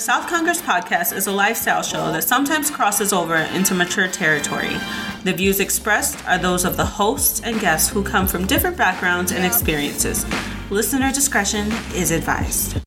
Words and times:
The 0.00 0.04
South 0.04 0.28
Congress 0.28 0.62
podcast 0.62 1.14
is 1.14 1.26
a 1.26 1.30
lifestyle 1.30 1.82
show 1.82 2.10
that 2.12 2.24
sometimes 2.24 2.70
crosses 2.70 3.12
over 3.12 3.36
into 3.36 3.74
mature 3.74 4.08
territory. 4.08 4.78
The 5.24 5.34
views 5.34 5.60
expressed 5.60 6.26
are 6.26 6.38
those 6.38 6.64
of 6.64 6.78
the 6.78 6.86
hosts 6.86 7.42
and 7.42 7.60
guests 7.60 7.90
who 7.90 8.02
come 8.02 8.26
from 8.26 8.46
different 8.46 8.78
backgrounds 8.78 9.30
and 9.30 9.44
experiences. 9.44 10.24
Listener 10.70 11.12
discretion 11.12 11.70
is 11.94 12.12
advised. 12.12 12.80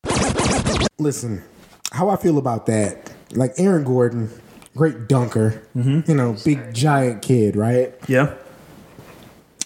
Listen, 0.98 1.44
how 1.92 2.08
I 2.08 2.16
feel 2.16 2.36
about 2.36 2.66
that, 2.66 3.14
like 3.30 3.52
Aaron 3.58 3.84
Gordon, 3.84 4.28
great 4.76 5.06
dunker, 5.06 5.62
mm-hmm. 5.76 6.10
you 6.10 6.16
know, 6.16 6.36
big 6.44 6.74
giant 6.74 7.22
kid, 7.22 7.54
right? 7.54 7.94
Yeah. 8.08 8.34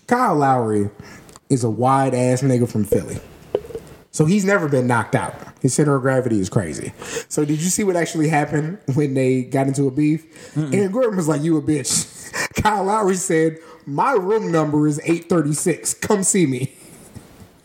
Kyle 0.07 0.37
Lowry 0.37 0.91
is 1.49 1.65
a 1.65 1.71
wide 1.71 2.12
ass 2.12 2.43
nigga 2.43 2.71
from 2.71 2.85
Philly. 2.85 3.23
So 4.11 4.25
he's 4.25 4.45
never 4.45 4.68
been 4.68 4.86
knocked 4.86 5.14
out. 5.14 5.34
His 5.61 5.74
center 5.74 5.95
of 5.95 6.02
gravity 6.02 6.41
is 6.41 6.48
crazy. 6.48 6.93
So 7.29 7.45
did 7.45 7.61
you 7.61 7.68
see 7.68 7.84
what 7.84 7.95
actually 7.96 8.29
happened 8.29 8.78
when 8.95 9.14
they 9.14 9.42
got 9.42 9.66
into 9.66 9.87
a 9.87 9.91
beef? 9.91 10.56
Aaron 10.56 10.91
Gordon 10.91 11.16
was 11.16 11.28
like, 11.28 11.42
"You 11.42 11.56
a 11.56 11.62
bitch." 11.62 12.33
Kyle 12.62 12.84
Lowry 12.84 13.16
said, 13.16 13.59
"My 13.86 14.12
room 14.12 14.50
number 14.50 14.86
is 14.86 14.98
836. 15.00 15.95
Come 15.95 16.23
see 16.23 16.47
me." 16.47 16.73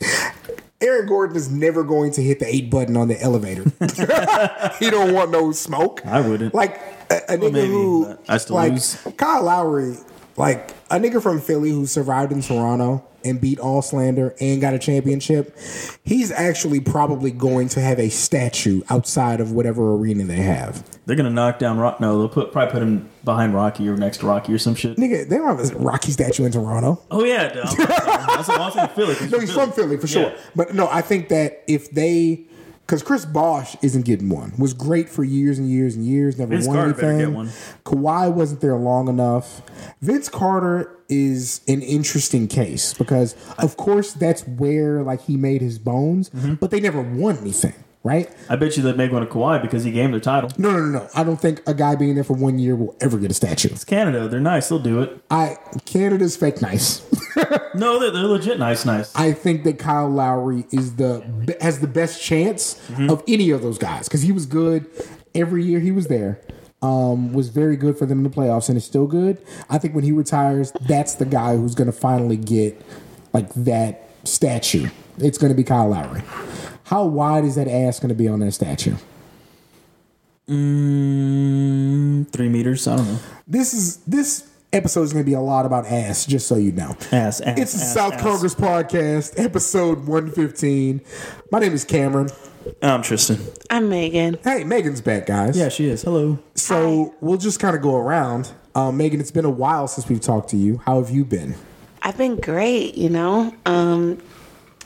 Aaron 0.81 1.07
Gordon 1.07 1.37
is 1.37 1.49
never 1.49 1.83
going 1.83 2.11
to 2.11 2.21
hit 2.21 2.39
the 2.39 2.45
eight 2.45 2.69
button 2.69 2.97
on 2.97 3.07
the 3.07 3.19
elevator. 3.21 3.63
he 4.79 4.89
don't 4.89 5.13
want 5.13 5.31
no 5.31 5.53
smoke. 5.53 6.05
I 6.05 6.19
wouldn't. 6.19 6.53
Like 6.53 6.75
a, 7.09 7.19
a 7.29 7.37
nigga 7.37 7.53
maybe, 7.53 7.67
who 7.67 8.17
I 8.27 8.37
still 8.37 8.57
like 8.57 8.73
lose. 8.73 9.01
Kyle 9.15 9.43
Lowry, 9.43 9.95
like 10.35 10.71
a 10.91 10.99
nigga 10.99 11.23
from 11.23 11.39
Philly 11.39 11.69
who 11.69 11.85
survived 11.85 12.33
in 12.33 12.41
Toronto 12.41 13.05
and 13.25 13.39
beat 13.39 13.59
all 13.59 13.81
slander 13.81 14.35
and 14.39 14.61
got 14.61 14.73
a 14.73 14.79
championship. 14.79 15.57
He's 16.03 16.31
actually 16.31 16.79
probably 16.79 17.31
going 17.31 17.69
to 17.69 17.81
have 17.81 17.99
a 17.99 18.09
statue 18.09 18.81
outside 18.89 19.39
of 19.39 19.51
whatever 19.51 19.93
arena 19.95 20.23
they 20.25 20.37
have. 20.37 20.83
They're 21.05 21.15
gonna 21.15 21.29
knock 21.29 21.59
down 21.59 21.77
Rock. 21.77 21.99
No, 21.99 22.17
they'll 22.17 22.29
put 22.29 22.51
probably 22.51 22.71
put 22.71 22.81
him 22.81 23.09
behind 23.23 23.53
Rocky 23.53 23.87
or 23.89 23.97
next 23.97 24.19
to 24.19 24.27
Rocky 24.27 24.53
or 24.53 24.57
some 24.57 24.75
shit. 24.75 24.97
Nigga, 24.97 25.27
they 25.27 25.37
don't 25.37 25.57
have 25.57 25.71
a 25.71 25.77
Rocky 25.77 26.11
statue 26.11 26.45
in 26.45 26.51
Toronto. 26.51 27.01
Oh 27.11 27.23
yeah, 27.23 27.49
dude. 27.51 27.63
I'm 27.63 28.43
sorry. 28.43 28.57
that's 28.57 28.75
was 28.75 28.75
in 28.77 28.87
Philly. 28.89 29.15
No, 29.31 29.39
he's 29.39 29.53
from 29.53 29.71
Philly 29.71 29.97
for 29.97 30.07
sure. 30.07 30.23
Yeah. 30.23 30.37
But 30.55 30.73
no, 30.73 30.87
I 30.89 31.01
think 31.01 31.29
that 31.29 31.63
if 31.67 31.91
they, 31.91 32.45
because 32.85 33.01
Chris 33.03 33.25
Bosh 33.25 33.75
isn't 33.81 34.03
getting 34.05 34.29
one, 34.29 34.53
was 34.57 34.73
great 34.73 35.09
for 35.09 35.23
years 35.23 35.57
and 35.57 35.69
years 35.69 35.95
and 35.95 36.05
years, 36.05 36.37
never 36.37 36.49
Vince 36.51 36.67
won 36.67 36.75
Carter 36.77 36.93
better 36.93 37.07
anything. 37.11 37.29
get 37.29 37.35
one. 37.35 37.47
Kawhi 37.85 38.31
wasn't 38.33 38.61
there 38.61 38.75
long 38.75 39.07
enough. 39.07 39.61
Vince 40.01 40.27
Carter 40.29 40.89
is 41.09 41.61
an 41.67 41.81
interesting 41.81 42.47
case 42.47 42.93
because, 42.93 43.35
of 43.57 43.77
course, 43.77 44.13
that's 44.13 44.45
where 44.47 45.01
like 45.03 45.21
he 45.23 45.37
made 45.37 45.61
his 45.61 45.79
bones, 45.79 46.29
Mm-hmm. 46.31 46.55
but 46.55 46.71
they 46.71 46.79
never 46.79 47.01
won 47.01 47.37
anything, 47.37 47.73
right? 48.03 48.29
I 48.49 48.55
bet 48.57 48.75
you 48.77 48.83
they'd 48.83 48.97
make 48.97 49.11
one 49.11 49.23
of 49.23 49.29
Kawhi 49.29 49.61
because 49.61 49.83
he 49.83 49.91
gained 49.91 50.07
him 50.07 50.11
the 50.11 50.19
title. 50.19 50.49
No, 50.57 50.71
no, 50.71 50.79
no, 50.79 50.99
no. 50.99 51.09
I 51.15 51.23
don't 51.23 51.39
think 51.39 51.61
a 51.67 51.73
guy 51.73 51.95
being 51.95 52.15
there 52.15 52.23
for 52.23 52.33
one 52.33 52.59
year 52.59 52.75
will 52.75 52.95
ever 53.01 53.17
get 53.17 53.31
a 53.31 53.33
statue. 53.33 53.69
It's 53.69 53.85
Canada. 53.85 54.27
They're 54.27 54.39
nice. 54.39 54.69
They'll 54.69 54.79
do 54.79 55.01
it. 55.01 55.23
I 55.31 55.57
Canada's 55.85 56.35
fake 56.35 56.61
nice. 56.61 57.01
No, 57.75 57.97
they're, 57.99 58.11
they're 58.11 58.21
legit 58.27 58.59
nice, 58.59 58.85
nice. 58.85 59.11
I 59.15 59.31
think 59.33 59.63
that 59.63 59.79
Kyle 59.79 60.07
Lowry 60.07 60.65
is 60.71 60.97
the 60.97 61.55
has 61.59 61.79
the 61.79 61.87
best 61.87 62.21
chance 62.21 62.75
Mm-hmm. 62.89 63.09
of 63.09 63.23
any 63.27 63.49
of 63.49 63.63
those 63.63 63.79
guys 63.79 64.07
because 64.07 64.21
he 64.21 64.31
was 64.31 64.45
good 64.45 64.85
every 65.33 65.65
year 65.65 65.79
he 65.79 65.91
was 65.91 66.05
there. 66.07 66.39
Um, 66.83 67.33
was 67.33 67.49
very 67.49 67.75
good 67.75 67.97
for 67.97 68.05
them 68.05 68.19
in 68.19 68.23
the 68.23 68.29
playoffs 68.29 68.67
and 68.69 68.77
is 68.77 68.83
still 68.85 69.07
good. 69.07 69.41
I 69.69 69.79
think 69.79 69.95
when 69.95 70.03
he 70.03 70.11
retires, 70.11 70.71
that's 70.81 71.15
the 71.15 71.25
guy 71.25 71.55
who's 71.55 71.73
going 71.73 71.87
to 71.87 71.91
finally 71.97 72.37
get 72.37 72.79
like 73.33 73.51
that 73.55 74.07
statue. 74.25 74.89
It's 75.17 75.39
going 75.39 75.51
to 75.51 75.55
be 75.57 75.63
Kyle 75.63 75.87
Lowry. 75.89 76.21
How 76.85 77.05
wide 77.05 77.45
is 77.45 77.55
that 77.55 77.67
ass 77.67 77.99
going 77.99 78.09
to 78.09 78.15
be 78.15 78.27
on 78.27 78.39
that 78.41 78.51
statue? 78.51 78.95
Mm, 80.49 82.29
three 82.29 82.49
meters. 82.49 82.87
I 82.87 82.97
don't 82.97 83.07
know. 83.07 83.19
This 83.47 83.73
is 83.73 83.97
this 84.05 84.49
episode 84.73 85.03
is 85.03 85.13
going 85.13 85.23
to 85.23 85.29
be 85.29 85.35
a 85.35 85.41
lot 85.41 85.65
about 85.65 85.85
ass. 85.85 86.25
Just 86.25 86.47
so 86.47 86.55
you 86.55 86.71
know, 86.73 86.95
Ass, 87.11 87.39
ass. 87.41 87.57
it's 87.59 87.73
the 87.73 87.81
ass, 87.81 87.93
South 87.93 88.13
ass. 88.13 88.21
Congress 88.21 88.55
podcast, 88.55 89.39
episode 89.39 90.05
one 90.05 90.29
fifteen. 90.31 91.01
My 91.51 91.59
name 91.59 91.73
is 91.73 91.85
Cameron. 91.85 92.29
I'm 92.81 93.01
Tristan. 93.01 93.39
I'm 93.69 93.89
Megan. 93.89 94.37
Hey, 94.43 94.63
Megan's 94.63 95.01
back, 95.01 95.25
guys. 95.25 95.57
Yeah, 95.57 95.69
she 95.69 95.87
is. 95.87 96.01
Hello. 96.03 96.39
So 96.55 97.13
we'll 97.21 97.37
just 97.37 97.59
kind 97.59 97.75
of 97.75 97.81
go 97.81 97.95
around. 97.95 98.51
Um, 98.75 98.97
Megan, 98.97 99.19
it's 99.19 99.31
been 99.31 99.45
a 99.45 99.49
while 99.49 99.87
since 99.87 100.07
we've 100.09 100.21
talked 100.21 100.49
to 100.49 100.57
you. 100.57 100.77
How 100.85 100.99
have 101.01 101.09
you 101.09 101.23
been? 101.25 101.55
I've 102.01 102.17
been 102.17 102.37
great, 102.37 102.95
you 102.95 103.09
know. 103.09 103.53
Um, 103.65 104.17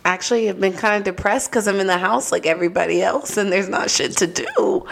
actually, 0.07 0.49
I've 0.49 0.59
been 0.59 0.73
kind 0.73 0.95
of 0.95 1.03
depressed 1.03 1.51
because 1.51 1.67
I'm 1.67 1.79
in 1.79 1.87
the 1.87 1.97
house 1.97 2.31
like 2.31 2.45
everybody 2.45 3.01
else, 3.03 3.35
and 3.37 3.51
there's 3.51 3.67
not 3.69 3.91
shit 3.91 4.15
to 4.17 4.27
do. 4.27 4.85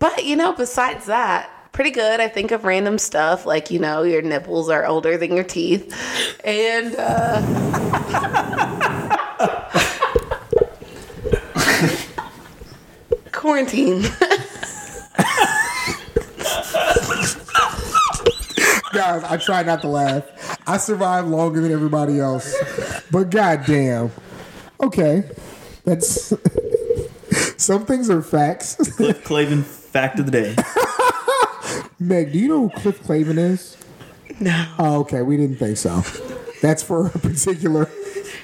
But 0.00 0.24
you 0.24 0.36
know, 0.36 0.54
besides 0.54 1.06
that, 1.06 1.50
pretty 1.72 1.90
good. 1.90 2.18
I 2.18 2.28
think 2.28 2.50
of 2.50 2.64
random 2.64 2.98
stuff 2.98 3.44
like 3.46 3.70
you 3.70 3.78
know 3.78 4.02
your 4.02 4.22
nipples 4.22 4.70
are 4.70 4.86
older 4.86 5.18
than 5.18 5.34
your 5.34 5.44
teeth, 5.44 5.94
and 6.44 6.96
uh, 6.98 7.42
quarantine. 13.32 14.02
Guys, 18.90 19.22
I 19.24 19.36
try 19.36 19.62
not 19.62 19.82
to 19.82 19.88
laugh. 19.88 20.24
I 20.66 20.78
survived 20.78 21.28
longer 21.28 21.60
than 21.60 21.70
everybody 21.70 22.18
else. 22.18 22.56
But 23.10 23.28
goddamn. 23.30 24.10
Okay. 24.80 25.24
That's 25.84 26.32
some 27.62 27.84
things 27.86 28.10
are 28.10 28.22
facts. 28.22 28.76
Cliff 28.96 29.24
Clavin 29.24 29.62
fact 29.64 30.18
of 30.18 30.26
the 30.26 30.32
day. 30.32 30.54
Meg, 32.00 32.32
do 32.32 32.38
you 32.38 32.48
know 32.48 32.68
who 32.68 32.80
Cliff 32.80 33.02
Clavin 33.02 33.38
is? 33.38 33.76
No, 34.40 34.66
Oh, 34.78 35.00
okay. 35.00 35.22
We 35.22 35.36
didn't 35.36 35.56
think 35.56 35.76
so. 35.76 36.02
That's 36.62 36.82
for 36.82 37.06
a 37.06 37.10
particular 37.10 37.88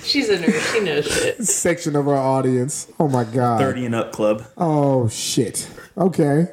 She's 0.03 0.29
a 0.29 0.37
nerd. 0.39 0.73
She 0.73 0.81
knows 0.81 1.07
shit. 1.07 1.43
section 1.45 1.97
of 1.97 2.09
our 2.09 2.17
audience. 2.17 2.89
Oh 3.01 3.09
my 3.09 3.25
god. 3.25 3.59
30 3.61 3.87
and 3.87 3.95
up 3.95 4.13
club. 4.13 4.45
Oh 4.57 5.09
shit. 5.09 5.69
Okay. 5.97 6.47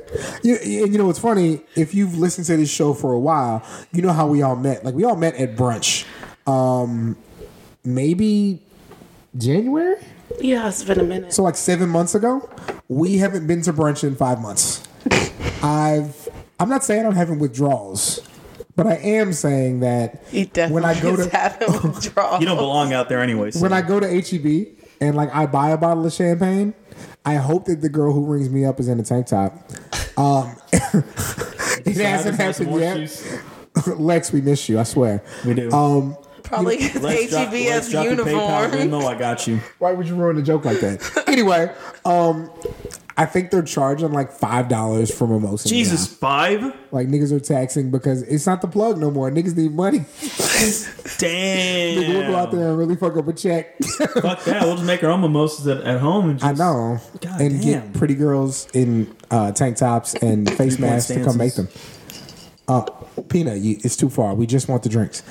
You, 0.44 0.58
you 0.63 0.88
you 0.88 0.98
know 0.98 1.08
what's 1.08 1.19
funny? 1.19 1.62
If 1.75 1.94
you've 1.96 2.18
listened 2.18 2.48
to 2.48 2.58
this 2.58 2.69
show 2.72 2.94
for 2.94 3.13
a 3.13 3.19
while, 3.19 3.63
you 3.92 4.02
know 4.02 4.13
how 4.13 4.28
we 4.28 4.42
all 4.42 4.56
met. 4.56 4.86
Like 4.86 4.94
we 4.96 5.03
all 5.03 5.16
met 5.16 5.36
at 5.36 5.56
brunch. 5.56 6.06
Um, 6.48 7.18
maybe 7.84 8.62
January. 9.38 9.96
yeah, 10.40 10.68
it's 10.68 10.84
been 10.84 11.00
a 11.00 11.03
minute. 11.03 11.34
So 11.34 11.44
like 11.44 11.56
seven 11.56 11.90
months 11.90 12.16
ago. 12.16 12.50
We 12.88 13.18
haven't 13.18 13.47
been 13.47 13.62
to 13.64 13.74
brunch 13.74 14.03
in 14.03 14.16
five 14.16 14.42
months. 14.42 14.84
I've. 15.64 16.30
I'm 16.59 16.69
not 16.69 16.84
saying 16.84 17.06
I'm 17.06 17.16
having 17.16 17.40
withdrawals, 17.40 18.22
but 18.75 18.86
I 18.86 18.96
am 18.96 19.34
saying 19.34 19.80
that 19.80 20.24
when 20.69 20.86
I 20.86 21.00
go 21.00 21.16
to 21.16 21.30
having 21.30 21.72
withdrawals. 21.84 22.42
You 22.42 22.47
don't 22.47 22.58
belong 22.58 22.94
out 22.94 23.09
there 23.09 23.22
anyway. 23.22 23.52
So. 23.52 23.62
when 23.62 23.74
I 23.74 23.81
go 23.81 24.00
to 24.00 24.08
HEB 24.08 24.78
and 25.00 25.16
like 25.16 25.34
I 25.34 25.46
buy 25.48 25.69
a 25.69 25.78
bottle 25.78 26.06
of 26.06 26.13
champagne, 26.13 26.74
I 27.25 27.36
hope 27.36 27.66
that 27.66 27.81
the 27.81 27.90
girl 27.90 28.13
who 28.13 28.25
rings 28.25 28.50
me 28.50 28.66
up 28.66 28.80
is 28.80 28.88
in 28.88 29.00
a 29.00 29.03
tank 29.03 29.28
top. 29.28 29.53
Um, 30.18 30.56
it 30.74 31.98
hasn't 31.98 32.38
happened 32.38 32.80
yet. 32.80 33.42
Lex, 33.98 34.31
we 34.31 34.42
miss 34.42 34.68
you. 34.69 34.80
I 34.80 34.84
swear. 34.84 35.24
We 35.46 35.53
do. 35.53 35.72
Um, 35.72 36.18
Probably 36.51 36.78
because 36.78 37.01
let's 37.01 37.29
drop, 37.29 37.45
HEB 37.45 37.53
let's 37.53 37.91
has 37.91 37.94
PayPal 37.94 38.03
uniform. 38.03 38.72
Venmo. 38.72 39.06
I 39.06 39.17
got 39.17 39.47
you. 39.47 39.57
why 39.79 39.94
would 39.94 40.07
you 40.07 40.16
ruin 40.16 40.38
a 40.38 40.41
joke 40.41 40.66
like 40.66 40.81
that? 40.81 41.23
anyway, 41.28 41.73
um, 42.03 42.51
I 43.17 43.25
think 43.25 43.51
they're 43.51 43.62
charging 43.62 44.12
like 44.12 44.31
five 44.31 44.67
dollars 44.67 45.13
for 45.16 45.28
mimosa. 45.28 45.69
Jesus, 45.69 46.12
now. 46.12 46.17
five? 46.17 46.75
like 46.91 47.07
niggas 47.07 47.31
are 47.31 47.39
taxing 47.39 47.89
because 47.89 48.22
it's 48.23 48.45
not 48.45 48.62
the 48.62 48.67
plug 48.67 48.97
no 48.97 49.09
more. 49.09 49.31
Niggas 49.31 49.56
need 49.56 49.73
money. 49.73 50.00
Nigga, 51.22 52.07
we'll 52.09 52.31
go 52.31 52.35
out 52.35 52.51
there 52.51 52.69
and 52.69 52.78
really 52.78 52.95
fuck 52.95 53.16
up 53.16 53.28
a 53.28 53.33
check. 53.33 53.78
Fuck 53.79 54.44
that. 54.44 54.63
We'll 54.63 54.75
just 54.75 54.85
make 54.85 55.03
our 55.03 55.12
own 55.12 55.22
mimosas 55.22 55.68
at, 55.68 55.81
at 55.83 56.01
home. 56.01 56.31
And 56.31 56.39
just, 56.39 56.62
I 56.62 56.63
know, 56.63 57.00
God 57.22 57.41
and 57.41 57.62
damn. 57.62 57.91
get 57.91 57.94
pretty 57.94 58.16
girls 58.16 58.68
in 58.73 59.16
uh, 59.29 59.51
tank 59.54 59.77
tops 59.77 60.15
and 60.15 60.51
face 60.51 60.80
masks 60.80 61.13
to 61.13 61.24
come 61.24 61.38
make 61.38 61.56
them. 61.56 61.69
Uh, 62.68 62.81
Peanut, 63.30 63.59
you, 63.59 63.77
it's 63.83 63.95
too 63.95 64.09
far. 64.09 64.33
We 64.33 64.45
just 64.45 64.68
want 64.68 64.83
the 64.83 64.89
drinks. 64.89 65.24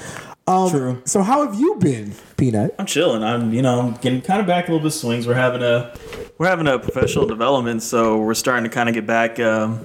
Um, 0.50 0.70
True. 0.70 1.02
So 1.04 1.22
how 1.22 1.46
have 1.46 1.60
you 1.60 1.76
been, 1.76 2.12
Peanut? 2.36 2.74
I'm 2.76 2.86
chilling. 2.86 3.22
I'm 3.22 3.54
you 3.54 3.62
know 3.62 3.80
I'm 3.80 3.94
getting 3.94 4.20
kind 4.20 4.40
of 4.40 4.48
back 4.48 4.66
a 4.66 4.72
little 4.72 4.82
bit 4.82 4.90
swings. 4.90 5.26
We're 5.26 5.34
having 5.34 5.62
a 5.62 5.94
we're 6.38 6.48
having 6.48 6.66
a 6.66 6.76
professional 6.78 7.26
development, 7.26 7.84
so 7.84 8.18
we're 8.18 8.34
starting 8.34 8.64
to 8.64 8.70
kind 8.70 8.88
of 8.88 8.94
get 8.96 9.06
back 9.06 9.38
um, 9.38 9.84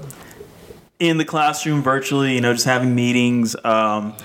in 0.98 1.18
the 1.18 1.26
classroom 1.26 1.84
virtually. 1.84 2.34
You 2.34 2.42
know, 2.42 2.52
just 2.52 2.66
having 2.66 2.96
meetings, 2.96 3.56
um, 3.64 4.16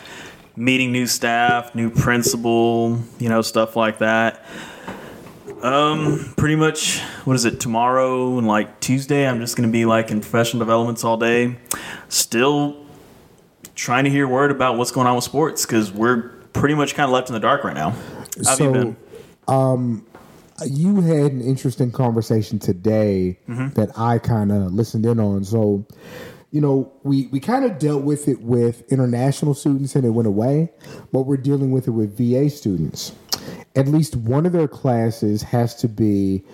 meeting 0.57 0.93
new 0.93 1.07
staff, 1.07 1.75
new 1.75 1.91
principal, 1.91 2.99
you 3.19 3.29
know, 3.29 3.43
stuff 3.43 3.77
like 3.77 3.99
that. 3.99 4.43
Um, 5.61 6.33
pretty 6.39 6.57
much. 6.57 7.01
What 7.27 7.37
is 7.37 7.45
it? 7.45 7.61
Tomorrow 7.61 8.39
and 8.39 8.49
like 8.49 8.81
Tuesday, 8.81 9.29
I'm 9.29 9.41
just 9.41 9.59
going 9.59 9.69
to 9.69 9.73
be 9.73 9.85
like 9.85 10.11
in 10.11 10.23
professional 10.23 10.61
developments 10.61 11.05
all 11.05 11.19
day. 11.19 11.59
Still 12.09 12.87
trying 13.81 14.05
to 14.05 14.11
hear 14.11 14.29
word 14.29 14.51
about 14.51 14.77
what's 14.77 14.91
going 14.91 15.07
on 15.07 15.15
with 15.15 15.25
sports 15.25 15.65
because 15.65 15.91
we're 15.91 16.29
pretty 16.53 16.75
much 16.75 16.95
kind 16.95 17.07
of 17.07 17.13
left 17.13 17.31
in 17.31 17.33
the 17.33 17.41
dark 17.41 17.65
right 17.65 17.75
now. 17.75 17.91
How 17.91 17.97
have 17.97 18.37
you 18.37 18.45
So, 18.45 18.73
been? 18.73 18.97
Um, 19.49 20.07
you 20.67 21.01
had 21.01 21.33
an 21.33 21.41
interesting 21.41 21.91
conversation 21.91 22.59
today 22.59 23.39
mm-hmm. 23.49 23.69
that 23.71 23.99
I 23.99 24.19
kind 24.19 24.53
of 24.53 24.75
listened 24.75 25.07
in 25.07 25.19
on. 25.19 25.45
So, 25.45 25.87
you 26.51 26.61
know, 26.61 26.93
we, 27.05 27.29
we 27.29 27.41
kind 27.41 27.65
of 27.65 27.79
dealt 27.79 28.03
with 28.03 28.29
it 28.29 28.43
with 28.43 28.83
international 28.93 29.55
students 29.55 29.95
and 29.97 30.05
it 30.05 30.11
went 30.11 30.29
away, 30.29 30.71
but 31.11 31.23
we're 31.23 31.39
dealing 31.39 31.71
with 31.71 31.89
it 31.89 31.93
with 31.93 32.19
VA 32.19 32.51
students. 32.51 33.13
At 33.77 33.89
least 33.89 34.15
one 34.15 34.45
of 34.45 34.53
their 34.53 34.69
classes 34.69 35.43
has 35.43 35.75
to 35.77 35.89
be 35.89 36.45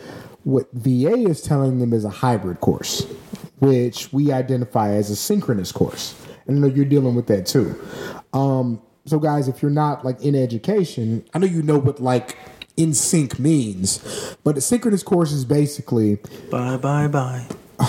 what 0.44 0.72
VA 0.72 1.28
is 1.28 1.42
telling 1.42 1.80
them 1.80 1.92
is 1.92 2.04
a 2.04 2.10
hybrid 2.10 2.60
course, 2.60 3.04
which 3.58 4.12
we 4.12 4.30
identify 4.30 4.90
as 4.90 5.10
a 5.10 5.16
synchronous 5.16 5.72
course. 5.72 6.14
And 6.46 6.58
I 6.58 6.60
know 6.68 6.74
you're 6.74 6.84
dealing 6.84 7.14
with 7.14 7.26
that 7.26 7.46
too. 7.46 7.80
Um, 8.32 8.80
so, 9.06 9.18
guys, 9.18 9.46
if 9.48 9.62
you're 9.62 9.70
not 9.70 10.04
like 10.04 10.20
in 10.20 10.34
education, 10.34 11.24
I 11.32 11.38
know 11.38 11.46
you 11.46 11.62
know 11.62 11.78
what 11.78 12.00
like 12.00 12.36
in 12.76 12.92
sync 12.92 13.38
means, 13.38 14.36
but 14.44 14.58
a 14.58 14.60
synchronous 14.60 15.02
course 15.02 15.32
is 15.32 15.44
basically 15.44 16.18
Bye 16.50 16.76
bye 16.76 17.08
bye. 17.08 17.46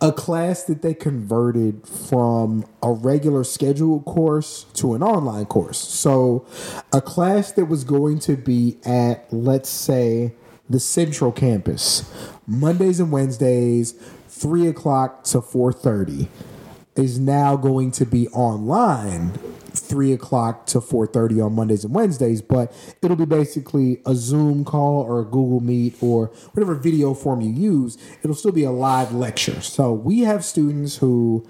a 0.00 0.12
class 0.12 0.64
that 0.64 0.82
they 0.82 0.94
converted 0.94 1.86
from 1.86 2.64
a 2.82 2.90
regular 2.90 3.44
scheduled 3.44 4.04
course 4.04 4.64
to 4.74 4.94
an 4.94 5.02
online 5.02 5.46
course. 5.46 5.78
So, 5.78 6.46
a 6.92 7.00
class 7.00 7.52
that 7.52 7.66
was 7.66 7.84
going 7.84 8.18
to 8.20 8.36
be 8.36 8.78
at, 8.84 9.32
let's 9.32 9.68
say, 9.68 10.34
the 10.68 10.80
central 10.80 11.32
campus, 11.32 12.10
Mondays 12.46 13.00
and 13.00 13.10
Wednesdays, 13.10 13.92
three 14.28 14.66
o'clock 14.66 15.24
to 15.24 15.40
four 15.40 15.72
thirty, 15.72 16.28
is 16.96 17.18
now 17.18 17.56
going 17.56 17.90
to 17.92 18.04
be 18.04 18.28
online. 18.28 19.32
Three 19.72 20.12
o'clock 20.12 20.66
to 20.66 20.80
four 20.80 21.06
thirty 21.06 21.40
on 21.40 21.52
Mondays 21.52 21.84
and 21.84 21.94
Wednesdays, 21.94 22.42
but 22.42 22.72
it'll 23.02 23.16
be 23.16 23.24
basically 23.24 24.02
a 24.04 24.16
Zoom 24.16 24.64
call 24.64 25.02
or 25.02 25.20
a 25.20 25.24
Google 25.24 25.60
Meet 25.60 25.94
or 26.00 26.26
whatever 26.52 26.74
video 26.74 27.14
form 27.14 27.40
you 27.40 27.52
use. 27.52 27.96
It'll 28.24 28.34
still 28.34 28.50
be 28.50 28.64
a 28.64 28.72
live 28.72 29.12
lecture. 29.12 29.60
So 29.60 29.92
we 29.92 30.20
have 30.20 30.44
students 30.44 30.96
who 30.96 31.46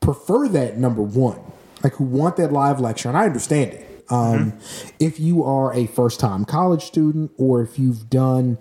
prefer 0.00 0.48
that 0.48 0.76
number 0.76 1.02
one, 1.02 1.40
like 1.84 1.94
who 1.94 2.04
want 2.04 2.36
that 2.38 2.52
live 2.52 2.80
lecture, 2.80 3.08
and 3.08 3.16
I 3.16 3.26
understand 3.26 3.74
it. 3.74 4.04
Um, 4.10 4.54
If 4.98 5.20
you 5.20 5.44
are 5.44 5.72
a 5.72 5.86
first 5.86 6.18
time 6.18 6.44
college 6.44 6.82
student, 6.82 7.30
or 7.38 7.62
if 7.62 7.78
you've 7.78 8.10
done 8.10 8.58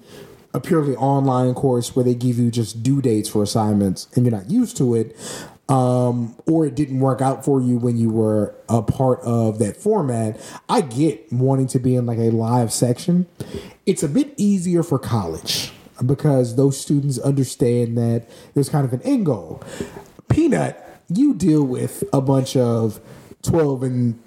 a 0.54 0.60
purely 0.60 0.96
online 0.96 1.56
course 1.56 1.96
where 1.96 2.06
they 2.06 2.13
give 2.13 2.38
you 2.38 2.51
just 2.51 2.84
due 2.84 3.01
dates 3.01 3.30
for 3.30 3.42
assignments 3.42 4.08
and 4.16 4.25
you're 4.25 4.36
not 4.36 4.50
used 4.50 4.78
to 4.78 4.94
it, 4.94 5.18
um, 5.67 6.35
or 6.47 6.65
it 6.65 6.75
didn't 6.75 7.00
work 7.00 7.21
out 7.21 7.44
for 7.44 7.59
you 7.62 7.77
when 7.77 7.97
you 7.97 8.09
were 8.12 8.56
a 8.69 8.81
part 8.81 9.19
of 9.21 9.59
that 9.59 9.77
format, 9.77 10.39
I 10.69 10.81
get 10.81 11.31
wanting 11.33 11.67
to 11.67 11.79
be 11.79 11.95
in 11.95 12.06
like 12.06 12.19
a 12.19 12.29
live 12.29 12.71
section. 12.71 13.25
It's 13.85 14.03
a 14.03 14.07
bit 14.07 14.33
easier 14.38 14.83
for 14.83 15.00
college 15.00 15.71
because 16.06 16.56
those 16.56 16.79
students 16.79 17.17
understand 17.19 17.97
that 17.97 18.27
there's 18.53 18.69
kind 18.69 18.85
of 18.85 18.94
an 18.94 19.01
end 19.03 19.25
goal. 19.25 19.63
Peanut, 20.29 20.81
you 21.09 21.33
deal 21.33 21.63
with 21.63 22.03
a 22.13 22.21
bunch 22.21 22.56
of 22.56 23.00
12 23.44 23.83
and 23.83 24.19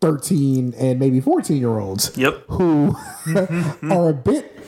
13 0.00 0.74
and 0.76 0.98
maybe 0.98 1.20
14 1.20 1.56
year 1.56 1.78
olds 1.78 2.16
Yep. 2.16 2.44
who 2.48 2.96
are 3.90 4.08
a 4.08 4.14
bit 4.14 4.58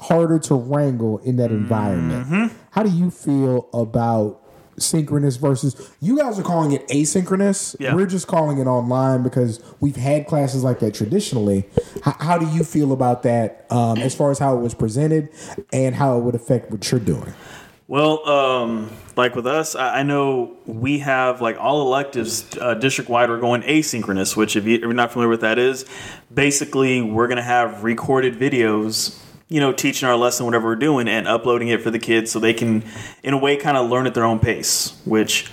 harder 0.00 0.38
to 0.38 0.54
wrangle 0.54 1.18
in 1.18 1.36
that 1.36 1.50
environment. 1.50 2.26
Mm-hmm. 2.26 2.56
How 2.72 2.82
do 2.82 2.90
you 2.90 3.10
feel 3.10 3.68
about 3.72 4.42
synchronous 4.78 5.36
versus 5.36 5.90
you 6.00 6.18
guys 6.18 6.38
are 6.38 6.42
calling 6.42 6.72
it 6.72 6.86
asynchronous? 6.88 7.76
Yeah. 7.78 7.94
We're 7.94 8.06
just 8.06 8.26
calling 8.26 8.58
it 8.58 8.66
online 8.66 9.22
because 9.22 9.62
we've 9.80 9.96
had 9.96 10.26
classes 10.26 10.64
like 10.64 10.80
that 10.80 10.94
traditionally. 10.94 11.68
How, 12.02 12.16
how 12.20 12.38
do 12.38 12.46
you 12.48 12.64
feel 12.64 12.92
about 12.92 13.22
that 13.24 13.66
um, 13.70 13.98
as 13.98 14.14
far 14.14 14.30
as 14.30 14.38
how 14.38 14.56
it 14.56 14.60
was 14.60 14.74
presented 14.74 15.28
and 15.72 15.94
how 15.94 16.18
it 16.18 16.22
would 16.22 16.34
affect 16.34 16.70
what 16.70 16.90
you're 16.90 17.00
doing? 17.00 17.34
Well, 17.86 18.26
um, 18.26 18.90
like 19.14 19.36
with 19.36 19.46
us, 19.46 19.76
I, 19.76 20.00
I 20.00 20.02
know 20.04 20.56
we 20.64 21.00
have 21.00 21.42
like 21.42 21.58
all 21.60 21.82
electives 21.82 22.56
uh, 22.58 22.74
district 22.74 23.10
wide. 23.10 23.28
We're 23.28 23.40
going 23.40 23.60
asynchronous, 23.62 24.36
which 24.36 24.56
if, 24.56 24.64
you, 24.64 24.76
if 24.76 24.80
you're 24.80 24.94
not 24.94 25.12
familiar 25.12 25.28
with 25.28 25.42
that 25.42 25.58
is, 25.58 25.84
basically 26.32 27.02
we're 27.02 27.26
going 27.26 27.36
to 27.36 27.42
have 27.42 27.84
recorded 27.84 28.38
videos. 28.38 29.20
You 29.54 29.60
know, 29.60 29.72
teaching 29.72 30.08
our 30.08 30.16
lesson, 30.16 30.46
whatever 30.46 30.66
we're 30.66 30.74
doing, 30.74 31.06
and 31.06 31.28
uploading 31.28 31.68
it 31.68 31.80
for 31.80 31.90
the 31.90 31.98
kids 32.00 32.32
so 32.32 32.40
they 32.40 32.54
can, 32.54 32.82
in 33.22 33.34
a 33.34 33.38
way, 33.38 33.56
kind 33.56 33.76
of 33.76 33.88
learn 33.88 34.06
at 34.06 34.14
their 34.14 34.24
own 34.24 34.40
pace. 34.40 35.00
Which 35.04 35.48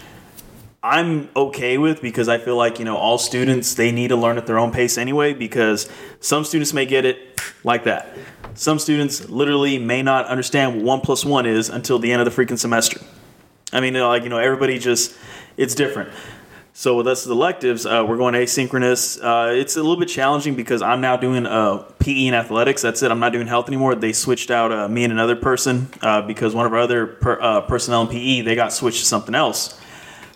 I'm 0.82 1.30
okay 1.36 1.78
with 1.78 2.02
because 2.02 2.28
I 2.28 2.40
feel 2.40 2.58
like 2.58 2.80
you 2.80 2.86
know 2.86 2.98
all 2.98 3.20
students 3.20 3.76
they 3.76 3.92
need 3.92 4.08
to 4.08 4.16
learn 4.16 4.40
at 4.40 4.48
their 4.48 4.58
own 4.58 4.72
pace 4.72 4.98
anyway. 4.98 5.34
Because 5.34 5.88
some 6.20 6.44
students 6.44 6.74
may 6.74 6.88
get 6.88 7.06
it 7.06 7.40
like 7.64 7.84
that. 7.84 8.18
Some 8.56 8.80
students 8.80 9.30
literally 9.30 9.78
may 9.78 10.02
not 10.02 10.26
understand 10.26 10.78
what 10.78 10.84
one 10.84 11.02
plus 11.02 11.24
one 11.24 11.46
is 11.46 11.70
until 11.70 12.00
the 12.00 12.12
end 12.12 12.22
of 12.22 12.34
the 12.34 12.44
freaking 12.44 12.58
semester. 12.58 13.00
I 13.72 13.82
mean, 13.82 13.94
like 13.94 14.24
you 14.24 14.30
know, 14.30 14.40
everybody 14.40 14.80
just 14.80 15.16
it's 15.58 15.76
different. 15.76 16.10
So 16.74 16.96
with 16.96 17.06
us 17.08 17.26
as 17.26 17.32
electives, 17.32 17.86
uh, 17.86 18.06
we're 18.08 18.18
going 18.18 18.34
asynchronous. 18.34 19.22
Uh, 19.22 19.52
it's 19.54 19.76
a 19.76 19.82
little 19.82 19.98
bit 20.00 20.08
challenging 20.08 20.56
because 20.56 20.82
I'm 20.82 21.02
now 21.02 21.18
doing 21.18 21.46
uh, 21.46 21.80
PE 22.00 22.28
and 22.28 22.36
athletics. 22.36 22.82
That's 22.82 23.04
it. 23.04 23.12
I'm 23.12 23.20
not 23.20 23.34
doing 23.34 23.48
health 23.48 23.68
anymore. 23.68 23.94
They 23.96 24.14
switched 24.14 24.50
out 24.50 24.72
uh, 24.72 24.88
me 24.88 25.04
and 25.04 25.12
another 25.12 25.36
person 25.36 25.90
uh, 26.02 26.22
because 26.22 26.56
one 26.56 26.66
of 26.66 26.72
our 26.74 26.80
other 26.80 27.08
per, 27.08 27.40
uh, 27.42 27.62
personnel 27.62 28.04
in 28.04 28.08
PE 28.08 28.42
they 28.42 28.56
got 28.56 28.72
switched 28.72 29.00
to 29.00 29.06
something 29.06 29.36
else. 29.36 29.80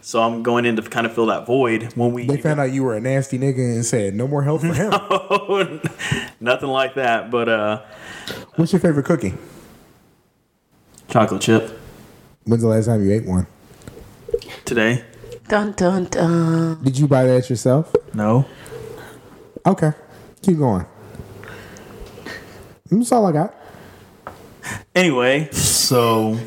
So 0.01 0.21
I'm 0.21 0.43
going 0.43 0.65
in 0.65 0.75
to 0.75 0.81
kind 0.83 1.07
of 1.07 1.13
fill 1.15 1.25
that 1.27 1.47
void 1.47 1.93
when 1.95 2.11
we 2.11 2.27
They 2.27 2.37
found 2.37 2.59
out 2.59 2.71
you 2.71 2.83
were 2.83 2.95
a 2.95 2.99
nasty 2.99 3.39
nigga 3.39 3.57
and 3.57 3.83
said, 3.83 4.13
no 4.13 4.27
more 4.27 4.43
health 4.43 4.61
for 4.61 4.73
him. 4.73 5.81
nothing 6.39 6.69
like 6.69 6.93
that. 6.95 7.31
But 7.31 7.49
uh, 7.49 7.81
What's 8.55 8.71
your 8.71 8.81
favorite 8.81 9.05
cookie? 9.05 9.33
chocolate 11.07 11.41
chip 11.41 11.79
When's 12.43 12.61
the 12.61 12.67
last 12.67 12.85
time 12.87 13.03
you 13.03 13.11
ate 13.13 13.25
one? 13.25 13.47
today. 14.65 15.03
Dun 15.47 15.73
dun 15.73 16.05
dun. 16.05 16.83
Did 16.83 16.97
you 16.97 17.07
buy 17.07 17.25
that 17.25 17.49
yourself? 17.49 17.93
No. 18.13 18.45
Okay. 19.65 19.91
Keep 20.41 20.57
going. 20.57 20.85
That's 22.89 23.11
all 23.11 23.25
I 23.27 23.31
got. 23.31 23.53
Anyway, 24.95 25.49
so 25.51 26.39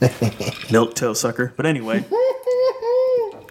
milk 0.70 0.94
tail 0.94 1.14
sucker. 1.14 1.52
But 1.56 1.64
anyway, 1.66 2.04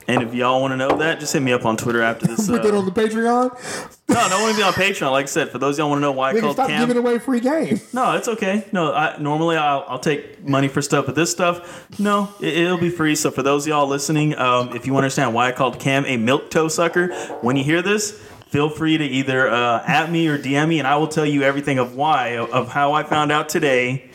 and 0.08 0.22
if 0.24 0.34
y'all 0.34 0.62
want 0.62 0.72
to 0.74 0.78
know 0.78 0.98
that, 0.98 1.20
just 1.20 1.34
hit 1.34 1.42
me 1.42 1.52
up 1.54 1.66
on 1.66 1.78
Twitter 1.78 2.02
after 2.02 2.28
this. 2.28 2.48
Put 2.50 2.64
that 2.64 2.74
Uh, 2.74 2.78
on 2.80 2.86
the 2.86 2.92
Patreon. 2.92 4.00
no, 4.10 4.28
no 4.30 4.42
one 4.44 4.56
be 4.56 4.62
on 4.64 4.74
Patreon. 4.74 5.12
Like 5.12 5.24
I 5.24 5.28
said, 5.28 5.50
for 5.50 5.58
those 5.60 5.78
y'all 5.78 5.90
want 5.90 6.00
to 6.00 6.02
know 6.02 6.12
why 6.12 6.30
I 6.30 6.34
Nigga, 6.34 6.42
called 6.42 6.56
stop 6.56 6.68
Cam. 6.70 6.82
giving 6.88 6.98
away 7.04 7.20
free 7.20 7.40
game. 7.40 7.80
No, 7.94 8.16
it's 8.16 8.28
okay. 8.28 8.66
No, 8.72 8.94
I 8.94 9.18
normally 9.20 9.56
I'll, 9.58 9.86
I'll 9.88 10.00
take 10.00 10.44
money 10.48 10.68
for 10.68 10.82
stuff, 10.82 11.06
but 11.06 11.16
this 11.16 11.32
stuff, 11.32 11.90
no, 12.00 12.34
it, 12.42 12.57
it'll 12.57 12.78
be 12.78 12.90
free. 12.90 13.16
So 13.16 13.31
for 13.31 13.44
those 13.44 13.66
of 13.66 13.69
y'all 13.69 13.88
listening, 13.88 14.38
um, 14.38 14.76
if 14.76 14.86
you 14.88 14.95
understand 14.98 15.33
why 15.33 15.48
I 15.48 15.52
called 15.52 15.80
Cam 15.80 16.06
a 16.06 16.18
milk 16.18 16.50
toe 16.50 16.68
sucker, 16.68 17.14
when 17.42 17.56
you 17.56 17.64
hear 17.64 17.81
this, 17.81 18.12
feel 18.48 18.69
free 18.69 18.98
to 18.98 19.04
either 19.04 19.50
uh, 19.50 19.83
at 19.88 20.12
me 20.12 20.28
or 20.28 20.38
DM 20.38 20.68
me, 20.69 20.80
and 20.80 20.88
I 20.88 20.95
will 20.98 21.07
tell 21.07 21.26
you 21.26 21.42
everything 21.44 21.80
of 21.80 21.95
why 21.95 22.38
of 22.38 22.69
how 22.69 22.94
I 22.94 23.04
found 23.04 23.31
out 23.31 23.50
today 23.50 24.10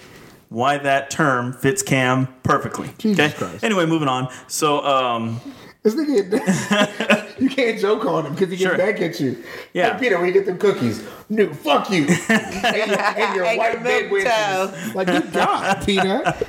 why 0.50 0.78
that 0.78 1.10
term 1.10 1.52
fits 1.52 1.82
Cam 1.82 2.26
perfectly. 2.42 2.88
Jesus 2.98 3.18
okay. 3.32 3.36
Christ. 3.36 3.64
Anyway, 3.64 3.84
moving 3.84 4.08
on. 4.08 4.28
So 4.46 4.82
um, 4.82 5.40
This 5.84 5.94
nigga, 5.94 7.38
you 7.40 7.48
can't 7.48 7.78
joke 7.80 8.04
on 8.04 8.26
him 8.26 8.32
because 8.34 8.50
he 8.50 8.56
gets 8.56 8.68
Sure. 8.68 8.76
back 8.76 9.00
at 9.00 9.20
you. 9.20 9.42
Yeah. 9.72 9.92
Hey, 9.94 10.00
Peter, 10.00 10.16
when 10.18 10.26
you 10.26 10.32
get 10.32 10.44
them 10.44 10.58
cookies, 10.58 11.02
no, 11.28 11.52
fuck 11.54 11.88
you. 11.90 12.06
and 12.28 12.90
your, 12.90 13.00
and 13.00 13.36
your 13.36 13.44
And 13.44 13.58
white 13.58 13.72
your 13.74 13.82
bed 13.84 14.10
milk 14.10 14.24
wenches. 14.26 14.94
Like, 14.94 15.06
good 15.06 15.32
God, 15.32 15.82
Peanut. 15.86 16.48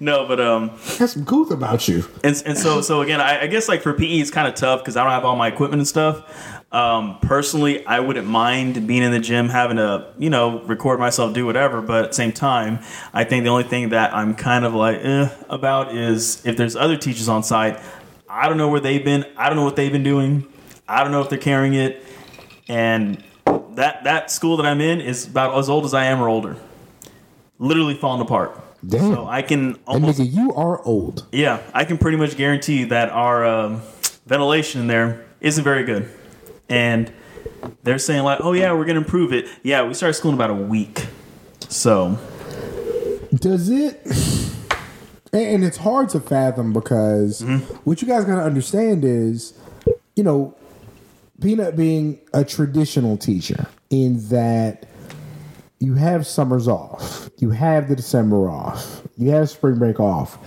no, 0.00 0.26
but 0.26 0.40
um, 0.40 0.72
That's 0.98 1.12
some 1.12 1.24
couth 1.24 1.52
about 1.52 1.86
you. 1.86 2.04
and, 2.24 2.42
and 2.44 2.58
so 2.58 2.80
so 2.80 3.02
again 3.02 3.20
I, 3.20 3.42
I 3.42 3.46
guess 3.46 3.68
like 3.68 3.82
for 3.82 3.92
PE 3.92 4.18
it's 4.18 4.30
kind 4.32 4.48
of 4.48 4.54
tough 4.54 4.80
because 4.80 4.96
I 4.96 5.04
don't 5.04 5.12
have 5.12 5.24
all 5.24 5.36
my 5.36 5.46
equipment 5.48 5.80
and 5.80 5.88
stuff. 5.88 6.56
Um, 6.72 7.18
personally, 7.20 7.84
I 7.84 7.98
wouldn't 7.98 8.28
mind 8.28 8.86
being 8.86 9.02
in 9.02 9.10
the 9.10 9.18
gym, 9.18 9.48
having 9.48 9.76
to 9.76 10.12
you 10.18 10.30
know 10.30 10.60
record 10.62 10.98
myself, 10.98 11.34
do 11.34 11.46
whatever. 11.46 11.80
But 11.82 12.04
at 12.04 12.10
the 12.10 12.14
same 12.14 12.32
time, 12.32 12.80
I 13.12 13.22
think 13.24 13.44
the 13.44 13.50
only 13.50 13.64
thing 13.64 13.90
that 13.90 14.14
I'm 14.14 14.34
kind 14.34 14.64
of 14.64 14.74
like 14.74 14.98
eh, 15.04 15.28
about 15.48 15.94
is 15.94 16.44
if 16.44 16.56
there's 16.56 16.74
other 16.74 16.96
teachers 16.96 17.28
on 17.28 17.42
site. 17.44 17.78
I 18.32 18.48
don't 18.48 18.56
know 18.56 18.68
where 18.68 18.80
they've 18.80 19.04
been. 19.04 19.24
I 19.36 19.48
don't 19.48 19.56
know 19.56 19.64
what 19.64 19.74
they've 19.76 19.90
been 19.90 20.04
doing. 20.04 20.46
I 20.88 21.02
don't 21.02 21.12
know 21.12 21.20
if 21.20 21.28
they're 21.28 21.38
carrying 21.38 21.74
it. 21.74 22.02
And 22.68 23.22
that 23.74 24.04
that 24.04 24.30
school 24.30 24.56
that 24.58 24.66
I'm 24.66 24.80
in 24.80 25.00
is 25.00 25.26
about 25.26 25.58
as 25.58 25.68
old 25.68 25.84
as 25.84 25.94
I 25.94 26.04
am 26.04 26.20
or 26.20 26.28
older. 26.28 26.56
Literally 27.58 27.94
falling 27.94 28.20
apart. 28.22 28.58
Damn. 28.86 29.12
So 29.14 29.26
I 29.26 29.42
can 29.42 29.70
And 29.70 29.78
almost 29.86 30.20
nigga, 30.20 30.32
you 30.32 30.54
are 30.54 30.80
old. 30.84 31.26
yeah, 31.32 31.60
I 31.74 31.84
can 31.84 31.98
pretty 31.98 32.16
much 32.16 32.36
guarantee 32.36 32.84
that 32.84 33.10
our 33.10 33.44
um, 33.44 33.82
ventilation 34.26 34.80
in 34.82 34.86
there 34.86 35.26
isn't 35.40 35.64
very 35.64 35.84
good. 35.84 36.08
And 36.68 37.12
they're 37.82 37.98
saying 37.98 38.22
like, 38.22 38.38
"Oh 38.42 38.52
yeah, 38.52 38.72
we're 38.72 38.84
gonna 38.86 39.00
improve 39.00 39.32
it." 39.32 39.48
Yeah, 39.62 39.82
we 39.86 39.92
started 39.94 40.14
school 40.14 40.30
in 40.30 40.36
about 40.36 40.50
a 40.50 40.54
week, 40.54 41.06
so 41.68 42.16
Does 43.34 43.68
it? 43.68 44.00
And 45.32 45.64
it's 45.64 45.76
hard 45.76 46.08
to 46.10 46.20
fathom 46.20 46.72
because 46.72 47.42
mm-hmm. 47.42 47.58
what 47.84 48.02
you 48.02 48.08
guys 48.08 48.24
gotta 48.24 48.42
understand 48.42 49.04
is, 49.04 49.54
you 50.16 50.24
know, 50.24 50.56
Peanut 51.40 51.76
being 51.76 52.20
a 52.34 52.44
traditional 52.44 53.16
teacher 53.16 53.66
in 53.88 54.28
that 54.28 54.86
you 55.78 55.94
have 55.94 56.26
summers 56.26 56.68
off, 56.68 57.30
you 57.38 57.50
have 57.50 57.88
the 57.88 57.96
December 57.96 58.50
off, 58.50 59.02
you 59.16 59.30
have 59.30 59.48
spring 59.48 59.78
break 59.78 59.98
off. 59.98 60.38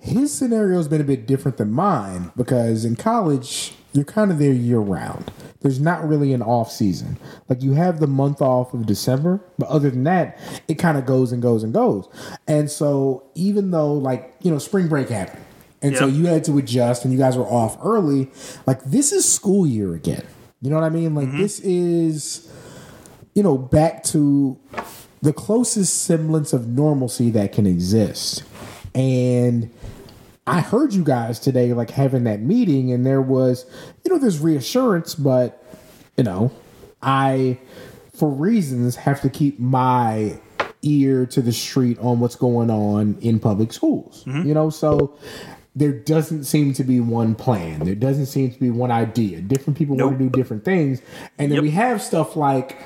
His 0.00 0.32
scenario 0.32 0.78
has 0.78 0.88
been 0.88 1.02
a 1.02 1.04
bit 1.04 1.26
different 1.26 1.58
than 1.58 1.70
mine 1.70 2.32
because 2.36 2.86
in 2.86 2.96
college, 2.96 3.74
you're 3.98 4.04
kind 4.04 4.30
of 4.30 4.38
there 4.38 4.52
year 4.52 4.78
round. 4.78 5.30
There's 5.60 5.80
not 5.80 6.08
really 6.08 6.32
an 6.32 6.40
off 6.40 6.70
season. 6.70 7.18
Like 7.48 7.62
you 7.62 7.72
have 7.72 7.98
the 7.98 8.06
month 8.06 8.40
off 8.40 8.72
of 8.72 8.86
December, 8.86 9.40
but 9.58 9.68
other 9.68 9.90
than 9.90 10.04
that, 10.04 10.38
it 10.68 10.76
kind 10.76 10.96
of 10.96 11.04
goes 11.04 11.32
and 11.32 11.42
goes 11.42 11.64
and 11.64 11.74
goes. 11.74 12.08
And 12.46 12.70
so 12.70 13.24
even 13.34 13.72
though 13.72 13.92
like, 13.92 14.34
you 14.40 14.50
know, 14.50 14.58
spring 14.58 14.88
break 14.88 15.08
happened 15.08 15.44
and 15.82 15.96
so 15.96 16.06
you 16.06 16.26
had 16.26 16.44
to 16.44 16.58
adjust 16.58 17.04
and 17.04 17.12
you 17.12 17.18
guys 17.18 17.36
were 17.36 17.46
off 17.46 17.76
early, 17.82 18.30
like 18.66 18.82
this 18.84 19.12
is 19.12 19.30
school 19.30 19.66
year 19.66 19.94
again. 19.94 20.24
You 20.62 20.70
know 20.70 20.76
what 20.76 20.84
I 20.84 20.90
mean? 20.90 21.14
Like 21.14 21.28
mm-hmm. 21.28 21.40
this 21.40 21.60
is 21.60 22.48
you 23.34 23.44
know, 23.44 23.56
back 23.56 24.02
to 24.02 24.58
the 25.22 25.32
closest 25.32 26.02
semblance 26.02 26.52
of 26.52 26.66
normalcy 26.66 27.30
that 27.30 27.52
can 27.52 27.66
exist. 27.66 28.42
And 28.96 29.70
I 30.48 30.60
heard 30.60 30.92
you 30.92 31.04
guys 31.04 31.38
today 31.38 31.72
like 31.74 31.90
having 31.90 32.24
that 32.24 32.40
meeting 32.40 32.92
and 32.92 33.04
there 33.04 33.22
was, 33.22 33.66
you 34.04 34.12
know, 34.12 34.18
there's 34.18 34.38
reassurance, 34.38 35.14
but 35.14 35.62
you 36.16 36.24
know, 36.24 36.50
I 37.02 37.58
for 38.14 38.28
reasons 38.28 38.96
have 38.96 39.20
to 39.22 39.30
keep 39.30 39.60
my 39.60 40.38
ear 40.82 41.26
to 41.26 41.42
the 41.42 41.52
street 41.52 41.98
on 42.00 42.20
what's 42.20 42.36
going 42.36 42.70
on 42.70 43.16
in 43.20 43.38
public 43.40 43.72
schools. 43.72 44.24
Mm-hmm. 44.24 44.48
You 44.48 44.54
know, 44.54 44.70
so 44.70 45.16
there 45.76 45.92
doesn't 45.92 46.44
seem 46.44 46.72
to 46.74 46.82
be 46.84 46.98
one 47.00 47.34
plan. 47.34 47.80
There 47.80 47.94
doesn't 47.94 48.26
seem 48.26 48.50
to 48.50 48.58
be 48.58 48.70
one 48.70 48.90
idea. 48.90 49.40
Different 49.40 49.78
people 49.78 49.96
want 49.96 50.18
to 50.18 50.24
do 50.24 50.30
different 50.30 50.64
things. 50.64 51.00
And 51.38 51.52
then 51.52 51.56
Yep. 51.56 51.62
we 51.62 51.70
have 51.70 52.02
stuff 52.02 52.34
like 52.36 52.78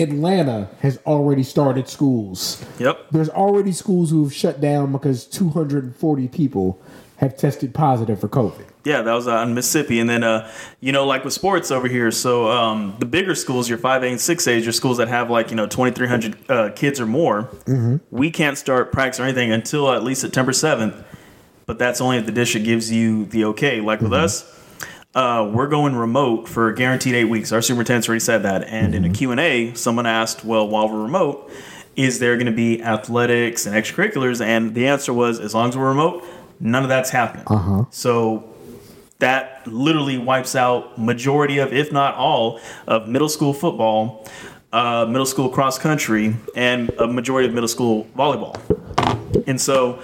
Atlanta 0.00 0.68
has 0.80 0.98
already 1.06 1.42
started 1.42 1.88
schools. 1.88 2.64
Yep. 2.78 3.10
There's 3.10 3.28
already 3.28 3.72
schools 3.72 4.10
who 4.10 4.24
have 4.24 4.32
shut 4.34 4.60
down 4.60 4.92
because 4.92 5.26
240 5.26 6.28
people 6.28 6.80
have 7.16 7.36
tested 7.36 7.74
positive 7.74 8.18
for 8.18 8.28
COVID. 8.28 8.64
Yeah, 8.82 9.02
that 9.02 9.12
was 9.12 9.28
uh, 9.28 9.36
in 9.38 9.52
Mississippi, 9.52 10.00
and 10.00 10.08
then 10.08 10.24
uh, 10.24 10.50
you 10.80 10.90
know, 10.90 11.04
like 11.04 11.22
with 11.22 11.34
sports 11.34 11.70
over 11.70 11.86
here. 11.86 12.10
So 12.10 12.50
um, 12.50 12.96
the 12.98 13.04
bigger 13.04 13.34
schools, 13.34 13.68
your 13.68 13.76
five 13.76 14.02
A 14.02 14.06
and 14.06 14.18
six 14.18 14.48
A's, 14.48 14.64
your 14.64 14.72
schools 14.72 14.96
that 14.96 15.08
have 15.08 15.30
like 15.30 15.50
you 15.50 15.56
know 15.56 15.66
twenty 15.66 15.94
three 15.94 16.08
hundred 16.08 16.50
uh, 16.50 16.70
kids 16.70 16.98
or 16.98 17.04
more, 17.04 17.50
we 18.10 18.30
can't 18.30 18.56
start 18.56 18.90
practice 18.90 19.20
or 19.20 19.24
anything 19.24 19.52
until 19.52 19.92
at 19.92 20.02
least 20.02 20.22
September 20.22 20.54
seventh. 20.54 20.96
But 21.66 21.78
that's 21.78 22.00
only 22.00 22.16
if 22.16 22.24
the 22.24 22.32
district 22.32 22.64
gives 22.64 22.90
you 22.90 23.26
the 23.26 23.44
okay. 23.46 23.82
Like 23.82 24.00
with 24.00 24.14
us, 24.14 24.50
uh, 25.14 25.50
we're 25.52 25.66
going 25.66 25.94
remote 25.96 26.48
for 26.48 26.72
guaranteed 26.72 27.14
eight 27.14 27.24
weeks. 27.24 27.52
Our 27.52 27.62
superintendent's 27.62 28.08
already 28.08 28.20
said 28.20 28.42
that. 28.44 28.64
And 28.64 28.94
in 28.94 29.04
a 29.04 29.10
Q 29.10 29.30
and 29.30 29.40
A, 29.40 29.74
someone 29.74 30.06
asked, 30.06 30.44
"Well, 30.44 30.68
while 30.68 30.88
we're 30.88 31.02
remote, 31.02 31.50
is 31.96 32.18
there 32.20 32.36
going 32.36 32.46
to 32.46 32.52
be 32.52 32.82
athletics 32.82 33.66
and 33.66 33.74
extracurriculars?" 33.74 34.44
And 34.44 34.74
the 34.74 34.86
answer 34.86 35.12
was, 35.12 35.40
"As 35.40 35.54
long 35.54 35.68
as 35.68 35.76
we're 35.76 35.88
remote, 35.88 36.24
none 36.60 36.82
of 36.82 36.88
that's 36.88 37.10
happening." 37.10 37.46
Uh-huh. 37.48 37.84
So 37.90 38.44
that 39.18 39.66
literally 39.66 40.18
wipes 40.18 40.56
out 40.56 40.98
majority 40.98 41.58
of, 41.58 41.72
if 41.72 41.92
not 41.92 42.14
all, 42.14 42.60
of 42.86 43.08
middle 43.08 43.28
school 43.28 43.52
football, 43.52 44.26
uh, 44.72 45.06
middle 45.06 45.26
school 45.26 45.48
cross 45.48 45.78
country, 45.78 46.36
and 46.54 46.90
a 46.98 47.06
majority 47.06 47.48
of 47.48 47.54
middle 47.54 47.68
school 47.68 48.06
volleyball. 48.16 48.56
And 49.46 49.60
so, 49.60 50.00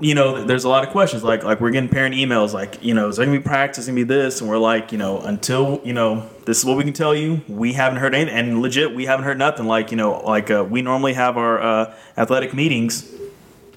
you 0.00 0.14
know, 0.14 0.44
there's 0.44 0.64
a 0.64 0.68
lot 0.68 0.84
of 0.84 0.90
questions. 0.90 1.24
Like, 1.24 1.42
like 1.42 1.60
we're 1.60 1.70
getting 1.70 1.88
parent 1.88 2.14
emails, 2.14 2.52
like, 2.52 2.82
you 2.82 2.94
know, 2.94 3.08
is 3.08 3.16
there 3.16 3.26
gonna 3.26 3.38
be 3.38 3.42
practice, 3.42 3.86
gonna 3.86 3.96
be 3.96 4.04
this, 4.04 4.40
and 4.40 4.48
we're 4.48 4.58
like, 4.58 4.92
you 4.92 4.98
know, 4.98 5.18
until 5.20 5.80
you 5.84 5.92
know, 5.92 6.28
this 6.46 6.58
is 6.58 6.64
what 6.64 6.76
we 6.76 6.84
can 6.84 6.92
tell 6.92 7.14
you. 7.14 7.40
We 7.48 7.72
haven't 7.72 7.98
heard 7.98 8.14
anything, 8.14 8.34
and 8.34 8.62
legit, 8.62 8.94
we 8.94 9.06
haven't 9.06 9.24
heard 9.24 9.38
nothing. 9.38 9.66
Like, 9.66 9.90
you 9.90 9.96
know, 9.96 10.20
like 10.20 10.50
uh, 10.50 10.64
we 10.68 10.82
normally 10.82 11.14
have 11.14 11.36
our 11.36 11.60
uh, 11.60 11.94
athletic 12.16 12.54
meetings 12.54 13.12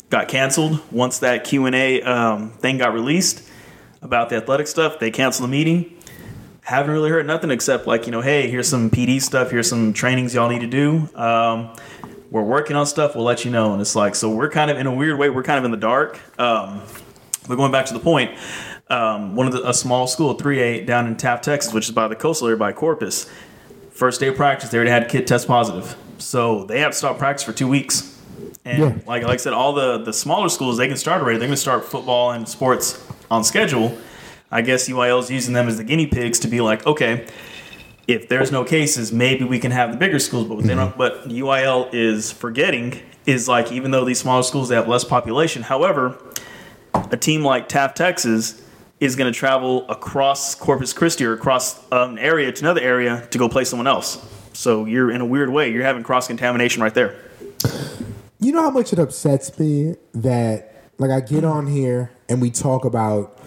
got 0.10 0.28
canceled 0.28 0.80
once 0.92 1.20
that 1.20 1.44
Q 1.44 1.66
and 1.66 1.76
A 1.76 2.02
um, 2.04 2.52
thing 2.52 2.78
got 2.78 2.94
released 2.94 3.50
about 4.04 4.30
the 4.30 4.36
athletic 4.36 4.68
stuff. 4.68 5.00
They 5.00 5.10
canceled 5.10 5.50
the 5.50 5.52
meeting. 5.52 5.98
Haven't 6.64 6.92
really 6.92 7.10
heard 7.10 7.26
nothing 7.26 7.50
except 7.50 7.88
like 7.88 8.06
you 8.06 8.12
know, 8.12 8.22
hey, 8.22 8.48
here's 8.48 8.68
some 8.68 8.92
PD 8.92 9.20
stuff. 9.20 9.50
Here's 9.50 9.68
some 9.68 9.94
trainings 9.94 10.36
y'all 10.36 10.50
need 10.50 10.62
to 10.62 10.68
do. 10.68 11.10
Um, 11.16 11.76
we're 12.32 12.42
working 12.42 12.76
on 12.76 12.86
stuff. 12.88 13.16
We'll 13.16 13.26
let 13.26 13.46
you 13.46 13.52
know. 13.52 13.74
And 13.74 13.82
it's 13.82 13.96
like 13.96 14.16
so 14.16 14.30
we're 14.30 14.50
kind 14.50 14.72
of 14.72 14.78
in 14.78 14.88
a 14.88 14.94
weird 14.94 15.20
way. 15.20 15.30
We're 15.30 15.44
kind 15.44 15.60
of 15.60 15.66
in 15.66 15.72
the 15.72 15.78
dark. 15.78 16.20
Um, 16.40 16.82
but 17.48 17.56
going 17.58 17.72
back 17.72 17.86
to 17.88 17.94
the 17.94 18.00
point, 18.00 18.32
um, 18.90 19.36
one 19.36 19.48
of 19.48 19.54
the 19.54 19.68
a 19.68 19.74
small 19.74 20.08
school, 20.08 20.34
three 20.34 20.60
A 20.60 20.86
down 20.86 21.08
in 21.08 21.16
Taft, 21.18 21.44
Texas, 21.44 21.74
which 21.74 21.86
is 21.86 21.92
by 21.92 22.08
the 22.08 22.16
coastal 22.16 22.48
area 22.48 22.58
by 22.58 22.72
Corpus. 22.74 23.30
First 23.92 24.20
day 24.20 24.28
of 24.30 24.36
practice, 24.36 24.70
they 24.70 24.78
already 24.78 24.92
had 24.92 25.04
a 25.04 25.08
kid 25.08 25.28
test 25.28 25.48
positive, 25.48 25.96
so 26.18 26.64
they 26.64 26.80
have 26.80 26.92
to 26.92 26.98
stop 26.98 27.18
practice 27.20 27.44
for 27.44 27.52
two 27.54 27.68
weeks. 27.68 28.18
And 28.66 28.80
Yeah. 28.80 28.86
like 29.06 29.24
like 29.24 29.34
I 29.34 29.38
said, 29.38 29.54
all 29.54 29.74
the 29.74 29.98
the 30.00 30.14
smaller 30.14 30.50
schools 30.50 30.78
they 30.78 30.88
can 30.88 30.98
start 30.98 31.22
already. 31.22 31.38
They're 31.40 31.48
going 31.48 31.56
to 31.56 31.62
start 31.62 31.84
football 31.86 32.32
and 32.32 32.48
sports 32.48 33.04
on 33.30 33.44
schedule. 33.44 33.98
I 34.52 34.62
guess 34.62 34.88
UIL 34.90 35.20
is 35.20 35.32
using 35.32 35.54
them 35.54 35.68
as 35.68 35.78
the 35.78 35.84
guinea 35.84 36.08
pigs 36.08 36.40
to 36.40 36.48
be 36.48 36.60
like, 36.62 36.86
okay, 36.86 37.26
if 38.14 38.30
there's 38.30 38.52
no 38.52 38.64
cases, 38.64 39.12
maybe 39.12 39.44
we 39.44 39.60
can 39.60 39.72
have 39.72 39.92
the 39.92 39.98
bigger 39.98 40.20
schools. 40.20 40.48
But 40.48 40.56
what 40.56 40.66
they 40.66 40.74
mm-hmm. 40.74 40.98
don't. 40.98 40.98
But 40.98 41.30
UIL 41.30 41.94
is 41.94 42.32
forgetting 42.32 43.00
is 43.26 43.48
like 43.48 43.72
even 43.72 43.92
though 43.92 44.06
these 44.06 44.20
smaller 44.20 44.44
schools 44.44 44.70
they 44.70 44.76
have 44.76 44.88
less 44.88 45.04
population, 45.04 45.62
however, 45.62 46.18
a 46.94 47.18
team 47.18 47.44
like 47.44 47.70
Taft, 47.70 47.98
Texas, 47.98 48.62
is 49.00 49.16
going 49.16 49.32
to 49.32 49.38
travel 49.38 49.90
across 49.90 50.56
Corpus 50.56 50.94
Christi 50.94 51.26
or 51.26 51.34
across 51.34 51.84
an 51.92 52.20
area 52.20 52.52
to 52.52 52.64
another 52.64 52.82
area 52.82 53.28
to 53.32 53.38
go 53.38 53.50
play 53.50 53.64
someone 53.64 53.88
else. 53.88 54.24
So 54.54 54.86
you're 54.86 55.12
in 55.12 55.22
a 55.22 55.26
weird 55.26 55.50
way, 55.50 55.72
you're 55.72 55.84
having 55.84 56.04
cross 56.04 56.28
contamination 56.28 56.84
right 56.84 56.94
there. 56.94 57.18
You 58.40 58.52
know 58.52 58.62
how 58.62 58.70
much 58.72 58.94
it 58.94 59.00
upsets 59.00 59.58
me 59.60 59.96
that 60.14 60.86
like 60.98 61.10
I 61.12 61.20
get 61.20 61.44
on 61.44 61.68
here 61.68 62.12
and 62.30 62.42
we 62.42 62.52
talk 62.52 62.86
about 62.86 63.41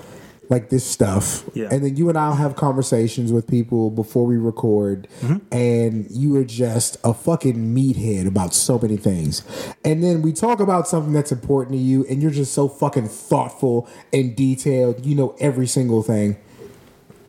like 0.54 0.68
this 0.70 0.84
stuff, 0.84 1.44
Yeah. 1.54 1.68
and 1.70 1.84
then 1.84 1.96
you 1.96 2.08
and 2.08 2.16
I'll 2.16 2.37
have 2.37 2.54
conversations 2.54 3.32
with 3.32 3.46
people 3.49 3.90
before 3.90 4.25
we 4.25 4.37
record, 4.37 5.08
and 5.50 6.06
you 6.11 6.37
are 6.37 6.44
just 6.44 6.96
a 7.02 7.12
fucking 7.12 7.56
meathead 7.75 8.26
about 8.26 8.54
so 8.54 8.78
many 8.78 8.96
things, 8.96 9.42
and 9.84 10.02
then 10.04 10.23
we 10.23 10.32
talk 10.32 10.61
about 10.61 10.87
something 10.87 11.12
that's 11.12 11.32
important 11.32 11.73
to 11.76 11.82
you, 11.82 12.06
and 12.08 12.23
you're 12.23 12.30
just 12.30 12.52
so 12.52 12.68
fucking 12.68 13.08
thoughtful 13.08 13.88
and 14.12 14.37
detailed. 14.37 15.04
You 15.04 15.14
know 15.16 15.34
every 15.40 15.66
single 15.66 16.02
thing. 16.02 16.37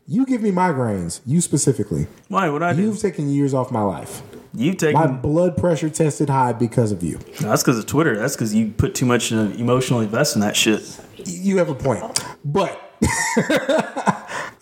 You 0.07 0.25
give 0.27 0.41
me 0.43 0.51
migraines, 0.51 1.21
you 1.25 1.41
specifically. 1.41 2.05
Why? 2.27 2.47
What 2.49 2.61
I 2.61 2.73
do? 2.73 2.83
You've 2.83 2.99
taken 2.99 3.27
years 3.27 3.55
off 3.55 3.71
my 3.71 3.81
life. 3.81 4.21
You've 4.53 4.77
taken. 4.77 4.93
My 5.01 5.07
blood 5.07 5.57
pressure 5.57 5.89
tested 5.89 6.29
high 6.29 6.53
because 6.53 6.91
of 6.91 7.01
you. 7.01 7.17
No, 7.41 7.49
that's 7.49 7.63
because 7.63 7.79
of 7.79 7.87
Twitter. 7.87 8.15
That's 8.15 8.35
because 8.35 8.53
you 8.53 8.71
put 8.71 8.93
too 8.93 9.07
much 9.07 9.33
uh, 9.33 9.37
emotional 9.57 10.01
invest 10.01 10.35
in 10.35 10.41
that 10.41 10.55
shit. 10.55 10.81
you 11.25 11.57
have 11.57 11.69
a 11.69 11.75
point, 11.75 12.03
but 12.45 12.84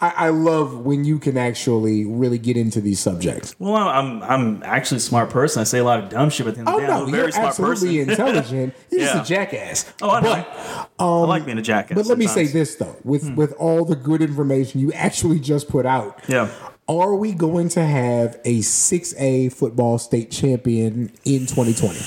I, 0.02 0.13
I 0.18 0.30
love 0.30 0.80
when 0.80 1.06
you 1.06 1.18
can 1.20 1.38
actually 1.38 2.06
really 2.06 2.38
get 2.38 2.58
into 2.58 2.82
these 2.82 3.00
subjects. 3.00 3.56
Well, 3.60 3.75
I'm 3.75 4.22
I'm 4.24 4.62
actually 4.63 4.98
a 4.98 5.02
smart 5.02 5.30
person. 5.30 5.62
I 5.62 5.63
say 5.63 5.80
a 5.80 5.84
lot 5.84 6.00
of 6.04 6.10
dumb 6.10 6.30
shit, 6.30 6.46
but 6.46 6.50
at 6.52 6.56
the 6.56 6.60
end 6.62 6.70
Oh 6.70 6.82
the 6.82 6.88
no, 6.88 6.94
I'm 7.04 7.08
a 7.08 7.12
very 7.12 7.24
you're 7.24 7.32
smart 7.32 7.48
absolutely 7.50 7.98
person. 8.06 8.10
intelligent. 8.12 8.74
You're 8.92 9.02
Yeah. 9.02 9.13
just 9.13 9.32
a 9.32 9.34
jackass. 9.34 9.94
oh, 10.02 10.10
I 10.10 10.20
know. 10.22 10.34
But, 10.34 10.90
I 11.00 11.06
like 11.06 11.42
um, 11.42 11.46
being 11.46 11.58
a 11.58 11.62
jackass. 11.62 11.96
but 11.96 12.06
let 12.08 12.18
me 12.18 12.28
say 12.28 12.48
this 12.48 12.75
though, 12.75 12.96
with 13.04 13.24
hmm. 13.30 13.36
with 13.36 13.54
all 13.54 13.86
the 13.86 13.96
good 13.96 14.22
information 14.22 14.80
you 14.82 14.92
actually 14.94 15.40
just 15.40 15.70
put 15.70 15.86
out, 15.86 16.20
Yeah. 16.28 16.50
Are 16.90 17.16
we 17.16 17.32
going 17.32 17.70
to 17.70 17.86
have 17.86 18.38
a 18.44 18.60
6A 18.60 19.54
football 19.54 19.98
state 20.00 20.30
champion 20.32 21.13
in 21.24 21.46
2020? 21.46 21.98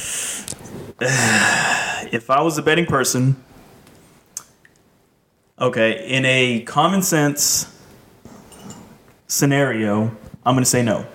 If 2.13 2.31
I 2.31 2.41
was 2.43 2.57
a 2.57 2.63
betting 2.63 2.87
person, 2.87 3.43
okay, 5.61 6.09
in 6.09 6.25
a 6.25 6.61
common 6.63 7.03
sense 7.03 7.73
scenario, 9.27 10.05
I'm 10.45 10.55
going 10.55 10.65
to 10.65 10.71
say 10.71 10.83
no. 10.83 11.07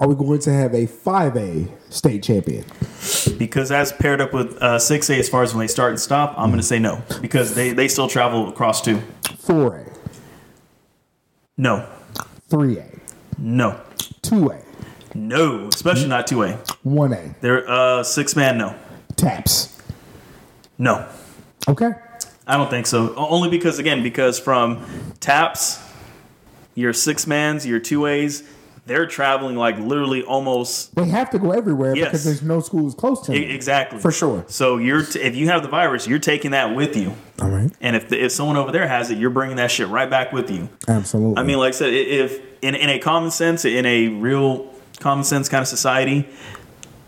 Are 0.00 0.08
we 0.08 0.14
going 0.14 0.40
to 0.40 0.52
have 0.52 0.74
a 0.74 0.86
5A 0.86 1.70
state 1.92 2.22
champion? 2.22 2.64
Because 3.38 3.68
that's 3.68 3.92
paired 3.92 4.20
up 4.20 4.32
with 4.32 4.56
uh, 4.60 4.76
6A 4.78 5.18
as 5.18 5.28
far 5.28 5.42
as 5.42 5.54
when 5.54 5.60
they 5.64 5.68
start 5.68 5.90
and 5.90 6.00
stop, 6.00 6.34
I'm 6.36 6.48
going 6.48 6.60
to 6.60 6.66
say 6.66 6.78
no. 6.78 7.02
Because 7.20 7.54
they, 7.54 7.72
they 7.72 7.86
still 7.88 8.08
travel 8.08 8.48
across 8.48 8.82
too. 8.82 9.00
4A, 9.22 9.92
No. 11.56 11.88
3A, 12.50 12.98
No. 13.38 13.80
2A, 14.22 14.64
No. 15.14 15.68
Especially 15.68 16.08
not 16.08 16.26
2A. 16.26 16.58
1A, 16.84 17.40
They're 17.40 17.68
uh, 17.70 18.02
six 18.02 18.34
man, 18.34 18.58
no. 18.58 18.74
taps. 19.16 19.80
No. 20.78 21.08
Okay. 21.68 21.90
I 22.46 22.56
don't 22.56 22.70
think 22.70 22.86
so. 22.86 23.14
Only 23.14 23.48
because, 23.50 23.78
again, 23.78 24.02
because 24.02 24.38
from 24.38 24.84
taps, 25.20 25.80
your 26.74 26.92
six 26.92 27.26
mans, 27.26 27.66
your 27.66 27.78
two 27.78 28.06
A's, 28.06 28.42
they're 28.84 29.06
traveling 29.06 29.54
like 29.56 29.78
literally 29.78 30.24
almost 30.24 30.92
They 30.96 31.04
have 31.06 31.30
to 31.30 31.38
go 31.38 31.52
everywhere 31.52 31.94
Yes. 31.94 32.06
because 32.08 32.24
there's 32.24 32.42
no 32.42 32.58
schools 32.60 32.94
close 32.96 33.20
to 33.26 33.32
them. 33.32 33.40
exactly 33.42 34.00
For 34.00 34.10
sure. 34.10 34.44
So 34.48 34.78
you're 34.78 35.04
t- 35.04 35.20
if 35.20 35.36
you 35.36 35.46
have 35.50 35.62
the 35.62 35.68
virus, 35.68 36.08
you're 36.08 36.18
taking 36.18 36.50
that 36.50 36.74
with 36.74 36.96
you, 36.96 37.14
All 37.40 37.48
right. 37.48 37.70
and 37.80 37.94
if 37.94 38.08
the, 38.08 38.24
if 38.24 38.32
someone 38.32 38.56
over 38.56 38.72
there 38.72 38.88
has 38.88 39.08
it, 39.12 39.18
you're 39.18 39.30
bringing 39.30 39.56
that 39.56 39.70
shit 39.70 39.86
right 39.86 40.10
back 40.10 40.32
with 40.32 40.50
you. 40.50 40.68
Absolutely. 40.88 41.36
I 41.40 41.44
mean, 41.44 41.58
like 41.58 41.74
I 41.74 41.76
said, 41.76 41.94
if 41.94 42.40
in 42.60 42.74
in 42.74 42.88
a 42.90 42.98
common 42.98 43.30
sense, 43.30 43.64
in 43.64 43.86
a 43.86 44.08
real 44.08 44.68
common 44.98 45.22
sense 45.24 45.48
kind 45.48 45.62
of 45.62 45.68
society, 45.68 46.28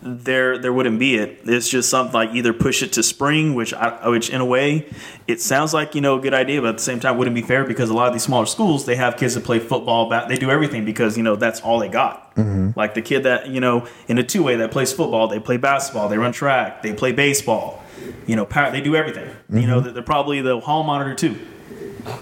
there 0.05 0.59
there 0.59 0.71
wouldn't 0.71 0.99
be 0.99 1.15
it. 1.15 1.39
It's 1.45 1.67
just 1.67 1.89
something 1.89 2.13
like 2.13 2.29
either 2.35 2.53
push 2.53 2.83
it 2.83 2.93
to 2.93 3.03
spring, 3.03 3.55
which 3.55 3.73
I, 3.73 4.07
which 4.07 4.29
in 4.29 4.39
a 4.39 4.45
way 4.45 4.87
it 5.27 5.41
sounds 5.41 5.73
like 5.73 5.95
you 5.95 6.01
know 6.01 6.19
a 6.19 6.21
good 6.21 6.33
idea, 6.33 6.61
but 6.61 6.69
at 6.69 6.77
the 6.77 6.83
same 6.83 6.99
time 6.99 7.17
wouldn't 7.17 7.35
be 7.35 7.41
fair 7.41 7.65
because 7.65 7.89
a 7.89 7.93
lot 7.93 8.07
of 8.07 8.13
these 8.13 8.23
smaller 8.23 8.45
schools 8.45 8.85
they 8.85 8.95
have 8.95 9.17
kids 9.17 9.33
that 9.33 9.43
play 9.43 9.57
football, 9.57 10.07
bat, 10.07 10.29
they 10.29 10.35
do 10.35 10.51
everything 10.51 10.85
because 10.85 11.17
you 11.17 11.23
know 11.23 11.35
that's 11.35 11.59
all 11.61 11.79
they 11.79 11.89
got. 11.89 12.35
Mm-hmm. 12.35 12.77
Like 12.77 12.93
the 12.93 13.01
kid 13.01 13.23
that 13.23 13.49
you 13.49 13.59
know 13.59 13.87
in 14.07 14.19
a 14.19 14.23
two 14.23 14.43
way 14.43 14.55
that 14.57 14.69
plays 14.71 14.93
football, 14.93 15.27
they 15.27 15.39
play 15.39 15.57
basketball, 15.57 16.07
they 16.07 16.19
run 16.19 16.31
track, 16.31 16.83
they 16.83 16.93
play 16.93 17.11
baseball. 17.11 17.81
You 18.27 18.35
know, 18.35 18.45
power, 18.45 18.71
they 18.71 18.81
do 18.81 18.95
everything. 18.95 19.27
You 19.49 19.65
know, 19.65 19.81
mm-hmm. 19.81 19.93
they're 19.93 20.03
probably 20.03 20.41
the 20.41 20.59
hall 20.59 20.83
monitor 20.83 21.15
too. 21.15 21.39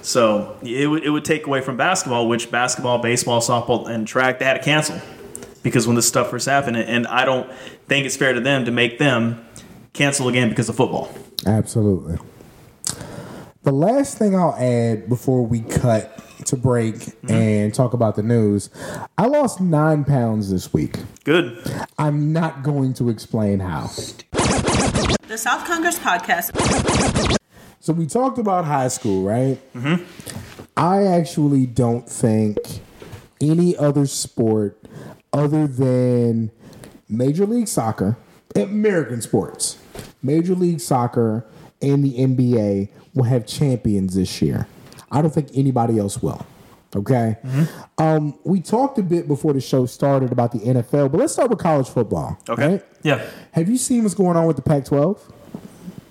So 0.01 0.57
it 0.63 0.87
would 0.89 1.03
it 1.03 1.09
would 1.09 1.25
take 1.25 1.47
away 1.47 1.59
from 1.59 1.75
basketball, 1.75 2.29
which 2.29 2.49
basketball, 2.49 2.99
baseball, 2.99 3.41
softball, 3.41 3.89
and 3.89 4.07
track 4.07 4.39
they 4.39 4.45
had 4.45 4.53
to 4.53 4.63
cancel 4.63 5.01
because 5.63 5.87
when 5.87 5.95
this 5.95 6.07
stuff 6.07 6.29
first 6.29 6.45
happened, 6.45 6.77
and 6.77 7.07
I 7.07 7.25
don't 7.25 7.51
think 7.87 8.05
it's 8.05 8.17
fair 8.17 8.33
to 8.33 8.39
them 8.39 8.65
to 8.65 8.71
make 8.71 8.99
them 8.99 9.45
cancel 9.93 10.27
again 10.27 10.49
because 10.49 10.69
of 10.69 10.75
football. 10.75 11.09
Absolutely. 11.45 12.17
The 13.63 13.71
last 13.71 14.17
thing 14.17 14.35
I'll 14.35 14.55
add 14.55 15.07
before 15.07 15.45
we 15.45 15.61
cut 15.61 16.19
to 16.45 16.57
break 16.57 16.95
Mm-hmm. 16.95 17.31
and 17.31 17.73
talk 17.73 17.93
about 17.93 18.17
the 18.17 18.23
news, 18.23 18.69
I 19.17 19.27
lost 19.27 19.61
nine 19.61 20.03
pounds 20.03 20.51
this 20.51 20.73
week. 20.73 20.97
Good. 21.23 21.63
I'm 21.97 22.33
not 22.33 22.63
going 22.63 22.93
to 22.95 23.07
explain 23.09 23.59
how. 23.61 23.87
The 24.33 25.37
South 25.37 25.65
Congress 25.65 25.97
podcast. 25.97 26.51
So 27.79 27.93
we 27.93 28.05
talked 28.07 28.37
about 28.39 28.65
high 28.65 28.89
school, 28.89 29.23
right? 29.23 29.57
Mm-hmm. 29.73 30.03
I 30.75 31.03
actually 31.03 31.65
don't 31.65 32.09
think 32.09 32.57
any 33.39 33.77
other 33.77 34.05
sport 34.05 34.77
other 35.33 35.67
than 35.67 36.51
Major 37.09 37.45
League 37.45 37.67
Soccer, 37.67 38.15
American 38.55 39.21
sports, 39.21 39.77
Major 40.21 40.55
League 40.55 40.79
Soccer, 40.79 41.45
and 41.81 42.03
the 42.03 42.13
NBA 42.19 42.89
will 43.13 43.23
have 43.25 43.45
champions 43.45 44.15
this 44.15 44.41
year. 44.41 44.67
I 45.11 45.21
don't 45.21 45.33
think 45.33 45.49
anybody 45.53 45.99
else 45.99 46.21
will. 46.21 46.45
Okay. 46.95 47.37
Um, 47.97 48.37
we 48.43 48.61
talked 48.61 48.99
a 48.99 49.03
bit 49.03 49.27
before 49.27 49.53
the 49.53 49.61
show 49.61 49.87
started 49.87 50.31
about 50.31 50.51
the 50.51 50.59
NFL, 50.59 51.11
but 51.11 51.17
let's 51.19 51.33
start 51.33 51.49
with 51.49 51.57
college 51.59 51.89
football. 51.89 52.37
Okay. 52.47 52.67
right? 52.67 52.85
Yeah. 53.01 53.27
Have 53.51 53.67
you 53.67 53.77
seen 53.77 54.03
what's 54.03 54.13
going 54.15 54.37
on 54.37 54.45
with 54.45 54.55
the 54.57 54.61
Pac 54.61 54.85
12? 54.85 55.33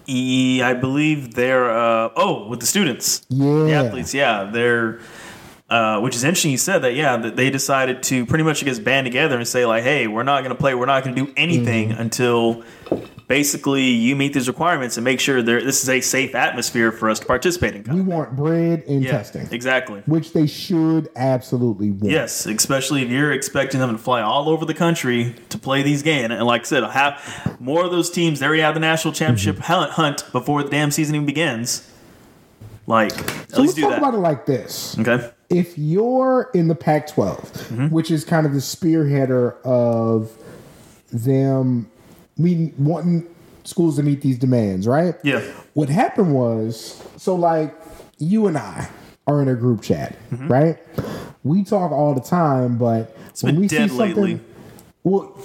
I 0.08 0.76
believe 0.80 1.34
they're 1.34 1.70
uh, 1.70 2.10
oh 2.16 2.48
with 2.48 2.60
the 2.60 2.66
students, 2.66 3.24
Yeah. 3.28 3.62
the 3.64 3.72
athletes. 3.72 4.12
Yeah, 4.12 4.50
they're 4.52 4.98
uh, 5.72 6.00
which 6.00 6.14
is 6.14 6.22
interesting. 6.24 6.50
You 6.50 6.58
said 6.58 6.80
that. 6.82 6.94
Yeah, 6.94 7.16
that 7.16 7.36
they 7.36 7.48
decided 7.50 8.02
to 8.04 8.26
pretty 8.26 8.44
much 8.44 8.62
just 8.64 8.84
band 8.84 9.06
together 9.06 9.36
and 9.38 9.48
say 9.48 9.64
like, 9.66 9.82
hey, 9.82 10.06
we're 10.06 10.22
not 10.22 10.40
going 10.44 10.54
to 10.54 10.60
play. 10.60 10.74
We're 10.74 10.86
not 10.86 11.02
going 11.04 11.16
to 11.16 11.24
do 11.26 11.32
anything 11.36 11.90
Mm-hmm. 11.90 12.00
until 12.00 12.62
basically 13.28 13.84
you 13.84 14.14
meet 14.14 14.34
these 14.34 14.46
requirements 14.48 14.96
and 14.98 15.04
make 15.04 15.18
sure 15.18 15.40
there 15.42 15.62
this 15.64 15.82
is 15.82 15.88
a 15.88 16.00
safe 16.02 16.34
atmosphere 16.34 16.92
for 16.92 17.08
us 17.08 17.18
to 17.20 17.26
participate 17.26 17.74
in. 17.74 17.82
We 17.94 18.02
want 18.02 18.36
bread 18.36 18.84
and 18.86 19.02
Yeah, 19.02 19.12
testing. 19.12 19.48
exactly. 19.50 20.02
which 20.06 20.32
they 20.34 20.46
should 20.46 21.08
absolutely 21.16 21.90
want. 21.92 22.12
Yes, 22.12 22.44
especially 22.46 23.02
if 23.02 23.08
you're 23.10 23.32
expecting 23.32 23.80
them 23.80 23.92
to 23.92 23.98
fly 23.98 24.20
all 24.20 24.48
over 24.50 24.66
the 24.66 24.74
country 24.74 25.34
to 25.48 25.58
play 25.58 25.82
these 25.82 26.02
games. 26.02 26.32
And 26.32 26.44
like 26.44 26.62
I 26.62 26.64
said, 26.64 26.84
have 26.84 27.56
more 27.60 27.84
of 27.84 27.90
those 27.90 28.10
teams. 28.10 28.40
They 28.40 28.46
already 28.46 28.62
have 28.62 28.74
the 28.74 28.80
national 28.80 29.14
championship 29.14 29.56
Mm-hmm. 29.56 29.92
hunt, 29.92 30.30
before 30.32 30.62
the 30.62 30.68
damn 30.70 30.90
season 30.90 31.14
even 31.14 31.24
begins. 31.26 31.88
Like, 32.86 33.12
So 33.48 33.62
let's 33.62 33.74
do 33.74 33.82
talk 33.82 33.90
that. 33.92 33.98
about 33.98 34.14
it 34.14 34.18
like 34.18 34.44
this. 34.44 34.98
okay. 34.98 35.30
If 35.52 35.76
you're 35.78 36.50
in 36.54 36.68
the 36.68 36.74
Pac 36.74 37.06
12, 37.08 37.38
Mm-hmm. 37.52 37.86
which 37.88 38.10
is 38.10 38.24
kind 38.24 38.46
of 38.46 38.52
the 38.52 38.58
spearheader 38.60 39.60
of 39.62 40.30
them 41.12 41.90
meeting, 42.38 42.74
wanting 42.78 43.26
schools 43.64 43.96
to 43.96 44.02
meet 44.02 44.20
these 44.22 44.38
demands, 44.38 44.86
right? 44.88 45.14
Yeah. 45.22 45.40
What 45.74 45.88
happened 45.88 46.34
was, 46.34 47.02
so 47.16 47.34
like 47.34 47.74
you 48.18 48.46
and 48.46 48.56
I 48.58 48.88
are 49.26 49.40
in 49.42 49.48
a 49.48 49.54
group 49.54 49.82
chat, 49.82 50.16
right? 50.32 50.78
We 51.44 51.62
talk 51.64 51.92
all 51.92 52.14
the 52.14 52.20
time, 52.20 52.78
but 52.78 53.14
Mm-hmm. 53.16 53.28
It's 53.30 53.42
been 53.42 53.88
dead 53.88 53.90
lately. 53.92 54.40
well, 55.04 55.38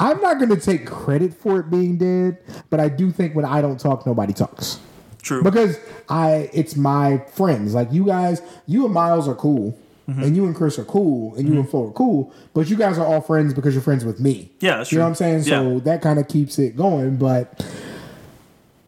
I'm 0.00 0.20
not 0.20 0.38
going 0.38 0.48
to 0.50 0.56
take 0.60 0.84
credit 0.86 1.32
for 1.32 1.60
it 1.60 1.70
being 1.70 1.96
dead, 1.96 2.38
but 2.70 2.80
I 2.80 2.88
do 2.88 3.12
think 3.12 3.34
when 3.36 3.44
I 3.44 3.60
don't 3.62 3.78
talk, 3.78 4.04
nobody 4.04 4.32
talks 4.32 4.80
True. 5.22 5.42
because 5.42 5.78
I 6.08 6.48
it's 6.52 6.76
my 6.76 7.18
friends. 7.32 7.74
Like 7.74 7.92
you 7.92 8.04
guys, 8.04 8.40
you 8.66 8.84
and 8.84 8.94
Miles 8.94 9.28
are 9.28 9.34
cool, 9.34 9.78
Mm-hmm. 10.08 10.22
and 10.22 10.34
you 10.36 10.46
and 10.46 10.56
Chris 10.56 10.78
are 10.78 10.86
cool, 10.86 11.34
and 11.34 11.46
you 11.46 11.56
and 11.60 11.68
Flo 11.68 11.88
are 11.88 11.92
cool. 11.92 12.32
But 12.54 12.70
you 12.70 12.76
guys 12.76 12.96
are 12.96 13.04
all 13.04 13.20
friends 13.20 13.52
because 13.52 13.74
you're 13.74 13.82
friends 13.82 14.06
with 14.06 14.20
me. 14.20 14.50
Yeah, 14.58 14.78
that's 14.78 14.88
true. 14.88 14.96
you 14.96 14.98
know 15.00 15.04
what 15.04 15.08
I'm 15.10 15.14
saying. 15.16 15.42
So 15.42 15.72
Yeah. 15.74 15.78
that 15.84 16.00
kind 16.00 16.18
of 16.18 16.28
keeps 16.28 16.58
it 16.58 16.76
going. 16.78 17.16
But 17.16 17.62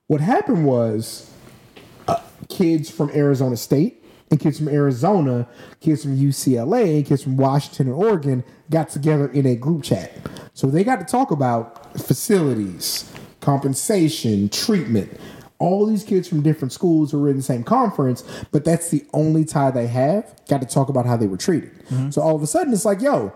what 0.06 0.22
happened 0.22 0.64
was, 0.64 1.30
uh, 2.08 2.16
kids 2.48 2.88
from 2.90 3.10
Arizona 3.10 3.58
State 3.58 4.02
and 4.30 4.40
kids 4.40 4.56
from 4.56 4.68
Arizona, 4.68 5.46
kids 5.80 6.04
from 6.04 6.16
UCLA, 6.16 7.02
kids 7.04 7.22
from 7.22 7.36
Washington 7.36 7.88
and 7.88 7.96
Oregon 7.96 8.42
got 8.70 8.88
together 8.88 9.28
in 9.28 9.44
a 9.44 9.56
group 9.56 9.82
chat. 9.82 10.12
So 10.54 10.68
they 10.68 10.84
got 10.84 11.00
to 11.00 11.04
talk 11.04 11.30
about 11.32 12.00
facilities, 12.00 13.12
compensation, 13.40 14.48
treatment. 14.48 15.10
All 15.60 15.86
these 15.86 16.02
kids 16.02 16.26
from 16.26 16.42
different 16.42 16.72
schools 16.72 17.12
who 17.12 17.20
were 17.20 17.28
in 17.28 17.36
the 17.36 17.42
same 17.42 17.62
conference, 17.62 18.24
but 18.50 18.64
that's 18.64 18.90
the 18.90 19.04
only 19.12 19.44
tie 19.44 19.70
they 19.70 19.86
have. 19.86 20.34
Got 20.48 20.62
to 20.62 20.66
talk 20.66 20.88
about 20.88 21.06
how 21.06 21.16
they 21.16 21.28
were 21.28 21.36
treated. 21.36 21.70
So 22.12 22.22
all 22.22 22.34
of 22.34 22.42
a 22.42 22.46
sudden, 22.46 22.72
it's 22.72 22.84
like, 22.84 23.00
yo, 23.00 23.32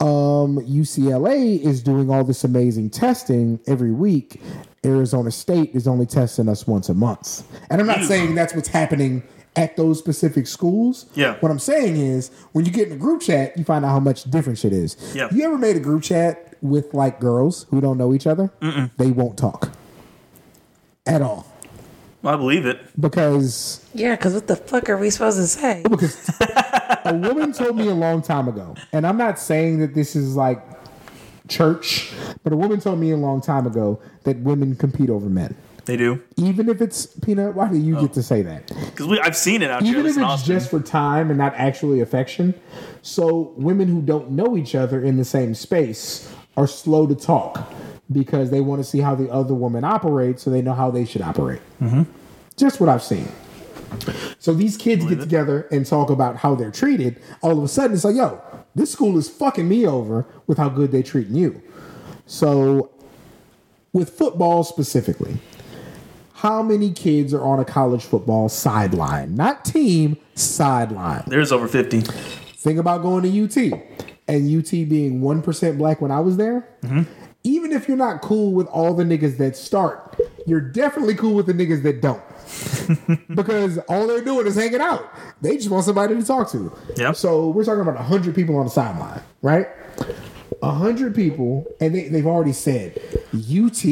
um, 0.00 0.58
UCLA 0.58 1.60
is 1.60 1.82
doing 1.82 2.10
all 2.10 2.24
this 2.24 2.42
amazing 2.44 2.90
testing 2.90 3.60
every 3.66 3.92
week. 3.92 4.40
Arizona 4.84 5.30
State 5.30 5.70
is 5.74 5.86
only 5.86 6.06
testing 6.06 6.48
us 6.48 6.66
once 6.66 6.88
a 6.88 6.94
month. 6.94 7.44
And 7.70 7.80
I'm 7.80 7.86
not 7.86 8.02
saying 8.04 8.34
that's 8.34 8.54
what's 8.54 8.68
happening 8.68 9.22
at 9.56 9.76
those 9.76 9.98
specific 9.98 10.46
schools. 10.46 11.06
Yeah. 11.14 11.36
What 11.40 11.52
I'm 11.52 11.58
saying 11.58 11.96
is 11.96 12.30
when 12.52 12.64
you 12.64 12.72
get 12.72 12.88
in 12.88 12.94
a 12.94 12.96
group 12.96 13.20
chat, 13.20 13.56
you 13.58 13.64
find 13.64 13.84
out 13.84 13.90
how 13.90 14.00
much 14.00 14.24
different 14.24 14.58
shit 14.58 14.72
is. 14.72 14.96
Yeah. 15.14 15.28
You 15.32 15.44
ever 15.44 15.58
made 15.58 15.76
a 15.76 15.80
group 15.80 16.02
chat 16.02 16.56
with 16.62 16.94
like 16.94 17.20
girls 17.20 17.66
who 17.70 17.80
don't 17.80 17.98
know 17.98 18.14
each 18.14 18.26
other? 18.26 18.50
They 18.96 19.10
won't 19.10 19.36
talk 19.38 19.70
at 21.06 21.20
all 21.20 21.46
I 22.22 22.36
believe 22.36 22.66
it. 22.66 22.80
because 23.00 23.84
Yeah, 23.94 24.16
because 24.16 24.34
what 24.34 24.46
the 24.46 24.56
fuck 24.56 24.88
are 24.90 24.96
we 24.96 25.10
supposed 25.10 25.38
to 25.38 25.46
say? 25.46 25.82
because 25.90 26.16
a 27.04 27.14
woman 27.14 27.52
told 27.52 27.76
me 27.76 27.88
a 27.88 27.94
long 27.94 28.22
time 28.22 28.48
ago, 28.48 28.74
and 28.92 29.06
I'm 29.06 29.16
not 29.16 29.38
saying 29.38 29.78
that 29.80 29.94
this 29.94 30.14
is 30.14 30.36
like 30.36 30.62
church, 31.48 32.12
but 32.42 32.52
a 32.52 32.56
woman 32.56 32.80
told 32.80 32.98
me 32.98 33.10
a 33.10 33.16
long 33.16 33.40
time 33.40 33.66
ago 33.66 34.00
that 34.24 34.38
women 34.40 34.76
compete 34.76 35.10
over 35.10 35.28
men. 35.28 35.56
They 35.86 35.96
do. 35.96 36.22
Even 36.36 36.68
if 36.68 36.80
it's 36.80 37.06
peanut, 37.06 37.54
why 37.54 37.68
do 37.68 37.76
you 37.76 37.94
get 37.94 38.04
oh. 38.04 38.08
to 38.08 38.22
say 38.22 38.42
that? 38.42 38.66
Because 38.68 39.18
I've 39.18 39.36
seen 39.36 39.62
it 39.62 39.70
out 39.70 39.82
here. 39.82 39.92
Even 39.92 40.06
if 40.06 40.12
it's 40.12 40.24
Austin. 40.24 40.54
just 40.54 40.70
for 40.70 40.80
time 40.80 41.30
and 41.30 41.38
not 41.38 41.54
actually 41.54 42.00
affection. 42.00 42.54
So 43.02 43.54
women 43.56 43.88
who 43.88 44.02
don't 44.02 44.30
know 44.30 44.56
each 44.56 44.74
other 44.74 45.02
in 45.02 45.16
the 45.16 45.24
same 45.24 45.54
space 45.54 46.32
are 46.56 46.66
slow 46.66 47.06
to 47.06 47.14
talk 47.14 47.72
because 48.12 48.50
they 48.50 48.60
want 48.60 48.80
to 48.80 48.84
see 48.84 48.98
how 48.98 49.14
the 49.14 49.30
other 49.30 49.54
woman 49.54 49.84
operates 49.84 50.42
so 50.42 50.50
they 50.50 50.62
know 50.62 50.74
how 50.74 50.90
they 50.90 51.04
should 51.04 51.22
operate. 51.22 51.60
Mm-hmm. 51.80 52.02
Just 52.56 52.80
what 52.80 52.88
I've 52.88 53.02
seen. 53.02 53.28
So 54.38 54.54
these 54.54 54.76
kids 54.76 55.04
get 55.04 55.20
together 55.20 55.62
and 55.70 55.84
talk 55.84 56.10
about 56.10 56.36
how 56.36 56.54
they're 56.54 56.70
treated. 56.70 57.20
All 57.42 57.58
of 57.58 57.64
a 57.64 57.68
sudden, 57.68 57.94
it's 57.94 58.04
like, 58.04 58.16
yo, 58.16 58.40
this 58.74 58.92
school 58.92 59.18
is 59.18 59.28
fucking 59.28 59.68
me 59.68 59.86
over 59.86 60.26
with 60.46 60.58
how 60.58 60.68
good 60.68 60.92
they're 60.92 61.02
treating 61.02 61.34
you. 61.34 61.60
So, 62.26 62.90
with 63.92 64.10
football 64.10 64.62
specifically, 64.62 65.38
how 66.34 66.62
many 66.62 66.92
kids 66.92 67.34
are 67.34 67.42
on 67.42 67.58
a 67.58 67.64
college 67.64 68.04
football 68.04 68.48
sideline? 68.48 69.34
Not 69.34 69.64
team, 69.64 70.16
sideline. 70.36 71.24
There's 71.26 71.50
over 71.50 71.66
50. 71.66 72.02
Think 72.02 72.78
about 72.78 73.02
going 73.02 73.24
to 73.24 73.44
UT 73.44 73.80
and 74.28 74.56
UT 74.56 74.70
being 74.70 75.20
1% 75.20 75.78
black 75.78 76.00
when 76.00 76.12
I 76.12 76.20
was 76.20 76.36
there. 76.36 76.68
Mm-hmm. 76.82 77.02
Even 77.42 77.72
if 77.72 77.88
you're 77.88 77.96
not 77.96 78.20
cool 78.20 78.52
with 78.52 78.66
all 78.66 78.92
the 78.94 79.04
niggas 79.04 79.38
that 79.38 79.56
start, 79.56 80.20
you're 80.46 80.60
definitely 80.60 81.14
cool 81.14 81.34
with 81.34 81.46
the 81.46 81.54
niggas 81.54 81.82
that 81.84 82.02
don't. 82.02 82.22
because 83.34 83.78
all 83.88 84.06
they're 84.06 84.22
doing 84.24 84.46
is 84.46 84.56
hanging 84.56 84.80
out. 84.80 85.10
They 85.40 85.56
just 85.56 85.70
want 85.70 85.84
somebody 85.84 86.14
to 86.16 86.22
talk 86.24 86.50
to. 86.50 86.70
Yep. 86.96 87.16
So 87.16 87.48
we're 87.48 87.64
talking 87.64 87.80
about 87.80 87.94
100 87.94 88.34
people 88.34 88.56
on 88.56 88.64
the 88.66 88.70
sideline, 88.70 89.22
right? 89.40 89.68
100 90.60 91.14
people, 91.14 91.66
and 91.80 91.94
they, 91.94 92.08
they've 92.08 92.26
already 92.26 92.52
said 92.52 93.00
UT 93.32 93.82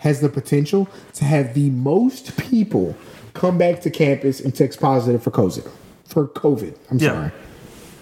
has 0.00 0.20
the 0.20 0.28
potential 0.28 0.88
to 1.14 1.24
have 1.24 1.54
the 1.54 1.70
most 1.70 2.36
people 2.36 2.96
come 3.34 3.58
back 3.58 3.80
to 3.82 3.90
campus 3.90 4.40
and 4.40 4.54
test 4.54 4.80
positive 4.80 5.22
for 5.22 5.30
COVID. 5.30 5.70
For 6.06 6.26
COVID, 6.26 6.74
I'm 6.90 6.98
Yeah. 6.98 7.08
sorry. 7.12 7.30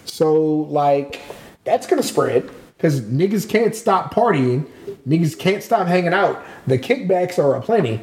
So, 0.05 0.35
like, 0.71 1.21
that's 1.65 1.87
gonna 1.87 2.03
spread 2.03 2.49
because 2.77 3.01
niggas 3.03 3.49
can't 3.49 3.75
stop 3.75 4.13
partying, 4.13 4.67
niggas 5.09 5.39
can't 5.39 5.63
stop 5.63 5.87
hanging 5.87 6.13
out. 6.13 6.43
The 6.67 6.79
kickbacks 6.79 7.39
are 7.39 7.55
aplenty. 7.55 8.01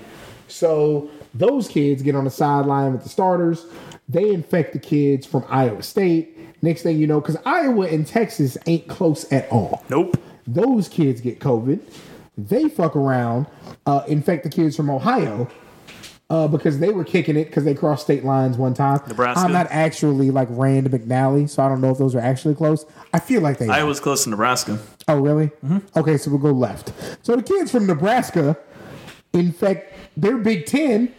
So, 0.47 1.09
those 1.33 1.67
kids 1.67 2.03
get 2.03 2.15
on 2.15 2.25
the 2.25 2.29
sideline 2.29 2.93
with 2.93 3.03
the 3.03 3.09
starters. 3.09 3.65
They 4.07 4.29
infect 4.29 4.73
the 4.73 4.79
kids 4.79 5.25
from 5.25 5.45
Iowa 5.49 5.81
State. 5.81 6.37
Next 6.61 6.83
thing 6.83 6.97
you 6.97 7.07
know, 7.07 7.19
because 7.19 7.37
Iowa 7.45 7.87
and 7.87 8.05
Texas 8.05 8.57
ain't 8.67 8.87
close 8.87 9.31
at 9.31 9.49
all. 9.51 9.83
Nope. 9.89 10.17
Those 10.45 10.87
kids 10.87 11.21
get 11.21 11.39
COVID. 11.39 11.79
They 12.37 12.69
fuck 12.69 12.95
around, 12.95 13.47
uh, 13.85 14.03
infect 14.07 14.43
the 14.43 14.49
kids 14.49 14.75
from 14.75 14.89
Ohio. 14.89 15.49
Uh, 16.33 16.47
because 16.47 16.79
they 16.79 16.89
were 16.89 17.03
kicking 17.03 17.37
it 17.37 17.45
because 17.45 17.63
they 17.63 17.75
crossed 17.75 18.05
state 18.05 18.25
lines 18.25 18.57
one 18.57 18.73
time. 18.73 18.99
Nebraska? 19.07 19.45
I'm 19.45 19.51
not 19.51 19.67
actually 19.69 20.31
like 20.31 20.47
Rand 20.49 20.89
McNally, 20.89 21.47
so 21.47 21.61
I 21.61 21.69
don't 21.69 21.79
know 21.79 21.91
if 21.91 21.99
those 21.99 22.15
are 22.15 22.19
actually 22.21 22.55
close. 22.55 22.87
I 23.13 23.19
feel 23.19 23.41
like 23.41 23.59
they. 23.59 23.69
I 23.69 23.83
was 23.83 23.99
close 23.99 24.23
to 24.23 24.31
Nebraska. 24.31 24.79
Oh, 25.07 25.19
really? 25.19 25.51
Okay, 25.95 26.17
so 26.17 26.31
we'll 26.31 26.39
go 26.39 26.49
left. 26.51 26.91
So 27.21 27.35
the 27.35 27.43
kids 27.43 27.69
from 27.69 27.85
Nebraska 27.85 28.57
infect 29.31 29.95
their 30.17 30.39
Big 30.39 30.65
Ten. 30.65 31.13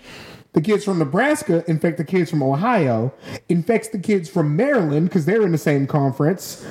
The 0.53 0.61
kids 0.61 0.85
from 0.85 0.99
Nebraska 0.99 1.63
infect 1.69 1.99
the 1.99 2.05
kids 2.05 2.29
from 2.29 2.43
Ohio. 2.43 3.15
Infects 3.49 3.91
the 3.91 4.01
kids 4.01 4.29
from 4.29 4.57
Maryland 4.57 5.11
because 5.11 5.27
they're 5.27 5.43
in 5.43 5.53
the 5.53 5.59
same 5.59 5.87
conference. 5.87 6.67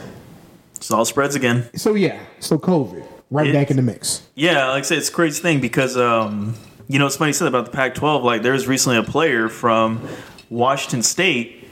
So 0.82 0.98
all 0.98 1.06
spreads 1.06 1.36
again. 1.36 1.70
So 1.78 1.94
yeah, 1.94 2.20
so 2.42 2.58
COVID 2.58 3.08
right 3.32 3.48
It- 3.48 3.54
back 3.54 3.72
in 3.72 3.78
the 3.78 3.84
mix. 3.84 4.28
Yeah, 4.36 4.68
like 4.72 4.80
I 4.80 4.86
said, 4.86 4.98
it's 4.98 5.08
a 5.08 5.14
crazy 5.14 5.42
thing 5.42 5.62
because 5.62 5.96
um, 5.96 6.56
you 6.88 7.00
know 7.00 7.06
it's 7.06 7.18
funny 7.18 7.30
you 7.30 7.34
said 7.34 7.48
about 7.48 7.66
the 7.66 7.72
Pac-12. 7.72 8.24
Like 8.24 8.42
there 8.42 8.54
was 8.54 8.68
recently 8.68 8.98
a 8.98 9.04
player 9.04 9.50
from 9.50 10.08
Washington 10.50 11.04
State 11.04 11.68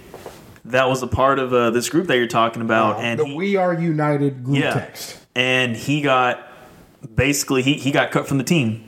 that 0.66 0.88
was 0.88 1.02
a 1.02 1.08
part 1.08 1.40
of 1.40 1.54
uh, 1.54 1.72
this 1.72 1.90
group 1.90 2.08
that 2.08 2.18
you're 2.18 2.28
talking 2.28 2.62
about, 2.62 3.00
and 3.00 3.20
the 3.20 3.26
he, 3.26 3.36
We 3.36 3.56
Are 3.56 3.74
United 3.74 4.44
group 4.44 4.58
yeah, 4.58 4.74
text. 4.74 5.20
and 5.36 5.76
he 5.76 6.02
got 6.02 6.48
basically 7.16 7.62
he, 7.62 7.74
he 7.74 7.92
got 7.92 8.12
cut 8.12 8.28
from 8.28 8.38
the 8.38 8.44
team. 8.44 8.88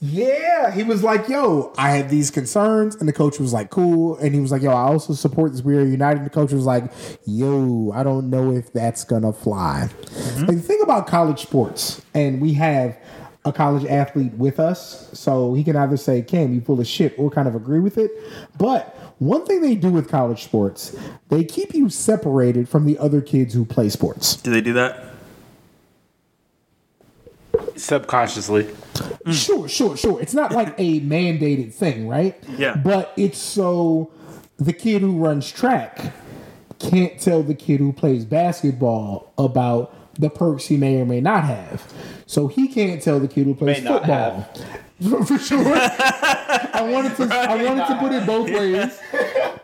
Yeah, 0.00 0.70
he 0.70 0.84
was 0.84 1.02
like, 1.02 1.28
"Yo, 1.28 1.72
I 1.76 1.90
had 1.90 2.08
these 2.08 2.30
concerns," 2.30 2.94
and 2.94 3.08
the 3.08 3.12
coach 3.12 3.40
was 3.40 3.52
like, 3.52 3.70
"Cool," 3.70 4.16
and 4.18 4.32
he 4.32 4.40
was 4.40 4.52
like, 4.52 4.62
"Yo, 4.62 4.70
I 4.70 4.82
also 4.82 5.12
support 5.12 5.50
this 5.50 5.62
We 5.62 5.76
Are 5.76 5.84
United." 5.84 6.18
And 6.18 6.26
the 6.26 6.30
coach 6.30 6.52
was 6.52 6.64
like, 6.64 6.92
"Yo, 7.26 7.90
I 7.92 8.04
don't 8.04 8.30
know 8.30 8.52
if 8.52 8.72
that's 8.72 9.02
gonna 9.02 9.32
fly." 9.32 9.88
Like 10.36 10.56
the 10.56 10.62
thing 10.62 10.80
about 10.84 11.08
college 11.08 11.42
sports, 11.42 12.00
and 12.14 12.40
we 12.40 12.54
have 12.54 12.96
a 13.48 13.52
college 13.52 13.84
athlete 13.84 14.32
with 14.34 14.60
us, 14.60 15.08
so 15.12 15.54
he 15.54 15.64
can 15.64 15.76
either 15.76 15.96
say, 15.96 16.22
"Cam, 16.22 16.54
you 16.54 16.60
full 16.60 16.80
of 16.80 16.86
shit," 16.86 17.14
or 17.18 17.30
kind 17.30 17.48
of 17.48 17.54
agree 17.54 17.80
with 17.80 17.98
it. 17.98 18.10
But 18.56 18.94
one 19.18 19.44
thing 19.44 19.62
they 19.62 19.74
do 19.74 19.90
with 19.90 20.08
college 20.08 20.44
sports, 20.44 20.96
they 21.28 21.42
keep 21.42 21.74
you 21.74 21.88
separated 21.88 22.68
from 22.68 22.86
the 22.86 22.98
other 22.98 23.20
kids 23.20 23.54
who 23.54 23.64
play 23.64 23.88
sports. 23.88 24.36
Do 24.36 24.50
they 24.50 24.60
do 24.60 24.72
that? 24.74 25.04
Subconsciously. 27.76 28.68
Sure, 29.30 29.68
sure, 29.68 29.96
sure. 29.96 30.20
It's 30.20 30.34
not 30.34 30.52
like 30.52 30.74
a 30.78 31.00
mandated 31.00 31.72
thing, 31.72 32.08
right? 32.08 32.36
Yeah. 32.56 32.76
But 32.76 33.12
it's 33.16 33.38
so 33.38 34.10
the 34.56 34.72
kid 34.72 35.02
who 35.02 35.18
runs 35.18 35.50
track 35.50 36.12
can't 36.78 37.20
tell 37.20 37.42
the 37.42 37.54
kid 37.54 37.80
who 37.80 37.92
plays 37.92 38.24
basketball 38.24 39.32
about 39.38 39.94
the 40.14 40.30
perks 40.30 40.66
he 40.66 40.76
may 40.76 41.00
or 41.00 41.06
may 41.06 41.20
not 41.20 41.44
have. 41.44 41.92
So 42.28 42.46
he 42.46 42.68
can't 42.68 43.00
tell 43.00 43.18
the 43.18 43.26
kid 43.26 43.46
who 43.46 43.54
plays 43.54 43.82
May 43.82 43.88
football. 43.88 44.42
For 45.24 45.38
sure. 45.38 45.64
I 45.64 46.86
wanted 46.92 47.16
to 47.16 47.34
I 47.34 47.64
wanted 47.64 47.86
to 47.86 47.96
put 47.98 48.12
it 48.12 48.26
both 48.26 48.50
ways. 48.50 49.00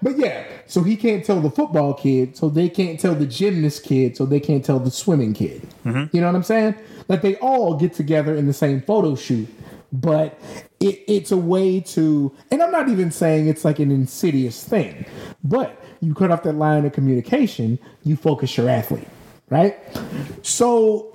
But 0.00 0.16
yeah, 0.16 0.46
so 0.66 0.82
he 0.82 0.96
can't 0.96 1.22
tell 1.22 1.40
the 1.40 1.50
football 1.50 1.92
kid, 1.92 2.38
so 2.38 2.48
they 2.48 2.70
can't 2.70 2.98
tell 2.98 3.14
the 3.14 3.26
gymnast 3.26 3.84
kid, 3.84 4.16
so 4.16 4.24
they 4.24 4.40
can't 4.40 4.64
tell 4.64 4.78
the 4.78 4.90
swimming 4.90 5.34
kid. 5.34 5.62
Mm-hmm. 5.84 6.16
You 6.16 6.22
know 6.22 6.26
what 6.28 6.36
I'm 6.36 6.42
saying? 6.42 6.74
Like 7.08 7.20
they 7.20 7.36
all 7.36 7.76
get 7.76 7.92
together 7.92 8.34
in 8.34 8.46
the 8.46 8.54
same 8.54 8.80
photo 8.80 9.14
shoot, 9.14 9.48
but 9.92 10.40
it, 10.80 11.04
it's 11.06 11.32
a 11.32 11.36
way 11.36 11.80
to, 11.80 12.34
and 12.50 12.62
I'm 12.62 12.70
not 12.70 12.88
even 12.88 13.10
saying 13.10 13.46
it's 13.46 13.64
like 13.64 13.78
an 13.78 13.90
insidious 13.90 14.64
thing, 14.64 15.04
but 15.42 15.82
you 16.00 16.14
cut 16.14 16.30
off 16.30 16.42
that 16.44 16.54
line 16.54 16.86
of 16.86 16.92
communication, 16.92 17.78
you 18.04 18.16
focus 18.16 18.56
your 18.56 18.70
athlete, 18.70 19.08
right? 19.50 19.76
So 20.42 21.13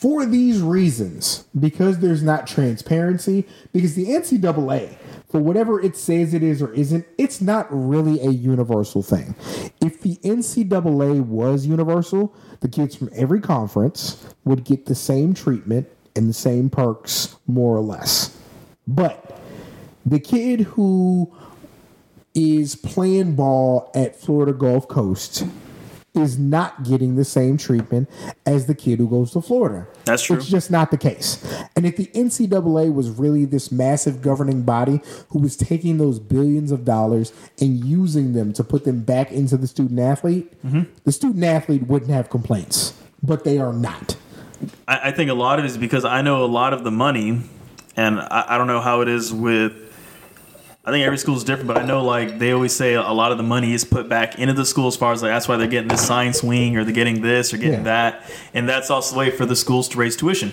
for 0.00 0.24
these 0.24 0.62
reasons, 0.62 1.44
because 1.58 1.98
there's 1.98 2.22
not 2.22 2.46
transparency, 2.46 3.46
because 3.70 3.96
the 3.96 4.06
NCAA, 4.06 4.96
for 5.28 5.42
whatever 5.42 5.78
it 5.78 5.94
says 5.94 6.32
it 6.32 6.42
is 6.42 6.62
or 6.62 6.72
isn't, 6.72 7.04
it's 7.18 7.42
not 7.42 7.66
really 7.70 8.18
a 8.22 8.30
universal 8.30 9.02
thing. 9.02 9.34
If 9.82 10.00
the 10.00 10.16
NCAA 10.24 11.26
was 11.26 11.66
universal, 11.66 12.34
the 12.60 12.68
kids 12.68 12.96
from 12.96 13.10
every 13.14 13.42
conference 13.42 14.26
would 14.46 14.64
get 14.64 14.86
the 14.86 14.94
same 14.94 15.34
treatment 15.34 15.86
and 16.16 16.30
the 16.30 16.34
same 16.34 16.70
perks, 16.70 17.36
more 17.46 17.76
or 17.76 17.82
less. 17.82 18.34
But 18.88 19.38
the 20.06 20.18
kid 20.18 20.60
who 20.60 21.30
is 22.34 22.74
playing 22.74 23.36
ball 23.36 23.90
at 23.94 24.18
Florida 24.18 24.54
Gulf 24.54 24.88
Coast 24.88 25.44
is 26.14 26.38
not 26.38 26.82
getting 26.82 27.14
the 27.16 27.24
same 27.24 27.56
treatment 27.56 28.08
as 28.44 28.66
the 28.66 28.74
kid 28.74 28.98
who 28.98 29.08
goes 29.08 29.30
to 29.32 29.40
Florida. 29.40 29.86
That's 30.04 30.22
true. 30.24 30.36
It's 30.36 30.48
just 30.48 30.70
not 30.70 30.90
the 30.90 30.98
case. 30.98 31.38
And 31.76 31.86
if 31.86 31.96
the 31.96 32.06
NCAA 32.06 32.92
was 32.92 33.10
really 33.10 33.44
this 33.44 33.70
massive 33.70 34.20
governing 34.20 34.62
body 34.62 35.00
who 35.28 35.38
was 35.38 35.56
taking 35.56 35.98
those 35.98 36.18
billions 36.18 36.72
of 36.72 36.84
dollars 36.84 37.32
and 37.60 37.84
using 37.84 38.32
them 38.32 38.52
to 38.54 38.64
put 38.64 38.84
them 38.84 39.02
back 39.02 39.30
into 39.30 39.56
the 39.56 39.66
student 39.66 40.00
athlete, 40.00 40.48
Mm-hmm. 40.66 40.82
the 41.04 41.12
student 41.12 41.44
athlete 41.44 41.84
wouldn't 41.86 42.10
have 42.10 42.28
complaints. 42.28 42.92
But 43.22 43.44
they 43.44 43.58
are 43.58 43.72
not. 43.72 44.16
I, 44.88 45.08
I 45.08 45.10
think 45.12 45.30
a 45.30 45.34
lot 45.34 45.58
of 45.58 45.64
it 45.64 45.68
is 45.68 45.78
because 45.78 46.04
I 46.04 46.22
know 46.22 46.44
a 46.44 46.46
lot 46.46 46.72
of 46.72 46.84
the 46.84 46.90
money, 46.90 47.40
and 47.96 48.18
I, 48.20 48.44
I 48.48 48.58
don't 48.58 48.66
know 48.66 48.80
how 48.80 49.00
it 49.00 49.08
is 49.08 49.32
with. 49.32 49.89
I 50.82 50.90
think 50.92 51.04
every 51.04 51.18
school 51.18 51.36
is 51.36 51.44
different, 51.44 51.68
but 51.68 51.76
I 51.76 51.84
know 51.84 52.02
like 52.04 52.38
they 52.38 52.52
always 52.52 52.74
say 52.74 52.94
a 52.94 53.02
lot 53.12 53.32
of 53.32 53.38
the 53.38 53.44
money 53.44 53.74
is 53.74 53.84
put 53.84 54.08
back 54.08 54.38
into 54.38 54.54
the 54.54 54.64
school 54.64 54.86
as 54.86 54.96
far 54.96 55.12
as 55.12 55.22
like 55.22 55.30
that's 55.30 55.46
why 55.46 55.56
they're 55.58 55.66
getting 55.68 55.88
this 55.88 56.04
science 56.06 56.42
wing 56.42 56.76
or 56.76 56.84
they're 56.84 56.94
getting 56.94 57.20
this 57.20 57.52
or 57.52 57.58
getting 57.58 57.80
Yeah. 57.80 57.82
that, 58.20 58.30
and 58.54 58.66
that's 58.68 58.90
also 58.90 59.14
the 59.14 59.18
way 59.18 59.30
for 59.30 59.44
the 59.44 59.56
schools 59.56 59.88
to 59.90 59.98
raise 59.98 60.16
tuition. 60.16 60.52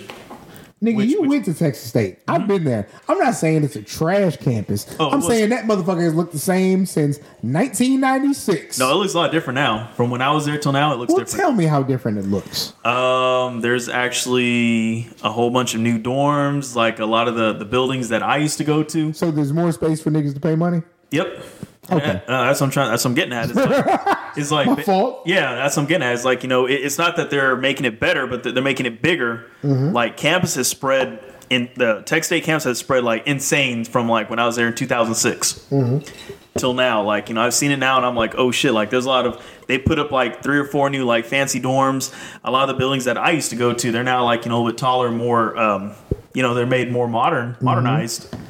Nigga, 0.82 0.96
Which- 0.96 1.10
you 1.10 1.20
which- 1.22 1.28
went 1.30 1.44
to 1.46 1.54
Texas 1.54 1.88
State. 1.88 2.18
I've 2.28 2.46
been 2.46 2.62
there. 2.62 2.86
I'm 3.08 3.18
not 3.18 3.34
saying 3.34 3.64
it's 3.64 3.74
a 3.74 3.82
trash 3.82 4.36
campus. 4.36 4.86
Oh, 5.00 5.10
I'm 5.10 5.20
saying 5.22 5.48
that 5.50 5.64
motherfucker 5.64 6.02
has 6.04 6.14
looked 6.14 6.32
the 6.32 6.38
same 6.38 6.86
since 6.86 7.18
1996. 7.42 8.78
No, 8.78 8.92
it 8.92 8.94
looks 8.94 9.14
a 9.14 9.18
lot 9.18 9.32
different 9.32 9.56
now. 9.56 9.90
From 9.96 10.10
when 10.10 10.22
I 10.22 10.30
was 10.30 10.46
there 10.46 10.56
till 10.58 10.72
now, 10.72 10.92
it 10.92 10.98
looks 10.98 11.10
well, 11.12 11.18
different. 11.24 11.40
tell 11.40 11.52
me 11.52 11.64
how 11.64 11.82
different 11.82 12.18
it 12.18 12.26
looks. 12.26 12.74
Um, 12.84 13.60
there's 13.60 13.88
actually 13.88 15.08
a 15.24 15.30
whole 15.32 15.50
bunch 15.50 15.74
of 15.74 15.80
new 15.80 15.98
dorms, 15.98 16.74
like 16.76 16.98
a 17.00 17.06
lot 17.06 17.26
of 17.28 17.34
the 17.34 17.52
the 17.54 17.64
buildings 17.64 18.08
that 18.10 18.22
I 18.22 18.36
used 18.36 18.58
to 18.58 18.64
go 18.64 18.82
to. 18.84 19.12
So 19.12 19.30
there's 19.30 19.52
more 19.52 19.72
space 19.72 20.00
for 20.00 20.10
niggas 20.10 20.34
to 20.34 20.40
pay 20.40 20.54
money. 20.54 20.82
Yep. 21.10 21.42
Okay. 21.90 22.22
Uh, 22.26 22.44
that's 22.44 22.60
what 22.60 22.66
I'm 22.66 22.70
trying. 22.72 22.90
That's 22.90 23.04
what 23.04 23.10
I'm 23.10 23.14
getting 23.14 23.32
at. 23.32 23.46
It's 23.50 23.54
like, 23.56 24.18
it's 24.36 24.50
like 24.50 24.66
My 24.66 24.82
fault. 24.82 25.22
Yeah, 25.26 25.54
that's 25.54 25.76
what 25.76 25.82
I'm 25.84 25.88
getting 25.88 26.06
at. 26.06 26.14
It's 26.14 26.24
like 26.24 26.42
you 26.42 26.48
know, 26.48 26.66
it, 26.66 26.74
it's 26.74 26.98
not 26.98 27.16
that 27.16 27.30
they're 27.30 27.56
making 27.56 27.86
it 27.86 27.98
better, 28.00 28.26
but 28.26 28.42
they're 28.44 28.62
making 28.62 28.86
it 28.86 29.00
bigger. 29.02 29.46
Mm-hmm. 29.62 29.92
Like 29.94 30.16
campus 30.16 30.54
has 30.56 30.68
spread 30.68 31.20
in 31.50 31.70
the 31.76 32.02
Tech 32.04 32.24
State 32.24 32.44
campus 32.44 32.64
has 32.64 32.78
spread 32.78 33.04
like 33.04 33.26
insane 33.26 33.84
from 33.86 34.06
like 34.08 34.28
when 34.28 34.38
I 34.38 34.44
was 34.46 34.56
there 34.56 34.68
in 34.68 34.74
2006 34.74 35.66
Mm-hmm. 35.70 36.58
till 36.58 36.74
now. 36.74 37.02
Like 37.02 37.28
you 37.30 37.34
know, 37.34 37.40
I've 37.42 37.54
seen 37.54 37.70
it 37.70 37.78
now, 37.78 37.96
and 37.96 38.04
I'm 38.04 38.14
like, 38.16 38.34
oh 38.36 38.50
shit! 38.50 38.72
Like 38.74 38.90
there's 38.90 39.06
a 39.06 39.08
lot 39.08 39.26
of 39.26 39.42
they 39.66 39.78
put 39.78 39.98
up 39.98 40.10
like 40.10 40.42
three 40.42 40.58
or 40.58 40.64
four 40.66 40.90
new 40.90 41.04
like 41.06 41.24
fancy 41.24 41.60
dorms. 41.60 42.12
A 42.44 42.50
lot 42.50 42.68
of 42.68 42.74
the 42.74 42.78
buildings 42.78 43.06
that 43.06 43.16
I 43.16 43.30
used 43.30 43.50
to 43.50 43.56
go 43.56 43.72
to, 43.72 43.92
they're 43.92 44.04
now 44.04 44.24
like 44.24 44.44
you 44.44 44.50
know 44.50 44.56
a 44.56 44.58
little 44.58 44.72
bit 44.72 44.78
taller, 44.78 45.10
more 45.10 45.56
um, 45.56 45.92
you 46.34 46.42
know, 46.42 46.52
they're 46.52 46.66
made 46.66 46.92
more 46.92 47.08
modern, 47.08 47.54
Mm-hmm. 47.54 48.47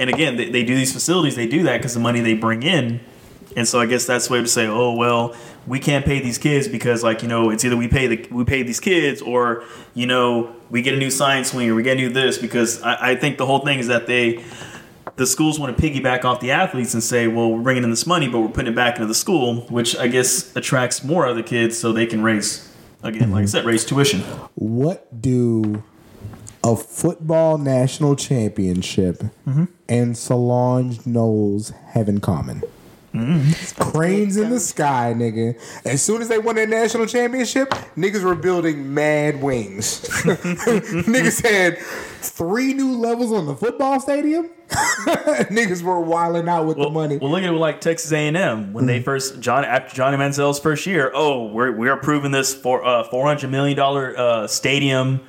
And 0.00 0.08
again, 0.08 0.36
they, 0.36 0.48
they 0.48 0.64
do 0.64 0.74
these 0.74 0.94
facilities. 0.94 1.36
They 1.36 1.46
do 1.46 1.62
that 1.64 1.76
because 1.76 1.92
the 1.92 2.00
money 2.00 2.20
they 2.20 2.32
bring 2.32 2.62
in. 2.62 3.00
And 3.54 3.68
so 3.68 3.78
I 3.80 3.86
guess 3.86 4.06
that's 4.06 4.28
the 4.28 4.32
way 4.32 4.40
to 4.40 4.48
say, 4.48 4.66
oh 4.66 4.94
well, 4.94 5.36
we 5.66 5.78
can't 5.78 6.06
pay 6.06 6.20
these 6.20 6.38
kids 6.38 6.68
because 6.68 7.02
like 7.04 7.22
you 7.22 7.28
know 7.28 7.50
it's 7.50 7.64
either 7.64 7.76
we 7.76 7.86
pay 7.86 8.06
the 8.06 8.28
we 8.30 8.44
pay 8.44 8.62
these 8.62 8.80
kids 8.80 9.20
or 9.20 9.62
you 9.92 10.06
know 10.06 10.56
we 10.70 10.80
get 10.80 10.94
a 10.94 10.96
new 10.96 11.10
science 11.10 11.52
wing 11.52 11.68
or 11.68 11.74
we 11.74 11.82
get 11.82 11.98
a 11.98 12.00
new 12.00 12.08
this 12.08 12.38
because 12.38 12.80
I, 12.82 13.10
I 13.10 13.16
think 13.16 13.36
the 13.36 13.44
whole 13.44 13.58
thing 13.58 13.78
is 13.78 13.88
that 13.88 14.06
they 14.06 14.42
the 15.16 15.26
schools 15.26 15.60
want 15.60 15.76
to 15.76 15.82
piggyback 15.82 16.24
off 16.24 16.40
the 16.40 16.52
athletes 16.52 16.94
and 16.94 17.02
say, 17.02 17.28
well, 17.28 17.50
we're 17.50 17.60
bringing 17.60 17.84
in 17.84 17.90
this 17.90 18.06
money, 18.06 18.26
but 18.26 18.40
we're 18.40 18.48
putting 18.48 18.72
it 18.72 18.76
back 18.76 18.94
into 18.94 19.06
the 19.06 19.14
school, 19.14 19.62
which 19.66 19.94
I 19.96 20.06
guess 20.06 20.56
attracts 20.56 21.04
more 21.04 21.26
other 21.26 21.42
kids 21.42 21.76
so 21.76 21.92
they 21.92 22.06
can 22.06 22.22
raise 22.22 22.72
again, 23.02 23.30
like 23.30 23.42
I 23.42 23.46
said, 23.46 23.66
raise 23.66 23.84
tuition. 23.84 24.20
What 24.54 25.20
do 25.20 25.82
a 26.64 26.76
football 26.76 27.58
national 27.58 28.16
championship 28.16 29.22
Mm-hmm. 29.46 29.64
and 29.88 30.16
Solange 30.16 31.04
Knowles 31.06 31.70
have 31.92 32.08
in 32.08 32.20
common? 32.20 32.62
Cranes 33.78 34.36
in 34.36 34.50
the 34.50 34.60
sky, 34.60 35.12
nigga. 35.16 35.58
As 35.84 36.00
soon 36.00 36.22
as 36.22 36.28
they 36.28 36.38
won 36.38 36.54
their 36.54 36.66
national 36.68 37.06
championship, 37.06 37.70
niggas 37.96 38.22
were 38.22 38.36
building 38.36 38.94
mad 38.94 39.42
wings. 39.42 40.02
niggas 40.08 41.42
had 41.42 41.78
three 41.78 42.72
new 42.72 42.92
levels 42.96 43.32
on 43.32 43.46
the 43.46 43.56
football 43.56 43.98
stadium. 43.98 44.48
niggas 45.50 45.82
were 45.82 46.00
wilding 46.00 46.48
out 46.48 46.66
with 46.66 46.76
the 46.76 46.88
money. 46.88 47.16
Well, 47.18 47.30
look 47.32 47.42
at 47.42 47.48
it 47.48 47.52
like 47.56 47.80
Texas 47.80 48.12
A 48.12 48.28
and 48.28 48.36
M 48.36 48.72
when 48.72 48.86
they 48.86 49.02
first 49.02 49.40
John 49.40 49.64
after 49.64 49.94
Johnny 49.96 50.16
Manziel's 50.16 50.60
first 50.60 50.86
year. 50.86 51.10
Oh, 51.12 51.46
we're 51.46 51.72
we're 51.72 51.92
approving 51.94 52.30
this 52.30 52.54
for 52.54 52.84
uh, 52.84 53.02
four 53.04 53.26
hundred 53.26 53.50
million 53.50 53.76
dollar 53.76 54.16
uh, 54.16 54.46
stadium, 54.46 55.20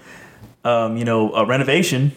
um, 0.64 0.98
you 0.98 1.06
know, 1.06 1.34
a 1.34 1.46
renovation. 1.46 2.12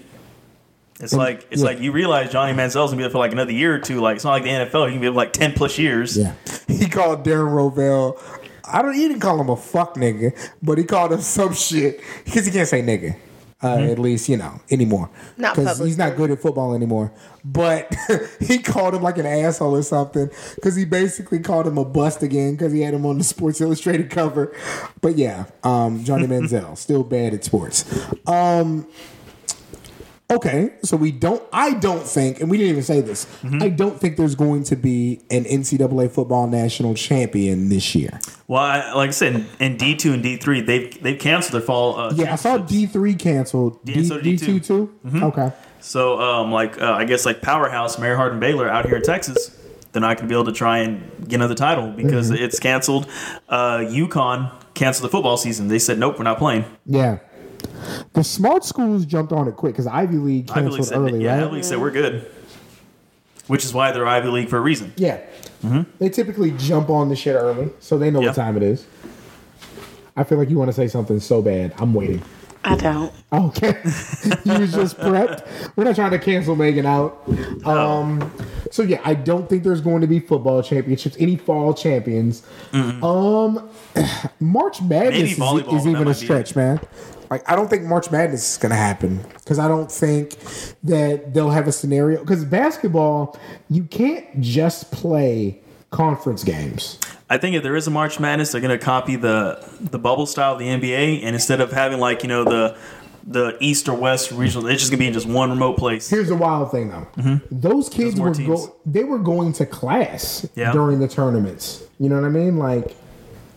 It's 1.01 1.13
like 1.13 1.47
it's 1.51 1.61
yeah. 1.61 1.69
like 1.69 1.81
you 1.81 1.91
realize 1.91 2.31
Johnny 2.31 2.53
Manziel's 2.53 2.91
gonna 2.91 2.99
be 2.99 3.03
there 3.03 3.11
for 3.11 3.19
like 3.19 3.33
another 3.33 3.53
year 3.53 3.75
or 3.75 3.81
two. 3.81 4.01
Like 4.01 4.17
it's 4.17 4.25
not 4.25 4.31
like 4.31 4.45
the 4.45 4.51
NFL; 4.51 4.87
he 4.87 4.93
can 4.93 5.01
be 5.01 5.07
there 5.07 5.13
for 5.13 5.17
like 5.17 5.33
ten 5.33 5.53
plus 5.53 5.79
years. 5.79 6.17
Yeah. 6.17 6.35
He 6.67 6.89
called 6.89 7.25
Darren 7.25 7.53
Rovell 7.53 8.19
I 8.67 8.83
don't. 8.83 8.95
He 8.95 9.07
didn't 9.07 9.21
call 9.21 9.41
him 9.41 9.51
a 9.51 9.57
fuck 9.57 9.95
nigga, 9.95 10.37
but 10.63 10.79
he 10.79 10.85
called 10.85 11.13
him 11.13 11.21
some 11.21 11.53
shit 11.55 12.01
because 12.25 12.47
he 12.47 12.53
can't 12.53 12.69
say 12.69 12.83
nigga. 12.83 13.17
Uh, 13.65 13.79
At 13.79 13.99
least 13.99 14.29
you 14.29 14.37
know 14.37 14.61
anymore. 14.71 15.09
Not 15.39 15.57
because 15.57 15.79
he's 15.79 15.97
not 15.97 16.17
good 16.17 16.31
at 16.31 16.39
football 16.43 16.75
anymore. 16.75 17.11
But 17.43 17.95
he 18.41 18.59
called 18.59 18.95
him 18.95 19.03
like 19.03 19.17
an 19.17 19.25
asshole 19.25 19.75
or 19.75 19.83
something 19.83 20.29
because 20.55 20.77
he 20.77 20.85
basically 20.85 21.39
called 21.39 21.67
him 21.67 21.79
a 21.79 21.85
bust 21.85 22.23
again 22.23 22.53
because 22.53 22.73
he 22.75 22.83
had 22.83 22.93
him 22.93 23.07
on 23.07 23.17
the 23.17 23.25
Sports 23.35 23.63
Illustrated 23.63 24.11
cover. 24.11 24.55
But 25.01 25.17
yeah, 25.17 25.47
um, 25.63 26.05
Johnny 26.05 26.27
Manziel 26.29 26.77
still 26.77 27.05
bad 27.05 27.33
at 27.33 27.43
sports. 27.43 27.85
Um, 28.27 28.87
Okay, 30.31 30.73
so 30.83 30.97
we 30.97 31.13
don't. 31.13 31.43
I 31.53 31.75
don't 31.75 32.03
think, 32.03 32.41
and 32.41 32.51
we 32.51 32.57
didn't 32.57 32.71
even 32.71 32.83
say 32.83 33.03
this. 33.03 33.27
Mm-hmm. 33.43 33.63
I 33.63 33.69
don't 33.69 34.01
think 34.01 34.17
there's 34.17 34.35
going 34.35 34.65
to 34.65 34.75
be 34.77 35.21
an 35.31 35.45
NCAA 35.45 36.11
football 36.11 36.47
national 36.47 36.95
champion 36.95 37.69
this 37.69 37.95
year. 37.95 38.19
Well, 38.49 38.63
I, 38.63 38.93
like 38.95 39.09
I 39.09 39.13
said, 39.13 39.47
in 39.61 39.77
D 39.77 39.95
two 39.95 40.15
and 40.15 40.23
D 40.23 40.39
three, 40.39 40.63
they've 40.63 41.01
they've 41.03 41.19
canceled 41.19 41.53
their 41.53 41.61
fall. 41.67 41.99
Uh, 42.01 42.13
Yeah, 42.15 42.33
I 42.33 42.37
saw 42.37 42.57
D 42.57 42.87
three 42.87 43.15
canceled. 43.15 43.85
D 43.85 44.09
two 44.09 44.19
D2. 44.19 44.67
too. 44.67 44.95
Okay, 45.25 45.53
So, 45.81 46.19
um, 46.19 46.51
like 46.51 46.81
uh, 46.81 46.93
I 46.93 47.05
guess 47.05 47.27
like 47.27 47.43
Powerhouse, 47.43 47.99
Mary 47.99 48.17
Hardin 48.17 48.41
Baylor 48.41 48.67
out 48.69 48.87
here 48.87 48.97
in 48.97 49.03
Texas, 49.03 49.51
they're 49.93 50.01
not 50.01 50.17
going 50.17 50.27
to 50.27 50.33
be 50.33 50.35
able 50.35 50.47
to 50.51 50.57
try 50.57 50.79
and 50.79 51.03
get 51.29 51.37
another 51.37 51.55
title 51.55 51.91
because 51.93 52.31
Mm-hmm. 52.31 52.43
it's 52.43 52.59
canceled. 52.59 53.07
Uh, 53.49 53.79
UConn 53.81 54.51
canceled 54.73 55.05
the 55.11 55.13
football 55.13 55.37
season. 55.37 55.69
They 55.69 55.79
said 55.79 55.99
nope, 55.99 56.17
we're 56.19 56.25
not 56.25 56.39
playing. 56.39 56.65
yeah. 56.87 57.19
The 58.13 58.23
smart 58.25 58.65
schools 58.65 59.05
jumped 59.07 59.33
on 59.33 59.49
it 59.49 59.57
quick 59.57 59.75
because 59.75 59.87
Ivy 59.87 60.17
League 60.17 60.51
Ivy 60.51 60.61
canceled 60.61 60.73
League 60.75 60.85
said, 60.85 60.99
early, 60.99 61.23
yeah, 61.25 61.35
right? 61.35 61.43
Ivy 61.45 61.55
League 61.57 61.65
said 61.65 61.79
we're 61.79 61.91
good, 61.91 62.31
which 63.47 63.65
is 63.65 63.75
why 63.75 63.93
they're 63.93 64.07
Ivy 64.07 64.29
League 64.29 64.49
for 64.49 64.59
a 64.59 64.61
reason. 64.61 64.93
Yeah, 64.97 65.21
mm-hmm. 65.63 65.83
they 65.99 66.09
typically 66.09 66.53
jump 66.53 66.91
on 66.91 67.09
the 67.09 67.17
shit 67.17 67.35
early, 67.37 67.71
so 67.81 67.99
they 67.99 68.11
know 68.11 68.21
Yeah. 68.21 68.29
what 68.29 68.37
time 68.37 68.57
it 68.57 68.63
is. 68.63 68.87
I 70.17 70.23
feel 70.25 70.39
like 70.39 70.49
you 70.49 70.59
want 70.59 70.69
to 70.69 70.73
say 70.73 70.87
something 70.87 71.19
so 71.19 71.43
bad. 71.43 71.75
I'm 71.79 71.93
waiting. 71.93 72.23
I 72.65 72.77
don't. 72.77 73.13
Okay. 73.33 73.69
you 74.45 74.59
was 74.59 74.73
just 74.73 74.97
prepped. 74.99 75.47
We're 75.77 75.85
not 75.85 75.95
trying 75.97 76.13
to 76.13 76.19
cancel 76.19 76.57
Megan 76.57 76.87
out. 76.87 77.23
Um 77.67 78.33
so 78.71 78.83
yeah, 78.83 79.01
I 79.05 79.15
don't 79.15 79.49
think 79.49 79.63
there's 79.63 79.83
going 79.83 80.01
to 80.01 80.07
be 80.07 80.19
football 80.19 80.63
championships, 80.63 81.17
any 81.19 81.37
fall 81.37 81.75
champions. 81.75 82.43
Um 82.73 83.69
March 84.41 84.81
Madness 84.83 85.33
is, 85.33 85.39
is 85.39 85.87
even 85.87 86.03
a 86.03 86.05
might 86.07 86.19
be 86.19 86.25
stretch, 86.25 86.57
man. 86.57 86.81
Like 87.31 87.49
I 87.49 87.55
don't 87.55 87.69
think 87.69 87.83
March 87.85 88.11
Madness 88.11 88.53
is 88.53 88.57
going 88.57 88.71
to 88.71 88.77
happen 88.77 89.21
cuz 89.45 89.59
I 89.59 89.69
don't 89.69 89.93
think 89.93 90.37
that 90.85 91.35
they'll 91.35 91.51
have 91.51 91.69
a 91.69 91.73
scenario 91.73 92.25
cuz 92.25 92.45
basketball 92.45 93.39
you 93.69 93.85
can't 93.85 94.41
just 94.41 94.91
play 94.91 95.61
conference 95.91 96.43
games. 96.43 96.99
I 97.31 97.39
think 97.39 97.57
if 97.57 97.63
there 97.63 97.75
is 97.77 97.87
a 97.87 97.91
March 97.91 98.21
Madness, 98.21 98.53
they're 98.53 98.61
going 98.61 98.79
to 98.79 98.85
copy 98.85 99.17
the 99.17 99.59
the 99.81 99.99
bubble 99.99 100.27
style 100.27 100.53
of 100.55 100.59
the 100.59 100.67
NBA, 100.67 101.23
and 101.23 101.35
instead 101.35 101.61
of 101.61 101.73
having 101.73 101.99
like 101.99 102.23
you 102.23 102.29
know 102.29 102.45
the 102.45 102.77
the 103.27 103.57
East 103.61 103.89
or 103.89 103.95
West 103.97 104.31
regional, 104.33 104.67
it's 104.67 104.81
just 104.81 104.91
going 104.91 104.99
to 104.99 105.03
be 105.03 105.07
in 105.07 105.15
just 105.15 105.27
one 105.27 105.49
remote 105.49 105.79
place. 105.79 106.11
Here's 106.11 106.29
the 106.29 106.37
wild 106.37 106.71
thing 106.71 106.91
though. 106.91 107.09
Mm-hmm. 107.17 107.59
Those 107.59 107.89
kids 107.89 108.21
were 108.21 108.35
teams. 108.35 108.67
go- 108.67 108.77
they 108.85 109.05
were 109.05 109.19
going 109.19 109.55
to 109.55 109.65
class 109.65 110.47
Yeah. 110.55 110.73
during 110.73 111.01
the 111.01 111.09
tournaments. 111.09 111.85
You 111.99 112.11
know 112.11 112.17
what 112.17 112.27
I 112.27 112.29
mean? 112.29 112.59
Like 112.59 112.95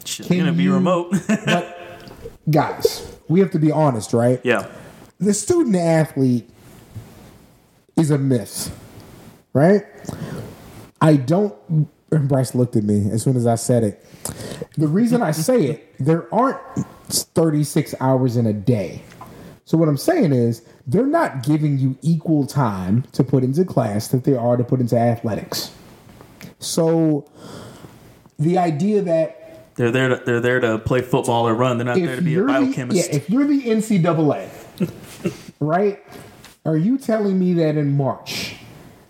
It's 0.01 0.19
going 0.29 0.45
to 0.45 0.53
be 0.53 0.69
remote. 0.69 1.13
but 1.45 1.77
guys, 2.49 3.17
we 3.27 3.41
have 3.41 3.51
to 3.51 3.59
be 3.59 3.69
honest, 3.71 4.13
right? 4.13 4.39
yeah. 4.45 4.67
The 5.19 5.33
student 5.33 5.75
athlete 5.75 6.49
is 7.97 8.09
a 8.11 8.17
myth. 8.17 8.73
Right? 9.51 9.83
I 11.01 11.15
don't 11.17 11.55
and 12.11 12.27
Bryce 12.27 12.55
looked 12.55 12.75
at 12.75 12.83
me 12.83 13.09
as 13.11 13.23
soon 13.23 13.35
as 13.35 13.45
I 13.45 13.55
said 13.55 13.83
it. 13.83 14.05
The 14.77 14.87
reason 14.87 15.21
I 15.21 15.31
say 15.31 15.65
it, 15.65 15.95
there 15.99 16.33
aren't 16.33 16.59
36 17.09 17.95
hours 17.99 18.37
in 18.37 18.45
a 18.45 18.53
day. 18.53 19.01
So 19.65 19.77
what 19.77 19.89
I'm 19.89 19.97
saying 19.97 20.31
is 20.31 20.65
they're 20.85 21.05
not 21.05 21.43
giving 21.43 21.77
you 21.77 21.97
equal 22.01 22.47
time 22.47 23.03
to 23.11 23.23
put 23.23 23.43
into 23.43 23.65
class 23.65 24.07
that 24.09 24.23
they 24.23 24.33
are 24.33 24.55
to 24.55 24.63
put 24.63 24.79
into 24.79 24.97
athletics. 24.97 25.75
So 26.59 27.29
the 28.39 28.57
idea 28.57 29.01
that 29.01 29.75
They're 29.75 29.91
there. 29.91 30.09
To, 30.09 30.23
they're 30.25 30.39
there 30.39 30.59
to 30.61 30.79
play 30.79 31.01
football 31.01 31.47
or 31.47 31.53
run. 31.53 31.77
They're 31.77 31.85
not 31.85 31.97
there 31.97 32.15
to 32.15 32.21
be 32.21 32.33
a 32.33 32.37
you're 32.37 32.47
the, 32.47 32.87
yeah, 32.91 33.03
if 33.11 33.29
you're 33.29 33.45
the 33.45 33.61
NCAA, 33.61 34.49
right? 35.59 36.03
Are 36.65 36.77
you 36.77 36.97
telling 36.97 37.39
me 37.39 37.53
that 37.53 37.77
in 37.77 37.95
March, 37.95 38.56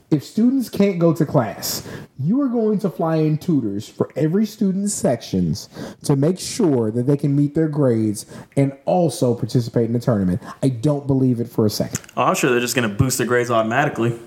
if 0.10 0.24
students 0.24 0.70
can't 0.70 1.00
go 1.00 1.14
to 1.14 1.26
class, 1.26 1.86
you 2.18 2.42
are 2.42 2.48
going 2.48 2.80
to 2.80 2.90
fly 2.90 3.18
in 3.18 3.38
tutors 3.38 3.88
for 3.90 4.10
every 4.16 4.46
student's 4.46 4.94
sections 4.94 5.68
to 6.04 6.16
make 6.16 6.40
sure 6.40 6.92
that 6.92 7.04
they 7.04 7.18
can 7.18 7.36
meet 7.36 7.54
their 7.56 7.68
grades 7.68 8.26
and 8.56 8.72
also 8.86 9.36
participate 9.36 9.86
in 9.86 9.94
the 9.94 10.00
tournament? 10.00 10.42
I 10.64 10.70
don't 10.70 11.06
believe 11.08 11.40
it 11.42 11.50
for 11.50 11.66
a 11.66 11.70
second. 11.70 12.00
oh, 12.16 12.24
I'm 12.24 12.36
sure 12.36 12.52
they're 12.52 12.60
just 12.62 12.76
going 12.76 12.90
to 12.90 12.96
boost 12.96 13.18
their 13.18 13.28
grades 13.28 13.52
automatically. 13.52 14.18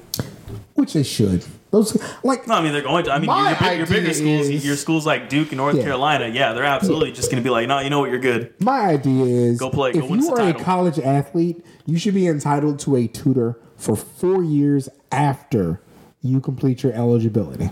Which 0.74 0.92
they 0.94 1.02
should. 1.02 1.44
Those 1.70 1.96
like 2.24 2.46
No, 2.48 2.54
I 2.54 2.62
mean 2.62 2.72
they're 2.72 2.82
going 2.82 3.04
to. 3.04 3.12
I 3.12 3.18
mean 3.18 3.30
your, 3.30 3.56
big- 3.58 3.78
your 3.78 3.86
bigger 3.86 4.12
schools, 4.14 4.48
is- 4.48 4.66
your 4.66 4.76
schools 4.76 5.06
like 5.06 5.28
Duke 5.28 5.48
and 5.48 5.58
North 5.58 5.76
Yeah. 5.76 5.82
Carolina, 5.84 6.26
yeah, 6.28 6.52
they're 6.52 6.64
absolutely 6.64 7.12
just 7.12 7.30
going 7.30 7.42
to 7.42 7.46
be 7.46 7.50
like, 7.50 7.68
no, 7.68 7.78
you 7.80 7.90
know 7.90 8.00
what, 8.00 8.10
you're 8.10 8.18
good. 8.18 8.52
My 8.60 8.80
idea 8.80 9.24
is 9.24 9.58
Go 9.60 9.70
play, 9.70 9.90
if 9.92 10.04
win 10.08 10.20
you 10.20 10.30
are 10.32 10.40
a 10.48 10.54
college 10.54 10.98
athlete, 10.98 11.64
you 11.86 11.96
should 11.98 12.14
be 12.14 12.26
entitled 12.26 12.80
to 12.80 12.96
a 12.96 13.06
tutor 13.06 13.58
for 13.80 13.96
four 13.96 14.44
years 14.44 14.88
after 15.10 15.80
you 16.22 16.40
complete 16.40 16.82
your 16.82 16.92
eligibility. 16.92 17.70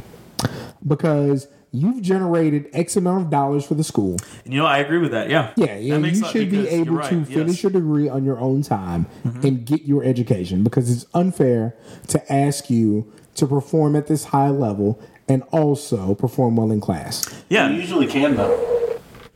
Because 0.87 1.49
you've 1.71 2.01
generated 2.01 2.68
X 2.73 2.97
amount 2.97 3.25
of 3.25 3.31
dollars 3.31 3.66
for 3.66 3.75
the 3.75 3.85
school. 3.85 4.16
And 4.44 4.55
you 4.55 4.61
know, 4.61 4.66
I 4.66 4.79
agree 4.79 4.99
with 4.99 5.11
that. 5.11 5.29
Yeah, 5.29 5.53
Yeah, 5.57 5.66
and 5.97 6.07
you 6.07 6.25
should 6.25 6.51
be 6.51 6.66
able 6.68 6.94
right, 6.97 7.11
to 7.11 7.16
yes. 7.18 7.25
Mm-hmm. 7.27 7.35
finish 7.35 7.62
your 7.62 7.73
degree 7.73 8.09
on 8.09 8.25
your 8.25 8.38
own 8.40 8.62
time 8.62 9.07
and 9.42 9.66
get 9.66 9.83
your 9.83 10.03
education 10.03 10.64
because 10.64 10.90
it's 10.90 11.05
unfair 11.14 11.77
to 12.09 12.33
ask 12.33 12.71
you 12.71 13.12
to 13.35 13.47
perform 13.47 13.94
at 13.94 14.07
this 14.07 14.25
high 14.25 14.49
level 14.51 15.01
and 15.29 15.42
also 15.53 16.14
perform 16.14 16.57
well 16.57 16.71
in 16.73 16.81
class. 16.81 17.23
Yeah. 17.51 17.68
You 17.68 17.75
Yeah, 17.75 17.81
usually 17.81 18.07
can 18.07 18.35
though. 18.37 18.88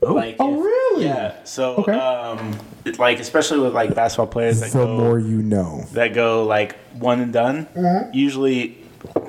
Oh. 0.04 0.14
Like, 0.14 0.36
Oh, 0.40 0.54
if- 0.58 0.64
really? 0.64 1.04
Yeah. 1.06 1.32
So, 1.44 1.76
Okay. 1.76 1.92
um, 1.92 2.58
like 2.98 3.20
especially 3.20 3.60
with 3.60 3.74
like 3.74 3.94
basketball 3.94 4.26
players 4.26 4.60
that 4.60 4.70
The 4.72 4.84
go 4.84 4.96
more 4.96 5.18
you 5.18 5.42
know. 5.42 5.84
that 5.92 6.14
go 6.14 6.44
like 6.44 6.76
one 6.98 7.20
and 7.20 7.32
done. 7.32 7.66
Mm-hmm. 7.76 8.10
Usually, 8.12 8.78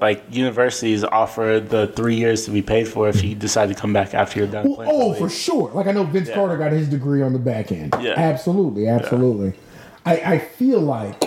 like 0.01 0.23
universities 0.29 1.03
offer 1.03 1.59
the 1.65 1.88
three 1.88 2.15
years 2.15 2.45
to 2.45 2.51
be 2.51 2.62
paid 2.62 2.88
for 2.88 3.07
if 3.09 3.23
you 3.23 3.33
decide 3.36 3.69
to 3.69 3.75
come 3.75 3.91
back 3.93 4.13
after 4.13 4.39
you're 4.39 4.47
done. 4.47 4.65
Well, 4.67 4.75
playing 4.75 4.91
oh, 4.93 5.13
for 5.13 5.29
sure. 5.29 5.71
Like 5.73 5.88
I 5.88 5.91
know 5.91 6.03
Vince 6.03 6.29
Yeah. 6.29 6.36
Carter 6.36 6.57
got 6.57 6.71
his 6.71 6.88
degree 6.88 7.21
on 7.21 7.33
the 7.33 7.39
back 7.39 7.71
end. 7.71 7.95
Yeah. 8.01 8.13
Absolutely, 8.17 8.88
absolutely. 8.88 9.53
I, 10.05 10.17
I 10.17 10.38
feel 10.39 10.79
like 10.81 11.23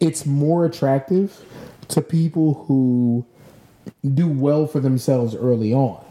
it's 0.00 0.26
more 0.26 0.64
attractive 0.66 1.44
to 1.88 2.00
people 2.02 2.64
who 2.68 3.24
do 4.14 4.28
well 4.28 4.66
for 4.66 4.80
themselves 4.80 5.34
early 5.34 5.72
on 5.72 6.04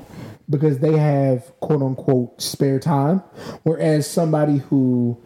because 0.50 0.80
they 0.80 0.98
have 0.98 1.52
quote 1.60 1.82
unquote 1.82 2.42
spare 2.42 2.80
time. 2.80 3.20
Whereas 3.64 4.10
somebody 4.10 4.58
who 4.58 5.22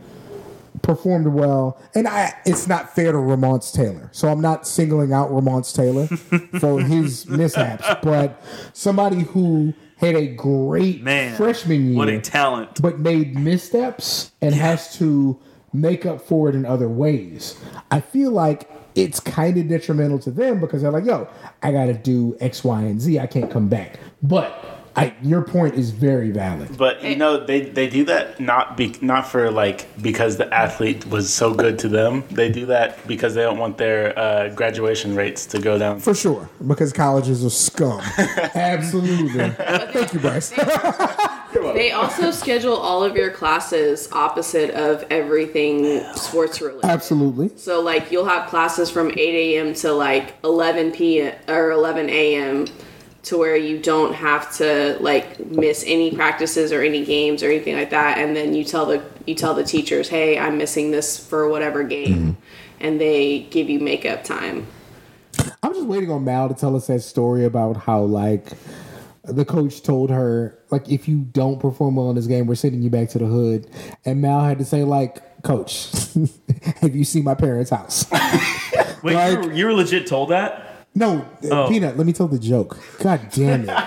performed 0.81 1.27
well, 1.27 1.79
and 1.95 2.07
I 2.07 2.34
it's 2.45 2.67
not 2.67 2.95
fair 2.95 3.12
to 3.12 3.17
Ramonce 3.17 3.71
Taylor. 3.71 4.10
So 4.12 4.27
I'm 4.27 4.41
not 4.41 4.67
singling 4.67 5.13
out 5.13 5.29
Ramonce 5.29 5.73
Taylor 5.73 6.07
for 6.60 6.81
his 6.81 7.27
mishaps, 7.27 7.88
but 8.01 8.41
somebody 8.73 9.21
who 9.21 9.73
had 9.97 10.15
a 10.15 10.27
great 10.27 11.03
man, 11.03 11.36
freshman 11.36 11.88
year 11.89 11.97
what 11.97 12.10
a 12.10 12.19
talent! 12.19 12.81
but 12.81 12.99
made 12.99 13.38
missteps 13.38 14.31
and 14.41 14.55
has 14.55 14.97
to 14.97 15.39
make 15.73 16.05
up 16.05 16.21
for 16.21 16.49
it 16.49 16.55
in 16.55 16.65
other 16.65 16.89
ways. 16.89 17.60
I 17.91 18.01
feel 18.01 18.31
like 18.31 18.69
it's 18.95 19.19
kind 19.19 19.57
of 19.57 19.67
detrimental 19.69 20.19
to 20.19 20.31
them 20.31 20.60
because 20.60 20.81
they're 20.81 20.91
like, 20.91 21.05
yo, 21.05 21.29
I 21.63 21.71
got 21.71 21.86
to 21.86 21.93
do 21.93 22.36
X, 22.41 22.63
Y, 22.63 22.81
and 22.81 22.99
Z. 22.99 23.19
I 23.19 23.27
can't 23.27 23.49
come 23.49 23.69
back. 23.69 23.99
But 24.21 24.81
I, 24.95 25.13
your 25.21 25.41
point 25.41 25.75
is 25.75 25.91
very 25.91 26.32
valid. 26.32 26.77
But 26.77 27.04
you 27.04 27.15
know 27.15 27.45
they, 27.45 27.62
they 27.62 27.89
do 27.89 28.06
that 28.06 28.39
not 28.39 28.75
be 28.75 28.95
not 29.01 29.27
for 29.27 29.49
like 29.49 29.88
because 30.01 30.38
the 30.38 30.54
athlete 30.54 31.06
was 31.08 31.34
so 31.34 31.54
good 31.54 31.80
to 31.80 31.88
them. 31.88 32.23
They 32.32 32.49
do 32.49 32.65
that 32.67 33.06
because 33.08 33.36
they 33.36 33.41
don't 33.41 33.58
want 33.58 33.77
their 33.77 34.17
uh, 34.17 34.49
graduation 34.49 35.15
rates 35.15 35.45
to 35.47 35.60
go 35.60 35.77
down. 35.77 35.99
For 35.99 36.13
sure, 36.13 36.49
because 36.67 36.91
colleges 36.91 37.45
are 37.45 37.49
scum. 37.49 38.01
Absolutely. 38.17 39.49
Thank 39.51 40.13
you, 40.13 40.19
Bryce. 40.19 40.54
They 41.54 41.91
also 41.91 42.32
schedule 42.32 42.75
all 42.75 43.04
of 43.04 43.15
your 43.15 43.30
classes 43.30 44.10
opposite 44.12 44.71
of 44.71 45.06
everything 45.10 46.01
sports 46.15 46.62
related. 46.62 46.86
Absolutely. 46.86 47.51
So 47.58 47.82
like 47.82 48.12
you'll 48.12 48.25
have 48.25 48.49
classes 48.49 48.89
from 48.89 49.12
8 49.12 49.17
a.m. 49.17 49.73
to 49.75 49.91
like 49.91 50.36
11 50.43 50.91
p.m. 50.93 51.36
or 51.49 51.71
11 51.71 52.10
a.m. 52.10 52.67
to 53.23 53.38
where 53.38 53.55
you 53.55 53.79
don't 53.79 54.13
have 54.13 54.55
to 54.57 54.97
like 54.99 55.39
miss 55.45 55.84
any 55.86 56.15
practices 56.15 56.71
or 56.71 56.81
any 56.81 57.05
games 57.05 57.43
or 57.43 57.47
anything 57.47 57.75
like 57.75 57.91
that. 57.91 58.17
And 58.17 58.36
then 58.36 58.53
you 58.53 58.63
tell 58.63 58.86
the 58.86 59.03
you 59.25 59.36
tell 59.36 59.53
the 59.53 59.63
teachers, 59.63 60.10
hey, 60.10 60.39
I'm 60.39 60.57
missing 60.57 60.91
this 60.91 61.17
for 61.17 61.47
whatever 61.47 61.84
game, 61.84 62.15
mm-hmm. 62.15 62.31
and 62.79 62.99
they 62.99 63.41
give 63.51 63.69
you 63.69 63.79
makeup 63.79 64.23
time. 64.23 64.67
I'm 65.63 65.73
just 65.73 65.86
waiting 65.86 66.12
on 66.12 66.23
Mal 66.23 66.49
to 66.49 66.55
tell 66.55 66.75
us 66.75 66.88
that 66.88 67.01
story 67.01 67.45
about 67.45 67.77
how 67.77 68.01
like 68.01 68.53
the 69.23 69.45
coach 69.45 69.84
told 69.84 70.10
her 70.10 70.57
like 70.71 70.89
if 70.89 71.07
you 71.07 71.19
don't 71.19 71.60
perform 71.60 71.95
well 71.95 72.10
in 72.10 72.15
this 72.15 72.27
game, 72.27 72.47
we're 72.47 72.55
sending 72.55 72.81
you 72.81 72.89
back 72.89 73.10
to 73.10 73.19
the 73.19 73.25
hood. 73.25 73.69
And 74.05 74.21
Mal 74.21 74.43
had 74.43 74.57
to 74.60 74.65
say 74.65 74.84
like, 74.84 75.43
Coach, 75.43 75.91
have 76.81 76.95
you 76.95 77.03
seen 77.03 77.23
my 77.23 77.36
parents' 77.36 77.69
house? 77.69 78.10
Wait, 79.03 79.13
Like- 79.13 79.31
you, 79.31 79.38
were, 79.38 79.53
you 79.53 79.65
were 79.65 79.73
legit 79.73 80.07
told 80.07 80.29
that? 80.29 80.70
No, 80.95 81.19
uh, 81.43 81.47
Oh. 81.51 81.67
Peanut. 81.69 81.97
Let 81.97 82.06
me 82.08 82.13
tell 82.13 82.27
the 82.27 82.39
joke. 82.39 82.77
God 82.99 83.21
damn 83.32 83.69
it. 83.69 83.77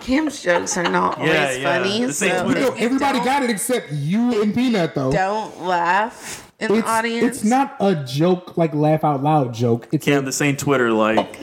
Cam's 0.00 0.42
jokes 0.42 0.76
are 0.76 0.82
not 0.82 1.16
always 1.18 1.32
Yeah, 1.32 1.52
yeah. 1.52 1.78
funny. 1.78 2.04
This 2.06 2.18
so 2.18 2.44
Twitter. 2.44 2.60
No, 2.60 2.72
everybody 2.74 3.20
got 3.20 3.42
it 3.44 3.50
except 3.50 3.92
you 3.92 4.42
and 4.42 4.52
Peanut 4.54 4.94
though. 4.94 5.12
Don't 5.12 5.62
laugh 5.62 6.50
in 6.58 6.72
It's, 6.72 6.82
the 6.84 6.90
audience. 6.90 7.36
it's 7.36 7.44
not 7.44 7.76
a 7.80 7.94
joke 8.04 8.56
like 8.56 8.74
laugh 8.74 9.04
out 9.04 9.22
loud 9.22 9.54
joke. 9.54 9.88
It's 9.92 10.04
Cam, 10.04 10.24
this 10.24 10.40
ain't 10.40 10.58
Twitter. 10.58 10.90
Like, 10.92 11.38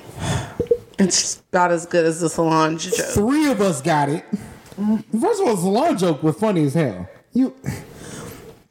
It's 0.98 1.42
about 1.52 1.72
as 1.72 1.86
good 1.86 2.06
as 2.06 2.20
the 2.20 2.30
Solange 2.30 2.94
joke. 2.94 3.06
three 3.08 3.50
of 3.50 3.62
us 3.62 3.82
got 3.82 4.10
it. 4.10 4.26
First 5.20 5.42
of 5.42 5.48
all, 5.48 5.56
the 5.56 5.62
salon 5.62 5.98
joke 5.98 6.22
was 6.24 6.36
funny 6.36 6.66
as 6.66 6.74
hell. 6.74 7.08
You 7.34 7.54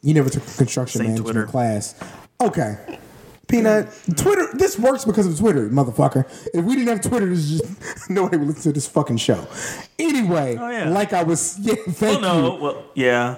you 0.02 0.12
never 0.14 0.28
took 0.28 0.44
construction 0.56 0.98
Same 1.00 1.06
management 1.08 1.34
Twitter. 1.34 1.46
class. 1.46 1.94
Okay. 2.42 2.98
Peanut, 3.48 3.88
Twitter. 4.16 4.46
This 4.54 4.78
works 4.78 5.04
because 5.06 5.26
of 5.26 5.38
Twitter, 5.38 5.68
motherfucker. 5.70 6.24
If 6.54 6.64
we 6.64 6.74
didn't 6.76 6.88
have 6.88 7.00
Twitter, 7.00 7.26
there's 7.26 7.58
just 7.58 8.10
nobody 8.10 8.36
would 8.36 8.48
listen 8.48 8.62
to 8.64 8.72
this 8.72 8.86
fucking 8.86 9.16
show. 9.16 9.46
Anyway, 9.98 10.56
Oh, 10.60 10.68
yeah. 10.68 10.88
like 10.90 11.12
I 11.14 11.22
was, 11.22 11.58
yeah. 11.62 11.74
well, 12.00 12.20
no, 12.20 12.56
you. 12.56 12.62
well, 12.62 12.84
yeah. 12.94 13.36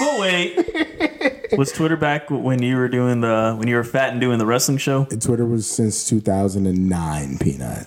but 0.00 0.20
wait, 0.20 1.52
was 1.56 1.70
Twitter 1.72 1.96
back 1.96 2.28
when 2.28 2.60
you 2.60 2.76
were 2.76 2.88
doing 2.88 3.20
the 3.20 3.54
when 3.56 3.68
you 3.68 3.76
were 3.76 3.84
fat 3.84 4.10
and 4.10 4.20
doing 4.20 4.38
the 4.38 4.46
wrestling 4.46 4.78
show? 4.78 5.04
Twitter 5.04 5.46
was 5.46 5.70
since 5.70 6.08
2009. 6.08 7.38
Peanut. 7.38 7.86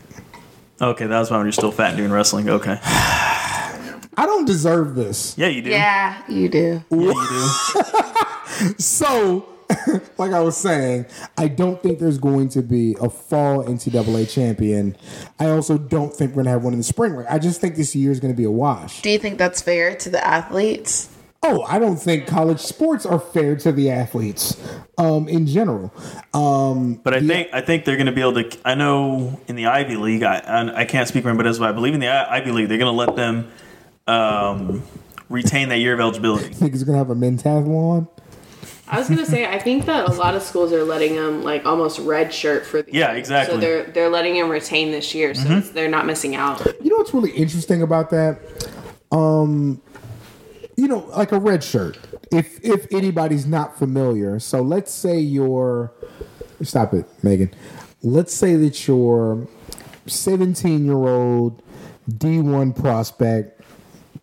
Okay, 0.82 1.08
that 1.08 1.20
was 1.20 1.30
when 1.30 1.42
you're 1.42 1.52
still 1.52 1.74
fat 1.74 1.90
and 1.90 1.98
doing 1.98 2.12
wrestling. 2.12 2.50
Okay, 2.50 2.80
I 2.84 4.26
don't 4.26 4.46
deserve 4.46 4.96
this. 4.96 5.38
yeah, 5.38 5.48
you 5.48 5.62
do. 5.62 5.70
Yeah, 5.72 6.24
you 6.30 6.48
do. 6.48 6.82
Yeah, 6.90 6.98
you 6.98 7.14
do. 8.60 8.74
So, 8.78 9.46
like 10.18 10.32
I 10.32 10.40
was 10.40 10.58
saying, 10.58 11.06
I 11.38 11.48
don't 11.48 11.82
think 11.82 12.00
there's 12.00 12.18
going 12.18 12.50
to 12.50 12.62
be 12.62 12.96
a 13.00 13.10
fall 13.10 13.64
NCAA 13.64 14.32
champion. 14.32 14.96
I 15.40 15.50
also 15.50 15.78
don't 15.78 16.14
think 16.14 16.32
we're 16.32 16.44
going 16.44 16.46
to 16.46 16.52
have 16.52 16.64
one 16.64 16.74
in 16.74 16.80
the 16.80 16.84
spring. 16.84 17.16
Like, 17.16 17.30
I 17.30 17.40
just 17.40 17.62
think 17.62 17.76
this 17.76 17.96
year 17.96 18.12
is 18.12 18.20
going 18.20 18.34
to 18.34 18.38
be 18.38 18.46
a 18.46 18.52
wash. 18.52 19.02
Do 19.02 19.10
you 19.10 19.20
think 19.20 19.38
that's 19.38 19.62
fair 19.62 19.96
to 19.96 20.10
the 20.10 20.26
athletes? 20.26 21.10
Oh, 21.42 21.64
I 21.64 21.80
don't 21.80 21.96
think 21.96 22.28
college 22.28 22.60
sports 22.60 23.06
are 23.06 23.20
fair 23.20 23.56
to 23.58 23.72
the 23.72 23.92
athletes 23.92 24.62
um, 24.98 25.30
in 25.30 25.48
general. 25.48 25.94
Um, 26.34 26.96
But 26.96 27.14
I 27.14 27.22
think 27.22 27.50
I 27.54 27.62
think 27.62 27.86
they're 27.86 27.96
going 27.96 28.08
to 28.08 28.12
be 28.12 28.20
able 28.20 28.44
to. 28.44 28.58
I 28.66 28.76
know 28.76 29.40
in 29.48 29.56
the 29.56 29.68
Ivy 29.68 29.96
League, 29.96 30.24
I 30.24 30.40
I, 30.40 30.82
I 30.82 30.86
can't 30.86 31.08
speak 31.08 31.24
for 31.24 31.30
them, 31.30 31.38
but 31.38 31.48
as 31.48 31.62
I 31.62 31.72
believe 31.72 31.94
in 31.94 32.02
the 32.02 32.10
Ivy 32.10 32.52
League, 32.52 32.68
they're 32.68 32.78
going 32.78 32.94
to 32.94 32.98
let 32.98 33.16
them 33.16 33.50
um, 34.06 34.84
retain 35.30 35.70
that 35.70 35.78
year 35.78 35.94
of 35.94 36.02
eligibility. 36.02 36.50
niggas 36.56 36.86
going 36.86 36.94
to 36.94 36.98
have 36.98 37.10
a 37.10 37.16
mentathlon. 37.16 38.10
I 38.90 38.98
was 39.00 39.08
gonna 39.10 39.26
say, 39.26 39.46
I 39.46 39.60
think 39.60 39.86
that 39.86 40.10
a 40.10 40.14
lot 40.14 40.36
of 40.36 40.42
schools 40.42 40.74
are 40.74 40.84
letting 40.84 41.16
them 41.16 41.44
like 41.44 41.66
almost 41.66 42.00
red 42.00 42.34
shirt 42.34 42.66
for 42.66 42.82
the 42.82 42.92
Yeah, 42.94 43.10
year. 43.12 43.18
exactly. 43.20 43.56
So 43.56 43.60
they're 43.62 43.84
they're 43.86 44.10
letting 44.10 44.34
them 44.36 44.50
retain 44.50 44.92
this 44.92 45.14
year, 45.14 45.34
so 45.36 45.50
it's, 45.58 45.70
they're 45.70 45.90
not 45.90 46.06
missing 46.06 46.36
out. 46.36 46.66
You 46.82 46.90
know 46.90 46.98
what's 46.98 47.14
really 47.14 47.32
interesting 47.32 47.82
about 47.82 48.10
that? 48.10 48.40
Um, 49.12 49.82
you 50.76 50.88
know, 50.88 51.00
like 51.16 51.32
a 51.32 51.40
red 51.40 51.64
shirt. 51.64 51.98
If 52.32 52.64
if 52.64 52.88
anybody's 52.94 53.46
not 53.46 53.78
familiar, 53.78 54.40
so 54.40 54.62
let's 54.62 54.92
say 54.92 55.20
you're 55.20 55.92
stop 56.64 56.94
it, 56.94 57.06
Megan. 57.24 57.54
Let's 58.02 58.34
say 58.34 58.56
that 58.56 58.88
you're 58.88 59.48
17 60.08 60.86
year 60.86 60.94
old 60.96 61.62
D1 62.10 62.76
prospect, 62.80 63.62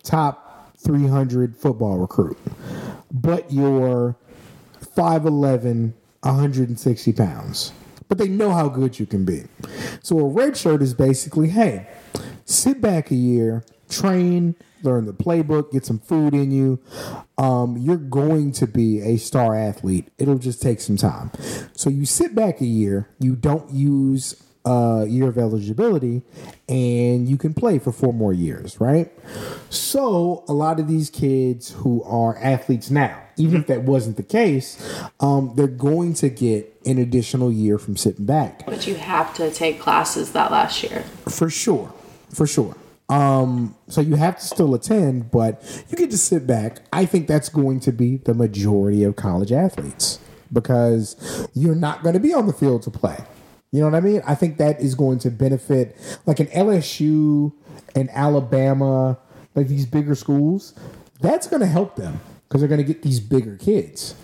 top 0.03 0.75
300 0.77 1.55
football 1.55 1.97
recruit, 1.99 2.37
but 3.11 3.51
you're 3.51 4.15
5'11, 4.97 5.93
160 6.21 7.13
pounds. 7.13 7.71
But 8.07 8.17
they 8.17 8.27
know 8.27 8.51
how 8.51 8.67
good 8.69 8.99
you 8.99 9.05
can 9.05 9.25
be. 9.25 9.43
So 10.01 10.17
a 10.19 10.27
red 10.27 10.57
shirt 10.57 10.81
is 10.81 10.93
basically, 10.93 11.49
hey, 11.49 11.87
sit 12.45 12.81
back 12.81 13.11
a 13.11 13.15
year, 13.15 13.63
train, 13.89 14.55
learn 14.81 15.05
the 15.05 15.13
playbook, 15.13 15.71
get 15.71 15.85
some 15.85 15.99
food 15.99 16.33
in 16.33 16.51
you. 16.51 16.79
Um, 17.37 17.77
you're 17.77 17.97
going 17.97 18.53
to 18.53 18.65
be 18.65 19.01
a 19.01 19.17
star 19.17 19.55
athlete. 19.55 20.09
It'll 20.17 20.37
just 20.37 20.61
take 20.61 20.79
some 20.79 20.97
time. 20.97 21.31
So 21.73 21.89
you 21.89 22.05
sit 22.05 22.33
back 22.33 22.61
a 22.61 22.65
year, 22.65 23.09
you 23.19 23.35
don't 23.35 23.69
use 23.71 24.41
a 24.65 25.05
year 25.07 25.27
of 25.27 25.37
eligibility, 25.37 26.23
and 26.67 27.27
you 27.27 27.37
can 27.37 27.53
play 27.53 27.79
for 27.79 27.91
four 27.91 28.13
more 28.13 28.33
years, 28.33 28.79
right? 28.79 29.11
So 29.69 30.43
a 30.47 30.53
lot 30.53 30.79
of 30.79 30.87
these 30.87 31.09
kids 31.09 31.71
who 31.71 32.03
are 32.03 32.37
athletes 32.37 32.89
now, 32.89 33.26
even 33.37 33.61
if 33.61 33.67
that 33.67 33.83
wasn't 33.83 34.17
the 34.17 34.23
case, 34.23 34.77
um, 35.19 35.53
they're 35.55 35.67
going 35.67 36.13
to 36.15 36.29
get 36.29 36.75
an 36.85 36.97
additional 36.97 37.51
year 37.51 37.77
from 37.77 37.95
sitting 37.95 38.25
back. 38.25 38.65
But 38.65 38.87
you 38.87 38.95
have 38.95 39.33
to 39.35 39.51
take 39.51 39.79
classes 39.79 40.31
that 40.33 40.51
last 40.51 40.83
year. 40.83 41.03
for 41.29 41.49
sure. 41.49 41.93
For 42.33 42.47
sure. 42.47 42.75
Um 43.09 43.73
so 43.87 44.01
you 44.01 44.15
have 44.15 44.37
to 44.37 44.43
still 44.43 44.75
attend 44.75 45.31
but 45.31 45.63
you 45.89 45.97
get 45.97 46.11
to 46.11 46.17
sit 46.17 46.45
back. 46.45 46.79
I 46.91 47.05
think 47.05 47.27
that's 47.27 47.47
going 47.47 47.79
to 47.81 47.93
be 47.93 48.17
the 48.17 48.33
majority 48.33 49.05
of 49.05 49.15
college 49.15 49.53
athletes 49.53 50.19
because 50.51 51.15
you're 51.53 51.75
not 51.75 52.03
going 52.03 52.15
to 52.15 52.19
be 52.19 52.33
on 52.33 52.47
the 52.47 52.53
field 52.53 52.81
to 52.83 52.91
play. 52.91 53.17
You 53.71 53.79
know 53.79 53.85
what 53.85 53.95
i 53.95 54.01
mean? 54.01 54.21
I 54.27 54.35
think 54.35 54.57
that 54.57 54.81
is 54.81 54.93
going 54.93 55.19
to 55.19 55.31
benefit 55.31 55.95
like 56.25 56.41
an 56.41 56.47
lsu 56.47 57.53
and 57.95 58.09
alabama 58.09 59.17
like 59.55 59.69
these 59.69 59.85
bigger 59.85 60.15
schools. 60.15 60.73
That's 61.21 61.47
going 61.47 61.61
to 61.61 61.65
help 61.67 61.95
them 61.95 62.19
because 62.47 62.61
they're 62.61 62.67
going 62.67 62.79
to 62.79 62.83
get 62.83 63.01
these 63.01 63.19
bigger 63.19 63.57
kids 63.57 64.15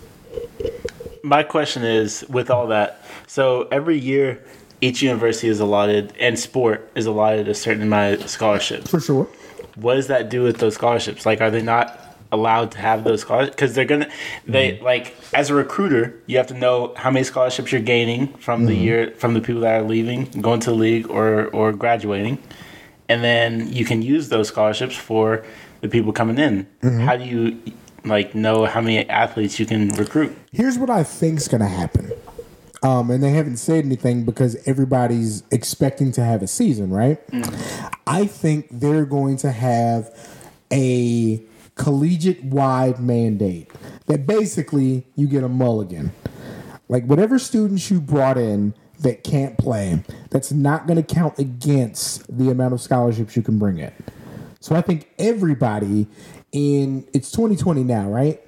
My 1.22 1.42
question 1.42 1.84
is 1.84 2.24
with 2.28 2.50
all 2.50 2.66
that, 2.68 3.02
so 3.26 3.68
every 3.70 3.98
year 3.98 4.44
each 4.80 5.02
university 5.02 5.48
is 5.48 5.60
allotted 5.60 6.12
and 6.20 6.38
sport 6.38 6.90
is 6.94 7.06
allotted 7.06 7.48
a 7.48 7.54
certain 7.54 7.82
amount 7.82 8.20
of 8.20 8.28
scholarships. 8.28 8.90
for 8.90 9.00
sure 9.00 9.28
What 9.76 9.94
does 9.94 10.08
that 10.08 10.28
do 10.28 10.42
with 10.42 10.58
those 10.58 10.74
scholarships? 10.74 11.24
Like, 11.24 11.40
are 11.40 11.50
they 11.50 11.62
not 11.62 12.00
allowed 12.32 12.72
to 12.72 12.78
have 12.78 13.04
those 13.04 13.22
scholarships? 13.22 13.56
Because 13.56 13.74
they're 13.74 13.84
gonna, 13.84 14.10
they 14.46 14.72
mm-hmm. 14.72 14.84
like 14.84 15.14
as 15.32 15.50
a 15.50 15.54
recruiter, 15.54 16.20
you 16.26 16.36
have 16.36 16.48
to 16.48 16.54
know 16.54 16.92
how 16.96 17.10
many 17.10 17.24
scholarships 17.24 17.72
you're 17.72 17.80
gaining 17.80 18.28
from 18.34 18.66
the 18.66 18.72
mm-hmm. 18.72 18.82
year 18.82 19.14
from 19.16 19.34
the 19.34 19.40
people 19.40 19.62
that 19.62 19.80
are 19.80 19.84
leaving, 19.84 20.24
going 20.40 20.60
to 20.60 20.70
the 20.70 20.76
league, 20.76 21.08
or 21.08 21.46
or 21.48 21.72
graduating, 21.72 22.38
and 23.08 23.24
then 23.24 23.72
you 23.72 23.84
can 23.84 24.02
use 24.02 24.28
those 24.28 24.48
scholarships 24.48 24.96
for 24.96 25.44
the 25.80 25.88
people 25.88 26.12
coming 26.12 26.38
in. 26.38 26.66
Mm-hmm. 26.82 27.00
How 27.00 27.16
do 27.16 27.24
you 27.24 27.58
like 28.04 28.34
know 28.34 28.64
how 28.66 28.80
many 28.80 29.08
athletes 29.08 29.58
you 29.58 29.66
can 29.66 29.88
recruit? 29.90 30.36
Here's 30.52 30.78
what 30.78 30.90
I 30.90 31.02
think's 31.02 31.48
gonna 31.48 31.68
happen. 31.68 32.12
Um, 32.82 33.10
and 33.10 33.22
they 33.22 33.30
haven't 33.30 33.56
said 33.56 33.86
anything 33.86 34.24
because 34.24 34.56
everybody's 34.66 35.42
expecting 35.50 36.12
to 36.12 36.22
have 36.22 36.42
a 36.42 36.46
season, 36.46 36.90
right? 36.90 37.18
I 38.06 38.26
think 38.26 38.68
they're 38.70 39.06
going 39.06 39.38
to 39.38 39.50
have 39.52 40.14
a 40.70 41.42
collegiate 41.76 42.44
wide 42.44 43.00
mandate 43.00 43.70
that 44.06 44.26
basically 44.26 45.06
you 45.16 45.26
get 45.26 45.42
a 45.42 45.48
mulligan. 45.48 46.12
Like 46.88 47.06
whatever 47.06 47.38
students 47.38 47.90
you 47.90 48.02
brought 48.02 48.36
in 48.36 48.74
that 49.00 49.24
can't 49.24 49.56
play, 49.56 50.02
that's 50.30 50.52
not 50.52 50.86
going 50.86 51.02
to 51.02 51.14
count 51.14 51.38
against 51.38 52.36
the 52.36 52.50
amount 52.50 52.74
of 52.74 52.82
scholarships 52.82 53.34
you 53.34 53.42
can 53.42 53.58
bring 53.58 53.78
in. 53.78 53.92
So 54.60 54.76
I 54.76 54.82
think 54.82 55.10
everybody 55.18 56.06
in 56.54 57.06
it's 57.12 57.30
2020 57.32 57.82
now, 57.82 58.08
right? 58.08 58.40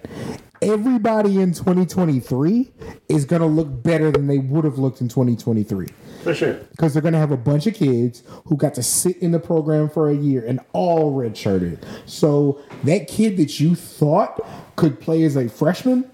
Everybody 0.62 1.40
in 1.40 1.52
2023 1.52 2.72
is 3.10 3.26
going 3.26 3.42
to 3.42 3.48
look 3.48 3.82
better 3.82 4.10
than 4.10 4.26
they 4.26 4.38
would 4.38 4.64
have 4.64 4.78
looked 4.78 5.02
in 5.02 5.08
2023 5.08 5.88
For 6.22 6.34
sure. 6.34 6.54
because 6.70 6.94
they're 6.94 7.02
going 7.02 7.12
to 7.12 7.18
have 7.18 7.32
a 7.32 7.36
bunch 7.36 7.66
of 7.66 7.74
kids 7.74 8.22
who 8.46 8.56
got 8.56 8.72
to 8.74 8.82
sit 8.82 9.18
in 9.18 9.32
the 9.32 9.38
program 9.38 9.90
for 9.90 10.08
a 10.08 10.14
year 10.14 10.42
and 10.46 10.60
all 10.72 11.12
redshirted. 11.14 11.84
So 12.06 12.62
that 12.84 13.06
kid 13.08 13.36
that 13.36 13.60
you 13.60 13.74
thought 13.74 14.40
could 14.76 14.98
play 14.98 15.24
as 15.24 15.36
a 15.36 15.48
freshman 15.48 16.10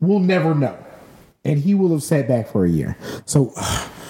will 0.00 0.20
never 0.20 0.54
know. 0.54 0.78
And 1.44 1.58
he 1.58 1.74
will 1.74 1.90
have 1.90 2.02
sat 2.04 2.28
back 2.28 2.48
for 2.48 2.64
a 2.64 2.70
year. 2.70 2.96
So 3.26 3.52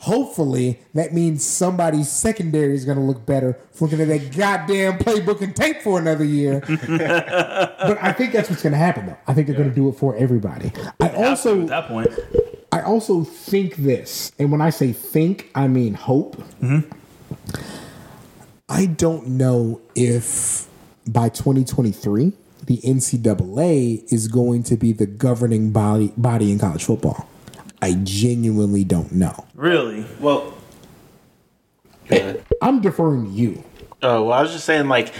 hopefully 0.00 0.80
that 0.94 1.12
means 1.12 1.44
somebody's 1.44 2.10
secondary 2.10 2.74
is 2.74 2.84
going 2.84 2.96
to 2.96 3.04
look 3.04 3.26
better 3.26 3.58
for 3.72 3.84
looking 3.84 4.00
at 4.00 4.08
that 4.08 4.36
goddamn 4.36 4.98
playbook 4.98 5.42
and 5.42 5.54
tape 5.54 5.82
for 5.82 5.98
another 5.98 6.24
year. 6.24 6.60
but 6.66 7.98
I 8.02 8.12
think 8.12 8.32
that's 8.32 8.48
what's 8.48 8.62
going 8.62 8.72
to 8.72 8.78
happen 8.78 9.06
though. 9.06 9.16
I 9.26 9.34
think 9.34 9.46
they're 9.46 9.56
going 9.56 9.68
to 9.68 9.74
do 9.74 9.88
it 9.88 9.92
for 9.92 10.16
everybody. 10.16 10.72
I 11.00 11.10
also 11.10 11.62
At 11.62 11.68
that 11.68 11.88
point, 11.88 12.08
I 12.72 12.80
also 12.82 13.24
think 13.24 13.76
this, 13.76 14.32
and 14.38 14.50
when 14.50 14.60
I 14.60 14.70
say 14.70 14.92
think, 14.92 15.50
I 15.54 15.68
mean 15.68 15.94
hope. 15.94 16.36
Mm-hmm. 16.62 16.90
I 18.68 18.86
don't 18.86 19.26
know 19.26 19.80
if 19.94 20.66
by 21.06 21.28
2023 21.28 22.32
the 22.66 22.78
NCAA 22.78 24.12
is 24.12 24.28
going 24.28 24.62
to 24.62 24.76
be 24.76 24.92
the 24.92 25.06
governing 25.06 25.72
body 25.72 26.12
body 26.16 26.52
in 26.52 26.58
college 26.58 26.84
football. 26.84 27.28
I 27.82 27.94
genuinely 28.02 28.84
don't 28.84 29.12
know. 29.12 29.46
really, 29.54 30.04
Well, 30.20 30.54
I'm 32.60 32.80
deferring 32.80 33.26
to 33.26 33.30
you. 33.30 33.64
Oh 34.02 34.24
well, 34.24 34.32
I 34.32 34.42
was 34.42 34.52
just 34.52 34.64
saying, 34.64 34.88
like, 34.88 35.12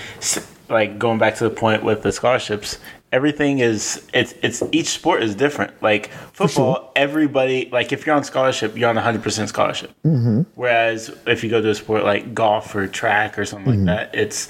like 0.68 0.98
going 0.98 1.18
back 1.18 1.36
to 1.36 1.44
the 1.44 1.50
point 1.50 1.82
with 1.82 2.02
the 2.02 2.12
scholarships. 2.12 2.78
Everything 3.12 3.58
is 3.58 4.08
it's 4.14 4.34
it's 4.40 4.62
each 4.70 4.88
sport 4.88 5.22
is 5.22 5.34
different. 5.34 5.82
Like 5.82 6.10
football, 6.32 6.92
everybody 6.94 7.68
like 7.72 7.92
if 7.92 8.06
you're 8.06 8.14
on 8.14 8.22
scholarship, 8.22 8.76
you're 8.76 8.88
on 8.88 8.96
a 8.96 9.00
100 9.02 9.22
percent 9.22 9.48
scholarship. 9.48 9.90
Mm-hmm. 10.04 10.42
Whereas 10.54 11.10
if 11.26 11.42
you 11.42 11.50
go 11.50 11.60
to 11.60 11.70
a 11.70 11.74
sport 11.74 12.04
like 12.04 12.34
golf 12.34 12.72
or 12.74 12.86
track 12.86 13.36
or 13.36 13.44
something 13.44 13.84
like 13.84 13.86
that, 13.86 14.14
it's 14.14 14.48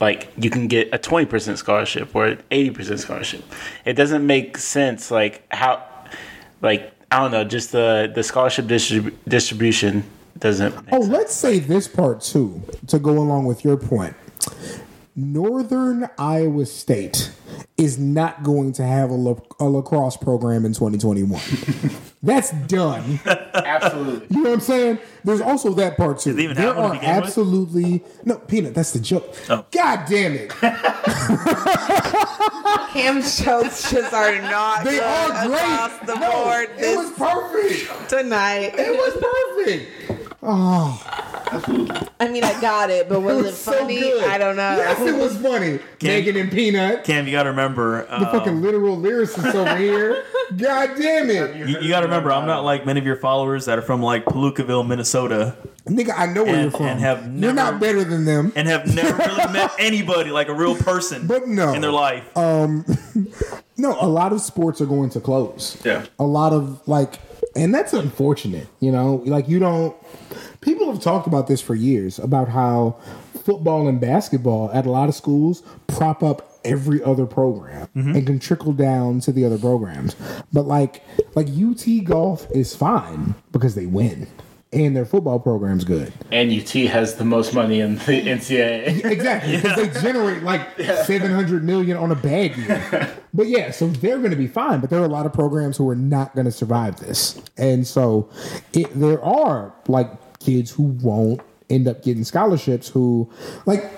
like 0.00 0.32
you 0.38 0.48
can 0.48 0.68
get 0.68 0.88
a 0.92 0.98
20 0.98 1.26
percent 1.26 1.58
scholarship 1.58 2.14
or 2.16 2.26
an 2.26 2.42
80 2.50 2.70
percent 2.70 3.00
scholarship. 3.00 3.44
It 3.84 3.92
doesn't 3.92 4.26
make 4.26 4.56
sense. 4.56 5.10
Like 5.10 5.46
how, 5.52 5.82
like 6.62 6.92
I 7.12 7.18
don't 7.20 7.30
know, 7.30 7.44
just 7.44 7.72
the 7.72 8.10
the 8.14 8.22
scholarship 8.22 8.64
distrib- 8.64 9.12
distribution 9.28 10.02
doesn't. 10.38 10.74
Oh, 10.90 11.02
sense. 11.02 11.12
let's 11.12 11.34
say 11.34 11.58
this 11.58 11.86
part 11.86 12.22
too 12.22 12.62
to 12.86 12.98
go 12.98 13.10
along 13.10 13.44
with 13.44 13.64
your 13.64 13.76
point. 13.76 14.16
Northern 15.14 16.08
Iowa 16.16 16.64
State 16.64 17.30
is 17.76 17.98
not 17.98 18.42
going 18.42 18.72
to 18.72 18.82
have 18.82 19.10
a, 19.10 19.14
la- 19.14 19.40
a 19.60 19.68
lacrosse 19.68 20.16
program 20.16 20.64
in 20.64 20.72
2021. 20.72 21.38
That's 22.24 22.52
done. 22.68 23.18
Absolutely. 23.26 24.26
You 24.30 24.42
know 24.44 24.50
what 24.50 24.54
I'm 24.54 24.60
saying? 24.60 24.98
There's 25.24 25.40
also 25.40 25.72
that 25.74 25.96
part 25.96 26.20
too. 26.20 26.38
even 26.38 26.56
there 26.56 26.66
have 26.66 26.76
one 26.76 26.92
to 26.92 26.96
are 27.06 27.16
with? 27.16 27.24
absolutely 27.24 28.04
no 28.24 28.36
peanut. 28.38 28.74
That's 28.74 28.92
the 28.92 29.00
joke. 29.00 29.34
Oh. 29.50 29.64
God 29.72 30.04
damn 30.08 30.34
it! 30.34 30.50
Cam's 32.92 33.42
jokes 33.42 33.90
just 33.90 34.12
are 34.12 34.40
not 34.42 34.84
They 34.84 34.92
good 34.92 35.02
are 35.02 35.46
great. 35.48 35.60
across 35.60 35.98
the 36.06 36.14
No, 36.14 36.30
board 36.44 36.68
it 36.70 36.78
this 36.78 36.96
was 36.96 37.10
perfect. 37.18 38.10
tonight. 38.10 38.74
It 38.76 38.96
was 38.96 39.66
perfect. 39.66 39.90
Oh. 40.44 41.00
I 42.20 42.28
mean, 42.28 42.44
I 42.44 42.60
got 42.60 42.90
it, 42.90 43.08
but 43.08 43.20
was 43.20 43.36
It 43.36 43.40
it, 43.40 43.44
was 43.44 43.58
so 43.58 43.72
funny? 43.72 44.00
good. 44.00 44.24
I 44.24 44.38
don't 44.38 44.56
know. 44.56 44.76
Yes, 44.76 45.00
it 45.00 45.14
was 45.14 45.36
funny. 45.38 45.78
Megan 46.02 46.36
and 46.36 46.50
Peanut. 46.50 47.04
Cam, 47.04 47.26
you 47.26 47.32
got 47.32 47.44
to 47.44 47.50
remember. 47.50 48.06
The 48.06 48.26
fucking 48.26 48.54
um, 48.54 48.62
literal 48.62 48.96
lyricist 48.96 49.54
over 49.54 49.76
here. 49.76 50.24
God 50.56 50.90
damn 50.98 51.30
it. 51.30 51.56
you, 51.56 51.78
you 51.80 51.88
got 51.88 52.00
to 52.00 52.06
remember, 52.06 52.30
I'm 52.32 52.46
not 52.46 52.64
like 52.64 52.84
many 52.86 52.98
of 53.00 53.06
your 53.06 53.16
followers 53.16 53.66
that 53.66 53.78
are 53.78 53.82
from 53.82 54.02
like 54.02 54.24
Palookaville, 54.24 54.86
Minnesota, 54.86 55.56
Nigga, 55.86 56.12
I 56.16 56.26
know 56.26 56.44
where 56.44 56.54
And- 56.54 56.62
you're 56.62 56.70
from. 56.70 56.86
and 56.86 57.00
have 57.00 57.36
you're 57.36 57.52
not 57.52 57.80
better 57.80 58.04
than 58.04 58.24
them. 58.24 58.52
and 58.54 58.68
have 58.68 58.86
never 58.94 59.16
really 59.16 59.52
met 59.52 59.72
anybody 59.80 60.30
like 60.30 60.46
a 60.48 60.54
real 60.54 60.76
person 60.76 61.26
But 61.26 61.48
no. 61.48 61.72
in 61.72 61.80
their 61.80 61.90
life. 61.90 62.24
Um, 62.36 62.84
No, 63.78 63.96
a 64.00 64.06
lot 64.06 64.32
of 64.32 64.40
sports 64.40 64.80
are 64.80 64.86
going 64.86 65.10
to 65.10 65.20
close. 65.20 65.80
Yeah. 65.84 66.04
A 66.18 66.24
lot 66.24 66.52
of 66.52 66.86
like, 66.86 67.14
and 67.56 67.74
that's 67.74 67.92
unfortunate. 67.94 68.68
You 68.80 68.92
know, 68.92 69.22
like 69.26 69.48
you 69.48 69.58
don't. 69.58 69.96
People 70.60 70.92
have 70.92 71.02
talked 71.02 71.26
about 71.26 71.48
this 71.48 71.60
for 71.60 71.74
years 71.74 72.18
about 72.20 72.48
how 72.50 73.00
football 73.44 73.88
and 73.88 73.98
basketball 74.00 74.70
at 74.72 74.86
a 74.86 74.90
lot 74.90 75.08
of 75.08 75.14
schools 75.16 75.62
prop 75.88 76.22
up 76.22 76.51
every 76.64 77.02
other 77.02 77.26
program 77.26 77.88
mm-hmm. 77.96 78.16
and 78.16 78.26
can 78.26 78.38
trickle 78.38 78.72
down 78.72 79.20
to 79.20 79.32
the 79.32 79.44
other 79.44 79.58
programs. 79.58 80.16
But 80.52 80.66
like, 80.66 81.02
like 81.34 81.48
UT 81.48 81.86
golf 82.04 82.46
is 82.50 82.74
fine 82.74 83.34
because 83.52 83.74
they 83.74 83.86
win 83.86 84.28
and 84.72 84.96
their 84.96 85.04
football 85.04 85.38
program's 85.38 85.84
good. 85.84 86.12
And 86.30 86.50
UT 86.50 86.70
has 86.70 87.16
the 87.16 87.24
most 87.24 87.54
money 87.54 87.80
in 87.80 87.96
the 87.96 88.00
NCAA. 88.02 89.04
Exactly, 89.04 89.56
because 89.56 89.76
they 89.76 90.00
generate 90.00 90.42
like 90.42 90.76
seven 91.04 91.30
hundred 91.30 91.62
million 91.64 91.96
on 91.96 92.10
a 92.10 92.16
bad 92.16 92.56
year. 92.56 93.16
But 93.34 93.46
yeah, 93.46 93.70
so 93.70 93.88
they're 93.88 94.18
going 94.18 94.32
to 94.32 94.36
be 94.36 94.46
fine. 94.46 94.80
But 94.80 94.90
there 94.90 95.00
are 95.00 95.06
a 95.06 95.08
lot 95.08 95.24
of 95.24 95.32
programs 95.32 95.78
who 95.78 95.88
are 95.88 95.96
not 95.96 96.34
going 96.34 96.44
to 96.44 96.52
survive 96.52 97.00
this, 97.00 97.40
and 97.56 97.86
so 97.86 98.28
it, 98.74 98.92
there 98.92 99.24
are 99.24 99.72
like 99.88 100.38
kids 100.38 100.70
who 100.70 100.82
won't 100.82 101.40
end 101.70 101.88
up 101.88 102.02
getting 102.02 102.24
scholarships. 102.24 102.88
Who 102.88 103.32
like 103.64 103.90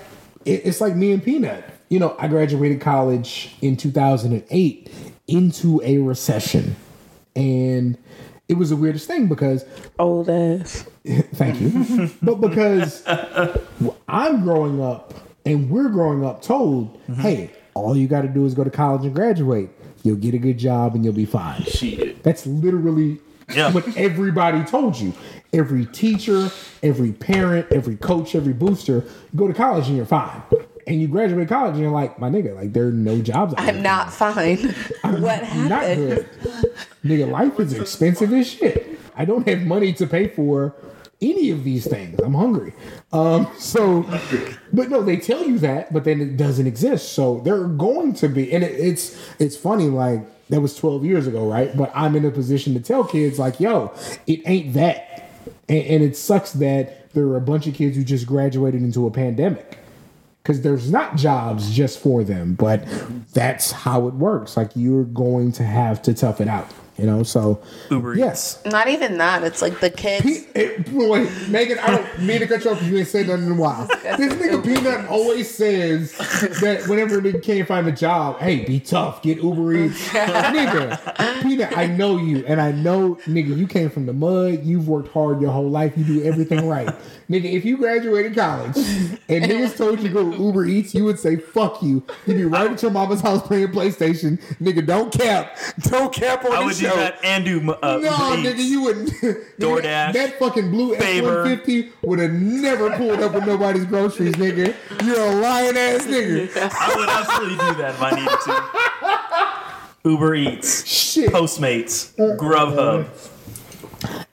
it, 0.45 0.61
it's 0.63 0.79
like 0.79 0.95
me 0.95 1.11
and 1.11 1.21
Peanut. 1.21 1.65
You 1.95 1.99
know, 1.99 2.13
I 2.19 2.27
graduated 2.27 2.81
college 2.81 3.55
in 3.61 3.77
two 3.77 3.89
thousand 3.89 4.33
and 4.33 4.43
eight 4.49 4.91
into 5.29 5.81
a 5.81 5.99
recession, 5.99 6.75
and 7.37 7.97
it 8.49 8.55
was 8.55 8.71
the 8.71 8.75
weirdest 8.75 9.07
thing 9.07 9.27
because 9.27 9.63
Old 9.97 10.29
ass. 10.29 10.85
Thank 11.35 11.61
you. 11.61 12.11
but 12.21 12.41
because 12.41 13.01
I'm 14.09 14.41
growing 14.43 14.83
up 14.83 15.13
and 15.45 15.69
we're 15.69 15.87
growing 15.87 16.25
up 16.25 16.41
told, 16.41 17.01
mm-hmm. 17.03 17.13
hey, 17.13 17.51
all 17.75 17.95
you 17.95 18.09
got 18.09 18.23
to 18.23 18.27
do 18.27 18.45
is 18.45 18.53
go 18.53 18.65
to 18.65 18.69
college 18.69 19.05
and 19.05 19.15
graduate. 19.15 19.69
You'll 20.03 20.17
get 20.17 20.33
a 20.33 20.37
good 20.37 20.57
job 20.57 20.95
and 20.95 21.05
you'll 21.05 21.13
be 21.13 21.23
fine. 21.23 21.63
Shit. 21.63 22.23
That's 22.23 22.45
literally 22.45 23.21
Yeah. 23.55 23.71
what 23.71 23.87
everybody 23.95 24.65
told 24.65 24.99
you. 24.99 25.13
Every 25.53 25.85
teacher, 25.85 26.51
every 26.83 27.13
parent, 27.13 27.67
every 27.71 27.95
coach, 27.95 28.35
every 28.35 28.51
booster, 28.51 29.05
go 29.33 29.47
to 29.47 29.53
college 29.53 29.87
and 29.87 29.95
you're 29.95 30.05
fine. 30.05 30.41
And 30.87 31.01
you 31.01 31.07
graduate 31.07 31.49
college 31.49 31.73
and 31.73 31.81
you're 31.81 31.91
like, 31.91 32.19
my 32.19 32.29
nigga, 32.29 32.55
like 32.55 32.73
there 32.73 32.87
are 32.87 32.91
no 32.91 33.19
jobs. 33.21 33.55
I'm 33.57 33.81
not 33.81 34.13
fine. 34.13 34.57
what 35.01 35.43
happened? 35.43 35.69
Not 35.69 35.95
good. 35.95 36.29
Nigga, 37.03 37.29
life 37.29 37.59
is 37.59 37.73
expensive 37.73 38.31
as 38.33 38.47
shit. 38.47 38.99
I 39.15 39.25
don't 39.25 39.47
have 39.47 39.61
money 39.61 39.93
to 39.93 40.05
pay 40.07 40.27
for 40.27 40.75
any 41.21 41.49
of 41.49 41.63
these 41.63 41.87
things. 41.87 42.19
I'm 42.19 42.33
hungry. 42.33 42.73
Um, 43.13 43.47
so, 43.57 44.03
but 44.73 44.89
no, 44.89 45.01
they 45.01 45.17
tell 45.17 45.43
you 45.43 45.57
that, 45.59 45.93
but 45.93 46.03
then 46.03 46.21
it 46.21 46.37
doesn't 46.37 46.67
exist. 46.67 47.13
So 47.13 47.39
there 47.39 47.55
are 47.55 47.67
going 47.67 48.13
to 48.15 48.27
be, 48.27 48.51
and 48.53 48.63
it, 48.63 48.73
it's 48.73 49.17
it's 49.39 49.55
funny. 49.55 49.87
Like 49.87 50.21
that 50.49 50.61
was 50.61 50.75
12 50.75 51.05
years 51.05 51.27
ago, 51.27 51.47
right? 51.49 51.75
But 51.75 51.91
I'm 51.95 52.15
in 52.15 52.25
a 52.25 52.31
position 52.31 52.73
to 52.73 52.79
tell 52.79 53.03
kids 53.03 53.39
like, 53.39 53.59
yo, 53.59 53.93
it 54.27 54.41
ain't 54.45 54.73
that, 54.73 55.29
and, 55.69 55.83
and 55.85 56.03
it 56.03 56.17
sucks 56.17 56.51
that 56.53 57.11
there 57.13 57.25
are 57.27 57.37
a 57.37 57.41
bunch 57.41 57.65
of 57.65 57.73
kids 57.73 57.95
who 57.95 58.03
just 58.03 58.27
graduated 58.27 58.81
into 58.81 59.07
a 59.07 59.11
pandemic 59.11 59.79
because 60.45 60.61
there's 60.61 60.91
not 60.91 61.15
jobs 61.15 61.71
just 61.71 61.97
for 61.97 62.23
them, 62.23 62.53
but 62.53 62.85
that's 63.33 63.71
how 63.71 64.07
it 64.07 64.13
works. 64.13 64.55
Like 64.55 64.69
you're 64.75 65.03
going 65.03 65.51
to 65.53 65.63
have 65.63 66.03
to 66.03 66.13
tough 66.13 66.39
it 66.39 66.47
out, 66.47 66.69
you 66.97 67.05
know. 67.05 67.23
So 67.23 67.61
Uber 67.89 68.15
yes. 68.15 68.63
Not 68.65 68.87
even 68.87 69.17
that. 69.17 69.43
It's 69.43 69.61
like 69.61 69.79
the 69.79 69.89
kids. 69.89 70.45
Pe- 70.45 70.77
eh, 70.77 70.83
wait, 70.91 71.29
Megan, 71.49 71.79
I 71.79 71.95
don't 71.95 72.21
mean 72.21 72.39
to 72.39 72.47
cut 72.47 72.63
you 72.63 72.71
off 72.71 72.77
because 72.77 72.91
you 72.91 72.97
ain't 72.97 73.07
said 73.07 73.27
nothing 73.27 73.47
in 73.47 73.51
a 73.53 73.55
while. 73.55 73.87
This 74.15 74.33
nigga 74.35 74.63
Peanut 74.63 75.09
always 75.09 75.53
says 75.53 76.13
that 76.61 76.85
whenever 76.87 77.19
they 77.19 77.33
can't 77.33 77.67
find 77.67 77.85
a 77.87 77.91
job, 77.91 78.39
hey, 78.39 78.63
be 78.63 78.79
tough, 78.79 79.21
get 79.21 79.39
Uber 79.43 79.73
Eats. 79.73 80.07
nigga, 80.09 81.41
Peanut, 81.41 81.77
I 81.77 81.87
know 81.87 82.17
you, 82.17 82.45
and 82.45 82.61
I 82.61 82.71
know, 82.71 83.15
nigga, 83.25 83.57
you 83.57 83.67
came 83.67 83.89
from 83.89 84.05
the 84.05 84.13
mud, 84.13 84.63
you've 84.63 84.87
worked 84.87 85.09
hard 85.09 85.41
your 85.41 85.51
whole 85.51 85.69
life, 85.69 85.97
you 85.97 86.05
do 86.05 86.23
everything 86.23 86.67
right. 86.67 86.87
nigga, 87.29 87.51
if 87.51 87.65
you 87.65 87.75
graduated 87.77 88.35
college 88.35 88.77
and 88.77 89.43
niggas 89.43 89.75
told 89.75 89.99
you 89.99 90.07
to 90.07 90.13
go 90.13 90.31
to 90.31 90.37
Uber 90.37 90.65
Eats, 90.65 90.95
you 90.95 91.03
would 91.03 91.19
say, 91.19 91.35
fuck 91.35 91.81
you. 91.83 92.05
You'd 92.25 92.37
be 92.37 92.45
right 92.45 92.71
at 92.71 92.81
your 92.81 92.91
mama's 92.91 93.21
house 93.21 93.45
playing 93.45 93.67
PlayStation. 93.69 94.39
Nigga, 94.59 94.85
don't 94.85 95.11
cap. 95.11 95.57
Don't 95.79 96.13
cap 96.13 96.45
on 96.45 96.53
I 96.53 96.67
this 96.67 96.84
would 96.85 96.89
do 96.89 96.95
show. 96.95 96.95
that 96.97 97.19
and 97.23 97.47
uh, 97.47 97.97
No, 97.97 98.09
nigga, 98.37 98.63
you 98.63 98.81
wouldn't. 98.83 99.09
Nigga, 99.21 99.45
DoorDash, 99.59 100.13
That 100.13 100.39
fucking 100.39 100.71
blue 100.71 100.95
F 100.95 101.23
one 101.23 101.45
fifty 101.45 101.91
would 102.01 102.19
have 102.19 102.31
never 102.33 102.95
pulled 102.97 103.19
up 103.21 103.33
with 103.33 103.45
nobody's 103.45 103.85
groceries, 103.85 104.33
nigga. 104.33 104.75
You're 105.05 105.19
a 105.19 105.35
lying 105.35 105.77
ass 105.77 106.05
nigga. 106.05 106.49
I 106.79 106.95
would 106.95 107.09
absolutely 107.09 107.57
do 107.57 107.75
that 107.81 107.95
if 107.95 108.01
I 108.01 108.11
needed 108.11 108.39
to. 110.03 110.09
Uber 110.09 110.35
Eats, 110.35 110.85
Shit. 110.87 111.31
Postmates, 111.31 112.13
Grubhub. 112.37 113.07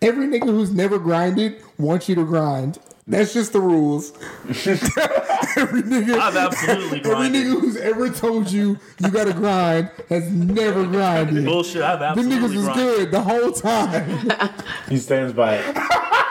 Every 0.03 0.27
nigga 0.27 0.45
who's 0.47 0.71
never 0.73 0.99
grinded 0.99 1.63
wants 1.79 2.09
you 2.09 2.15
to 2.17 2.25
grind. 2.25 2.79
That's 3.07 3.35
just 3.35 3.53
the 3.53 3.61
rules. 3.61 4.13
every 4.47 5.83
nigga, 5.83 6.19
I've 6.19 6.37
absolutely 6.37 6.99
every 7.01 7.29
nigga 7.29 7.61
who's 7.61 7.77
ever 7.77 8.09
told 8.11 8.51
you 8.51 8.79
you 9.01 9.11
gotta 9.11 9.33
grind 9.33 9.91
has 10.09 10.31
never 10.31 10.85
grinded. 10.87 11.45
Bullshit. 11.45 11.83
I've 11.83 11.99
Them 11.99 12.11
absolutely 12.19 12.37
niggas 12.49 12.57
was 12.57 12.65
grinded. 12.67 12.97
good 12.97 13.11
the 13.11 13.21
whole 13.21 13.53
time. 13.53 14.31
He 14.89 14.99
stands 14.99 15.33
by 15.33 15.57
it. 15.57 15.77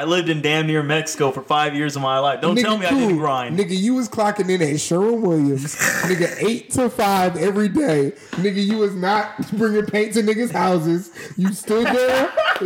I 0.00 0.04
lived 0.04 0.30
in 0.30 0.40
damn 0.40 0.66
near 0.66 0.82
Mexico 0.82 1.30
for 1.30 1.42
five 1.42 1.76
years 1.76 1.94
of 1.94 2.00
my 2.00 2.18
life. 2.20 2.40
Don't 2.40 2.56
tell 2.56 2.78
me 2.78 2.86
I 2.86 2.90
didn't 2.90 3.18
grind. 3.18 3.58
Nigga, 3.58 3.78
you 3.78 3.92
was 3.92 4.08
clocking 4.08 4.48
in 4.48 4.62
at 4.62 4.80
Sherwin 4.80 5.20
Williams. 5.20 5.76
nigga, 5.76 6.42
eight 6.42 6.70
to 6.70 6.88
five 6.88 7.36
every 7.36 7.68
day. 7.68 8.12
Nigga, 8.30 8.64
you 8.64 8.78
was 8.78 8.94
not 8.94 9.36
bringing 9.52 9.84
paint 9.84 10.14
to 10.14 10.22
niggas' 10.22 10.52
houses. 10.52 11.10
You 11.36 11.52
stood 11.52 11.86
there. 11.86 12.32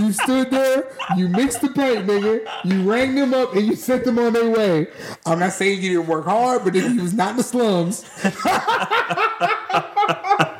you 0.00 0.12
stood 0.12 0.50
there. 0.50 0.90
You 1.16 1.28
mixed 1.28 1.60
the 1.60 1.68
paint, 1.68 2.08
nigga. 2.08 2.44
You 2.64 2.90
rang 2.90 3.14
them 3.14 3.34
up 3.34 3.54
and 3.54 3.64
you 3.64 3.76
sent 3.76 4.04
them 4.04 4.18
on 4.18 4.32
their 4.32 4.50
way. 4.50 4.88
I'm 5.24 5.38
not 5.38 5.52
saying 5.52 5.80
you 5.80 5.98
didn't 5.98 6.08
work 6.08 6.24
hard, 6.24 6.64
but 6.64 6.72
nigga, 6.72 6.92
you 6.92 7.02
was 7.02 7.14
not 7.14 7.30
in 7.30 7.36
the 7.36 7.44
slums. 7.44 8.04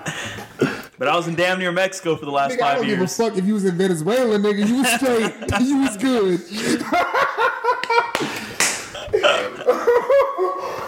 But 1.05 1.13
I 1.13 1.17
was 1.19 1.29
in 1.29 1.35
damn 1.35 1.59
near 1.59 1.71
Mexico 1.71 2.17
for 2.17 2.25
the 2.25 2.31
last 2.31 2.53
Nigga, 2.53 2.55
I 2.55 2.61
five 2.61 2.77
don't 2.79 2.87
years. 2.87 2.99
give 2.99 3.27
a 3.27 3.29
fuck 3.29 3.37
if 3.37 3.45
you 3.45 3.53
was 3.53 3.67
in 3.67 3.77
Venezuela, 3.77 4.39
nigga. 4.39 4.67
You 4.67 4.77
was 4.79 4.89
straight. 4.89 5.35
you 5.61 5.77
was 5.83 5.99
good. 5.99 6.41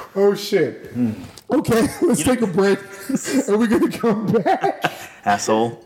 oh 0.17 0.35
shit. 0.35 0.91
Okay, 1.51 1.87
let's 2.01 2.25
take 2.25 2.41
a 2.41 2.47
break. 2.47 2.79
and 3.47 3.59
we're 3.59 3.67
gonna 3.67 3.91
come 3.91 4.33
back. 4.33 4.91
Asshole. 5.27 5.85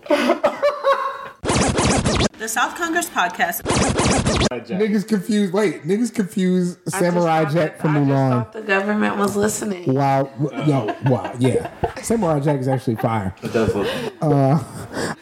The 2.38 2.48
South 2.48 2.74
Congress 2.76 3.08
podcast. 3.10 3.62
Niggas 3.62 5.06
confused. 5.06 5.52
Wait, 5.52 5.82
niggas 5.84 6.12
confused 6.14 6.78
Samurai 6.88 7.44
Jack 7.44 7.52
that- 7.54 7.80
from 7.80 7.96
I 7.96 7.98
just 8.00 8.08
Mulan. 8.10 8.30
thought 8.30 8.52
the 8.52 8.62
government 8.62 9.16
was 9.18 9.36
listening. 9.36 9.92
Wow, 9.94 10.30
yo, 10.66 10.94
wow, 11.06 11.32
yeah. 11.38 11.70
Samurai 12.02 12.40
Jack 12.40 12.60
is 12.60 12.68
actually 12.68 12.96
fire. 12.96 13.34
It 13.42 13.52
does 13.52 13.74
look. 13.74 13.88
All 14.22 14.64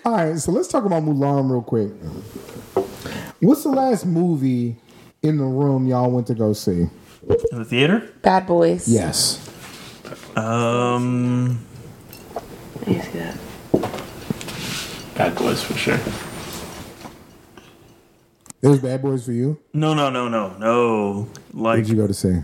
right, 0.06 0.38
so 0.38 0.52
let's 0.52 0.68
talk 0.68 0.84
about 0.84 1.02
Mulan 1.02 1.50
real 1.50 1.62
quick. 1.62 1.90
What's 3.40 3.62
the 3.64 3.70
last 3.70 4.06
movie 4.06 4.76
in 5.22 5.38
the 5.38 5.44
room 5.44 5.86
y'all 5.86 6.10
went 6.10 6.26
to 6.28 6.34
go 6.34 6.52
see? 6.52 6.88
In 7.52 7.58
the 7.58 7.64
theater? 7.64 8.08
Bad 8.22 8.46
boys. 8.46 8.88
Yes. 8.88 9.44
Um, 10.36 11.64
Let 12.76 12.88
me 12.88 13.00
see 13.00 13.18
that. 13.18 13.36
Bad 15.16 15.34
boys 15.36 15.62
for 15.62 15.74
sure. 15.74 15.98
It 18.60 18.68
was 18.68 18.80
Bad 18.80 19.02
Boys 19.02 19.24
for 19.24 19.32
you. 19.32 19.58
no, 19.72 19.94
no, 19.94 20.10
no, 20.10 20.28
no, 20.28 20.56
no. 20.58 21.28
What 21.52 21.62
Like, 21.62 21.76
did 21.84 21.90
you 21.90 21.96
go 21.96 22.06
to 22.08 22.14
see? 22.14 22.40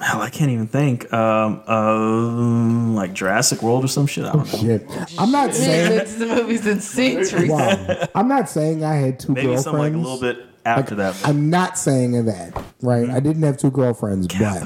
hell, 0.00 0.20
I 0.20 0.30
can't 0.30 0.50
even 0.50 0.66
think. 0.66 1.12
Um, 1.12 1.62
um, 1.68 2.94
like 2.96 3.12
Jurassic 3.12 3.62
World 3.62 3.84
or 3.84 3.88
some 3.88 4.06
shit. 4.06 4.24
I 4.24 4.32
don't 4.32 4.52
know. 4.52 4.58
Shit, 4.58 5.14
I'm 5.18 5.30
not 5.30 5.54
saying. 5.54 5.92
It's 6.00 6.16
the 6.16 6.26
movies 6.26 6.66
in 6.66 6.80
centuries. 6.80 7.48
Wow, 7.50 8.08
I'm 8.14 8.26
not 8.28 8.48
saying 8.48 8.84
I 8.84 8.94
had 8.96 9.20
two 9.20 9.32
Maybe 9.34 9.46
girlfriends. 9.46 9.64
something 9.64 9.80
like 9.80 9.92
a 9.94 9.96
little 9.96 10.20
bit 10.20 10.44
after 10.66 10.94
that. 10.96 11.16
I'm 11.24 11.48
not 11.50 11.78
saying 11.78 12.24
that, 12.24 12.60
right? 12.82 13.08
I 13.08 13.20
didn't 13.20 13.42
have 13.42 13.56
two 13.58 13.70
girlfriends, 13.70 14.26
but 14.26 14.64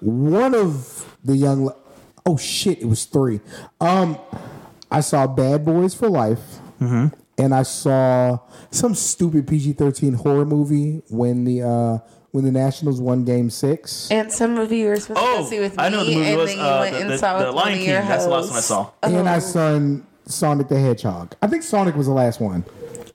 one 0.00 0.54
of 0.54 1.16
the 1.24 1.36
young. 1.36 1.66
le- 1.66 1.76
Oh 2.26 2.36
shit! 2.36 2.80
It 2.82 2.86
was 2.86 3.04
three. 3.06 3.40
Um, 3.80 4.18
I 4.90 5.00
saw 5.00 5.26
Bad 5.26 5.64
Boys 5.64 5.94
for 5.94 6.08
Life, 6.10 6.40
and 7.38 7.54
I 7.54 7.62
saw 7.62 8.38
some 8.70 8.94
stupid 8.94 9.46
PG-13 9.46 10.16
horror 10.16 10.44
movie 10.44 11.02
when 11.10 11.44
the 11.44 11.62
uh 11.62 11.98
when 12.30 12.44
the 12.44 12.52
Nationals 12.52 13.00
won 13.00 13.24
Game 13.24 13.48
Six. 13.50 14.10
And 14.10 14.30
some 14.30 14.54
movie 14.54 14.78
you 14.80 14.88
were 14.88 14.96
supposed 15.00 15.20
to 15.20 15.26
Oh, 15.26 15.42
go 15.44 15.48
see 15.48 15.60
with 15.60 15.76
me, 15.76 15.82
I 15.84 15.88
know 15.88 16.04
the 16.04 16.14
movie 16.14 16.26
and 16.28 16.36
was 16.38 16.48
then 16.50 16.58
you 16.58 16.62
uh, 16.64 16.78
went 16.80 16.94
the, 16.94 17.00
and 17.00 17.10
the, 17.10 17.18
saw 17.18 17.38
the 17.38 17.46
with 17.46 17.54
one 17.54 17.64
Lion 17.64 17.72
of 17.74 17.78
King. 17.80 17.88
your 17.90 18.02
That's 18.02 18.24
the 18.24 18.30
last 18.30 18.42
hoes. 18.42 18.50
one 18.50 18.58
I 18.58 18.60
saw. 18.60 18.90
And 19.02 19.28
I 19.28 19.38
saw 19.38 20.04
Sonic 20.26 20.68
the 20.68 20.78
Hedgehog. 20.78 21.34
I 21.40 21.46
think 21.46 21.62
Sonic 21.62 21.94
was 21.96 22.06
the 22.06 22.12
last 22.12 22.38
one. 22.40 22.64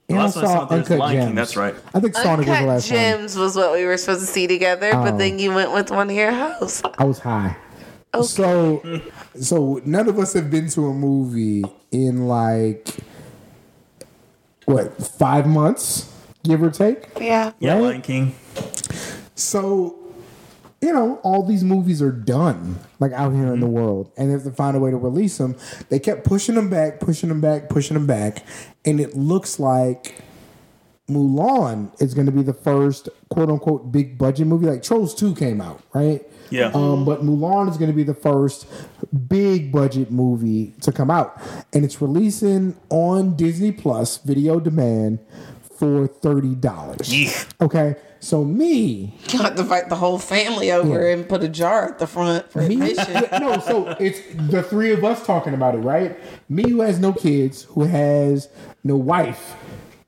And 0.08 0.18
last 0.18 0.36
I 0.36 0.40
one 0.40 0.44
I 0.50 0.54
saw 0.54 0.68
saw 0.68 0.74
Uncut 0.74 0.98
Lion 0.98 1.16
King, 1.16 1.26
Gems. 1.28 1.36
that's 1.36 1.56
right. 1.56 1.74
I 1.94 2.00
think 2.00 2.14
Sonic 2.16 2.38
was 2.38 2.46
the 2.46 2.52
Uncut 2.52 2.68
last 2.68 2.90
one. 2.90 2.98
Gems 3.00 3.36
was 3.36 3.56
what 3.56 3.72
we 3.72 3.84
were 3.84 3.96
supposed 3.96 4.20
to 4.20 4.26
see 4.26 4.46
together, 4.48 4.90
Oh. 4.92 5.04
but 5.04 5.16
then 5.18 5.38
you 5.38 5.54
went 5.54 5.72
with 5.72 5.90
one 5.92 6.10
of 6.10 6.16
your 6.16 6.32
hosts. 6.32 6.82
I 6.98 7.04
was 7.04 7.20
high. 7.20 7.56
So, 8.22 9.00
so 9.40 9.80
none 9.84 10.08
of 10.08 10.18
us 10.18 10.32
have 10.34 10.50
been 10.50 10.68
to 10.70 10.86
a 10.86 10.92
movie 10.92 11.64
in 11.90 12.26
like 12.28 12.88
what 14.66 14.96
five 15.02 15.46
months, 15.46 16.12
give 16.42 16.62
or 16.62 16.70
take. 16.70 17.08
Yeah. 17.20 17.52
Yeah, 17.58 17.74
Right? 17.74 17.82
Lion 17.82 18.02
King. 18.02 18.34
So, 19.34 19.98
you 20.80 20.92
know, 20.92 21.16
all 21.22 21.44
these 21.44 21.64
movies 21.64 22.00
are 22.00 22.12
done 22.12 22.78
like 23.00 23.12
out 23.12 23.32
here 23.32 23.52
in 23.52 23.60
the 23.60 23.66
mm-hmm. 23.66 23.74
world, 23.74 24.12
and 24.16 24.28
they 24.28 24.32
have 24.32 24.44
to 24.44 24.50
find 24.50 24.76
a 24.76 24.80
way 24.80 24.90
to 24.90 24.96
release 24.96 25.38
them. 25.38 25.56
They 25.88 25.98
kept 25.98 26.24
pushing 26.24 26.54
them 26.54 26.70
back, 26.70 27.00
pushing 27.00 27.28
them 27.28 27.40
back, 27.40 27.68
pushing 27.68 27.94
them 27.94 28.06
back, 28.06 28.44
and 28.84 29.00
it 29.00 29.16
looks 29.16 29.58
like 29.58 30.22
Mulan 31.08 31.90
is 32.00 32.14
going 32.14 32.26
to 32.26 32.32
be 32.32 32.42
the 32.42 32.54
first 32.54 33.08
quote 33.28 33.50
unquote 33.50 33.92
big 33.92 34.16
budget 34.18 34.46
movie. 34.46 34.66
Like 34.66 34.82
Trolls 34.82 35.14
Two 35.14 35.34
came 35.34 35.60
out, 35.60 35.82
right? 35.92 36.22
Yeah. 36.54 36.70
Um, 36.74 37.04
but 37.04 37.22
Mulan 37.22 37.70
is 37.70 37.76
going 37.76 37.90
to 37.90 37.96
be 37.96 38.04
the 38.04 38.14
first 38.14 38.66
big 39.28 39.72
budget 39.72 40.10
movie 40.10 40.74
to 40.82 40.92
come 40.92 41.10
out, 41.10 41.40
and 41.72 41.84
it's 41.84 42.00
releasing 42.00 42.76
on 42.90 43.36
Disney 43.36 43.72
Plus 43.72 44.18
video 44.18 44.60
demand 44.60 45.18
for 45.78 46.06
thirty 46.06 46.54
dollars. 46.54 46.98
Yeesh. 47.00 47.50
Okay, 47.60 47.96
so 48.20 48.44
me, 48.44 49.18
You 49.32 49.40
have 49.40 49.56
to 49.56 49.64
fight 49.64 49.88
the 49.88 49.96
whole 49.96 50.18
family 50.18 50.70
over 50.70 51.06
Yeah. 51.08 51.14
and 51.14 51.28
put 51.28 51.42
a 51.42 51.48
jar 51.48 51.88
at 51.88 51.98
the 51.98 52.06
front 52.06 52.50
for 52.50 52.62
me, 52.62 52.74
admission. 52.76 53.24
no, 53.40 53.58
so 53.58 53.88
it's 53.98 54.20
the 54.50 54.62
three 54.62 54.92
of 54.92 55.04
us 55.04 55.26
talking 55.26 55.52
about 55.54 55.74
it, 55.74 55.78
right? 55.78 56.16
Me 56.48 56.70
who 56.70 56.80
has 56.82 57.00
no 57.00 57.12
kids, 57.12 57.64
who 57.64 57.82
has 57.84 58.48
no 58.84 58.96
wife, 58.96 59.56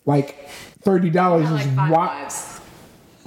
like 0.04 0.48
thirty 0.82 1.10
dollars 1.10 1.50
is 1.50 1.66
why 1.90 2.28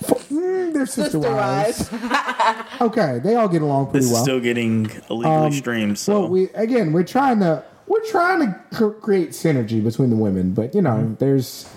mm, 0.01 0.73
they're 0.73 0.85
sister, 0.85 1.03
Sister 1.19 1.19
wives. 1.19 1.89
okay, 2.81 3.19
they 3.23 3.35
all 3.35 3.47
get 3.47 3.61
along 3.61 3.85
pretty 3.87 3.99
This 3.99 4.05
is 4.07 4.13
well. 4.13 4.23
still 4.23 4.39
getting 4.39 4.89
illegally 5.09 5.51
streamed. 5.51 5.97
So 5.99 6.21
Well, 6.21 6.29
we 6.29 6.49
again, 6.51 6.91
we're 6.93 7.03
trying 7.03 7.39
to 7.39 7.63
we're 7.87 8.05
trying 8.05 8.39
to 8.41 8.59
cr- 8.75 8.89
create 8.89 9.29
synergy 9.31 9.83
between 9.83 10.09
the 10.09 10.15
women, 10.15 10.53
but 10.53 10.73
you 10.75 10.81
know, 10.81 10.91
Mm-hmm. 10.91 11.15
there's 11.15 11.67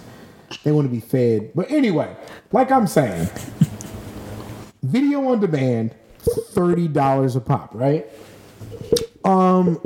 they 0.65 0.73
want 0.73 0.87
to 0.87 0.93
be 0.93 1.01
fed. 1.01 1.51
But 1.55 1.71
anyway, 1.71 2.15
like 2.53 2.71
I'm 2.71 2.87
saying, 2.87 3.29
video 4.83 5.27
on 5.29 5.41
demand, 5.41 5.95
thirty 6.51 6.89
dollars 6.89 7.37
a 7.37 7.41
pop, 7.41 7.71
right? 7.75 8.07
Um, 9.25 9.81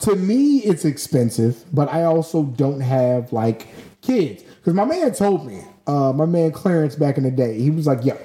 to 0.00 0.16
me, 0.16 0.58
it's 0.58 0.84
expensive, 0.84 1.64
but 1.72 1.88
I 1.92 2.04
also 2.04 2.44
don't 2.44 2.80
have 2.80 3.32
like 3.32 3.68
kids 4.00 4.42
because 4.42 4.74
my 4.74 4.84
man 4.84 5.12
told 5.12 5.46
me, 5.46 5.62
uh, 5.90 6.12
my 6.12 6.26
man 6.26 6.52
Clarence 6.52 6.94
back 6.94 7.16
in 7.18 7.24
the 7.24 7.30
day, 7.30 7.58
he 7.60 7.70
was 7.70 7.86
like, 7.86 8.04
"Yo, 8.04 8.16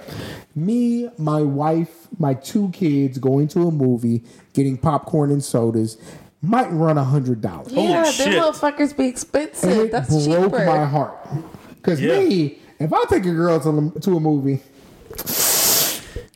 me, 0.56 1.10
my 1.18 1.42
wife, 1.42 2.08
my 2.20 2.34
two 2.34 2.70
kids 2.70 3.18
going 3.18 3.48
to 3.50 3.68
a 3.68 3.72
movie, 3.72 4.24
getting 4.54 4.78
popcorn 4.78 5.32
and 5.32 5.44
sodas." 5.44 5.98
Might 6.42 6.72
run 6.72 6.98
a 7.00 7.04
hundred 7.04 7.42
dollars. 7.42 7.72
yeah, 7.72 8.04
them 8.04 8.12
shit. 8.14 8.28
motherfuckers 8.40 8.96
be 8.96 9.06
And 9.06 9.12
expensive. 9.14 9.78
it 9.80 9.92
That's 9.92 10.10
broke 10.28 10.52
cheaper. 10.54 10.66
my 10.66 10.86
heart. 10.86 11.18
Because 11.78 12.00
Yeah. 12.00 12.20
me, 12.20 12.60
if 12.78 12.94
I 12.94 13.04
take 13.06 13.26
a 13.26 13.32
girl 13.32 13.60
to, 13.62 14.00
to 14.00 14.18
a 14.18 14.20
movie, 14.20 14.62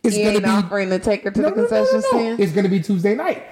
it's 0.04 0.18
You 0.18 0.24
gonna 0.24 0.36
ain't 0.38 0.44
be 0.46 0.50
offering 0.50 0.90
to 0.90 0.98
take 0.98 1.24
her 1.26 1.32
to 1.32 1.42
no, 1.42 1.50
the 1.52 1.56
no, 1.58 1.62
no, 1.62 1.68
concession 1.68 1.94
no, 1.94 2.00
no. 2.00 2.08
stand. 2.20 2.40
It's 2.40 2.52
gonna 2.54 2.70
be 2.70 2.80
Tuesday 2.80 3.14
night. 3.14 3.44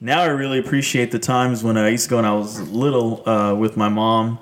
now 0.00 0.22
I 0.22 0.26
really 0.26 0.58
appreciate 0.58 1.10
the 1.10 1.18
times 1.18 1.62
when 1.62 1.76
I 1.76 1.88
used 1.88 2.04
to 2.04 2.10
go 2.10 2.16
when 2.16 2.24
I 2.24 2.34
was 2.34 2.66
little 2.70 3.28
uh, 3.28 3.54
with 3.54 3.76
my 3.76 3.90
mom, 3.90 4.38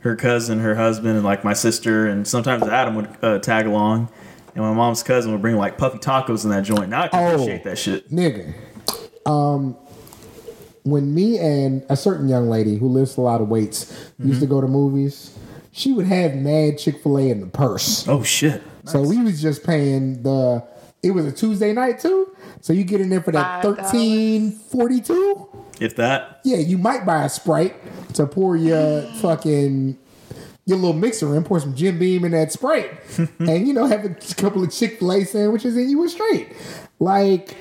her 0.00 0.14
cousin, 0.16 0.60
her 0.60 0.74
husband, 0.74 1.16
and 1.16 1.24
like 1.24 1.44
my 1.44 1.52
sister, 1.52 2.06
and 2.06 2.26
sometimes 2.26 2.62
Adam 2.64 2.94
would 2.96 3.08
uh, 3.22 3.38
tag 3.38 3.66
along. 3.66 4.08
And 4.54 4.64
my 4.64 4.72
mom's 4.72 5.02
cousin 5.02 5.32
would 5.32 5.42
bring 5.42 5.56
like 5.56 5.78
puffy 5.78 5.98
tacos 5.98 6.44
in 6.44 6.50
that 6.50 6.62
joint. 6.64 6.88
Now 6.90 7.02
I 7.04 7.08
can 7.08 7.20
Oh. 7.22 7.34
appreciate 7.34 7.64
that 7.64 7.78
shit. 7.78 8.10
Nigga. 8.10 8.54
Um 9.26 9.76
when 10.84 11.14
me 11.14 11.38
and 11.38 11.84
a 11.90 11.96
certain 11.96 12.28
young 12.28 12.48
lady 12.48 12.76
who 12.78 12.88
lifts 12.88 13.16
a 13.16 13.20
lot 13.20 13.40
of 13.42 13.48
weights 13.48 13.90
used 14.18 14.40
to 14.40 14.46
Mm-hmm. 14.46 14.54
go 14.54 14.60
to 14.62 14.66
movies, 14.68 15.36
she 15.70 15.92
would 15.92 16.06
have 16.06 16.34
mad 16.34 16.78
Chick-fil-A 16.78 17.28
in 17.30 17.40
the 17.40 17.46
purse. 17.46 18.08
Oh 18.08 18.22
shit! 18.22 18.62
So 18.86 19.02
we 19.02 19.22
was 19.22 19.40
just 19.42 19.64
paying 19.64 20.22
the 20.22 20.64
it 21.02 21.10
was 21.10 21.26
a 21.26 21.32
Tuesday 21.32 21.72
night 21.72 22.00
too. 22.00 22.34
So 22.62 22.72
you 22.72 22.84
get 22.84 23.00
in 23.00 23.10
there 23.10 23.20
for 23.20 23.32
that 23.32 23.62
$5. 23.62 23.76
thirteen 23.76 24.50
forty 24.52 25.00
two. 25.00 25.47
If 25.80 25.96
that, 25.96 26.40
Yeah, 26.44 26.58
you 26.58 26.78
might 26.78 27.04
buy 27.06 27.24
a 27.24 27.28
Sprite 27.28 27.74
to 28.14 28.26
pour 28.26 28.56
your 28.56 29.02
fucking 29.20 29.98
your 30.66 30.76
little 30.76 30.92
mixer 30.92 31.34
in, 31.34 31.44
pour 31.44 31.60
some 31.60 31.74
Jim 31.74 31.98
Beam 31.98 32.24
in 32.24 32.32
that 32.32 32.52
Sprite, 32.52 32.90
and 33.38 33.66
you 33.66 33.72
know 33.72 33.86
have 33.86 34.04
a 34.04 34.10
couple 34.36 34.62
of 34.62 34.70
Chick 34.72 34.98
Fil 34.98 35.12
A 35.12 35.24
sandwiches, 35.24 35.76
and 35.76 35.90
you 35.90 35.98
were 35.98 36.08
straight. 36.08 36.48
Like, 36.98 37.56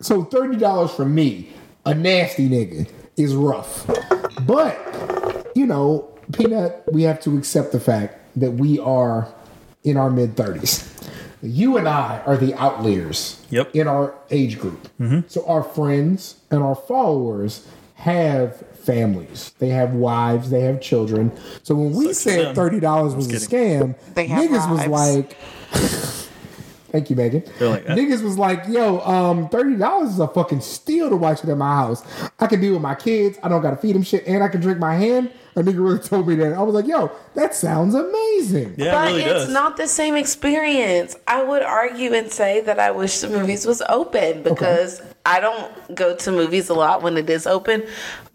so 0.00 0.22
thirty 0.24 0.56
dollars 0.56 0.92
from 0.92 1.14
me, 1.14 1.50
a 1.84 1.94
nasty 1.94 2.48
nigga, 2.48 2.88
is 3.16 3.34
rough. 3.34 3.86
But 4.46 5.50
you 5.56 5.66
know, 5.66 6.08
Peanut, 6.32 6.84
we 6.92 7.02
have 7.02 7.20
to 7.22 7.36
accept 7.36 7.72
the 7.72 7.80
fact 7.80 8.16
that 8.36 8.52
we 8.52 8.78
are 8.78 9.26
in 9.82 9.96
our 9.96 10.10
mid 10.10 10.36
thirties. 10.36 10.86
You 11.42 11.78
and 11.78 11.88
I 11.88 12.20
are 12.26 12.36
the 12.36 12.54
outliers 12.54 13.44
Yep. 13.50 13.74
in 13.74 13.88
our 13.88 14.14
age 14.30 14.58
group. 14.60 14.88
Mm-hmm. 15.00 15.20
So 15.26 15.44
our 15.46 15.62
friends 15.64 16.39
and 16.50 16.62
our 16.62 16.74
followers 16.74 17.66
have 17.94 18.56
families. 18.76 19.52
They 19.58 19.68
have 19.68 19.92
wives. 19.94 20.50
They 20.50 20.60
have 20.62 20.80
children. 20.80 21.32
So 21.62 21.74
when 21.74 21.92
we 21.92 22.12
Such 22.12 22.34
said 22.34 22.54
thirty 22.54 22.80
dollars 22.80 23.14
was 23.14 23.30
a 23.30 23.36
scam, 23.46 23.94
They 24.14 24.26
have 24.26 24.50
niggas 24.50 24.70
was 24.70 24.86
like. 24.86 25.36
Thank 26.90 27.08
you, 27.08 27.14
Megan. 27.14 27.44
They're 27.58 27.68
like, 27.68 27.88
uh. 27.88 27.94
Niggas 27.94 28.22
was 28.22 28.36
like, 28.36 28.64
yo, 28.66 28.98
um, 29.00 29.48
thirty 29.48 29.76
dollars 29.76 30.10
is 30.10 30.18
a 30.18 30.26
fucking 30.26 30.60
steal 30.60 31.08
to 31.08 31.16
watch 31.16 31.44
it 31.44 31.50
at 31.50 31.56
my 31.56 31.76
house. 31.76 32.02
I 32.40 32.46
can 32.48 32.60
be 32.60 32.70
with 32.70 32.82
my 32.82 32.96
kids. 32.96 33.38
I 33.42 33.48
don't 33.48 33.62
gotta 33.62 33.76
feed 33.76 33.94
them 33.94 34.02
shit, 34.02 34.26
and 34.26 34.42
I 34.42 34.48
can 34.48 34.60
drink 34.60 34.78
my 34.78 34.96
hand. 34.96 35.30
A 35.56 35.62
nigga 35.62 35.84
really 35.84 35.98
told 35.98 36.28
me 36.28 36.36
that. 36.36 36.52
I 36.52 36.62
was 36.62 36.74
like, 36.74 36.86
yo, 36.86 37.10
that 37.34 37.54
sounds 37.54 37.94
amazing. 37.94 38.74
yeah, 38.78 38.92
But 38.92 39.08
it 39.08 39.16
really 39.16 39.22
it's 39.24 39.44
does. 39.46 39.52
not 39.52 39.76
the 39.76 39.88
same 39.88 40.14
experience. 40.14 41.16
I 41.26 41.42
would 41.42 41.62
argue 41.62 42.14
and 42.14 42.30
say 42.30 42.60
that 42.60 42.78
I 42.78 42.92
wish 42.92 43.18
the 43.20 43.28
movies 43.28 43.66
was 43.66 43.82
open 43.88 44.42
because 44.44 45.02
I 45.26 45.40
don't 45.40 45.94
go 45.94 46.14
to 46.14 46.30
movies 46.30 46.68
a 46.68 46.74
lot 46.74 47.02
when 47.02 47.16
it 47.16 47.28
is 47.28 47.46
open, 47.48 47.84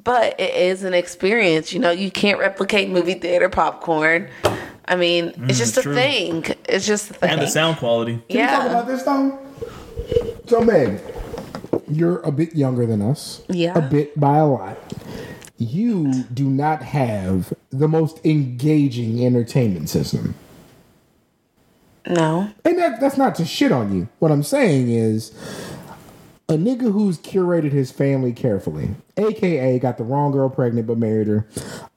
but 0.04 0.38
it 0.40 0.54
is 0.56 0.84
an 0.84 0.94
experience. 0.94 1.72
You 1.72 1.80
know, 1.80 1.92
you 1.92 2.12
can't 2.12 2.38
replicate 2.38 2.90
movie 2.90 3.14
theater 3.16 3.48
popcorn. 3.50 4.28
I 4.88 4.96
mean, 4.98 5.28
it's 5.30 5.38
mm, 5.38 5.48
just 5.58 5.78
a 5.78 5.82
true. 5.84 5.96
thing. 5.96 6.46
It's 6.68 6.86
just 6.86 7.12
a 7.12 7.14
thing. 7.14 7.30
and 7.30 7.42
the 7.42 7.48
sound 7.48 7.78
quality. 7.78 8.22
Can 8.30 8.42
we 8.42 8.46
talk 8.46 8.68
about 8.70 8.88
this 8.88 9.04
though? 9.04 9.40
So, 10.48 10.62
Meg, 10.62 11.02
you're 11.90 12.20
a 12.20 12.32
bit 12.32 12.56
younger 12.56 12.86
than 12.86 13.02
us. 13.02 13.42
Yeah. 13.48 13.78
A 13.78 13.82
bit 13.82 14.20
by 14.20 14.38
a 14.38 14.46
lot. 14.46 14.78
You 15.58 16.24
do 16.34 16.50
not 16.50 16.82
have 16.82 17.54
the 17.70 17.88
most 17.88 18.24
engaging 18.26 19.26
entertainment 19.26 19.90
system. 19.90 20.36
No. 22.08 22.50
And 22.64 22.78
that, 22.78 23.00
that's 23.00 23.18
not 23.18 23.36
to 23.36 23.46
shit 23.46 23.72
on 23.72 23.96
you. 23.96 24.08
What 24.20 24.32
I'm 24.32 24.44
saying 24.44 24.90
is, 24.90 25.32
a 26.48 26.54
nigga 26.54 26.92
who's 26.92 27.18
curated 27.18 27.72
his 27.72 27.92
family 27.92 28.32
carefully, 28.32 28.94
aka 29.18 29.80
got 29.80 29.98
the 29.98 30.04
wrong 30.04 30.32
girl 30.32 30.50
pregnant 30.50 30.86
but 30.86 30.98
married 30.98 31.28
her, 31.28 31.48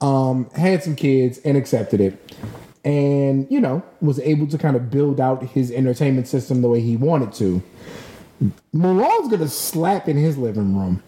um, 0.00 0.48
had 0.50 0.82
some 0.82 0.96
kids 0.96 1.38
and 1.44 1.56
accepted 1.56 2.00
it, 2.00 2.34
and 2.82 3.46
you 3.50 3.60
know 3.60 3.82
was 4.00 4.18
able 4.20 4.46
to 4.46 4.56
kind 4.56 4.74
of 4.74 4.90
build 4.90 5.20
out 5.20 5.42
his 5.42 5.70
entertainment 5.70 6.26
system 6.26 6.62
the 6.62 6.68
way 6.68 6.80
he 6.80 6.96
wanted 6.96 7.32
to. 7.34 7.62
Mulan's 8.72 9.28
gonna 9.28 9.48
slap 9.48 10.08
in 10.08 10.16
his 10.16 10.38
living 10.38 10.74
room. 10.78 11.02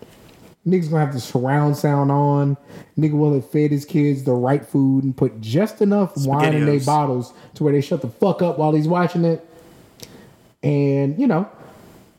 Nigga's 0.66 0.88
gonna 0.88 1.04
have 1.04 1.14
the 1.14 1.20
surround 1.20 1.76
sound 1.76 2.10
on. 2.10 2.56
Nigga 2.98 3.12
will 3.12 3.32
have 3.34 3.48
fed 3.50 3.70
his 3.70 3.84
kids 3.84 4.24
the 4.24 4.32
right 4.32 4.64
food 4.64 5.04
and 5.04 5.16
put 5.16 5.40
just 5.40 5.80
enough 5.80 6.12
wine 6.18 6.54
in 6.54 6.66
their 6.66 6.80
bottles 6.80 7.32
to 7.54 7.64
where 7.64 7.72
they 7.72 7.80
shut 7.80 8.02
the 8.02 8.08
fuck 8.08 8.42
up 8.42 8.58
while 8.58 8.72
he's 8.72 8.88
watching 8.88 9.24
it. 9.24 9.46
And 10.62 11.18
you 11.18 11.26
know, 11.26 11.48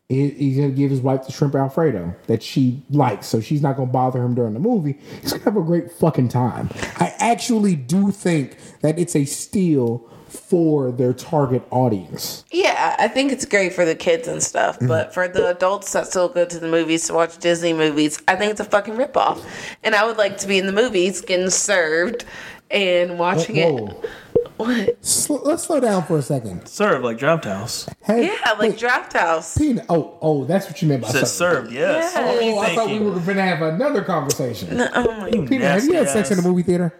he's 0.10 0.58
gonna 0.58 0.72
give 0.72 0.90
his 0.90 1.02
wife 1.02 1.26
the 1.26 1.32
shrimp 1.32 1.54
alfredo 1.54 2.16
that 2.26 2.42
she 2.42 2.82
likes, 2.90 3.28
so 3.28 3.42
she's 3.42 3.62
not 3.62 3.78
gonna 3.78 3.92
bother 3.92 4.24
him 4.24 4.34
during 4.34 4.54
the 4.54 4.60
movie. 4.60 4.98
He's 5.22 5.34
gonna 5.34 5.44
have 5.44 5.58
a 5.58 5.62
great 5.62 5.92
fucking 5.92 6.30
time. 6.30 6.70
I 6.98 7.14
actually 7.20 7.76
do 7.76 8.12
think 8.12 8.58
that 8.82 8.98
it's 8.98 9.16
a 9.16 9.26
steal 9.26 10.10
for 10.32 10.92
their 10.92 11.14
target 11.14 11.62
audience. 11.72 12.46
Yeah, 12.52 12.96
I 12.98 13.08
think 13.08 13.32
it's 13.32 13.46
great 13.46 13.74
for 13.74 13.84
the 13.86 13.96
kids 13.96 14.28
and 14.28 14.42
stuff, 14.42 14.78
Mm-hmm. 14.78 14.88
but 14.88 15.14
for 15.14 15.28
the 15.28 15.48
adults 15.50 15.92
that 15.94 16.08
still 16.08 16.30
go 16.30 16.46
to 16.46 16.60
the 16.60 16.68
movies 16.68 17.06
to 17.08 17.14
watch 17.14 17.38
Disney 17.38 17.74
movies, 17.74 18.22
I 18.28 18.36
think 18.36 18.52
it's 18.52 18.60
a 18.62 18.66
fucking 18.66 18.96
ripoff. 18.96 19.44
And 19.84 19.94
I 19.94 20.06
would 20.06 20.18
like 20.18 20.38
to 20.40 20.48
be 20.48 20.58
in 20.58 20.66
the 20.68 20.72
movies 20.74 21.22
getting 21.22 21.50
served 21.50 22.24
and 22.70 23.20
watching 23.20 23.58
Whoa. 23.58 23.88
it. 23.88 24.10
What? 24.58 25.04
Sl- 25.04 25.38
let's 25.44 25.64
slow 25.64 25.80
down 25.80 26.04
for 26.04 26.20
a 26.20 26.22
second. 26.22 26.68
Serve 26.68 27.04
like 27.04 27.18
Draft 27.18 27.46
House. 27.46 27.90
Hey, 28.04 28.26
Yeah, 28.28 28.52
like 28.52 28.60
wait, 28.60 28.78
Draft 28.78 29.14
House. 29.14 29.58
peanut. 29.58 29.88
Oh, 29.90 30.20
oh, 30.22 30.46
that's 30.46 30.68
what 30.68 30.80
you 30.84 30.88
meant 30.88 31.02
by 31.02 31.08
Said 31.10 31.28
served. 31.28 31.70
served, 31.70 31.72
yes. 31.74 32.14
Yeah. 32.16 32.26
What 32.28 32.36
were 32.36 32.42
you 32.44 32.54
Oh, 32.54 32.60
I 32.60 32.76
thought 32.76 32.90
we 32.90 33.00
were 33.00 33.12
going 33.20 33.38
to 33.38 33.42
have 33.44 33.62
another 33.64 34.04
conversation. 34.04 34.80
Oh 34.80 35.04
my 35.18 35.30
You 35.30 35.42
have 35.42 35.52
you 35.52 35.60
had 35.60 35.84
nasty 35.84 35.94
sex 36.06 36.30
in 36.30 36.38
ass. 36.38 36.44
the 36.44 36.48
movie 36.50 36.62
theater? 36.62 36.94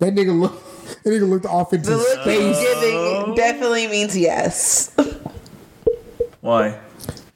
That 0.00 0.14
nigga 0.14 0.38
look. 0.38 0.62
That 1.02 1.10
nigga 1.10 1.28
looked 1.28 1.46
off 1.46 1.72
into 1.72 1.90
The 1.90 1.96
look 1.96 2.18
he's 2.20 2.56
space. 2.56 2.60
giving 2.60 2.96
oh. 2.96 3.34
definitely 3.36 3.86
means 3.88 4.16
yes. 4.16 4.94
Why? 6.40 6.78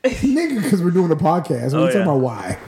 nigga, 0.05 0.63
because 0.63 0.81
we're 0.83 0.91
doing 0.91 1.11
a 1.11 1.17
podcast. 1.17 1.73
What 1.73 1.75
Oh, 1.75 1.85
are 1.85 1.87
you 1.87 1.93
talking 1.93 1.99
yeah. 1.99 2.03
about? 2.03 2.21
Why? 2.21 2.59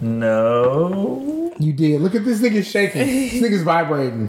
No. 0.00 1.52
You 1.58 1.72
did. 1.72 2.00
Look 2.02 2.14
at 2.14 2.24
this 2.24 2.40
nigga 2.40 2.64
shaking. 2.64 3.06
this 3.06 3.34
nigga's 3.42 3.62
vibrating. 3.62 4.28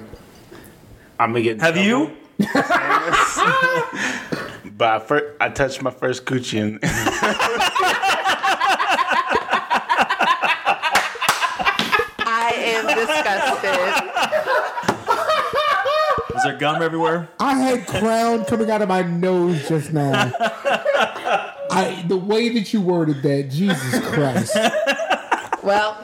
I'm 1.19 1.31
gonna 1.33 1.43
get. 1.43 1.53
in 1.55 1.59
Have 1.59 1.73
trouble. 1.75 1.89
you? 1.89 2.11
But 4.77 4.89
I, 4.89 4.99
fir- 4.99 5.33
I 5.41 5.49
touched 5.49 5.81
my 5.81 5.89
first 5.89 6.23
coochie 6.25 6.61
and 6.61 6.77
I 12.19 12.51
am 12.55 12.85
disgusted. 12.85 13.79
Was 16.35 16.43
there 16.43 16.46
gum 16.59 16.81
everywhere? 16.81 17.29
I 17.39 17.55
had 17.55 17.87
crown 17.87 18.45
coming 18.45 18.69
out 18.71 18.81
of 18.81 18.89
my 18.89 19.01
nose 19.03 19.67
just 19.67 19.93
now. 19.93 20.31
I 21.71 22.03
the 22.07 22.17
way 22.17 22.49
that 22.49 22.73
you 22.73 22.81
worded 22.81 23.21
that, 23.23 23.49
Jesus 23.49 23.99
Christ. 24.07 24.55
Well, 25.63 25.97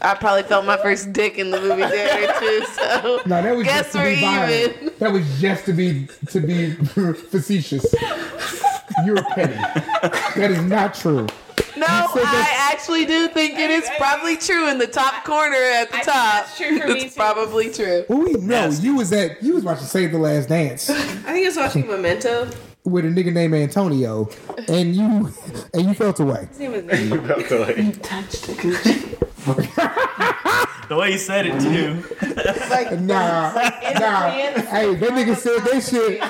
I 0.00 0.14
probably 0.14 0.42
felt 0.44 0.64
my 0.64 0.76
first 0.78 1.12
dick 1.12 1.36
in 1.38 1.50
the 1.50 1.60
movie 1.60 1.82
theater 1.84 2.32
too, 2.38 2.64
so 2.74 3.20
No, 3.26 3.42
that 3.42 3.54
was 3.56 3.64
guess 3.66 3.78
just 3.84 3.92
to 3.92 3.98
we're 3.98 4.14
be 4.14 4.20
violent. 4.20 4.76
even. 4.82 4.92
That 4.98 5.12
was 5.12 5.40
just 5.40 5.64
to 5.66 5.72
be 5.72 6.08
to 6.30 6.40
be 6.40 6.70
facetious. 7.30 7.94
You're 9.04 9.22
petty. 9.34 9.54
That 10.40 10.50
is 10.50 10.62
not 10.62 10.94
true. 10.94 11.26
No, 11.76 11.86
I 11.88 12.70
actually 12.72 13.04
do 13.06 13.28
think 13.28 13.58
it 13.58 13.70
is 13.70 13.88
probably 13.98 14.36
true 14.36 14.68
in 14.68 14.78
the 14.78 14.86
top 14.86 15.24
corner 15.24 15.56
at 15.56 15.90
the 15.90 15.96
I 15.96 16.00
think 16.00 16.04
top. 16.04 16.14
that's 16.46 16.56
true 16.56 16.78
for 16.80 16.86
me, 16.88 16.92
It's 16.94 17.14
too. 17.14 17.18
probably 17.20 17.70
true. 17.70 18.04
Ooh, 18.10 18.32
no, 18.32 18.38
Nasty. 18.40 18.86
you 18.86 18.96
was 18.96 19.12
at 19.12 19.42
you 19.42 19.54
was 19.54 19.64
watching 19.64 19.86
Save 19.86 20.12
the 20.12 20.18
Last 20.18 20.48
Dance 20.48 20.88
I 20.90 20.94
think 21.02 21.26
I 21.44 21.48
was 21.48 21.56
watching 21.56 21.86
Memento. 21.86 22.48
with 22.84 23.04
a 23.04 23.08
nigga 23.08 23.32
named 23.32 23.54
Antonio, 23.54 24.28
and 24.68 24.94
you 24.94 25.30
and 25.74 25.86
you 25.88 25.94
felt 25.94 26.20
away. 26.20 26.46
His 26.46 26.58
name 26.60 26.72
was 26.72 26.84
Memento. 26.84 27.18
about 27.24 27.48
to 27.48 27.58
like, 27.58 28.02
Touched 28.02 28.46
the 28.46 28.52
coochie. 29.46 30.65
The 30.88 30.96
way 30.96 31.12
he 31.12 31.18
said 31.18 31.46
it 31.46 31.60
too. 31.60 32.02
Nah, 33.00 33.00
nah. 33.00 33.50
Hey, 33.50 34.94
that 34.94 35.10
nigga 35.10 35.36
said 35.36 35.58
that 35.64 35.82
shit. 35.82 36.22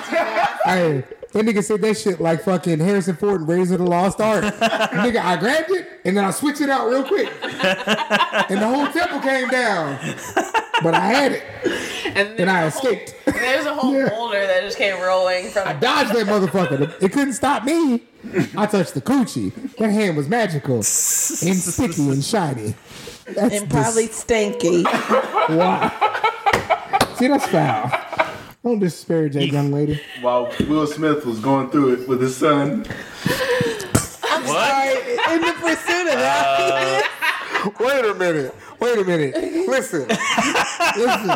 Hey, 0.65 1.05
that 1.33 1.45
nigga 1.45 1.63
said 1.63 1.81
that 1.83 1.97
shit 1.99 2.21
like 2.21 2.43
fucking 2.43 2.79
Harrison 2.81 3.17
Ford 3.17 3.43
in 3.43 3.47
Raiders 3.47 3.71
of 3.73 3.79
the 3.81 3.85
Lost 3.85 4.21
Ark. 4.21 4.45
nigga, 4.55 5.19
I 5.23 5.37
grabbed 5.37 5.71
it 5.71 6.01
and 6.05 6.17
then 6.17 6.25
I 6.25 6.31
switched 6.31 6.61
it 6.63 6.71
out 6.71 6.89
real 6.89 7.05
quick, 7.05 7.29
and 7.43 8.61
the 8.63 8.67
whole 8.69 8.87
temple 8.89 9.21
came 9.21 9.49
down. 9.49 9.99
But 10.83 10.95
I 10.95 11.01
had 11.01 11.33
it 11.33 11.43
And 12.17 12.39
and 12.41 12.51
I 12.51 12.63
there's 12.63 12.75
whole- 12.75 12.91
escaped. 12.93 13.15
There's 13.27 13.67
a 13.67 13.75
whole 13.75 13.95
Yeah. 13.95 14.09
boulder 14.11 14.47
that 14.47 14.63
just 14.63 14.79
came 14.79 14.99
rolling 15.03 15.49
from. 15.51 15.67
I 15.69 15.73
dodged 15.75 16.13
that 16.15 16.27
motherfucker. 16.27 17.03
It 17.03 17.13
couldn't 17.13 17.33
stop 17.35 17.65
me. 17.65 18.03
I 18.57 18.67
touched 18.67 18.95
the 18.95 19.01
coochie. 19.01 19.53
That 19.77 19.91
hand 19.91 20.17
was 20.17 20.29
magical 20.29 20.77
and 20.77 20.85
sticky 20.85 22.09
and 22.11 22.23
shiny. 22.25 22.75
That's 23.29 23.55
And 23.55 23.71
probably 23.71 24.07
stinky. 24.09 24.83
wow. 25.51 25.91
See, 27.17 27.29
that's 27.29 27.47
foul. 27.49 27.91
Don't 28.65 28.79
disparage 28.79 29.35
that 29.35 29.47
young 29.47 29.71
lady. 29.73 30.01
While 30.21 30.53
Will 30.69 30.87
Smith 30.87 31.25
was 31.25 31.39
going 31.41 31.71
through 31.71 31.95
it 31.95 32.09
with 32.09 32.21
his 32.21 32.37
son, 32.37 32.85
What? 34.45 35.07
in 35.31 35.41
the 35.41 35.53
pursuit 35.61 36.07
of 36.09 36.19
that. 36.19 37.09
Uh. 37.65 37.71
Wait 37.81 38.05
a 38.05 38.15
minute. 38.15 38.55
Wait 38.81 38.99
a 38.99 39.05
minute. 39.05 39.35
Listen. 39.69 40.07
Listen. 40.97 41.29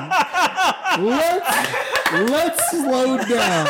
Let's 1.01 2.31
let's 2.31 2.71
slow 2.71 3.17
down. 3.19 3.69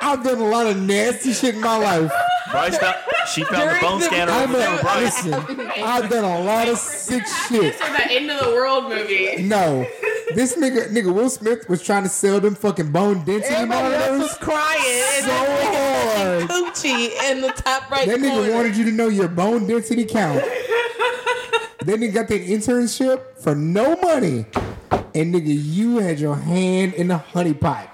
I've 0.00 0.22
done 0.24 0.38
a 0.38 0.44
lot 0.48 0.66
of 0.66 0.76
nasty 0.80 1.32
shit 1.32 1.54
in 1.56 1.60
my 1.60 1.76
life. 1.76 2.12
Bryce 2.52 2.78
found, 2.78 2.96
she 3.34 3.42
found 3.44 3.70
the 3.76 3.80
bone 3.80 3.98
the- 4.00 4.04
scanner 4.06 4.32
I've 4.32 4.48
over 4.50 4.58
there 4.58 4.68
done, 4.68 4.80
Bryce. 4.82 5.24
listen, 5.24 5.60
I've 5.82 6.08
done 6.10 6.24
a 6.24 6.40
lot 6.44 6.68
of 6.68 6.78
sick 6.78 7.24
shit. 7.48 7.74
So 7.78 7.84
that 7.86 8.08
end 8.10 8.30
of 8.30 8.40
the 8.44 8.50
world 8.52 8.84
movie. 8.88 9.42
No. 9.42 9.86
This 10.34 10.56
nigga 10.56 10.86
nigga 10.88 11.12
Will 11.12 11.28
Smith 11.28 11.68
was 11.68 11.82
trying 11.82 12.04
to 12.04 12.08
sell 12.08 12.40
them 12.40 12.54
fucking 12.54 12.90
bone 12.92 13.22
density 13.24 13.54
Everybody 13.54 13.94
else 13.94 14.08
was 14.08 14.08
monitors 14.10 14.38
crying. 14.38 15.02
And 15.14 16.48
so 16.48 16.48
hard. 16.48 16.74
coochie 16.74 17.30
in 17.30 17.40
the 17.42 17.48
top 17.48 17.90
right 17.90 18.06
That 18.08 18.18
nigga 18.18 18.30
corner. 18.36 18.54
wanted 18.54 18.76
you 18.76 18.84
to 18.86 18.92
know 18.92 19.08
your 19.08 19.28
bone 19.28 19.66
density 19.66 20.04
count. 20.06 20.42
then 21.84 21.98
nigga 22.00 22.14
got 22.14 22.28
that 22.28 22.42
internship 22.46 23.38
for 23.38 23.54
no 23.54 23.96
money. 23.96 24.46
And 25.14 25.34
nigga, 25.34 25.42
you 25.54 25.98
had 25.98 26.18
your 26.18 26.36
hand 26.36 26.94
in 26.94 27.08
the 27.08 27.18
honey 27.18 27.52
pot. 27.52 27.88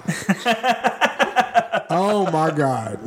oh 1.91 2.29
my 2.33 2.51
god. 2.57 3.01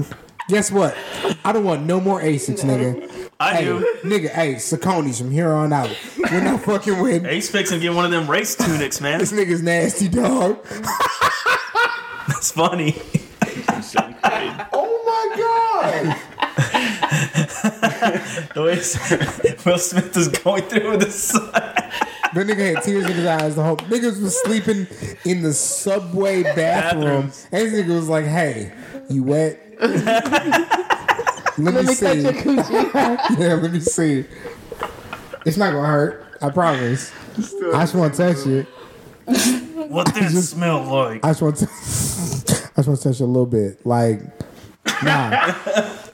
Guess 0.51 0.69
what? 0.69 0.97
I 1.45 1.53
don't 1.53 1.63
want 1.63 1.85
no 1.85 2.01
more 2.01 2.19
Asics, 2.21 2.59
nigga. 2.59 3.29
I 3.39 3.53
Hey, 3.55 3.63
do. 3.63 3.79
nigga, 4.03 4.29
hey, 4.29 4.55
Saucony's 4.55 5.17
from 5.17 5.31
here 5.31 5.49
on 5.53 5.71
out. 5.71 5.89
We're 6.29 6.41
not 6.43 6.59
fucking 6.63 6.99
with 7.01 7.25
Ace 7.25 7.49
fixing 7.49 7.79
get 7.79 7.93
one 7.93 8.03
of 8.03 8.11
them 8.11 8.29
race 8.29 8.53
tunics, 8.55 8.99
man. 8.99 9.19
this 9.19 9.31
nigga's 9.31 9.63
nasty 9.63 10.09
dog. 10.09 10.61
That's 12.27 12.51
funny. 12.51 12.97
Oh 14.73 15.01
my 15.05 15.37
god. 15.37 16.17
The 18.53 18.61
way 18.63 18.75
Will 19.65 19.77
Smith 19.77 20.17
is 20.17 20.27
going 20.27 20.63
through 20.63 20.97
with 20.97 21.13
son. 21.13 21.49
That 21.53 22.47
nigga 22.47 22.75
had 22.75 22.83
tears 22.83 23.05
in 23.05 23.13
his 23.13 23.25
eyes 23.25 23.55
the 23.55 23.63
whole 23.63 23.77
niggas 23.77 24.21
was 24.21 24.41
sleeping 24.43 24.87
in 25.25 25.41
the 25.43 25.53
subway 25.53 26.43
bathroom. 26.43 27.03
Bathrooms. 27.03 27.47
And 27.51 27.67
this 27.67 27.73
nigga 27.85 27.95
was 27.95 28.09
like, 28.09 28.25
hey, 28.25 28.71
you 29.09 29.23
wet? 29.23 29.59
let, 31.57 31.57
me, 31.57 31.83
me 31.83 31.93
see. 31.93 32.23
touch 32.23 32.45
your 32.45 32.53
yeah, 33.39 33.53
let 33.55 33.71
me 33.71 33.79
see. 33.79 34.25
It's 35.45 35.57
not 35.57 35.71
gonna 35.73 35.87
hurt. 35.87 36.37
I 36.41 36.49
promise. 36.49 37.11
I 37.37 37.81
just 37.81 37.95
want 37.95 38.13
to 38.13 38.33
touch 38.33 38.47
it. 38.47 38.67
What 39.89 40.13
does 40.13 40.35
it 40.35 40.43
smell 40.43 40.83
like? 40.83 41.25
I 41.25 41.29
just 41.29 41.41
want 41.41 41.57
to. 41.57 41.65
I 41.71 42.77
just 42.77 42.87
want 42.87 42.99
to 42.99 43.09
touch 43.09 43.21
it 43.21 43.23
a 43.23 43.25
little 43.25 43.45
bit. 43.45 43.85
Like, 43.85 44.21
nah, 45.03 45.53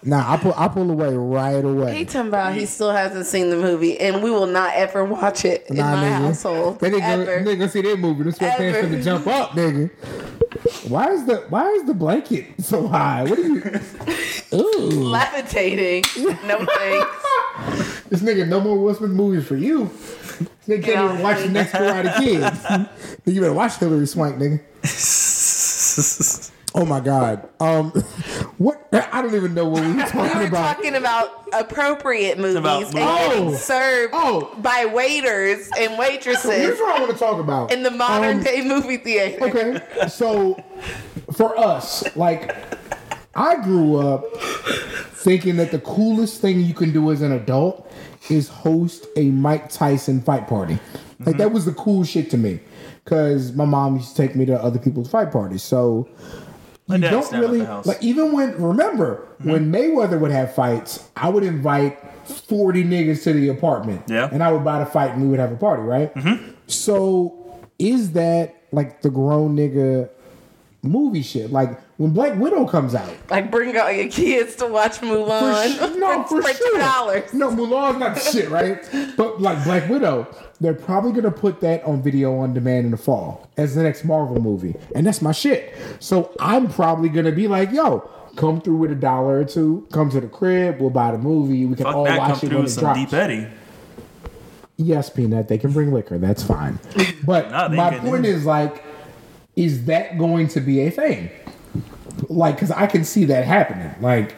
nah. 0.04 0.34
I 0.34 0.38
pull. 0.38 0.54
I 0.56 0.68
pull 0.68 0.90
away 0.90 1.16
right 1.16 1.64
away. 1.64 1.96
He 1.98 2.06
talking 2.06 2.30
about 2.30 2.54
he 2.54 2.66
still 2.66 2.92
hasn't 2.92 3.26
seen 3.26 3.50
the 3.50 3.58
movie, 3.58 4.00
and 4.00 4.22
we 4.24 4.32
will 4.32 4.48
not 4.48 4.74
ever 4.76 5.04
watch 5.06 5.46
it 5.46 5.66
in 5.70 5.78
Nah, 5.78 5.96
my 5.96 6.04
nigga. 6.04 6.12
household. 6.28 6.80
That 6.80 6.94
nigga, 6.94 7.44
nigga 7.46 7.70
see 7.70 7.82
that 7.82 7.98
movie. 8.00 8.24
This 8.24 8.38
sweatpants 8.38 8.82
finna 8.82 9.04
jump 9.04 9.28
up, 9.28 9.52
nigga. 9.52 9.90
Why 10.90 11.12
is 11.12 11.26
the 11.26 11.38
Why 11.50 11.68
is 11.70 11.84
the 11.86 11.94
blanket 11.94 12.46
so 12.60 12.88
high? 12.88 13.24
What 13.24 13.38
are 13.38 13.42
you? 13.42 13.62
Ooh. 14.54 14.90
Levitating. 15.10 16.04
No 16.46 16.66
thanks. 16.66 18.04
this 18.10 18.22
nigga, 18.22 18.48
no 18.48 18.60
more 18.62 18.78
Will 18.78 18.94
Smith 18.96 19.12
movies 19.12 19.46
for 19.46 19.56
you. 19.58 19.86
This 19.86 20.80
nigga 20.80 20.84
can't 20.84 21.12
even 21.12 21.24
watch 21.24 21.40
the 21.42 21.50
next 21.50 21.72
Karate 21.74 22.16
Kid. 22.18 22.90
you 23.34 23.42
better 23.42 23.54
watch 23.54 23.76
Hilary 23.78 24.08
Swank, 24.08 24.38
nigga. 24.38 24.62
Oh 26.78 26.86
my 26.86 27.00
god. 27.00 27.50
Um, 27.60 27.90
what? 28.58 28.88
I 28.94 29.22
don't 29.22 29.34
even 29.36 29.54
know 29.54 29.68
what 29.68 29.82
we 29.84 29.94
were 29.94 30.02
talking 30.04 30.22
We 30.22 30.28
talking 30.28 30.40
were 30.42 30.48
about. 30.48 30.76
talking 30.76 30.96
about 30.96 31.30
appropriate 31.54 32.38
movies 32.38 32.56
about 32.56 32.84
and 32.84 32.94
movies. 32.94 33.06
getting 33.06 33.48
Oh. 33.50 33.54
served 33.56 34.14
Oh. 34.16 34.56
by 34.60 34.86
waiters 34.86 35.70
and 35.78 35.98
waitresses. 35.98 36.44
Here's 36.52 36.80
waitresses 36.80 36.80
what 36.80 36.96
I 36.96 37.00
want 37.02 37.12
to 37.14 37.18
talk 37.18 37.40
about 37.40 37.72
in 37.74 37.84
the 37.84 37.92
modern 37.92 38.38
Um, 38.38 38.44
day 38.44 38.62
movie 38.64 38.98
theater. 38.98 39.44
Okay, 39.46 40.08
so 40.08 40.62
for 41.34 41.58
us, 41.58 42.04
like, 42.16 42.56
I 43.36 43.56
grew 43.64 43.98
up 43.98 44.24
thinking 45.14 45.58
that 45.58 45.72
the 45.72 45.80
coolest 45.80 46.42
thing 46.42 46.62
you 46.62 46.74
can 46.74 46.92
do 46.94 47.12
as 47.12 47.22
an 47.22 47.32
adult 47.32 47.92
is 48.30 48.50
host 48.50 49.08
a 49.16 49.26
Mike 49.32 49.70
Tyson 49.70 50.22
fight 50.22 50.48
party. 50.48 50.78
Like 51.26 51.38
that 51.38 51.52
was 51.52 51.66
the 51.66 51.72
cool 51.74 52.04
shit 52.04 52.30
to 52.32 52.38
me, 52.38 52.60
because 53.04 53.54
my 53.54 53.66
mom 53.66 53.96
used 53.98 54.16
to 54.16 54.22
take 54.28 54.36
me 54.36 54.46
to 54.46 54.62
other 54.62 54.78
people's 54.78 55.10
fight 55.10 55.32
parties. 55.32 55.64
So 55.64 56.08
you 56.90 56.98
don't 57.00 57.14
used 57.14 57.30
to 57.30 57.36
have 57.36 57.44
at 57.46 57.50
really 57.50 57.66
like 57.86 58.02
even 58.02 58.32
when 58.32 58.62
remember 58.62 59.28
when 59.44 59.72
Mayweather 59.72 60.20
would 60.20 60.32
have 60.32 60.56
fights, 60.56 61.08
I 61.16 61.30
would 61.30 61.44
invite 61.44 62.00
forty 62.26 62.84
niggas 62.84 63.24
to 63.24 63.34
the 63.34 63.50
apartment. 63.50 64.04
Yeah. 64.08 64.30
and 64.32 64.44
I 64.44 64.52
would 64.52 64.64
buy 64.64 64.80
the 64.80 64.86
fight 64.86 65.12
and 65.12 65.22
we 65.24 65.28
would 65.30 65.40
have 65.40 65.52
a 65.52 65.56
party, 65.58 65.84
right? 65.84 66.12
So 66.68 67.60
is 67.80 68.12
that 68.14 68.56
like 68.72 69.02
the 69.02 69.10
grown 69.10 69.56
nigga 69.56 70.10
movie 70.82 71.22
shit? 71.24 71.52
Like 71.52 71.80
when 71.98 72.12
Black 72.12 72.36
Widow 72.38 72.66
comes 72.68 72.94
out, 72.96 73.12
Like 73.30 73.50
bring 73.52 73.76
out 73.76 73.96
your 73.96 74.08
kids 74.10 74.56
to 74.58 74.68
watch 74.68 75.00
Mulan 75.02 75.76
for, 75.78 75.98
no, 76.00 76.24
for, 76.24 76.42
for 76.42 76.54
sure. 76.54 76.72
two 76.74 76.78
dollars. 76.80 77.34
No, 77.34 77.50
Mulan's 77.50 78.00
not 78.00 78.22
shit, 78.22 78.50
right? 78.50 78.88
But 79.18 79.42
like 79.42 79.64
Black 79.64 79.90
Widow, 79.90 80.28
they're 80.62 80.74
probably 80.74 81.12
gonna 81.12 81.32
put 81.32 81.60
that 81.62 81.84
on 81.84 82.02
video 82.02 82.38
on 82.38 82.54
demand 82.54 82.86
in 82.86 82.92
the 82.92 82.98
fall 82.98 83.50
as 83.58 83.76
the 83.76 83.84
next 83.84 84.04
Marvel 84.06 84.40
movie, 84.42 84.76
and 84.96 85.06
that's 85.08 85.22
my 85.22 85.32
shit. 85.32 85.74
So 86.00 86.36
I'm 86.40 86.68
probably 86.70 87.10
gonna 87.10 87.32
be 87.32 87.48
like, 87.48 87.72
yo. 87.72 88.10
Come 88.36 88.62
through 88.62 88.76
with 88.76 88.92
a 88.92 88.96
dollar 88.96 89.40
or 89.40 89.46
two. 89.46 89.88
Come 89.92 90.12
to 90.12 90.22
the 90.22 90.28
crib. 90.28 90.80
We'll 90.80 90.92
buy 90.92 91.10
the 91.12 91.18
movie. 91.18 91.66
We 91.66 91.76
can 91.76 91.86
Fuck 91.86 91.96
all 91.96 92.04
that, 92.04 92.20
come 92.20 92.30
watch 92.30 92.44
it 92.44 92.48
through 92.50 92.58
when 92.58 92.64
with 92.66 92.72
it 92.72 92.76
some 92.76 92.84
drops. 92.84 93.00
deep 93.00 93.14
Eddie. 93.14 93.48
Yes, 94.76 95.10
Peanut, 95.10 95.48
they 95.48 95.58
can 95.58 95.72
bring 95.72 95.92
liquor. 95.92 96.20
That's 96.20 96.44
fine. 96.44 96.78
But 97.26 97.50
Nah, 97.50 97.68
they 97.70 97.76
my 97.78 97.98
point 97.98 98.28
is 98.28 98.46
like, 98.46 98.84
is 99.56 99.86
that 99.86 100.20
going 100.20 100.50
to 100.50 100.60
be 100.62 100.82
a 100.82 100.92
thing? 100.92 101.32
Like, 102.30 102.56
because 102.56 102.72
I 102.72 102.88
can 102.88 103.04
see 103.04 103.26
that 103.26 103.46
happening. 103.46 103.94
Like, 104.02 104.36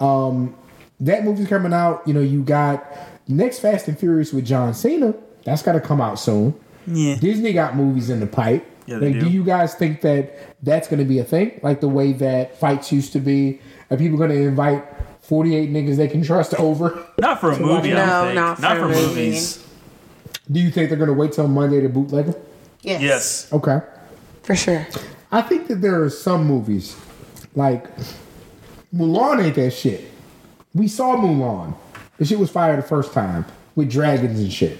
um, 0.00 0.54
that 1.00 1.24
movie's 1.24 1.48
coming 1.48 1.72
out. 1.72 2.02
You 2.06 2.14
know, 2.14 2.20
you 2.20 2.42
got 2.42 2.84
next 3.28 3.60
Fast 3.60 3.88
and 3.88 3.98
Furious 3.98 4.32
with 4.32 4.44
John 4.46 4.74
Cena. 4.74 5.14
That's 5.44 5.62
got 5.62 5.72
to 5.72 5.80
come 5.80 6.00
out 6.00 6.18
soon. 6.18 6.54
Yeah. 6.86 7.16
Disney 7.16 7.52
got 7.52 7.76
movies 7.76 8.10
in 8.10 8.20
the 8.20 8.26
pipe. 8.26 8.66
Yeah, 8.86 8.98
they 8.98 9.12
like, 9.12 9.20
do 9.20 9.26
do. 9.26 9.30
you 9.30 9.44
guys 9.44 9.74
think 9.74 10.02
that 10.02 10.38
that's 10.62 10.88
going 10.88 10.98
to 10.98 11.06
be 11.06 11.18
a 11.18 11.24
thing? 11.24 11.58
Like 11.62 11.80
the 11.80 11.88
way 11.88 12.12
that 12.14 12.58
fights 12.60 12.92
used 12.92 13.12
to 13.14 13.20
be? 13.20 13.60
Are 13.90 13.96
people 13.96 14.18
going 14.18 14.30
to 14.30 14.36
invite 14.36 14.84
48 15.22 15.70
niggas 15.70 15.96
they 15.96 16.08
can 16.08 16.22
trust 16.22 16.52
over? 16.54 17.06
Not 17.18 17.40
for 17.40 17.52
a 17.52 17.58
movie, 17.60 17.90
No, 17.90 17.96
don't 18.06 18.24
think. 18.26 18.34
not 18.36 18.60
Not 18.60 18.76
for 18.76 18.82
for 18.82 18.84
a 18.84 18.88
movie. 18.96 19.06
movies. 19.26 19.66
Do 20.50 20.60
you 20.60 20.70
think 20.70 20.90
they're 20.90 20.98
going 20.98 21.08
to 21.08 21.14
wait 21.14 21.32
till 21.32 21.48
Monday 21.48 21.80
to 21.80 21.88
bootleg 21.88 22.26
them? 22.26 22.34
Yes. 22.82 23.00
Yes. 23.00 23.52
Okay. 23.54 23.80
For 24.42 24.54
sure. 24.54 24.86
I 25.32 25.40
think 25.40 25.68
that 25.68 25.76
there 25.80 26.02
are 26.02 26.10
some 26.10 26.44
movies, 26.46 26.94
like 27.54 27.86
Mulan 28.94 29.44
ain't 29.44 29.54
that 29.56 29.70
shit. 29.72 30.10
We 30.74 30.88
saw 30.88 31.16
Mulan. 31.16 31.74
The 32.18 32.24
shit 32.24 32.38
was 32.38 32.50
fire 32.50 32.76
the 32.76 32.82
first 32.82 33.12
time 33.12 33.44
with 33.74 33.90
dragons 33.90 34.40
and 34.40 34.52
shit. 34.52 34.78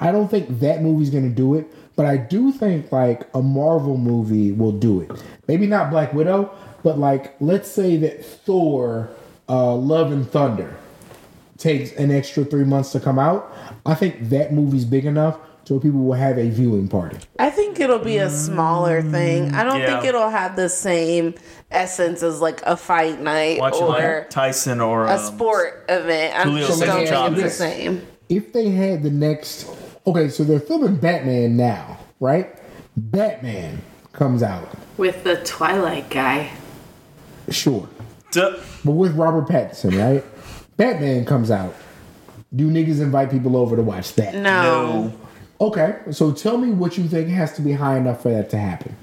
I 0.00 0.12
don't 0.12 0.28
think 0.28 0.60
that 0.60 0.82
movie's 0.82 1.10
gonna 1.10 1.28
do 1.28 1.54
it, 1.54 1.66
but 1.96 2.06
I 2.06 2.16
do 2.16 2.52
think 2.52 2.92
like 2.92 3.28
a 3.34 3.42
Marvel 3.42 3.96
movie 3.96 4.52
will 4.52 4.72
do 4.72 5.00
it. 5.00 5.10
Maybe 5.48 5.66
not 5.66 5.90
Black 5.90 6.12
Widow, 6.12 6.50
but 6.82 6.98
like 6.98 7.34
let's 7.40 7.70
say 7.70 7.96
that 7.96 8.24
Thor, 8.24 9.10
uh, 9.48 9.74
Love 9.74 10.12
and 10.12 10.28
Thunder 10.28 10.76
takes 11.56 11.92
an 11.92 12.12
extra 12.12 12.44
three 12.44 12.64
months 12.64 12.92
to 12.92 13.00
come 13.00 13.18
out. 13.18 13.52
I 13.84 13.94
think 13.94 14.28
that 14.28 14.52
movie's 14.52 14.84
big 14.84 15.04
enough 15.04 15.38
so 15.68 15.78
people 15.78 16.00
will 16.00 16.14
have 16.14 16.38
a 16.38 16.48
viewing 16.48 16.88
party. 16.88 17.18
I 17.38 17.50
think 17.50 17.78
it'll 17.78 17.98
be 17.98 18.16
a 18.16 18.30
smaller 18.30 19.02
thing. 19.02 19.52
I 19.54 19.64
don't 19.64 19.80
Yeah. 19.80 19.86
think 20.00 20.04
it'll 20.06 20.30
have 20.30 20.56
the 20.56 20.70
same 20.70 21.34
essence 21.70 22.22
as 22.22 22.40
like 22.40 22.62
a 22.64 22.74
fight 22.74 23.20
night 23.20 23.60
Watching 23.60 23.82
or 23.82 23.88
like 23.88 24.30
Tyson 24.30 24.80
or 24.80 25.04
a 25.04 25.12
um, 25.12 25.18
sport 25.18 25.84
event. 25.90 26.34
I 26.38 26.44
Julio 26.44 26.66
just 26.66 26.80
don't 26.80 27.00
Cesar 27.06 27.14
think 27.14 27.36
it's 27.36 27.42
the 27.42 27.50
same. 27.50 28.06
if 28.30 28.54
they 28.54 28.70
had 28.70 29.02
the 29.02 29.10
next 29.10 29.68
okay 30.06 30.30
so 30.30 30.42
they're 30.42 30.58
filming 30.60 30.96
batman 30.96 31.54
now 31.58 31.98
right 32.20 32.58
batman 32.96 33.82
comes 34.14 34.42
out 34.42 34.68
With 34.96 35.22
the 35.24 35.36
Twilight 35.44 36.08
guy. 36.08 36.50
sure 37.50 37.86
Duh. 38.32 38.56
but 38.86 38.92
with 38.92 39.14
robert 39.16 39.46
pattinson 39.48 39.98
right 40.02 40.24
batman 40.78 41.26
comes 41.26 41.50
out 41.50 41.74
do 42.56 42.70
niggas 42.70 43.00
invite 43.02 43.30
people 43.30 43.54
over 43.56 43.76
to 43.76 43.82
watch 43.82 44.14
that 44.14 44.34
No. 44.34 44.40
No. 44.40 45.12
Okay 45.60 45.98
so 46.10 46.32
tell 46.32 46.56
me 46.58 46.70
what 46.70 46.96
you 46.98 47.08
think 47.08 47.28
has 47.28 47.52
to 47.54 47.62
be 47.62 47.72
high 47.72 47.96
enough 47.96 48.22
for 48.22 48.30
that 48.30 48.48
to 48.50 48.58
happen 48.58 48.94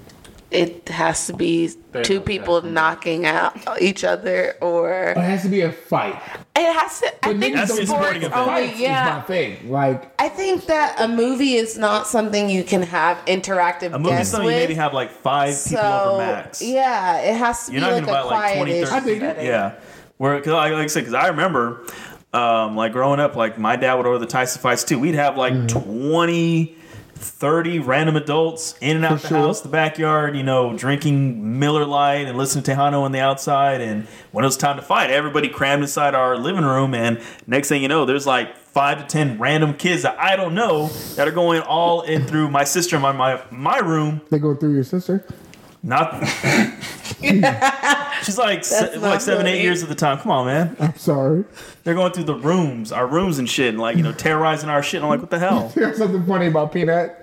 It 0.52 0.88
has 0.90 1.28
to 1.28 1.34
be 1.34 1.70
two 2.04 2.20
no 2.20 2.22
people 2.22 2.62
knocking 2.62 3.26
out 3.26 3.58
each 3.82 4.04
other 4.06 4.54
or 4.62 4.90
it 5.12 5.18
has 5.18 5.42
to 5.44 5.50
be 5.50 5.62
a 5.62 5.72
fight 5.72 6.16
it 6.56 6.74
has 6.80 7.00
to 7.02 7.08
I 7.26 7.34
But 7.34 7.40
think 7.42 7.56
niggas 7.56 7.58
Has 7.58 7.70
to 7.70 7.76
be 7.76 7.86
don't 7.86 7.88
sports 7.88 8.04
sporting 8.04 8.24
event. 8.24 8.48
only 8.48 8.68
fights 8.68 8.80
is 8.80 8.90
my 8.90 9.22
thing 9.22 9.70
like 9.72 10.22
I 10.22 10.30
think 10.30 10.66
that 10.68 10.96
a 11.00 11.08
movie 11.10 11.56
is 11.56 11.78
not 11.78 12.08
something 12.08 12.50
you 12.50 12.64
can 12.64 12.84
have 12.84 13.18
interactive 13.26 13.92
A 13.94 14.00
movie's 14.00 14.18
guests 14.18 14.32
something 14.32 14.50
you 14.50 14.56
with. 14.56 14.62
maybe 14.64 14.76
have 14.76 14.94
like 14.94 15.12
five 15.12 15.50
people 15.66 15.82
so 15.82 16.12
over 16.14 16.26
max. 16.26 16.62
yeah, 16.62 17.18
it 17.20 17.36
has 17.36 17.66
to 17.66 17.72
You're 17.74 17.82
be 17.82 17.88
not 17.88 17.94
like 17.94 18.06
gonna 18.06 18.18
a 18.20 18.24
buy 18.24 18.30
like 18.30 18.54
quiet 18.54 18.56
20, 18.58 18.84
30. 18.84 18.92
I 18.92 19.00
dig 19.02 19.18
it. 19.18 19.20
setting. 19.22 19.46
Yeah. 19.46 19.76
Where, 20.18 20.40
cause 20.40 20.48
like, 20.54 20.72
like 20.72 20.84
I 20.84 20.88
said, 20.88 21.02
because 21.02 21.14
I 21.14 21.28
remember, 21.28 21.84
um, 22.36 22.76
like 22.76 22.92
growing 22.92 23.20
up, 23.20 23.36
like 23.36 23.58
my 23.58 23.76
dad 23.76 23.96
would 23.96 24.06
order 24.06 24.20
the 24.20 24.26
Tyson 24.26 24.62
fights 24.62 24.84
too. 24.84 25.00
We'd 25.00 25.16
have 25.16 25.38
like 25.38 25.54
Mm-hmm. 25.54 25.68
20, 26.12 26.76
30 27.16 27.80
random 27.80 28.16
adults 28.18 28.76
in 28.82 28.98
and 28.98 29.06
out 29.06 29.22
the 29.22 29.28
sure. 29.30 29.38
house, 29.38 29.62
the 29.62 29.70
backyard, 29.70 30.36
you 30.36 30.44
know, 30.44 30.76
drinking 30.78 31.60
Miller 31.60 31.86
Lite 31.86 32.28
and 32.28 32.38
listening 32.38 32.64
to 32.66 32.72
Tejano 32.74 33.02
on 33.04 33.14
the 33.14 33.20
outside. 33.20 33.80
And 33.80 34.06
when 34.32 34.44
it 34.44 34.48
was 34.48 34.58
time 34.58 34.76
to 34.76 34.82
fight, 34.82 35.10
everybody 35.12 35.48
crammed 35.48 35.82
inside 35.82 36.14
our 36.14 36.38
living 36.38 36.66
room. 36.66 36.94
And 36.94 37.22
next 37.48 37.70
thing 37.70 37.82
you 37.82 37.88
know, 37.88 38.06
there's 38.06 38.28
like 38.28 38.58
five 38.58 39.00
to 39.00 39.06
10 39.06 39.40
random 39.40 39.76
kids 39.76 40.04
that 40.04 40.20
I 40.20 40.36
don't 40.36 40.54
know 40.54 40.88
that 41.16 41.26
are 41.28 41.32
going 41.32 41.62
all 41.62 42.02
in 42.02 42.26
through 42.26 42.50
my 42.50 42.66
sister 42.66 42.98
and 42.98 43.04
my, 43.04 43.14
my, 43.14 43.42
my 43.50 43.78
room. 43.78 44.22
they 44.30 44.40
go 44.40 44.54
through 44.54 44.74
your 44.74 44.84
sister 44.84 45.26
Not. 45.86 46.28
She's 48.24 48.38
like 48.40 48.64
se- 48.66 48.98
like 48.98 49.22
seven, 49.22 49.46
eight 49.46 49.62
years 49.62 49.84
at 49.84 49.90
the 49.90 49.96
time. 49.96 50.18
Come 50.18 50.32
on, 50.32 50.46
man. 50.48 50.76
i'm 50.80 50.96
sorry 50.96 51.46
They're 51.84 51.94
going 51.94 52.12
through 52.12 52.24
the 52.26 52.36
rooms, 52.36 52.92
our 52.92 53.06
rooms 53.08 53.38
and 53.38 53.48
shit, 53.50 53.70
and 53.70 53.80
like 53.80 53.96
you 53.96 54.04
know, 54.04 54.12
terrorizing 54.12 54.70
our 54.70 54.82
shit. 54.82 54.98
And 54.98 55.06
I'm 55.06 55.10
like, 55.12 55.22
what 55.22 55.30
the 55.30 55.40
hell? 55.40 55.70
Something 55.96 56.26
funny 56.26 56.48
about 56.48 56.74
Peanut. 56.74 57.16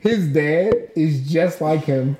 His 0.00 0.28
dad 0.28 0.90
is 0.94 1.28
just 1.30 1.60
like 1.60 1.84
him. 1.84 2.16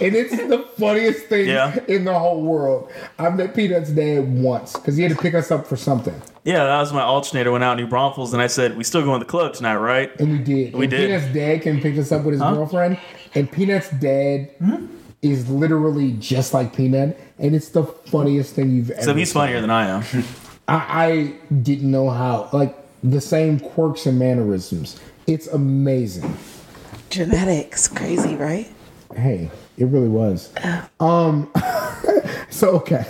And 0.00 0.14
it's 0.14 0.36
the 0.36 0.64
funniest 0.78 1.26
thing 1.26 1.48
Yeah. 1.48 1.76
in 1.88 2.04
the 2.04 2.16
whole 2.16 2.42
world. 2.42 2.92
I 3.18 3.28
met 3.30 3.54
Peanut's 3.56 3.90
dad 3.90 4.40
once 4.40 4.74
because 4.74 4.96
he 4.96 5.02
had 5.02 5.12
to 5.12 5.18
pick 5.20 5.34
us 5.34 5.50
up 5.50 5.66
for 5.66 5.76
something. 5.76 6.14
Yeah, 6.44 6.62
that 6.64 6.78
was 6.80 6.92
my 6.92 7.02
alternator. 7.02 7.50
Went 7.50 7.64
out 7.64 7.78
in 7.78 7.84
New 7.84 7.90
Braunfels, 7.90 8.32
and 8.34 8.42
I 8.42 8.46
said, 8.46 8.76
"We 8.76 8.84
still 8.84 9.02
going 9.02 9.18
to 9.20 9.24
the 9.24 9.30
club 9.30 9.54
tonight, 9.54 9.76
right?" 9.76 10.12
And 10.20 10.30
we 10.32 10.38
did. 10.38 10.74
We 10.74 10.84
and 10.84 10.90
did. 10.90 11.08
Peanut's 11.08 11.34
dad 11.34 11.62
came 11.62 11.74
and 11.74 11.82
picked 11.82 11.98
us 11.98 12.12
up 12.12 12.22
with 12.24 12.34
his 12.34 12.42
girlfriend. 12.42 12.98
And 13.34 13.50
Peanut's 13.50 13.90
dad 13.90 14.50
Hmm? 14.58 14.86
Is 15.24 15.48
literally 15.50 16.12
just 16.12 16.52
like 16.54 16.76
Peanut. 16.76 17.18
And 17.38 17.54
it's 17.54 17.70
the 17.70 17.84
funniest 17.84 18.54
thing 18.54 18.70
you've 18.70 18.90
ever 18.90 19.02
So 19.02 19.14
he's 19.14 19.30
seen. 19.32 19.40
funnier 19.40 19.60
than 19.60 19.70
I 19.70 19.86
am. 19.88 20.04
I, 20.68 21.04
I 21.04 21.34
didn't 21.54 21.90
know 21.90 22.10
how. 22.10 22.48
Like 22.52 22.76
the 23.02 23.20
same 23.20 23.58
quirks 23.58 24.06
and 24.06 24.18
mannerisms. 24.18 25.00
It's 25.26 25.46
amazing. 25.48 26.36
Genetics, 27.10 27.88
crazy, 27.88 28.34
right? 28.36 28.70
Hey, 29.16 29.50
it 29.78 29.86
really 29.86 30.08
was. 30.08 30.52
Um. 31.00 31.50
so 32.50 32.70
okay. 32.76 33.04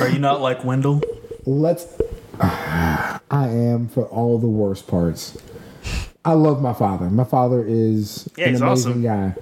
Are 0.00 0.08
you 0.08 0.18
not 0.18 0.40
like 0.40 0.64
Wendell? 0.64 1.02
let's 1.46 1.86
I 2.40 3.20
am 3.30 3.88
for 3.88 4.04
all 4.06 4.38
the 4.38 4.46
worst 4.48 4.86
parts. 4.86 5.36
I 6.24 6.32
love 6.34 6.60
my 6.62 6.72
father. 6.74 7.08
My 7.10 7.24
father 7.24 7.64
is 7.66 8.28
Yeah, 8.36 8.46
an 8.46 8.50
he's 8.52 8.60
amazing 8.60 8.90
awesome. 8.92 9.02
guy. 9.02 9.34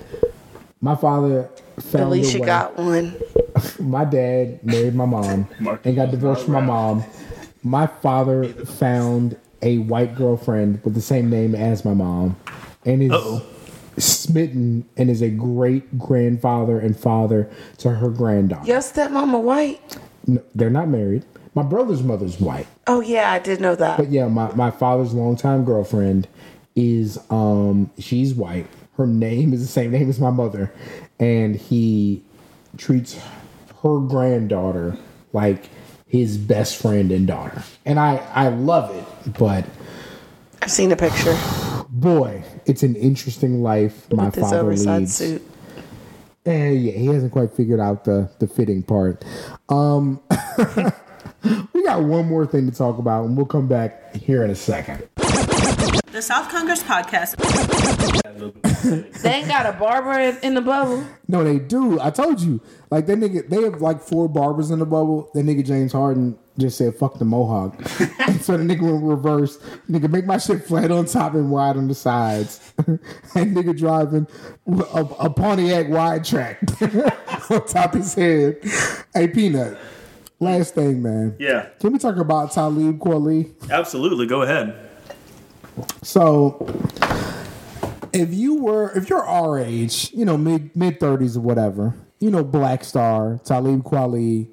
My 0.80 0.94
father 0.94 1.48
At 1.76 1.82
found 1.82 2.10
least 2.10 2.34
you 2.34 2.40
way. 2.40 2.46
got 2.46 2.76
one. 2.76 3.16
my 3.80 4.04
dad 4.04 4.64
married 4.64 4.94
my 4.94 5.06
mom 5.06 5.48
and 5.84 5.96
got 5.96 6.10
divorced 6.10 6.44
from 6.44 6.54
my 6.54 6.60
mom. 6.60 7.04
My 7.62 7.86
father 7.86 8.44
found 8.48 9.36
a 9.62 9.78
white 9.78 10.14
girlfriend 10.14 10.80
with 10.84 10.94
the 10.94 11.00
same 11.00 11.28
name 11.30 11.54
as 11.54 11.84
my 11.84 11.94
mom 11.94 12.36
and 12.86 13.02
is 13.02 13.10
Uh-oh. 13.10 13.42
smitten 13.96 14.88
and 14.96 15.10
is 15.10 15.20
a 15.20 15.30
great 15.30 15.98
grandfather 15.98 16.78
and 16.78 16.96
father 16.96 17.50
to 17.78 17.90
her 17.90 18.08
granddaughter. 18.10 18.66
Your 18.66 18.78
stepmama 18.78 19.40
white. 19.42 19.96
No, 20.28 20.40
they're 20.54 20.70
not 20.70 20.88
married, 20.88 21.24
My 21.54 21.62
brother's 21.64 22.02
mother's 22.04 22.38
white. 22.40 22.68
Oh 22.86 23.00
yeah, 23.00 23.32
I 23.32 23.40
did 23.40 23.60
know 23.60 23.74
that. 23.74 23.96
But 23.98 24.10
yeah, 24.10 24.28
my, 24.28 24.52
my 24.54 24.70
father's 24.70 25.12
longtime 25.14 25.64
girlfriend 25.64 26.28
is 26.76 27.18
um 27.30 27.90
she's 27.98 28.32
white. 28.34 28.66
Her 28.98 29.06
name 29.06 29.52
is 29.52 29.60
the 29.60 29.68
same 29.68 29.92
name 29.92 30.10
as 30.10 30.18
my 30.18 30.30
mother, 30.30 30.72
and 31.20 31.54
he 31.54 32.24
treats 32.76 33.16
her 33.82 34.00
granddaughter 34.00 34.98
like 35.32 35.70
his 36.08 36.36
best 36.36 36.82
friend 36.82 37.12
and 37.12 37.24
daughter. 37.24 37.62
And 37.86 38.00
I 38.00 38.16
I 38.34 38.48
love 38.48 38.94
it, 38.94 39.32
but 39.38 39.64
I've 40.60 40.72
seen 40.72 40.90
a 40.90 40.96
picture 40.96 41.38
boy, 41.88 42.42
it's 42.66 42.82
an 42.82 42.96
interesting 42.96 43.62
life 43.62 44.10
my 44.12 44.26
with 44.26 44.34
father 44.40 44.58
oversized 44.58 45.00
leads. 45.00 45.14
suit. 45.14 45.42
Eh, 46.44 46.70
yeah, 46.70 46.92
he 46.92 47.06
hasn't 47.06 47.30
quite 47.30 47.52
figured 47.52 47.78
out 47.78 48.04
the 48.04 48.28
the 48.40 48.48
fitting 48.48 48.82
part. 48.82 49.24
Um, 49.68 50.20
we 51.72 51.84
got 51.84 52.02
one 52.02 52.26
more 52.26 52.46
thing 52.46 52.68
to 52.68 52.76
talk 52.76 52.98
about, 52.98 53.26
and 53.26 53.36
we'll 53.36 53.46
come 53.46 53.68
back 53.68 54.16
here 54.16 54.42
in 54.42 54.50
a 54.50 54.56
second. 54.56 55.08
The 56.18 56.22
South 56.22 56.48
Congress 56.50 56.82
podcast. 56.82 57.38
They 59.22 59.30
ain't 59.30 59.48
got 59.48 59.66
a 59.66 59.72
barber 59.72 60.18
in, 60.18 60.36
in 60.42 60.54
the 60.54 60.60
bubble. 60.60 61.04
No, 61.28 61.44
they 61.44 61.60
do. 61.60 62.00
I 62.00 62.10
told 62.10 62.40
you. 62.40 62.60
Like 62.90 63.06
that 63.06 63.18
nigga, 63.18 63.48
they 63.48 63.62
have 63.62 63.80
like 63.80 64.00
four 64.00 64.28
barbers 64.28 64.72
in 64.72 64.80
the 64.80 64.86
bubble. 64.86 65.30
That 65.34 65.44
nigga 65.44 65.64
James 65.64 65.92
Harden 65.92 66.36
just 66.58 66.76
said 66.76 66.96
"fuck 66.96 67.20
the 67.20 67.24
mohawk," 67.24 67.74
and 68.26 68.40
so 68.42 68.56
the 68.56 68.64
nigga 68.64 68.80
went 68.82 69.04
reverse. 69.04 69.58
Nigga, 69.88 70.10
make 70.10 70.26
my 70.26 70.38
shit 70.38 70.64
flat 70.64 70.90
on 70.90 71.06
top 71.06 71.34
and 71.34 71.52
wide 71.52 71.76
on 71.76 71.86
the 71.86 71.94
sides. 71.94 72.72
and 72.78 72.98
nigga 73.56 73.76
driving 73.78 74.26
a, 74.66 75.06
a 75.20 75.30
Pontiac 75.30 75.88
wide 75.88 76.24
track 76.24 76.60
on 77.48 77.64
top 77.66 77.94
his 77.94 78.14
head. 78.14 78.56
Hey, 79.14 79.28
Peanut. 79.28 79.78
Last 80.40 80.74
thing, 80.74 81.00
man. 81.00 81.36
Yeah, 81.38 81.66
Can 81.78 81.92
we 81.92 81.98
talk 82.00 82.16
about 82.16 82.50
Talib 82.52 82.98
Kweli? 82.98 83.70
absolutely. 83.70 84.26
Go 84.26 84.42
ahead. 84.42 84.87
So, 86.02 86.66
if 88.12 88.32
you 88.32 88.54
were, 88.54 88.90
if 88.96 89.08
you're 89.08 89.24
our 89.24 89.58
age, 89.58 90.10
you 90.12 90.24
know, 90.24 90.36
mid 90.36 90.74
mid 90.76 91.00
thirties 91.00 91.36
or 91.36 91.40
whatever, 91.40 91.94
you 92.20 92.30
know, 92.30 92.44
Black 92.44 92.84
Star, 92.84 93.38
Talib 93.44 93.82
Kweli, 93.82 94.48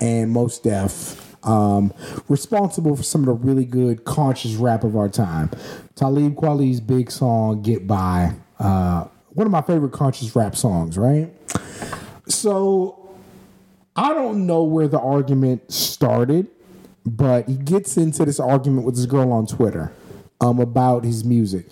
and 0.00 0.30
Mos 0.30 0.58
Def, 0.58 1.36
um, 1.46 1.92
responsible 2.28 2.96
for 2.96 3.02
some 3.02 3.22
of 3.22 3.26
the 3.26 3.46
really 3.46 3.64
good 3.64 4.04
conscious 4.04 4.54
rap 4.54 4.84
of 4.84 4.96
our 4.96 5.08
time. 5.08 5.50
Talib 5.94 6.34
Kweli's 6.34 6.80
big 6.80 7.10
song 7.10 7.62
"Get 7.62 7.86
By," 7.86 8.34
uh, 8.58 9.04
one 9.30 9.46
of 9.46 9.50
my 9.50 9.62
favorite 9.62 9.92
conscious 9.92 10.34
rap 10.34 10.56
songs, 10.56 10.96
right? 10.96 11.32
So, 12.26 13.10
I 13.96 14.14
don't 14.14 14.46
know 14.46 14.62
where 14.62 14.88
the 14.88 15.00
argument 15.00 15.72
started, 15.72 16.46
but 17.04 17.48
he 17.48 17.56
gets 17.56 17.96
into 17.96 18.24
this 18.24 18.38
argument 18.38 18.86
with 18.86 18.96
this 18.96 19.06
girl 19.06 19.32
on 19.32 19.46
Twitter 19.46 19.92
um, 20.40 20.58
about 20.58 21.04
his 21.04 21.24
music. 21.24 21.66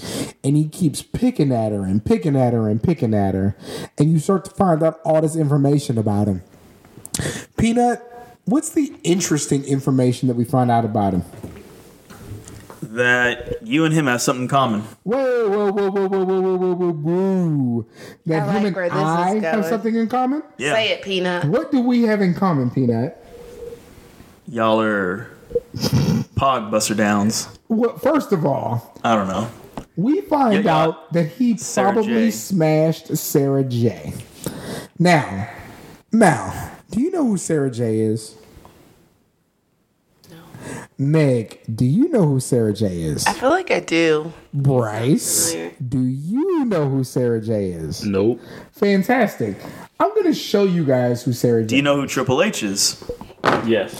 And 0.45 0.57
he 0.57 0.69
keeps 0.69 1.03
picking 1.03 1.53
at 1.53 1.73
her 1.73 1.85
and 1.85 2.05
picking 2.05 2.37
at 2.37 2.53
her 2.53 2.69
and 2.69 2.83
picking 2.83 3.15
at 3.15 3.35
her. 3.35 3.57
And 3.97 4.13
you 4.13 4.19
start 4.19 4.45
to 4.47 4.51
find 4.53 4.83
out 4.83 5.01
all 5.05 5.21
this 5.23 5.37
information 5.37 5.99
about 5.99 6.29
him. 6.29 6.43
Peanut, 7.57 8.03
what's 8.45 8.71
the 8.71 8.95
interesting 9.05 9.65
information 9.65 10.29
that 10.29 10.35
we 10.35 10.45
find 10.45 10.71
out 10.71 10.85
about 10.85 11.15
him? 11.15 11.25
That 12.81 13.67
you 13.67 13.85
and 13.85 13.93
him 13.93 14.07
have 14.07 14.23
something 14.23 14.45
in 14.45 14.49
common. 14.49 14.83
Whoa, 15.03 15.49
whoa, 15.49 15.73
whoa, 15.73 15.91
whoa, 15.91 16.09
whoa, 16.09 16.25
whoa, 16.25 16.41
whoa, 16.41 16.57
whoa, 16.57 16.93
whoa, 16.93 16.93
whoa. 16.93 17.87
That 18.27 18.43
I 18.43 18.47
like 18.47 18.57
him 18.57 18.67
and 18.67 18.75
this 18.77 18.93
is 18.93 18.95
I 18.95 19.35
have 19.35 19.43
going. 19.43 19.65
something 19.65 19.95
in 19.97 20.09
common? 20.09 20.43
Yeah, 20.59 20.75
Say 20.75 20.91
it, 20.93 21.03
Peanut. 21.03 21.45
What 21.47 21.73
do 21.73 21.81
we 21.81 22.03
have 22.03 22.21
in 22.23 22.35
common, 22.35 22.71
Peanut? 22.71 23.25
y'all 24.47 24.81
are 24.81 25.29
pod 26.37 26.71
buster 26.71 26.95
downs. 26.95 27.49
Well, 27.69 27.97
first 27.99 28.33
of 28.33 28.45
all, 28.45 28.99
I 29.05 29.15
don't 29.15 29.29
know. 29.29 29.49
we 29.97 30.21
find 30.23 30.65
Yeah, 30.65 30.71
yeah. 30.71 30.83
out 30.85 31.13
that 31.13 31.27
he 31.27 31.57
Sarah 31.57 31.93
probably 31.93 32.27
J. 32.27 32.31
smashed 32.31 33.17
Sarah 33.17 33.65
J. 33.65 34.13
Now, 34.99 35.49
Mal, 36.13 36.73
do 36.91 37.01
you 37.01 37.11
know 37.11 37.25
who 37.27 37.37
Sarah 37.37 37.71
J 37.71 37.99
is? 38.01 38.35
No. 40.31 40.37
Meg, 40.99 41.61
do 41.73 41.85
you 41.85 42.09
know 42.09 42.27
who 42.27 42.41
Sarah 42.41 42.73
J 42.73 42.87
is? 43.03 43.27
I 43.27 43.33
feel 43.35 43.51
like 43.51 43.71
I 43.71 43.81
do. 43.81 44.33
Bryce, 44.55 45.55
do 45.87 46.01
you 46.05 46.65
know 46.65 46.89
who 46.89 47.05
Sarah 47.05 47.41
J 47.41 47.67
is? 47.71 48.05
Nope. 48.05 48.41
Fantastic. 48.73 49.57
I'm 50.01 50.11
going 50.11 50.25
to 50.25 50.35
show 50.35 50.65
you 50.65 50.85
guys 50.85 51.23
who 51.23 51.33
Sarah 51.33 51.63
J 51.63 51.67
Do 51.69 51.77
you 51.77 51.83
know 51.83 51.97
who 52.01 52.07
Triple 52.07 52.43
H 52.43 52.63
is? 52.63 53.03
Yes. 53.67 53.95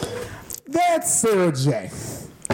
That's 0.69 1.13
Sarah 1.13 1.53
J. 1.53 1.91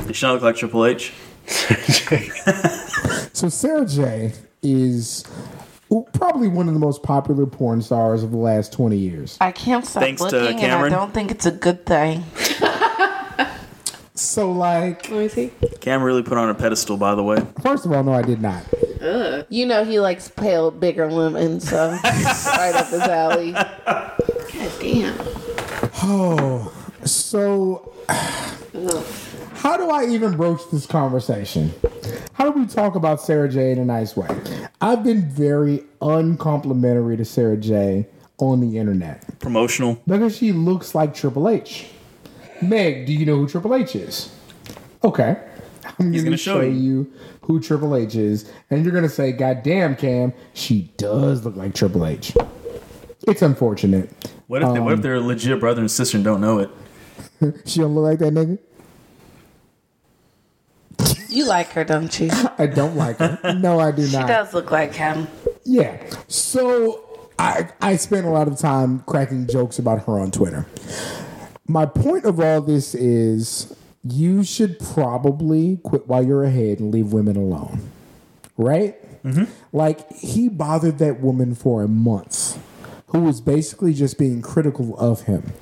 Does 0.07 0.17
she 0.17 0.27
not 0.27 0.35
look 0.35 0.43
like 0.43 0.57
Triple 0.57 0.87
H? 0.87 1.13
So 3.35 3.49
Sarah 3.49 3.85
J 3.85 4.33
is 4.63 5.25
probably 6.13 6.47
one 6.47 6.69
of 6.69 6.75
the 6.75 6.81
most 6.81 7.03
popular 7.03 7.47
porn 7.47 7.83
stars 7.83 8.23
of 8.23 8.31
the 8.31 8.37
last 8.37 8.73
20 8.73 8.97
years. 8.97 9.37
I 9.41 9.51
can't 9.51 9.85
stop 9.85 10.05
Thanks 10.05 10.23
to 10.23 10.39
looking, 10.39 10.61
and 10.61 10.73
I 10.73 10.89
don't 10.89 11.13
think 11.13 11.33
it's 11.33 11.45
a 11.45 11.51
good 11.51 11.85
thing. 11.85 12.23
So, 14.17 14.53
like, 14.53 15.11
Let 15.11 15.19
me 15.19 15.29
see. 15.29 15.51
Cam 15.81 16.01
really 16.05 16.23
put 16.23 16.39
on 16.39 16.49
a 16.49 16.55
pedestal, 16.55 16.97
by 16.97 17.17
the 17.17 17.25
way. 17.25 17.45
first 17.63 17.85
of 17.85 17.91
all, 17.93 18.05
no, 18.05 18.13
I 18.13 18.23
did 18.23 18.41
not. 18.41 18.63
You 19.51 19.67
know 19.67 19.85
he 19.85 19.99
likes 19.99 20.29
pale, 20.29 20.71
bigger 20.71 21.09
women, 21.09 21.59
so 21.59 21.91
right 22.05 22.73
up 22.75 22.87
his 22.87 23.01
alley. 23.01 23.53
God 23.53 24.13
damn. 24.81 25.17
Oh, 26.05 26.73
so 27.05 27.93
how 29.55 29.77
do 29.77 29.91
I 29.91 30.07
even 30.07 30.37
broach 30.37 30.61
this 30.71 30.87
conversation? 30.87 31.73
How 32.35 32.51
do 32.51 32.59
we 32.59 32.67
talk 32.67 32.95
about 32.95 33.21
Sarah 33.21 33.49
J 33.49 33.73
in 33.73 33.79
a 33.79 33.85
nice 33.85 34.17
way? 34.17 34.29
I've 34.81 35.05
been 35.05 35.23
very 35.23 35.85
uncomplimentary 36.03 37.17
to 37.17 37.25
Sarah 37.25 37.57
J 37.57 38.07
on 38.39 38.61
the 38.61 38.79
internet 38.79 39.39
Promotional. 39.39 40.01
because 40.07 40.37
she 40.37 40.53
looks 40.53 40.95
like 40.95 41.15
Triple 41.15 41.49
H. 41.49 41.87
Meg, 42.61 43.07
do 43.07 43.13
you 43.13 43.25
know 43.25 43.37
who 43.37 43.49
Triple 43.49 43.75
H 43.75 43.95
is? 43.97 44.35
Okay. 45.03 45.37
I'm 45.99 46.11
going 46.13 46.25
gonna 46.25 46.37
show 46.37 46.61
you. 46.61 46.71
you 46.71 47.13
who 47.43 47.61
Triple 47.61 47.95
H 47.95 48.15
is, 48.17 48.51
and 48.71 48.83
you're 48.85 48.93
going 48.93 49.05
to 49.05 49.11
say, 49.11 49.31
God 49.33 49.63
damn, 49.63 49.95
Cam, 49.97 50.33
she 50.55 50.91
does 50.97 51.45
look 51.45 51.57
like 51.57 51.75
Triple 51.75 52.07
H. 52.07 52.35
It's 53.29 53.43
unfortunate. 53.43 54.11
What 54.47 54.63
if, 54.63 54.73
they, 54.73 54.81
what 54.81 54.93
Um, 54.93 54.99
if 54.99 55.03
they're 55.03 55.15
a 55.15 55.21
legit 55.21 55.61
brother 55.61 55.81
and 55.81 55.91
sister 55.91 56.17
and 56.17 56.25
don't 56.25 56.41
know 56.41 56.59
it? 56.59 56.71
She 57.65 57.81
don't 57.81 57.95
look 57.95 58.05
like 58.05 58.19
that 58.21 58.33
nigga? 58.33 58.59
You 61.29 61.47
like 61.47 61.71
her, 61.71 61.85
don't 61.85 62.21
you? 62.21 62.31
I 62.59 62.67
don't 62.67 62.97
like 62.97 63.19
her. 63.19 63.55
No, 63.59 63.81
I 63.81 63.91
do 63.91 64.03
not. 64.03 64.23
She 64.23 64.27
does 64.29 64.55
look 64.55 64.71
like 64.71 64.95
him. 64.95 65.27
Yeah. 65.65 66.01
So 66.29 67.29
I 67.39 67.71
I 67.81 67.97
spent 67.97 68.27
a 68.27 68.31
lot 68.31 68.47
of 68.47 68.59
time 68.59 69.01
cracking 69.01 69.49
jokes 69.49 69.79
about 69.79 70.05
her 70.07 70.19
on 70.19 70.31
Twitter. 70.31 70.67
My 71.67 71.87
point 71.87 72.25
of 72.25 72.39
all 72.39 72.61
this 72.61 72.95
is 72.95 73.75
you 74.05 74.45
should 74.45 74.79
probably 74.79 75.79
quit 75.83 76.07
while 76.07 76.23
you're 76.23 76.45
ahead 76.45 76.79
and 76.79 76.93
leave 76.93 77.13
women 77.13 77.37
alone. 77.37 77.91
Right? 78.57 78.97
Mm-hmm. 79.25 79.45
Like 79.73 80.13
he 80.13 80.49
bothered 80.49 80.99
that 80.99 81.21
woman 81.21 81.55
for 81.57 81.83
a 81.83 81.89
month 81.89 82.63
who 83.09 83.21
was 83.21 83.41
basically 83.41 83.93
just 83.95 84.19
being 84.19 84.43
critical 84.43 84.97
of 84.99 85.23
him 85.23 85.53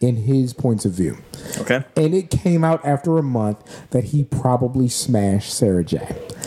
in 0.00 0.16
his 0.16 0.54
points 0.54 0.84
of 0.84 0.92
view. 0.92 1.18
Okay. 1.58 1.84
And 1.94 2.14
it 2.14 2.30
came 2.30 2.64
out 2.64 2.84
after 2.84 3.18
a 3.18 3.22
month 3.22 3.90
that 3.90 4.04
he 4.04 4.24
probably 4.24 4.88
smashed 4.88 5.52
Sarah 5.52 5.84
J. 5.84 5.98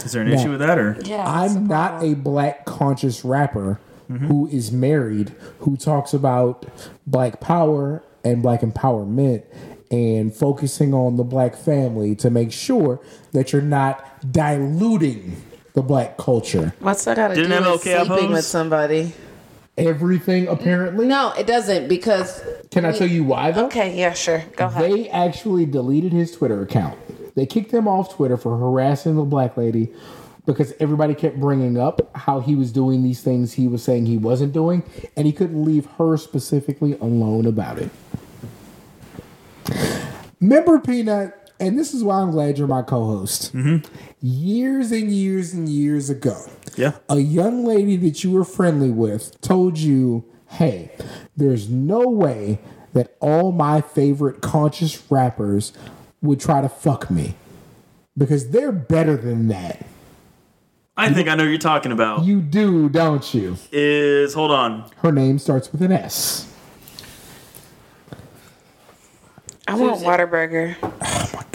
Is 0.04 0.12
there 0.12 0.24
an 0.24 0.30
Now- 0.30 0.36
issue 0.36 0.49
with 0.51 0.60
that 0.60 0.80
or? 0.80 0.97
Yeah. 1.04 1.24
I'm 1.26 1.54
the 1.54 1.60
not 1.62 1.89
problem. 1.91 2.12
a 2.12 2.16
black 2.16 2.66
conscious 2.66 3.24
rapper 3.24 3.80
mm-hmm. 4.10 4.26
who 4.26 4.47
is 4.47 4.72
married 4.72 5.36
who 5.60 5.78
talks 5.78 6.14
about 6.14 6.66
black 7.06 7.39
power 7.39 8.04
and 8.24 8.41
black 8.41 8.62
empowerment 8.62 9.43
and 9.91 10.34
focusing 10.34 10.93
on 10.93 11.18
the 11.18 11.24
black 11.24 11.56
family 11.56 12.16
to 12.16 12.32
make 12.32 12.51
sure 12.51 12.99
that 13.34 13.54
you're 13.54 13.62
not 13.62 14.32
diluting 14.32 15.39
the 15.74 15.82
black 15.84 16.18
culture. 16.18 16.74
What's 16.80 17.06
that 17.06 17.18
got 17.18 17.30
to 17.30 17.36
do 17.36 17.47
with 17.47 17.82
sleeping 17.82 18.32
with 18.32 18.45
somebody? 18.45 19.14
Everything 19.78 20.48
apparently. 20.48 21.08
No, 21.08 21.32
it 21.32 21.48
doesn't 21.48 21.88
because. 21.88 22.44
Can 22.70 22.86
I 22.86 22.92
tell 22.92 23.08
you 23.08 23.24
why 23.24 23.52
though? 23.52 23.66
Okay, 23.66 23.98
yeah, 23.98 24.14
sure. 24.14 24.44
Go 24.56 24.68
ahead. 24.68 24.92
They 24.92 25.10
actually 25.10 25.66
deleted 25.66 26.14
his 26.14 26.32
Twitter 26.32 26.62
account. 26.62 27.00
They 27.36 27.48
kicked 27.48 27.72
him 27.72 27.88
off 27.88 28.14
Twitter 28.14 28.38
for 28.38 28.58
harassing 28.58 29.16
the 29.16 29.24
black 29.24 29.58
lady 29.58 29.92
because 30.46 30.74
everybody 30.80 31.16
kept 31.16 31.40
bringing 31.40 31.78
up 31.80 32.16
how 32.16 32.40
he 32.40 32.56
was 32.56 32.72
doing 32.72 33.02
these 33.02 33.22
things 33.22 33.54
he 33.54 33.68
was 33.68 33.84
saying 33.84 34.06
he 34.06 34.18
wasn't 34.18 34.54
doing, 34.54 34.84
and 35.16 35.26
he 35.26 35.32
couldn't 35.32 35.64
leave 35.64 35.86
her 35.98 36.18
specifically 36.18 36.94
alone 37.00 37.46
about 37.46 37.80
it. 37.80 37.90
Remember, 40.40 40.78
Peanut, 40.80 41.52
and 41.60 41.80
this 41.80 41.94
is 41.94 42.04
why 42.04 42.20
I'm 42.20 42.32
glad 42.32 42.58
you're 42.58 42.68
my 42.68 42.82
co 42.82 43.06
host. 43.06 43.56
Mm-hmm. 43.56 43.88
Years 44.22 44.92
and 44.92 45.10
years 45.12 45.54
and 45.54 45.70
years 45.70 46.10
ago, 46.10 46.38
Yeah. 46.78 46.94
a 47.10 47.20
young 47.20 47.66
lady 47.66 47.96
that 47.98 48.24
you 48.24 48.32
were 48.32 48.44
friendly 48.46 48.90
with 48.92 49.40
told 49.42 49.78
you, 49.78 50.26
hey, 50.50 50.92
there's 51.36 51.70
no 51.70 52.02
way 52.08 52.60
that 52.94 53.16
all 53.20 53.52
my 53.52 53.82
favorite 53.82 54.42
conscious 54.42 55.02
rappers 55.12 55.74
would 56.22 56.40
try 56.40 56.62
to 56.62 56.70
fuck 56.70 57.10
me 57.10 57.36
because 58.18 58.50
they're 58.52 58.72
better 58.72 59.18
than 59.18 59.48
that. 59.48 59.86
I 60.96 61.12
think 61.12 61.28
I 61.28 61.34
know 61.34 61.44
what 61.44 61.50
you're 61.50 61.58
talking 61.58 61.92
about. 61.92 62.24
You 62.24 62.40
do, 62.40 62.88
don't 62.88 63.34
you? 63.34 63.58
Is 63.72 64.36
hold 64.36 64.52
on. 64.52 64.90
Her 64.98 65.12
name 65.12 65.40
starts 65.40 65.72
with 65.72 65.82
an 65.82 65.92
S. 65.92 66.48
I 69.68 69.76
want 69.76 70.02
Whataburger. 70.02 70.76
Oh 70.84 70.90
my 71.34 71.44
god, 71.52 71.52
Peanut. 71.52 71.53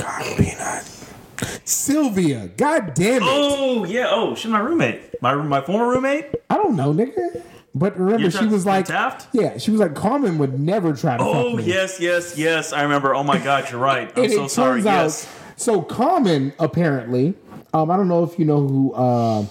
Sylvia, 1.64 2.48
god 2.56 2.94
damn 2.94 3.22
it. 3.22 3.28
Oh 3.28 3.84
yeah. 3.84 4.08
Oh, 4.10 4.34
she's 4.34 4.50
my 4.50 4.58
roommate. 4.60 5.20
My 5.22 5.34
my 5.34 5.60
former 5.60 5.88
roommate. 5.88 6.26
I 6.50 6.56
don't 6.56 6.76
know, 6.76 6.92
nigga. 6.92 7.42
But 7.74 7.96
remember, 7.98 8.30
she 8.30 8.46
was 8.46 8.66
like, 8.66 8.86
Taft? 8.86 9.28
yeah, 9.32 9.56
she 9.58 9.70
was 9.70 9.78
like, 9.80 9.94
Carmen 9.94 10.38
would 10.38 10.58
never 10.58 10.94
try 10.94 11.16
to 11.16 11.22
Oh 11.22 11.50
fuck 11.50 11.58
me. 11.58 11.64
yes, 11.64 12.00
yes, 12.00 12.36
yes. 12.36 12.72
I 12.72 12.82
remember. 12.82 13.14
Oh 13.14 13.22
my 13.22 13.38
God, 13.38 13.70
you're 13.70 13.80
right. 13.80 14.10
I'm 14.16 14.24
and 14.24 14.32
so 14.32 14.44
it 14.44 14.48
sorry. 14.50 14.76
turns 14.82 14.86
out, 14.86 15.02
Yes. 15.04 15.28
so 15.56 15.82
Carmen 15.82 16.52
apparently, 16.58 17.34
um, 17.74 17.90
I 17.90 17.96
don't 17.96 18.08
know 18.08 18.24
if 18.24 18.38
you 18.38 18.44
know 18.46 18.66
who, 18.66 18.92
uh, 18.94 19.44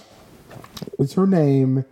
what's 0.98 1.14
her 1.14 1.28
name? 1.28 1.86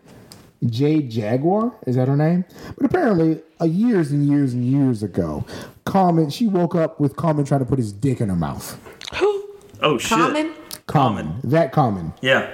Jade 0.65 1.11
Jaguar 1.11 1.73
is 1.85 1.95
that 1.95 2.07
her 2.07 2.17
name? 2.17 2.43
But 2.75 2.85
apparently, 2.87 3.41
uh, 3.61 3.65
years 3.65 4.11
and 4.11 4.27
years 4.27 4.53
and 4.53 4.65
years 4.65 5.03
ago, 5.03 5.45
Carmen 5.85 6.31
she 6.31 6.47
woke 6.47 6.73
up 6.75 6.99
with 6.99 7.15
Carmen 7.15 7.45
trying 7.45 7.59
to 7.59 7.65
put 7.65 7.77
his 7.77 7.93
dick 7.93 8.19
in 8.19 8.29
her 8.29 8.35
mouth. 8.35 8.77
Oh 9.85 9.97
shit. 9.99 10.09
Common? 10.09 10.53
Common, 10.87 11.39
that 11.43 11.71
Common, 11.71 12.13
Yeah. 12.21 12.47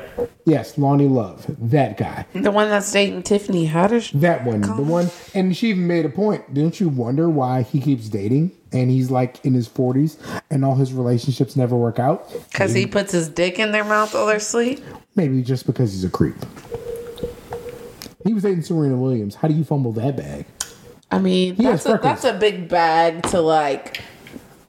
yes, 0.46 0.78
Lonnie 0.78 1.08
Love, 1.08 1.46
that 1.60 1.98
guy. 1.98 2.26
The 2.34 2.50
one 2.52 2.70
that's 2.70 2.90
dating 2.92 3.24
Tiffany 3.24 3.68
Haddish? 3.68 4.12
That 4.20 4.46
one, 4.46 4.62
the 4.62 4.82
one, 4.84 5.10
and 5.34 5.56
she 5.56 5.70
even 5.70 5.86
made 5.88 6.06
a 6.06 6.10
point. 6.10 6.54
Didn't 6.54 6.80
you 6.80 6.88
wonder 6.88 7.30
why 7.30 7.64
he 7.64 7.82
keeps 7.82 8.08
dating 8.08 8.52
and 8.72 8.90
he's 8.90 9.12
like 9.12 9.44
in 9.46 9.54
his 9.54 9.68
forties 9.68 10.18
and 10.50 10.64
all 10.64 10.76
his 10.76 10.94
relationships 10.94 11.58
never 11.58 11.76
work 11.76 12.00
out? 12.00 12.30
Because 12.52 12.74
he 12.74 12.86
puts 12.88 13.12
his 13.12 13.28
dick 13.28 13.60
in 13.60 13.74
their 13.74 13.84
mouth 13.84 14.14
while 14.14 14.28
they're 14.28 14.38
asleep? 14.38 14.80
Maybe 15.16 15.42
just 15.42 15.66
because 15.66 15.92
he's 15.92 16.06
a 16.06 16.10
creep. 16.10 16.36
He 18.26 18.34
was 18.34 18.44
dating 18.44 18.62
Serena 18.64 18.96
Williams. 18.96 19.36
How 19.36 19.48
do 19.50 19.54
you 19.54 19.64
fumble 19.66 19.92
that 19.94 20.16
bag? 20.16 20.46
I 21.12 21.20
mean, 21.20 21.56
He 21.56 21.64
that's 21.64 21.86
a, 21.86 22.00
that's 22.02 22.24
a 22.24 22.34
big 22.34 22.70
bag 22.70 23.24
to 23.24 23.42
like 23.42 24.02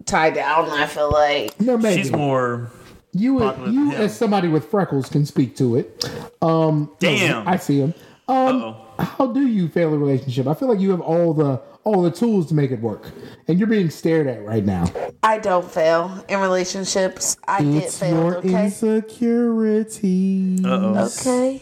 tie 0.06 0.30
down, 0.30 0.68
I 0.70 0.86
feel 0.86 1.10
like. 1.10 1.60
No, 1.60 1.76
maybe 1.78 2.02
She's 2.02 2.12
more. 2.12 2.70
you. 3.12 3.38
popular 3.38 3.68
You, 3.70 3.92
than 3.92 4.00
as 4.02 4.16
somebody 4.16 4.48
with 4.48 4.66
freckles, 4.70 5.08
can 5.08 5.24
speak 5.26 5.56
to 5.56 5.76
it. 5.76 6.10
Um, 6.40 6.90
Damn. 6.98 7.46
I 7.48 7.56
see 7.56 7.78
him. 7.78 7.94
Um, 8.28 8.62
Uh-oh. 8.62 9.04
how 9.04 9.26
do 9.26 9.46
you 9.46 9.68
fail 9.68 9.92
a 9.92 9.98
relationship? 9.98 10.46
I 10.46 10.54
feel 10.54 10.68
like 10.68 10.78
you 10.80 10.90
have 10.90 11.00
all 11.00 11.34
the 11.34 11.60
all 11.84 12.00
the 12.02 12.12
tools 12.12 12.46
to 12.46 12.54
make 12.54 12.70
it 12.70 12.80
work, 12.80 13.10
and 13.48 13.58
you're 13.58 13.66
being 13.66 13.90
stared 13.90 14.28
at 14.28 14.44
right 14.44 14.64
now. 14.64 14.84
I 15.24 15.38
don't 15.38 15.68
fail 15.68 16.24
in 16.28 16.38
relationships. 16.38 17.36
I 17.48 17.64
get 17.64 17.82
It's 17.82 17.98
failed, 17.98 18.14
your 18.16 18.36
okay? 18.36 18.66
insecurity. 18.66 20.58
Uh 20.64 20.68
oh. 20.68 21.06
Okay. 21.20 21.60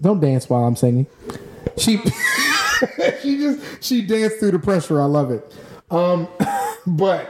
Don't 0.00 0.20
dance 0.20 0.48
while 0.48 0.64
I'm 0.64 0.76
singing. 0.76 1.06
She 1.76 1.98
she 3.22 3.36
just 3.38 3.82
she 3.84 4.02
danced 4.02 4.38
through 4.38 4.52
the 4.52 4.58
pressure. 4.58 5.00
I 5.00 5.04
love 5.04 5.30
it. 5.30 5.44
Um, 5.90 6.28
but 6.86 7.28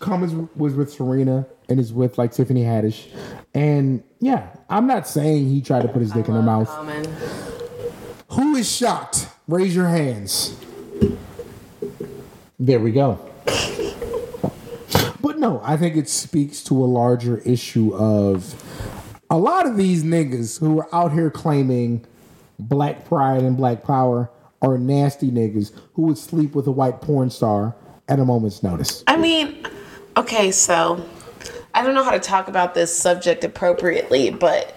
Commons 0.00 0.48
was 0.56 0.74
with 0.74 0.92
Serena 0.92 1.46
and 1.68 1.80
is 1.80 1.92
with 1.92 2.18
like 2.18 2.32
Tiffany 2.32 2.62
Haddish, 2.62 3.08
and 3.54 4.02
yeah, 4.20 4.48
I'm 4.70 4.86
not 4.86 5.06
saying 5.06 5.48
he 5.48 5.60
tried 5.60 5.82
to 5.82 5.88
put 5.88 6.00
his 6.00 6.12
dick 6.12 6.28
in 6.28 6.34
her 6.34 6.42
mouth. 6.42 6.68
Common. 6.68 7.04
Who 8.30 8.56
is 8.56 8.70
shocked? 8.70 9.28
Raise 9.48 9.74
your 9.74 9.88
hands. 9.88 10.56
There 12.58 12.80
we 12.80 12.92
go. 12.92 13.20
But 15.20 15.38
no, 15.38 15.60
I 15.64 15.76
think 15.76 15.96
it 15.96 16.08
speaks 16.08 16.62
to 16.64 16.74
a 16.82 16.86
larger 16.86 17.38
issue 17.38 17.94
of 17.94 18.54
a 19.28 19.36
lot 19.36 19.66
of 19.66 19.76
these 19.76 20.04
niggas 20.04 20.60
who 20.60 20.78
are 20.80 20.94
out 20.94 21.12
here 21.12 21.30
claiming 21.30 22.06
black 22.58 23.04
pride 23.04 23.42
and 23.42 23.56
black 23.56 23.84
power 23.84 24.30
are 24.62 24.78
nasty 24.78 25.30
niggas 25.30 25.72
who 25.94 26.02
would 26.02 26.18
sleep 26.18 26.54
with 26.54 26.66
a 26.66 26.70
white 26.70 27.00
porn 27.00 27.30
star 27.30 27.74
at 28.08 28.18
a 28.18 28.24
moment's 28.24 28.62
notice. 28.62 29.04
I 29.06 29.16
mean, 29.16 29.66
okay, 30.16 30.50
so 30.50 31.04
I 31.74 31.82
don't 31.82 31.94
know 31.94 32.04
how 32.04 32.12
to 32.12 32.20
talk 32.20 32.48
about 32.48 32.74
this 32.74 32.96
subject 32.96 33.44
appropriately, 33.44 34.30
but 34.30 34.74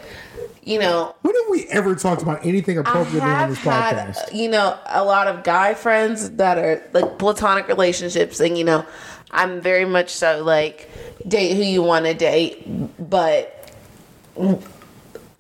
you 0.64 0.80
know, 0.80 1.16
When 1.22 1.34
have 1.34 1.50
we 1.50 1.66
ever 1.68 1.96
talked 1.96 2.22
about 2.22 2.46
anything 2.46 2.78
appropriately 2.78 3.22
on 3.22 3.50
this 3.50 3.60
had, 3.60 4.10
podcast? 4.10 4.36
you 4.36 4.50
know, 4.50 4.78
a 4.88 5.04
lot 5.04 5.28
of 5.28 5.44
guy 5.44 5.74
friends 5.74 6.32
that 6.32 6.58
are 6.58 6.84
like 6.94 7.18
platonic 7.18 7.68
relationships, 7.68 8.40
and 8.40 8.58
you 8.58 8.64
know, 8.64 8.86
I'm 9.32 9.62
very 9.62 9.86
much 9.86 10.10
so 10.10 10.44
like 10.44 10.90
date 11.28 11.56
who 11.56 11.64
you 11.64 11.82
want 11.82 12.06
to 12.06 12.14
date, 12.14 12.64
but 13.10 13.72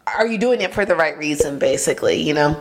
are 0.08 0.26
you 0.26 0.38
doing 0.38 0.62
it 0.62 0.74
for 0.74 0.86
the 0.86 0.96
right 0.96 1.18
reason, 1.18 1.60
basically, 1.60 2.22
you 2.22 2.34
know? 2.34 2.60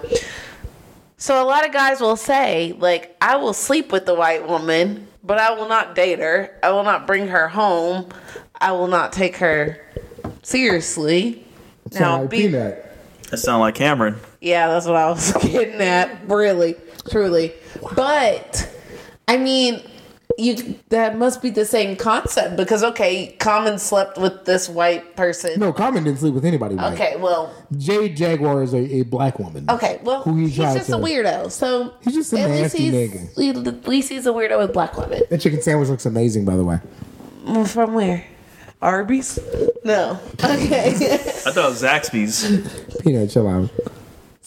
So 1.18 1.42
a 1.42 1.44
lot 1.44 1.66
of 1.66 1.72
guys 1.72 2.00
will 2.00 2.16
say, 2.16 2.74
like, 2.78 3.16
I 3.20 3.36
will 3.36 3.52
sleep 3.52 3.90
with 3.90 4.06
the 4.06 4.14
white 4.14 4.46
woman, 4.48 5.08
but 5.24 5.38
I 5.38 5.50
will 5.52 5.68
not 5.68 5.94
date 5.96 6.20
her. 6.20 6.56
I 6.62 6.70
will 6.70 6.84
not 6.84 7.06
bring 7.08 7.26
her 7.28 7.48
home. 7.48 8.08
I 8.60 8.70
will 8.72 8.86
not 8.86 9.12
take 9.12 9.36
her 9.38 9.84
seriously. 10.42 11.44
Sound 11.90 12.22
like 12.22 12.30
be- 12.30 12.36
Peanut. 12.42 12.84
That 13.30 13.36
sound 13.38 13.60
like 13.60 13.74
Cameron. 13.74 14.16
yeah, 14.40 14.68
that's 14.68 14.86
what 14.86 14.96
I 14.96 15.10
was 15.10 15.32
getting 15.42 15.80
at. 15.80 16.28
Really, 16.28 16.76
truly. 17.10 17.52
But 17.94 18.68
I 19.26 19.36
mean, 19.36 19.82
you 20.38 20.76
that 20.90 21.18
must 21.18 21.42
be 21.42 21.50
the 21.50 21.64
same 21.64 21.96
concept 21.96 22.56
because 22.56 22.84
okay, 22.84 23.34
Common 23.40 23.78
slept 23.78 24.16
with 24.18 24.44
this 24.44 24.68
white 24.68 25.16
person. 25.16 25.58
No, 25.58 25.72
Common 25.72 26.04
didn't 26.04 26.20
sleep 26.20 26.32
with 26.34 26.44
anybody 26.44 26.76
white. 26.76 26.92
Okay, 26.94 27.16
well, 27.16 27.52
Jade 27.76 28.16
Jaguar 28.16 28.62
is 28.62 28.72
a, 28.72 28.78
a 29.00 29.02
black 29.02 29.38
woman. 29.38 29.66
okay, 29.68 30.00
well, 30.04 30.22
Who 30.22 30.36
he 30.36 30.44
he's 30.44 30.56
just 30.56 30.86
to- 30.90 30.96
a 30.96 31.00
weirdo. 31.00 31.50
So 31.50 31.92
He's 32.02 32.14
just 32.14 32.32
a 32.32 32.40
at 32.40 32.50
least 32.50 32.62
nasty 32.62 32.78
he's, 32.84 32.94
nigga. 32.94 33.66
At 33.66 33.88
least 33.88 34.08
he's 34.10 34.26
a 34.26 34.30
weirdo 34.30 34.58
with 34.58 34.72
black 34.72 34.96
women. 34.96 35.22
That 35.28 35.40
chicken 35.40 35.60
sandwich 35.60 35.88
looks 35.88 36.06
amazing, 36.06 36.44
by 36.44 36.56
the 36.56 36.64
way. 36.64 36.78
From 37.66 37.94
where? 37.94 38.24
Arby's? 38.80 39.38
No. 39.84 40.20
Okay. 40.44 40.92
I 40.94 41.16
thought 41.50 41.56
it 41.56 41.68
was 41.68 41.82
Zaxby's. 41.82 43.00
Peanut, 43.02 43.30
chill 43.30 43.48
out. 43.48 43.70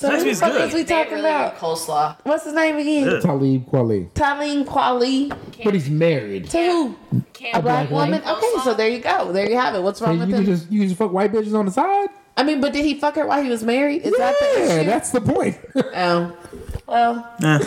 So 0.01 0.09
who 0.09 0.17
the 0.23 0.29
Zaxby's 0.31 0.39
fuck 0.39 0.51
good. 0.53 0.67
is 0.67 0.73
we 0.73 0.83
talking 0.83 1.13
really 1.13 1.29
about? 1.29 1.53
good 1.53 1.59
coleslaw. 1.61 2.15
What's 2.23 2.43
his 2.45 2.53
name 2.53 2.77
again? 2.77 3.03
Good. 3.05 3.21
Talib 3.21 3.65
Kweli. 3.69 4.11
Talene 4.13 4.65
Kweli. 4.65 5.63
But 5.63 5.73
he's 5.73 5.89
married. 5.89 6.49
To 6.49 6.57
who? 6.57 6.95
A 7.13 7.61
black 7.61 7.63
black 7.63 7.89
woman? 7.91 8.21
woman? 8.21 8.37
Okay, 8.37 8.53
so 8.63 8.73
there 8.73 8.89
you 8.89 8.99
go. 8.99 9.31
There 9.31 9.49
you 9.49 9.57
have 9.57 9.75
it. 9.75 9.81
What's 9.83 10.01
wrong 10.01 10.11
And 10.11 10.19
with 10.21 10.29
you 10.29 10.35
him? 10.37 10.45
just 10.45 10.71
you 10.71 10.79
can 10.79 10.89
just 10.89 10.97
fuck 10.99 11.11
white 11.11 11.31
bitches 11.31 11.57
on 11.57 11.65
the 11.65 11.71
side? 11.71 12.09
I 12.37 12.43
mean, 12.43 12.61
but 12.61 12.71
did 12.73 12.85
he 12.85 12.95
fuck 12.99 13.15
her 13.15 13.25
while 13.27 13.43
he 13.43 13.49
was 13.49 13.63
married? 13.63 14.03
Is 14.03 14.13
that 14.17 14.35
the 14.39 14.45
Yeah, 14.59 14.65
issue? 14.77 14.85
that's 14.85 15.11
the 15.11 15.21
point. 15.21 15.57
Oh. 15.75 16.35
Well, 16.87 17.25
Eh. 17.41 17.59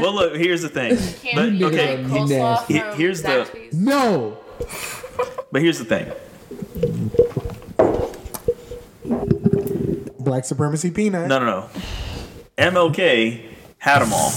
Well, 0.00 0.14
look. 0.14 0.34
Here's 0.34 0.62
the 0.62 0.68
thing. 0.68 0.96
But, 1.36 1.52
You 1.52 1.66
okay. 1.66 1.98
nigga. 1.98 2.08
Coleslaw 2.08 2.28
nasty. 2.28 2.78
from 2.80 2.96
Here's 2.98 3.22
the- 3.22 3.28
Zaxby's. 3.28 3.74
no. 3.74 4.36
But 5.52 5.62
here's 5.62 5.78
the 5.78 5.84
thing. 5.84 6.10
Black 10.24 10.44
supremacy 10.44 10.90
peanut. 10.90 11.28
No, 11.28 11.38
no, 11.38 11.46
no. 11.46 11.68
MLK 12.58 13.42
had 13.78 14.00
them 14.00 14.12
all. 14.12 14.32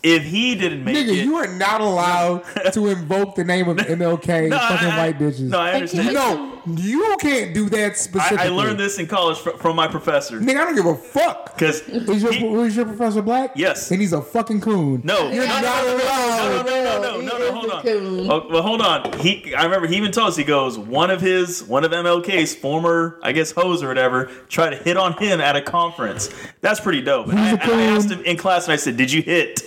If 0.00 0.22
he 0.22 0.54
didn't 0.54 0.84
make 0.84 0.94
Nigga, 0.96 1.08
it, 1.08 1.24
you 1.24 1.34
are 1.36 1.48
not 1.48 1.80
allowed 1.80 2.44
to 2.72 2.86
invoke 2.86 3.34
the 3.34 3.42
name 3.42 3.68
of 3.68 3.78
MLK 3.78 4.48
No, 4.48 4.56
I- 4.56 4.68
fucking 4.68 4.88
I- 4.88 4.98
white 5.06 5.18
bitches. 5.18 5.40
No, 5.40 5.58
I 5.58 5.72
understand. 5.72 6.14
No, 6.14 6.62
you 6.76 7.16
can't 7.20 7.52
do 7.52 7.68
that 7.70 7.92
I, 7.92 7.94
specifically. 7.94 8.44
I 8.46 8.48
learned 8.50 8.78
this 8.78 8.98
in 9.00 9.08
college 9.08 9.38
fr- 9.38 9.50
from 9.58 9.74
my 9.74 9.88
professor. 9.88 10.38
Nigga, 10.38 10.50
I 10.60 10.64
don't 10.66 10.76
give 10.76 10.86
a 10.86 10.94
fuck. 10.94 11.54
Because 11.54 11.80
Is 11.88 12.22
your, 12.22 12.64
is 12.66 12.76
your 12.76 12.84
professor 12.84 13.22
black? 13.22 13.52
Yes. 13.56 13.90
And 13.90 14.00
he's 14.00 14.12
a 14.12 14.22
fucking 14.22 14.60
coon. 14.60 15.00
no, 15.02 15.30
You're 15.32 15.46
no, 15.46 15.60
not 15.60 15.62
no, 15.84 15.96
no, 15.96 16.04
allowed. 16.04 16.66
no, 16.66 16.84
no, 16.84 16.84
no, 16.84 17.20
no, 17.20 17.20
no, 17.20 17.38
no, 17.38 17.52
hold 17.52 17.70
on. 17.70 18.30
Oh, 18.30 18.46
well, 18.50 18.62
hold 18.62 18.80
on. 18.82 19.12
He, 19.18 19.52
I 19.54 19.64
remember 19.64 19.88
he 19.88 19.96
even 19.96 20.12
told 20.12 20.28
us. 20.28 20.36
He 20.36 20.44
goes, 20.44 20.78
one 20.78 21.10
of 21.10 21.20
his, 21.20 21.64
one 21.64 21.82
of 21.84 21.90
MLK's 21.90 22.54
former, 22.54 23.18
I 23.22 23.32
guess, 23.32 23.50
hoes 23.50 23.82
or 23.82 23.88
whatever, 23.88 24.26
tried 24.48 24.70
to 24.70 24.76
hit 24.76 24.96
on 24.96 25.14
him 25.14 25.40
at 25.40 25.56
a 25.56 25.60
conference. 25.62 26.30
That's 26.60 26.78
pretty 26.78 27.02
dope. 27.02 27.28
And 27.28 27.38
I, 27.38 27.50
He's 27.50 27.58
a 27.58 27.62
and 27.72 27.80
I 27.80 27.84
asked 27.96 28.10
him 28.10 28.20
in 28.22 28.36
class, 28.36 28.64
and 28.66 28.72
I 28.72 28.76
said, 28.76 28.96
"Did 28.96 29.10
you 29.10 29.22
hit?" 29.22 29.60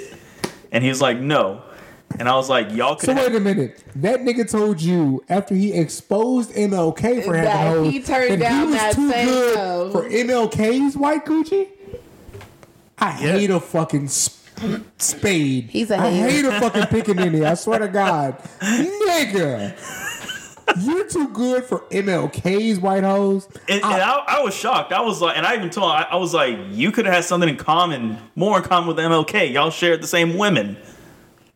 And 0.71 0.83
he 0.83 0.89
was 0.89 1.01
like, 1.01 1.19
"No." 1.19 1.61
And 2.19 2.27
I 2.27 2.35
was 2.35 2.49
like, 2.49 2.71
"Y'all 2.73 2.95
could." 2.95 3.05
So 3.07 3.13
have- 3.13 3.25
wait 3.27 3.35
a 3.35 3.39
minute. 3.39 3.83
That 3.95 4.21
nigga 4.21 4.49
told 4.49 4.81
you 4.81 5.23
after 5.29 5.55
he 5.55 5.73
exposed 5.73 6.51
MLK 6.55 7.21
for 7.23 7.33
having 7.35 7.43
That 7.43 7.67
hoes 7.67 7.91
he 7.91 8.01
turned 8.01 8.31
that 8.33 8.39
down 8.39 8.59
he 8.59 8.65
was 8.67 8.75
that 8.75 8.95
too 8.95 9.11
same 9.11 9.27
good 9.27 9.57
hoe. 9.57 9.89
for 9.91 10.09
MLK's 10.09 10.97
white 10.97 11.25
Gucci. 11.25 11.67
I 12.97 13.07
Yeah. 13.09 13.31
hate 13.33 13.49
a 13.49 13.59
fucking 13.59 14.07
sp- 14.11 14.37
spade. 14.97 15.69
He's 15.71 15.89
a 15.89 15.97
I 15.97 16.09
hater. 16.11 16.29
hate 16.29 16.45
a 16.45 16.59
fucking 16.59 16.83
pickaninny. 16.83 17.45
I 17.45 17.53
swear 17.55 17.79
to 17.79 17.87
God, 18.01 18.37
nigga. 18.61 19.73
You're 20.79 21.07
too 21.07 21.29
good 21.29 21.63
for 21.63 21.79
MLK's 21.91 22.79
white 22.79 23.03
hoes. 23.03 23.47
And, 23.67 23.83
and 23.83 24.01
I, 24.01 24.23
I 24.27 24.41
was 24.41 24.55
shocked. 24.55 24.91
I 24.91 25.01
was 25.01 25.21
like, 25.21 25.37
and 25.37 25.45
I 25.45 25.55
even 25.55 25.69
told, 25.69 25.91
I, 25.91 26.03
I 26.03 26.15
was 26.15 26.33
like, 26.33 26.57
you 26.69 26.91
could 26.91 27.05
have 27.05 27.13
had 27.13 27.25
something 27.25 27.49
in 27.49 27.57
common, 27.57 28.17
more 28.35 28.57
in 28.57 28.63
common 28.63 28.87
with 28.87 28.97
MLK. 28.97 29.53
Y'all 29.53 29.69
shared 29.69 30.01
the 30.01 30.07
same 30.07 30.37
women. 30.37 30.77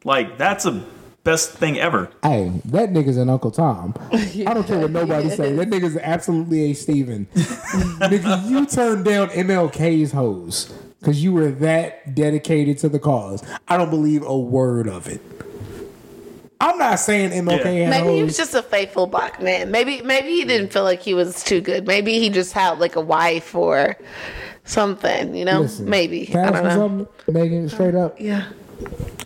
Like 0.03 0.37
that's 0.37 0.65
a 0.65 0.85
best 1.23 1.51
thing 1.51 1.77
ever. 1.77 2.09
Hey, 2.23 2.51
that 2.65 2.91
nigga's 2.91 3.17
an 3.17 3.29
Uncle 3.29 3.51
Tom. 3.51 3.93
I 4.11 4.53
don't 4.53 4.65
care 4.65 4.79
what 4.79 4.91
nobody 4.91 5.29
say. 5.29 5.51
That 5.53 5.69
nigga's 5.69 5.97
absolutely 5.97 6.71
a 6.71 6.73
Steven. 6.73 7.25
Nigga, 7.33 8.49
you 8.49 8.65
turned 8.65 9.03
down 9.03 9.29
MLK's 9.29 10.11
hoes 10.11 10.71
because 10.99 11.23
you 11.23 11.33
were 11.33 11.49
that 11.51 12.15
dedicated 12.15 12.77
to 12.79 12.89
the 12.89 12.99
cause. 12.99 13.43
I 13.67 13.77
don't 13.77 13.89
believe 13.89 14.23
a 14.23 14.37
word 14.37 14.87
of 14.87 15.07
it. 15.07 15.21
I'm 16.61 16.77
not 16.77 16.99
saying 16.99 17.31
MLK 17.31 17.63
Yeah. 17.65 17.91
had 17.91 18.03
Maybe 18.05 18.15
he 18.17 18.23
was 18.23 18.37
just 18.37 18.53
a 18.53 18.61
faithful 18.63 19.07
black 19.07 19.41
man. 19.41 19.71
Maybe 19.71 20.01
maybe 20.01 20.29
he 20.29 20.45
didn't 20.45 20.71
feel 20.71 20.83
like 20.83 21.01
he 21.01 21.13
was 21.13 21.43
too 21.43 21.61
good. 21.61 21.85
Maybe 21.85 22.19
he 22.19 22.29
just 22.29 22.53
had 22.53 22.79
like 22.79 22.95
a 22.95 23.01
wife 23.01 23.53
or 23.55 23.97
something. 24.63 25.35
You 25.35 25.45
know, 25.45 25.61
Listen, 25.61 25.89
maybe 25.89 26.25
can 26.27 26.45
I 26.45 26.47
I 26.47 26.51
don't 26.51 26.63
know. 26.63 26.69
something, 26.69 27.33
Megan, 27.33 27.69
straight 27.69 27.95
up? 27.95 28.19
Yeah. 28.19 28.47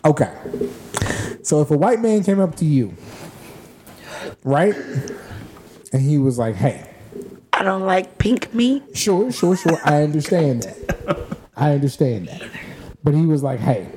Okay. 0.04 0.32
So 1.42 1.60
if 1.62 1.70
a 1.70 1.76
white 1.76 2.00
man 2.00 2.22
came 2.24 2.40
up 2.40 2.56
to 2.56 2.64
you, 2.64 2.94
right? 4.44 4.74
And 5.92 6.02
he 6.02 6.18
was 6.18 6.38
like, 6.38 6.54
hey, 6.56 6.88
I 7.52 7.62
don't 7.62 7.82
like 7.82 8.18
pink 8.18 8.52
meat. 8.54 8.82
Sure, 8.96 9.30
sure, 9.32 9.56
sure. 9.56 9.78
I 9.84 10.02
understand 10.02 10.62
that. 10.64 11.36
I 11.56 11.72
understand 11.72 12.28
that. 12.28 12.42
But 13.02 13.14
he 13.14 13.26
was 13.26 13.42
like, 13.42 13.60
hey, 13.60 13.88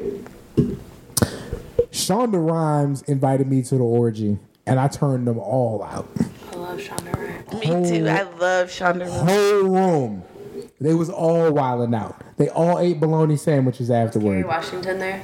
Shonda 1.93 2.43
Rhimes 2.43 3.03
invited 3.03 3.47
me 3.47 3.61
to 3.63 3.75
the 3.77 3.83
orgy, 3.83 4.39
and 4.65 4.79
I 4.79 4.87
turned 4.87 5.27
them 5.27 5.37
all 5.37 5.83
out. 5.83 6.09
I 6.51 6.55
love 6.55 6.79
Shonda 6.79 7.15
Rhimes. 7.15 7.53
Me 7.53 7.99
too. 7.99 8.07
I 8.07 8.23
love 8.23 8.67
Shonda 8.69 9.07
Rhimes. 9.07 9.31
Whole 9.31 9.63
room. 9.63 10.23
They 10.81 10.95
was 10.95 11.11
all 11.11 11.51
wilding 11.51 11.93
out. 11.93 12.19
They 12.37 12.49
all 12.49 12.79
ate 12.79 12.99
bologna 12.99 13.37
sandwiches 13.37 13.89
Kerry 13.89 13.99
afterward. 13.99 14.45
Washington 14.45 14.97
there. 14.97 15.23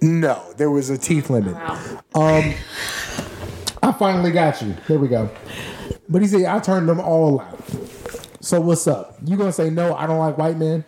No, 0.00 0.54
there 0.56 0.70
was 0.70 0.90
a 0.90 0.96
teeth 0.96 1.28
limit. 1.28 1.54
Wow. 1.54 2.00
Um, 2.14 2.54
I 3.82 3.92
finally 3.92 4.30
got 4.30 4.62
you. 4.62 4.76
There 4.86 4.98
we 4.98 5.08
go. 5.08 5.28
But 6.08 6.22
he 6.22 6.28
said 6.28 6.44
I 6.44 6.60
turned 6.60 6.88
them 6.88 7.00
all 7.00 7.40
out. 7.40 7.58
So 8.40 8.60
what's 8.60 8.86
up? 8.86 9.16
You 9.24 9.36
gonna 9.36 9.52
say 9.52 9.70
no? 9.70 9.94
I 9.96 10.06
don't 10.06 10.18
like 10.18 10.38
white 10.38 10.56
men. 10.56 10.84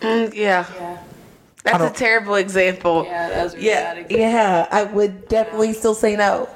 Mm, 0.00 0.34
yeah. 0.34 0.66
Yeah. 0.74 1.01
That's 1.64 1.84
a 1.84 1.90
terrible 1.90 2.34
example. 2.34 3.04
Yeah, 3.04 3.28
that 3.30 3.44
was 3.44 3.54
really 3.54 3.66
Yeah, 3.68 3.82
bad 3.94 3.98
example. 3.98 4.18
yeah, 4.18 4.66
I 4.70 4.82
would 4.84 5.28
definitely 5.28 5.72
still 5.74 5.94
say 5.94 6.16
no. 6.16 6.48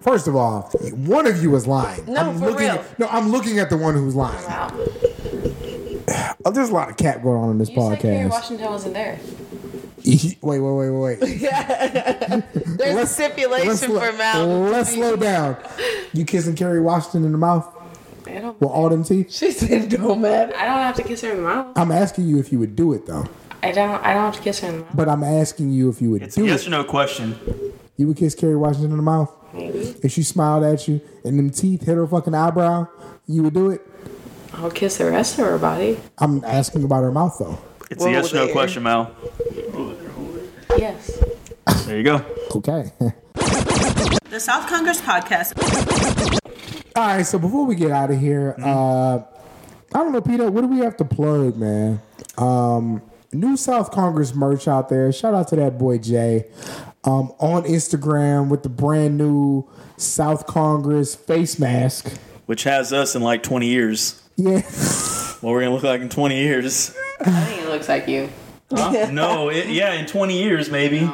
First 0.00 0.26
of 0.28 0.34
all, 0.36 0.62
one 0.94 1.26
of 1.26 1.42
you 1.42 1.54
is 1.56 1.66
lying. 1.66 2.06
No, 2.06 2.30
I'm 2.30 2.38
for 2.38 2.46
looking 2.46 2.58
real. 2.68 2.70
At, 2.76 2.98
no, 2.98 3.06
I'm 3.08 3.30
looking 3.30 3.58
at 3.58 3.68
the 3.68 3.76
one 3.76 3.94
who's 3.94 4.14
lying. 4.14 4.42
Wow. 4.46 4.70
Oh, 6.44 6.50
there's 6.50 6.70
a 6.70 6.72
lot 6.72 6.88
of 6.90 6.96
cat 6.96 7.22
going 7.22 7.36
on 7.38 7.50
in 7.50 7.58
this 7.58 7.68
You 7.68 7.76
said 7.90 8.00
Kerry 8.00 8.16
podcast. 8.26 8.30
Washington 8.30 8.70
wasn't 8.70 8.94
there. 8.94 9.18
wait, 10.04 10.38
wait, 10.40 10.58
wait, 10.60 10.90
wait, 10.90 11.20
wait. 11.20 11.20
There's 11.40 12.92
a 12.92 12.94
Let's- 12.94 13.10
stipulation 13.12 13.68
let's, 13.68 13.84
for 13.84 13.90
slow, 13.90 14.12
mouth. 14.16 14.72
let's 14.72 14.92
slow 14.94 15.16
down. 15.16 15.56
You 16.14 16.24
kissing 16.24 16.54
Kerry 16.56 16.80
Washington 16.80 17.24
in 17.26 17.32
the 17.32 17.38
mouth 17.38 17.68
I 18.26 18.38
don't. 18.38 18.58
with 18.58 18.70
all 18.70 18.88
them 18.88 19.04
teeth? 19.04 19.30
She 19.30 19.50
said, 19.52 19.90
"Don't 19.90 20.22
matter." 20.22 20.56
I 20.56 20.64
don't 20.64 20.78
have 20.78 20.96
to 20.96 21.02
kiss 21.02 21.20
her 21.20 21.30
in 21.32 21.36
the 21.38 21.42
mouth. 21.42 21.76
I'm 21.76 21.92
asking 21.92 22.26
you 22.28 22.38
if 22.38 22.50
you 22.50 22.58
would 22.58 22.74
do 22.74 22.94
it 22.94 23.04
though. 23.06 23.26
I 23.62 23.72
don't. 23.72 24.02
I 24.04 24.14
don't 24.14 24.24
have 24.24 24.36
to 24.36 24.42
kiss 24.42 24.60
her 24.60 24.68
in 24.68 24.74
the 24.78 24.80
mouth. 24.84 24.96
But 24.96 25.08
I'm 25.08 25.22
asking 25.22 25.72
you 25.72 25.88
if 25.90 26.00
you 26.00 26.10
would 26.12 26.22
It's 26.22 26.36
a 26.36 26.40
do 26.40 26.46
yes 26.46 26.62
it. 26.62 26.68
or 26.68 26.70
no 26.70 26.84
question. 26.84 27.38
You 27.96 28.06
would 28.08 28.16
kiss 28.16 28.34
Kerry 28.34 28.56
Washington 28.56 28.92
in 28.92 28.96
the 28.96 29.02
mouth 29.02 29.30
Maybe. 29.52 29.94
if 30.02 30.12
she 30.12 30.22
smiled 30.22 30.64
at 30.64 30.88
you 30.88 31.00
and 31.24 31.38
them 31.38 31.50
teeth 31.50 31.84
hit 31.84 31.96
her 31.96 32.06
fucking 32.06 32.34
eyebrow. 32.34 32.86
You 33.26 33.42
would 33.44 33.54
do 33.54 33.70
it. 33.70 33.82
I'll 34.54 34.70
kiss 34.70 34.96
the 34.96 35.10
rest 35.10 35.38
of 35.38 35.44
her 35.44 35.58
body. 35.58 35.98
I'm 36.18 36.42
asking 36.44 36.84
about 36.84 37.02
her 37.02 37.12
mouth 37.12 37.36
though. 37.38 37.58
It's 37.90 38.04
a 38.04 38.10
yes 38.10 38.32
or 38.32 38.36
no 38.36 38.44
there. 38.46 38.54
question, 38.54 38.82
Mal. 38.84 39.14
Yes. 40.78 41.22
There 41.86 41.96
you 41.98 42.02
go. 42.04 42.24
Okay. 42.56 42.90
The 44.30 44.38
South 44.38 44.68
Congress 44.68 45.00
podcast 45.00 45.56
All 46.96 47.06
right, 47.06 47.22
so 47.26 47.38
before 47.38 47.66
we 47.66 47.74
get 47.74 47.90
out 47.90 48.10
of 48.10 48.18
here, 48.20 48.54
uh, 48.62 49.18
I 49.18 49.22
don't 49.92 50.12
know, 50.12 50.20
Peter, 50.20 50.50
what 50.50 50.60
do 50.62 50.68
we 50.68 50.78
have 50.78 50.96
to 50.98 51.04
plug, 51.04 51.56
man? 51.56 52.00
Um, 52.38 53.02
new 53.32 53.56
South 53.56 53.90
Congress 53.90 54.34
merch 54.34 54.68
out 54.68 54.88
there. 54.88 55.12
Shout 55.12 55.34
out 55.34 55.48
to 55.48 55.56
that 55.56 55.78
boy 55.78 55.98
Jay 55.98 56.46
um, 57.04 57.32
on 57.38 57.64
Instagram 57.64 58.48
with 58.48 58.62
the 58.62 58.68
brand 58.68 59.18
new 59.18 59.68
South 59.96 60.46
Congress 60.46 61.14
face 61.14 61.58
mask. 61.58 62.12
Which 62.46 62.64
has 62.64 62.92
us 62.92 63.14
in 63.14 63.22
like 63.22 63.42
20 63.42 63.66
years. 63.66 64.20
Yeah, 64.36 64.60
What 65.40 65.52
we're 65.52 65.60
gonna 65.60 65.74
look 65.74 65.84
like 65.84 66.02
in 66.02 66.08
20 66.10 66.38
years? 66.38 66.94
I 67.20 67.30
think 67.44 67.62
it 67.62 67.68
looks 67.68 67.88
like 67.88 68.08
you. 68.08 68.28
Huh? 68.70 69.10
no, 69.10 69.48
it, 69.48 69.68
yeah, 69.68 69.94
in 69.94 70.06
20 70.06 70.42
years 70.42 70.70
maybe. 70.70 71.10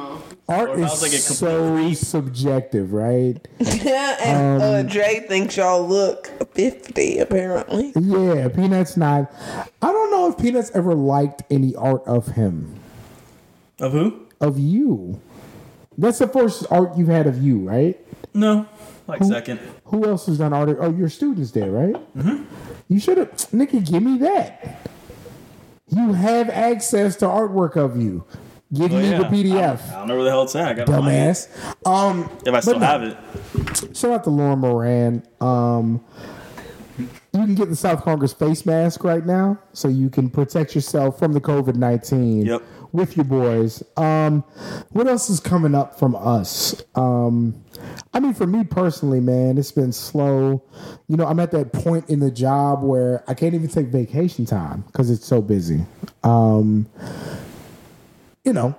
Art 0.49 0.71
Or 0.71 0.79
is 0.79 1.03
like 1.03 1.13
a 1.13 1.19
so 1.19 1.93
subjective, 1.93 2.93
right? 2.93 3.47
Yeah, 3.59 4.17
and 4.23 4.63
uh, 4.63 4.83
Dre 4.83 5.25
thinks 5.27 5.57
y'all 5.57 5.87
look 5.87 6.29
50, 6.55 7.19
apparently. 7.19 7.93
Yeah, 7.99 8.49
Peanuts 8.49 8.97
not. 8.97 9.33
I 9.83 9.93
don't 9.93 10.11
know 10.11 10.31
if 10.31 10.39
Peanuts 10.39 10.71
ever 10.75 10.95
liked 10.95 11.43
any 11.51 11.75
art 11.75 12.03
of 12.07 12.29
him, 12.29 12.79
Of 13.81 13.93
who? 13.93 14.27
of 14.41 14.59
you. 14.59 15.21
That's 15.99 16.19
the 16.19 16.29
first 16.29 16.67
art 16.71 16.97
you've 16.97 17.09
had 17.09 17.27
of 17.27 17.43
you, 17.43 17.59
right? 17.59 17.99
No, 18.35 18.67
like 19.07 19.25
second. 19.25 19.61
Who 19.87 20.05
else 20.07 20.27
has 20.27 20.39
done 20.39 20.53
art? 20.53 20.77
Oh, 20.81 20.93
your 20.93 21.09
students 21.09 21.53
there, 21.53 21.71
right? 21.71 21.95
Mm-hmm. 22.17 22.45
You 22.89 23.01
should 23.01 23.19
have, 23.19 23.31
nigga. 23.51 23.85
Give 23.91 24.03
me 24.03 24.19
that. 24.19 24.89
You 25.89 26.13
have 26.13 26.51
access 26.51 27.17
to 27.17 27.27
artwork 27.27 27.77
of 27.77 27.97
you. 28.01 28.25
Give 28.73 28.93
Oh, 28.93 28.99
me 28.99 29.11
yeah. 29.11 29.19
the 29.19 29.25
PDF, 29.25 29.79
don't, 29.79 29.91
I 29.91 29.99
don't 30.01 30.09
know 30.09 30.15
where 30.17 30.25
the 30.25 30.31
hell 30.31 30.43
it's 30.43 30.57
at. 30.57 30.69
I 30.69 30.75
gotta 30.75 30.91
find 30.93 31.07
it. 31.07 31.11
dumbass. 31.11 31.87
Um, 31.87 32.31
If 32.45 32.53
I 32.55 32.61
still 32.61 32.79
no. 32.81 32.87
have 32.87 33.03
it. 33.03 33.97
shout 33.97 34.11
out 34.13 34.25
to 34.25 34.31
Lauren 34.31 34.59
Moran. 34.59 35.23
Um, 35.41 36.05
you 36.99 37.09
can 37.33 37.55
get 37.55 37.69
the 37.69 37.77
South 37.77 38.03
Congress 38.03 38.33
face 38.33 38.65
mask 38.67 39.05
right 39.05 39.25
now, 39.25 39.59
so 39.73 39.87
you 39.89 40.09
can 40.11 40.31
protect 40.31 40.75
yourself 40.75 41.19
from 41.19 41.33
the 41.33 41.41
COVID 41.41 41.77
nineteen. 41.77 42.47
Yep. 42.47 42.63
With 42.93 43.15
your 43.17 43.25
boys. 43.25 43.83
Um, 43.99 44.43
what 44.91 45.07
else 45.07 45.29
is 45.29 45.39
coming 45.39 45.75
up 45.75 45.99
from 45.99 46.17
us? 46.17 46.83
Um, 46.95 47.63
I 48.15 48.21
mean, 48.21 48.33
for 48.33 48.47
me 48.47 48.65
personally, 48.65 49.21
man, 49.21 49.59
it's 49.59 49.71
been 49.73 49.93
slow. 49.93 50.63
You 51.07 51.17
know, 51.19 51.27
I'm 51.27 51.39
at 51.39 51.51
that 51.51 51.75
point 51.75 52.09
in 52.09 52.21
the 52.21 52.31
job 52.31 52.83
where 52.83 53.23
I 53.29 53.35
can't 53.35 53.55
even 53.55 53.69
take 53.69 53.89
vacation 53.89 54.47
time 54.47 54.83
because 54.87 55.11
it's 55.11 55.27
so 55.27 55.43
busy. 55.43 55.85
Um, 56.25 56.87
you 58.47 58.53
know, 58.53 58.75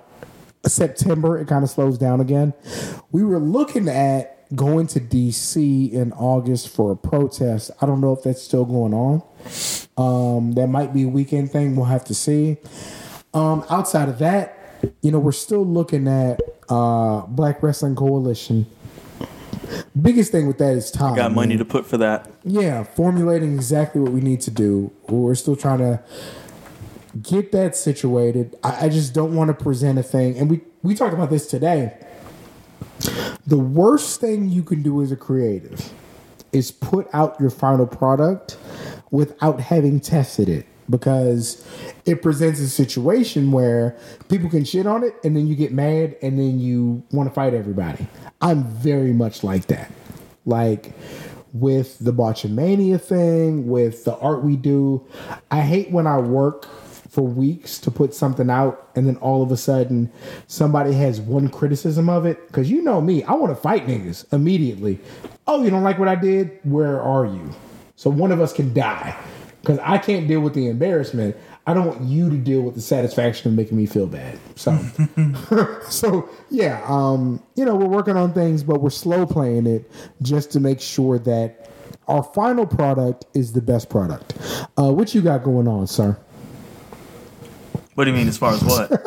September, 0.66 1.38
it 1.38 1.46
kind 1.46 1.62
of 1.62 1.70
slows 1.70 1.98
down 1.98 2.20
again. 2.20 2.54
We 3.12 3.22
were 3.22 3.38
looking 3.38 3.88
at 3.88 4.34
going 4.56 4.86
to 4.88 5.00
DC 5.00 5.92
in 5.92 6.12
August 6.14 6.70
for 6.70 6.90
a 6.90 6.96
protest. 6.96 7.70
I 7.80 7.86
don't 7.86 8.00
know 8.00 8.14
if 8.14 8.22
that's 8.22 8.42
still 8.42 8.64
going 8.64 8.94
on. 8.94 9.22
Um, 9.98 10.52
that 10.52 10.68
might 10.68 10.94
be 10.94 11.04
a 11.04 11.08
weekend 11.08 11.52
thing. 11.52 11.76
We'll 11.76 11.86
have 11.86 12.04
to 12.06 12.14
see. 12.14 12.56
Um, 13.34 13.64
outside 13.68 14.08
of 14.08 14.18
that, 14.20 14.56
you 15.02 15.10
know, 15.10 15.18
we're 15.18 15.32
still 15.32 15.66
looking 15.66 16.08
at 16.08 16.40
uh, 16.70 17.22
Black 17.26 17.62
Wrestling 17.62 17.94
Coalition. 17.94 18.66
Biggest 20.00 20.32
thing 20.32 20.46
with 20.46 20.56
that 20.58 20.76
is 20.76 20.90
time. 20.90 21.14
Got 21.14 21.32
money 21.32 21.50
man. 21.50 21.58
to 21.58 21.64
put 21.66 21.84
for 21.84 21.98
that. 21.98 22.30
Yeah, 22.42 22.84
formulating 22.84 23.54
exactly 23.54 24.00
what 24.00 24.12
we 24.12 24.22
need 24.22 24.40
to 24.42 24.50
do. 24.50 24.90
We're 25.08 25.34
still 25.34 25.56
trying 25.56 25.80
to 25.80 26.02
get 27.22 27.52
that 27.52 27.76
situated. 27.76 28.56
I, 28.62 28.86
I 28.86 28.88
just 28.88 29.14
don't 29.14 29.34
want 29.34 29.48
to 29.48 29.54
present 29.54 29.98
a 29.98 30.02
thing, 30.02 30.38
and 30.38 30.50
we 30.50 30.60
we 30.82 30.94
talked 30.94 31.14
about 31.14 31.30
this 31.30 31.46
today. 31.46 31.96
The 33.46 33.58
worst 33.58 34.20
thing 34.20 34.48
you 34.48 34.62
can 34.62 34.82
do 34.82 35.02
as 35.02 35.12
a 35.12 35.16
creative 35.16 35.92
is 36.52 36.70
put 36.70 37.08
out 37.12 37.38
your 37.40 37.50
final 37.50 37.86
product 37.86 38.56
without 39.10 39.60
having 39.60 40.00
tested 40.00 40.48
it 40.48 40.66
because 40.90 41.64
it 42.06 42.22
presents 42.22 42.60
a 42.60 42.68
situation 42.68 43.52
where 43.52 43.96
people 44.28 44.48
can 44.48 44.64
shit 44.64 44.86
on 44.86 45.04
it 45.04 45.14
and 45.22 45.36
then 45.36 45.46
you 45.46 45.54
get 45.54 45.72
mad 45.72 46.16
and 46.22 46.38
then 46.38 46.58
you 46.58 47.02
want 47.12 47.28
to 47.28 47.34
fight 47.34 47.54
everybody. 47.54 48.06
I'm 48.40 48.64
very 48.64 49.12
much 49.12 49.44
like 49.44 49.66
that. 49.66 49.90
Like 50.46 50.92
with 51.52 51.98
the 51.98 52.12
Botchamania 52.12 53.00
thing, 53.00 53.68
with 53.68 54.04
the 54.04 54.16
art 54.16 54.42
we 54.42 54.56
do, 54.56 55.06
I 55.50 55.60
hate 55.60 55.90
when 55.90 56.06
I 56.06 56.18
work 56.18 56.66
for 57.18 57.26
weeks 57.26 57.78
to 57.78 57.90
put 57.90 58.14
something 58.14 58.48
out 58.48 58.90
and 58.94 59.08
then 59.08 59.16
all 59.16 59.42
of 59.42 59.50
a 59.50 59.56
sudden 59.56 60.08
somebody 60.46 60.92
has 60.92 61.20
one 61.20 61.48
criticism 61.48 62.08
of 62.08 62.24
it. 62.24 62.52
Cause 62.52 62.70
you 62.70 62.80
know 62.80 63.00
me, 63.00 63.24
I 63.24 63.32
want 63.32 63.50
to 63.50 63.60
fight 63.60 63.88
niggas 63.88 64.32
immediately. 64.32 65.00
Oh, 65.48 65.64
you 65.64 65.68
don't 65.68 65.82
like 65.82 65.98
what 65.98 66.06
I 66.06 66.14
did? 66.14 66.60
Where 66.62 67.02
are 67.02 67.26
you? 67.26 67.50
So 67.96 68.08
one 68.08 68.30
of 68.30 68.40
us 68.40 68.52
can 68.52 68.72
die. 68.72 69.16
because 69.62 69.80
I 69.82 69.98
can't 69.98 70.28
deal 70.28 70.40
with 70.42 70.54
the 70.54 70.68
embarrassment. 70.68 71.36
I 71.66 71.74
don't 71.74 71.86
want 71.88 72.02
you 72.02 72.30
to 72.30 72.36
deal 72.36 72.60
with 72.60 72.76
the 72.76 72.80
satisfaction 72.80 73.50
of 73.50 73.56
making 73.56 73.76
me 73.76 73.86
feel 73.86 74.06
bad. 74.06 74.38
So, 74.54 74.78
so 75.88 76.30
yeah, 76.50 76.84
um, 76.86 77.42
you 77.56 77.64
know, 77.64 77.74
we're 77.74 77.88
working 77.88 78.16
on 78.16 78.32
things, 78.32 78.62
but 78.62 78.80
we're 78.80 78.90
slow 78.90 79.26
playing 79.26 79.66
it 79.66 79.90
just 80.22 80.52
to 80.52 80.60
make 80.60 80.80
sure 80.80 81.18
that 81.18 81.68
our 82.06 82.22
final 82.22 82.64
product 82.64 83.26
is 83.34 83.54
the 83.54 83.60
best 83.60 83.90
product. 83.90 84.34
Uh, 84.78 84.92
what 84.92 85.16
you 85.16 85.20
got 85.20 85.42
going 85.42 85.66
on, 85.66 85.88
sir? 85.88 86.16
What 87.98 88.04
do 88.04 88.12
you 88.12 88.16
mean 88.16 88.28
as 88.28 88.38
far 88.38 88.52
as 88.52 88.62
what? 88.62 88.90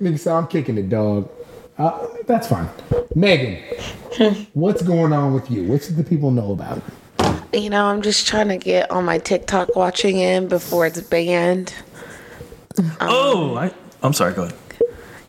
Nigga, 0.00 0.18
so 0.18 0.34
I'm 0.34 0.48
kicking 0.48 0.76
it, 0.78 0.88
dog. 0.88 1.30
Uh, 1.78 2.08
that's 2.26 2.48
fine. 2.48 2.68
Megan, 3.14 3.62
what's 4.52 4.82
going 4.82 5.12
on 5.12 5.32
with 5.32 5.48
you? 5.48 5.62
What 5.62 5.84
should 5.84 5.94
the 5.94 6.02
people 6.02 6.32
know 6.32 6.50
about? 6.50 6.82
You 7.52 7.70
know, 7.70 7.84
I'm 7.84 8.02
just 8.02 8.26
trying 8.26 8.48
to 8.48 8.56
get 8.56 8.90
on 8.90 9.04
my 9.04 9.18
TikTok 9.18 9.76
watching 9.76 10.16
in 10.18 10.48
before 10.48 10.86
it's 10.88 11.00
banned. 11.02 11.72
oh, 13.00 13.54
I, 13.56 13.72
I'm 14.02 14.12
sorry. 14.12 14.34
Go 14.34 14.42
ahead. 14.42 14.56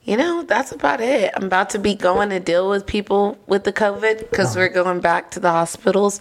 You 0.05 0.17
know, 0.17 0.41
that's 0.41 0.71
about 0.71 1.01
it. 1.01 1.31
I'm 1.35 1.43
about 1.43 1.69
to 1.69 1.77
be 1.77 1.93
going 1.93 2.31
to 2.31 2.39
deal 2.39 2.67
with 2.67 2.88
people 2.88 3.38
with 3.45 3.63
the 3.63 3.73
COVID 3.73 4.21
because 4.21 4.55
we're 4.55 4.69
going 4.69 5.01
back 5.01 5.30
to 5.31 5.39
the 5.39 5.51
hospitals 5.51 6.19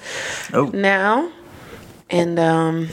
Oh, 0.52 0.66
now. 0.74 1.32
And 2.10 2.38
um, 2.38 2.88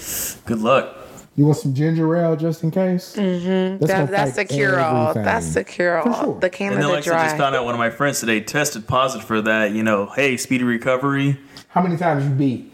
good 0.46 0.60
luck. 0.62 0.95
You 1.36 1.46
want 1.46 1.58
some 1.58 1.74
ginger 1.74 2.16
ale 2.16 2.38
just 2.38 2.64
in 2.64 2.72
case? 2.72 3.16
Mm-hmm. 3.16 3.86
that, 3.86 4.10
that's 4.10 4.38
the 4.38 4.46
cure 4.46 4.80
all. 4.80 5.14
That's 5.14 5.54
the 5.54 5.66
cure 5.66 5.98
all. 5.98 6.24
sure. 6.24 6.40
The 6.40 6.46
And 6.46 6.54
Canada 6.54 6.82
then, 6.82 6.90
like 6.92 7.00
I 7.00 7.02
said, 7.02 7.24
just 7.24 7.38
found 7.38 7.56
out 7.56 7.66
one 7.66 7.74
of 7.74 7.80
my 7.80 7.90
friends 7.90 8.22
today 8.22 8.40
tested 8.40 8.88
positive 8.88 9.28
for 9.28 9.42
that. 9.42 9.74
You 9.74 9.84
know, 9.84 10.06
hey, 10.08 10.38
speedy 10.38 10.64
recovery. 10.64 11.38
How 11.68 11.82
many 11.82 11.98
times 11.98 12.24
you 12.24 12.30
beat? 12.30 12.72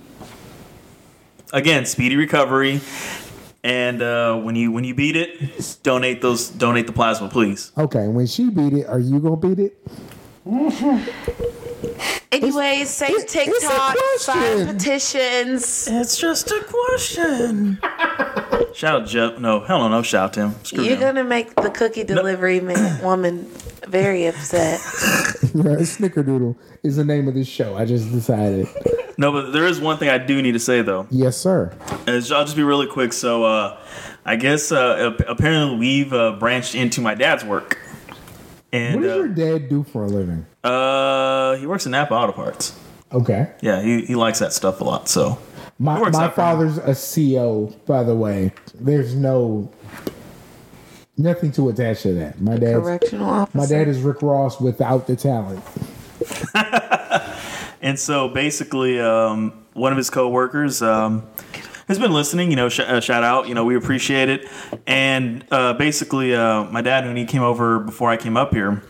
Again, 1.52 1.86
speedy 1.86 2.16
recovery. 2.16 2.82
And 3.64 4.02
uh, 4.02 4.38
when 4.38 4.56
you 4.56 4.72
when 4.72 4.84
you 4.84 4.94
beat 4.94 5.16
it, 5.16 5.80
donate 5.84 6.22
those 6.22 6.50
donate 6.50 6.86
the 6.88 6.94
plasma, 6.94 7.30
please. 7.30 7.72
Okay, 7.78 8.08
when 8.08 8.28
she 8.28 8.50
beat 8.50 8.74
it, 8.74 8.86
are 8.88 9.00
you 9.00 9.20
gonna 9.20 9.38
beat 9.38 9.60
it? 9.60 9.78
Anyways, 12.32 12.90
save 12.90 13.10
it's 13.12 13.36
a 13.36 13.38
TikTok, 13.40 13.98
sign 14.18 14.68
petitions. 14.68 15.88
It's 15.92 16.18
just 16.18 16.50
a 16.50 16.64
question. 16.64 17.78
shout 18.74 19.02
out 19.02 19.08
Jeff. 19.08 19.38
No, 19.40 19.60
hell 19.60 19.80
no, 19.80 19.90
no 19.90 20.02
shout 20.02 20.32
to 20.34 20.48
him. 20.48 20.56
Screw 20.64 20.84
You're 20.84 20.94
him. 20.96 21.02
gonna 21.02 21.24
make 21.26 21.54
the 21.56 21.70
cookie 21.70 22.06
delivery 22.06 22.60
man, 22.62 23.04
woman 23.04 23.52
very 23.88 24.26
upset. 24.28 24.80
Yeah, 25.54 25.64
Snickerdoodle 25.82 26.56
is 26.82 26.96
the 26.96 27.04
name 27.04 27.28
of 27.28 27.34
this 27.34 27.46
show. 27.50 27.76
I 27.76 27.84
just 27.84 28.10
decided. 28.10 28.66
No, 29.18 29.34
but 29.34 29.52
there 29.52 29.66
is 29.68 29.82
one 29.82 29.98
thing 29.98 30.08
I 30.08 30.18
do 30.18 30.42
need 30.42 30.54
to 30.54 30.60
say 30.60 30.82
though. 30.82 31.08
Yes, 31.10 31.36
sir. 31.36 31.76
Is 32.08 32.32
I'll 32.32 32.46
just 32.46 32.56
be 32.56 32.64
really 32.64 32.88
quick. 32.88 33.12
So, 33.12 33.44
uh, 33.44 33.78
I 34.24 34.38
guess 34.38 34.72
uh, 34.72 35.18
apparently 35.28 35.78
we've 35.78 36.14
uh, 36.14 36.38
branched 36.40 36.74
into 36.74 37.02
my 37.02 37.16
dad's 37.16 37.44
work, 37.44 37.78
and 38.72 38.96
What 38.96 39.04
does 39.04 39.16
your 39.18 39.26
uh, 39.26 39.58
dad 39.60 39.68
do 39.68 39.84
for 39.84 40.06
a 40.06 40.08
living? 40.08 40.46
Uh, 40.64 41.56
he 41.56 41.66
works 41.66 41.86
in 41.86 41.92
Napa 41.92 42.14
Auto 42.14 42.32
Parts. 42.34 42.78
Okay. 43.12 43.52
Yeah, 43.62 43.82
he, 43.82 44.06
he 44.06 44.16
likes 44.16 44.40
that 44.40 44.54
stuff 44.54 44.80
a 44.82 44.84
lot. 44.84 45.10
So, 45.10 45.38
My, 45.80 46.00
my 46.00 46.06
out 46.08 46.12
for 46.12 46.20
him. 46.24 46.32
father's 46.32 46.78
a 46.78 46.92
CEO, 46.92 47.74
by 47.86 48.04
the 48.04 48.16
way. 48.16 48.54
There's 48.76 49.16
no 49.16 49.72
nothing 51.18 51.52
to 51.54 51.70
attach 51.70 52.04
to 52.04 52.14
that. 52.14 52.40
My 52.42 52.58
dad's 52.58 52.80
Correctional 52.80 53.30
officer. 53.30 53.58
my 53.58 53.66
dad 53.66 53.88
is 53.88 54.02
Rick 54.02 54.22
Ross 54.22 54.60
without 54.62 55.08
the 55.08 55.16
talent. 55.16 55.64
and 57.82 58.00
so 58.00 58.28
basically, 58.30 59.00
um, 59.00 59.54
one 59.74 59.92
of 59.92 59.98
his 59.98 60.10
coworkers 60.10 60.82
um, 60.82 61.24
has 61.88 62.00
been 62.00 62.12
listening. 62.14 62.50
You 62.50 62.56
know, 62.56 62.70
sh- 62.70 62.80
uh, 62.82 63.00
shout 63.02 63.24
out. 63.24 63.48
You 63.48 63.56
know, 63.56 63.66
we 63.66 63.76
appreciate 63.76 64.30
it. 64.30 64.48
And 64.88 65.46
uh, 65.52 65.74
basically, 65.74 66.34
uh, 66.36 66.66
my 66.66 66.82
dad, 66.82 67.06
when 67.06 67.18
he 67.18 67.26
came 67.26 67.44
over 67.44 67.80
before 67.80 68.10
I 68.10 68.18
came 68.18 68.38
up 68.38 68.54
here, 68.54 68.82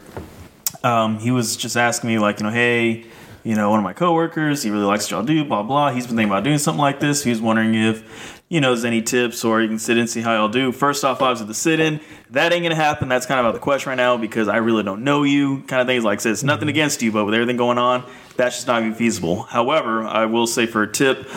um, 0.84 1.20
he 1.20 1.32
was 1.32 1.56
just 1.56 1.78
asking 1.78 2.10
me 2.10 2.20
like, 2.20 2.40
you 2.40 2.46
know, 2.46 2.52
hey, 2.52 3.06
you 3.44 3.56
know, 3.56 3.70
one 3.72 3.80
of 3.80 3.84
my 3.84 3.94
coworkers, 3.94 4.62
he 4.62 4.70
really 4.70 4.86
likes 4.86 5.06
what 5.06 5.12
y'all 5.12 5.24
do, 5.24 5.44
blah 5.44 5.64
blah. 5.64 5.92
He's 5.92 6.06
been 6.06 6.16
thinking 6.16 6.32
about 6.32 6.44
doing 6.44 6.60
something 6.60 6.82
like 6.82 7.00
this. 7.00 7.24
He 7.24 7.32
was 7.32 7.42
wondering 7.42 7.74
if, 7.74 8.42
you 8.50 8.62
know, 8.62 8.70
there's 8.70 8.86
any 8.86 9.02
tips 9.02 9.44
or 9.44 9.62
you 9.62 9.68
can 9.68 9.80
sit 9.80 9.98
in 9.98 10.02
and 10.02 10.10
see 10.10 10.22
how 10.22 10.34
y'all 10.34 10.48
do. 10.48 10.72
First 10.72 11.04
off, 11.04 11.22
I 11.22 11.30
was 11.30 11.42
at 11.42 11.48
the 11.48 11.54
sit 11.54 11.80
in, 11.80 12.00
that 12.32 12.54
ain't 12.54 12.64
gonna 12.64 12.76
happen. 12.76 13.10
That's 13.10 13.26
kind 13.26 13.40
of 13.40 13.46
out 13.46 13.50
of 13.50 13.56
the 13.56 13.62
question 13.62 13.90
right 13.90 13.96
now 13.96 14.16
because 14.16 14.48
I 14.48 14.58
really 14.58 14.84
don't 14.84 15.04
know 15.04 15.24
you. 15.24 15.64
Kind 15.64 15.82
of 15.82 15.88
things 15.88 16.04
like 16.04 16.22
this. 16.22 16.44
Nothing 16.44 16.70
against 16.70 17.02
you, 17.02 17.12
but 17.12 17.26
with 17.26 17.34
everything 17.34 17.58
going 17.58 17.80
on, 17.80 18.04
that's 18.38 18.58
just 18.58 18.68
not 18.68 18.82
gonna 18.82 18.92
be 18.92 18.98
feasible. 18.98 19.44
However, 19.44 20.04
I 20.04 20.26
will 20.26 20.46
say 20.46 20.68
for 20.68 20.84
a 20.84 20.92
tip, 20.92 21.28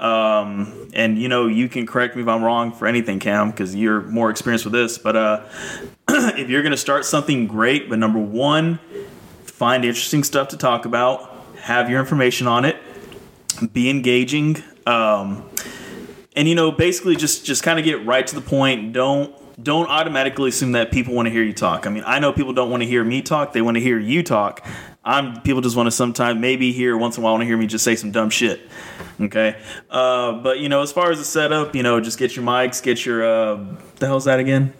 um, 0.00 0.90
and 0.94 1.16
you 1.16 1.28
know, 1.28 1.46
you 1.46 1.68
can 1.68 1.86
correct 1.86 2.16
me 2.16 2.22
if 2.22 2.28
I'm 2.28 2.42
wrong 2.42 2.72
for 2.72 2.88
anything, 2.88 3.20
Cam, 3.20 3.50
because 3.50 3.74
you're 3.74 4.02
more 4.02 4.30
experienced 4.30 4.64
with 4.64 4.72
this. 4.72 4.98
But 4.98 5.16
uh, 5.16 5.44
if 6.08 6.50
you're 6.50 6.62
gonna 6.62 6.76
start 6.76 7.04
something 7.04 7.46
great, 7.46 7.88
but 7.88 7.98
number 7.98 8.18
one, 8.18 8.80
find 9.62 9.84
interesting 9.84 10.24
stuff 10.24 10.48
to 10.48 10.56
talk 10.56 10.86
about, 10.86 11.32
have 11.60 11.88
your 11.88 12.00
information 12.00 12.48
on 12.48 12.64
it, 12.64 12.76
be 13.72 13.88
engaging, 13.88 14.60
um, 14.86 15.48
and 16.34 16.48
you 16.48 16.56
know, 16.56 16.72
basically 16.72 17.14
just 17.14 17.46
just 17.46 17.62
kind 17.62 17.78
of 17.78 17.84
get 17.84 18.04
right 18.04 18.26
to 18.26 18.34
the 18.34 18.40
point. 18.40 18.92
Don't 18.92 19.32
don't 19.62 19.86
automatically 19.88 20.48
assume 20.48 20.72
that 20.72 20.90
people 20.90 21.14
want 21.14 21.26
to 21.26 21.30
hear 21.30 21.44
you 21.44 21.52
talk. 21.52 21.86
I 21.86 21.90
mean, 21.90 22.02
I 22.04 22.18
know 22.18 22.32
people 22.32 22.52
don't 22.52 22.70
want 22.70 22.82
to 22.82 22.88
hear 22.88 23.04
me 23.04 23.22
talk; 23.22 23.52
they 23.52 23.62
want 23.62 23.76
to 23.76 23.80
hear 23.80 24.00
you 24.00 24.24
talk. 24.24 24.66
I'm 25.04 25.40
people 25.42 25.60
just 25.60 25.76
want 25.76 25.86
to 25.86 25.92
sometimes 25.92 26.40
maybe 26.40 26.72
hear 26.72 26.96
once 26.96 27.16
in 27.16 27.22
a 27.22 27.24
while 27.24 27.34
want 27.34 27.42
to 27.42 27.46
hear 27.46 27.56
me 27.56 27.68
just 27.68 27.84
say 27.84 27.94
some 27.94 28.10
dumb 28.10 28.30
shit. 28.30 28.68
Okay, 29.20 29.56
uh, 29.90 30.32
but 30.32 30.58
you 30.58 30.70
know, 30.70 30.82
as 30.82 30.90
far 30.90 31.12
as 31.12 31.18
the 31.18 31.24
setup, 31.24 31.76
you 31.76 31.84
know, 31.84 32.00
just 32.00 32.18
get 32.18 32.34
your 32.34 32.44
mics, 32.44 32.82
get 32.82 33.06
your 33.06 33.24
uh, 33.24 33.64
the 34.00 34.06
hell's 34.06 34.24
that 34.24 34.40
again? 34.40 34.72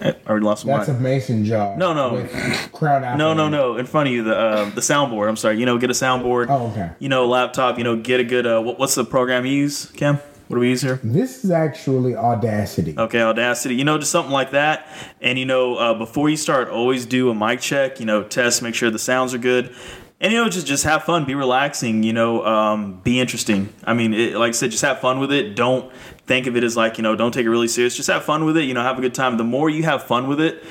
I 0.00 0.14
already 0.26 0.44
lost 0.44 0.66
my 0.66 0.78
That's 0.78 0.88
a 0.88 0.94
mason 0.94 1.44
jar. 1.44 1.76
No, 1.76 1.92
no. 1.92 2.14
with 2.14 2.34
apple. 2.34 2.80
no, 3.16 3.34
no, 3.34 3.48
no. 3.48 3.76
In 3.76 3.86
front 3.86 4.08
of 4.08 4.14
you, 4.14 4.24
the 4.24 4.36
uh, 4.36 4.70
the 4.70 4.80
soundboard. 4.80 5.28
I'm 5.28 5.36
sorry. 5.36 5.58
You 5.58 5.66
know, 5.66 5.78
get 5.78 5.90
a 5.90 5.94
soundboard. 5.94 6.46
Oh, 6.48 6.68
okay. 6.68 6.90
You 6.98 7.08
know, 7.08 7.26
laptop. 7.26 7.78
You 7.78 7.84
know, 7.84 7.96
get 7.96 8.20
a 8.20 8.24
good. 8.24 8.46
Uh, 8.46 8.60
what, 8.60 8.78
what's 8.78 8.94
the 8.94 9.04
program 9.04 9.46
you 9.46 9.52
use, 9.52 9.86
Cam? 9.92 10.18
What 10.48 10.56
do 10.56 10.60
we 10.60 10.68
use 10.68 10.82
here? 10.82 11.00
This 11.02 11.42
is 11.42 11.50
actually 11.50 12.14
Audacity. 12.14 12.94
Okay, 12.98 13.22
Audacity. 13.22 13.76
You 13.76 13.84
know, 13.84 13.96
just 13.96 14.12
something 14.12 14.32
like 14.32 14.50
that. 14.50 14.86
And 15.22 15.38
you 15.38 15.46
know, 15.46 15.76
uh, 15.76 15.94
before 15.94 16.28
you 16.28 16.36
start, 16.36 16.68
always 16.68 17.06
do 17.06 17.30
a 17.30 17.34
mic 17.34 17.60
check. 17.60 17.98
You 17.98 18.06
know, 18.06 18.22
test, 18.22 18.62
make 18.62 18.74
sure 18.74 18.90
the 18.90 18.98
sounds 18.98 19.32
are 19.32 19.38
good. 19.38 19.74
And 20.20 20.32
you 20.32 20.42
know, 20.42 20.48
just 20.48 20.66
just 20.66 20.84
have 20.84 21.04
fun, 21.04 21.24
be 21.24 21.34
relaxing. 21.34 22.02
You 22.02 22.12
know, 22.12 22.44
um, 22.44 23.00
be 23.02 23.20
interesting. 23.20 23.70
I 23.84 23.94
mean, 23.94 24.12
it, 24.12 24.36
like 24.36 24.48
I 24.48 24.52
said, 24.52 24.70
just 24.70 24.82
have 24.82 25.00
fun 25.00 25.18
with 25.18 25.32
it. 25.32 25.56
Don't 25.56 25.90
think 26.26 26.46
of 26.46 26.56
it 26.56 26.64
as 26.64 26.76
like 26.76 26.98
you 26.98 27.02
know, 27.02 27.16
don't 27.16 27.32
take 27.32 27.46
it 27.46 27.50
really 27.50 27.68
serious. 27.68 27.96
Just 27.96 28.08
have 28.08 28.24
fun 28.24 28.44
with 28.44 28.56
it. 28.56 28.64
You 28.64 28.74
know, 28.74 28.82
have 28.82 28.98
a 28.98 29.02
good 29.02 29.14
time. 29.14 29.36
The 29.36 29.44
more 29.44 29.68
you 29.68 29.82
have 29.84 30.04
fun 30.04 30.28
with 30.28 30.40
it, 30.40 30.62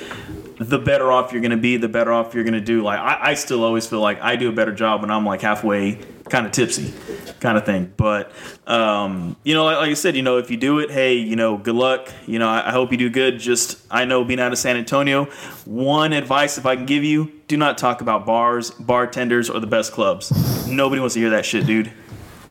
the 0.57 0.79
better 0.79 1.11
off 1.11 1.31
you're 1.31 1.41
going 1.41 1.51
to 1.51 1.57
be. 1.57 1.77
The 1.77 1.89
better 1.89 2.11
off 2.11 2.33
you're 2.33 2.43
going 2.43 2.53
to 2.53 2.61
do. 2.61 2.83
Like 2.83 2.99
I, 2.99 3.31
I 3.31 3.33
still 3.33 3.63
always 3.63 3.87
feel 3.87 4.01
like 4.01 4.21
I 4.21 4.35
do 4.35 4.49
a 4.49 4.53
better 4.53 4.73
job 4.73 5.01
when 5.01 5.11
I'm 5.11 5.25
like 5.25 5.41
halfway 5.41 5.99
kind 6.29 6.45
of 6.45 6.51
tipsy, 6.51 6.93
kind 7.39 7.57
of 7.57 7.65
thing. 7.65 7.93
But 7.97 8.31
um, 8.65 9.35
you 9.43 9.53
know, 9.53 9.65
like, 9.65 9.77
like 9.77 9.89
I 9.89 9.93
said, 9.93 10.15
you 10.15 10.21
know, 10.21 10.37
if 10.37 10.49
you 10.49 10.57
do 10.57 10.79
it, 10.79 10.89
hey, 10.89 11.15
you 11.15 11.35
know, 11.35 11.57
good 11.57 11.75
luck. 11.75 12.09
You 12.25 12.39
know, 12.39 12.49
I, 12.49 12.69
I 12.69 12.71
hope 12.71 12.91
you 12.91 12.97
do 12.97 13.09
good. 13.09 13.39
Just 13.39 13.85
I 13.91 14.05
know 14.05 14.23
being 14.23 14.39
out 14.39 14.51
of 14.51 14.57
San 14.57 14.77
Antonio, 14.77 15.25
one 15.65 16.13
advice 16.13 16.57
if 16.57 16.65
I 16.65 16.75
can 16.75 16.85
give 16.85 17.03
you: 17.03 17.31
do 17.47 17.57
not 17.57 17.77
talk 17.77 18.01
about 18.01 18.25
bars, 18.25 18.71
bartenders, 18.71 19.49
or 19.49 19.59
the 19.59 19.67
best 19.67 19.91
clubs. 19.91 20.67
Nobody 20.67 20.99
wants 20.99 21.13
to 21.15 21.19
hear 21.19 21.31
that 21.31 21.45
shit, 21.45 21.65
dude. 21.65 21.91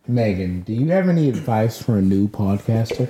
Megan, 0.08 0.62
do 0.62 0.72
you 0.72 0.88
have 0.90 1.08
any 1.08 1.28
advice 1.28 1.80
for 1.80 1.98
a 1.98 2.02
new 2.02 2.28
podcaster? 2.28 3.08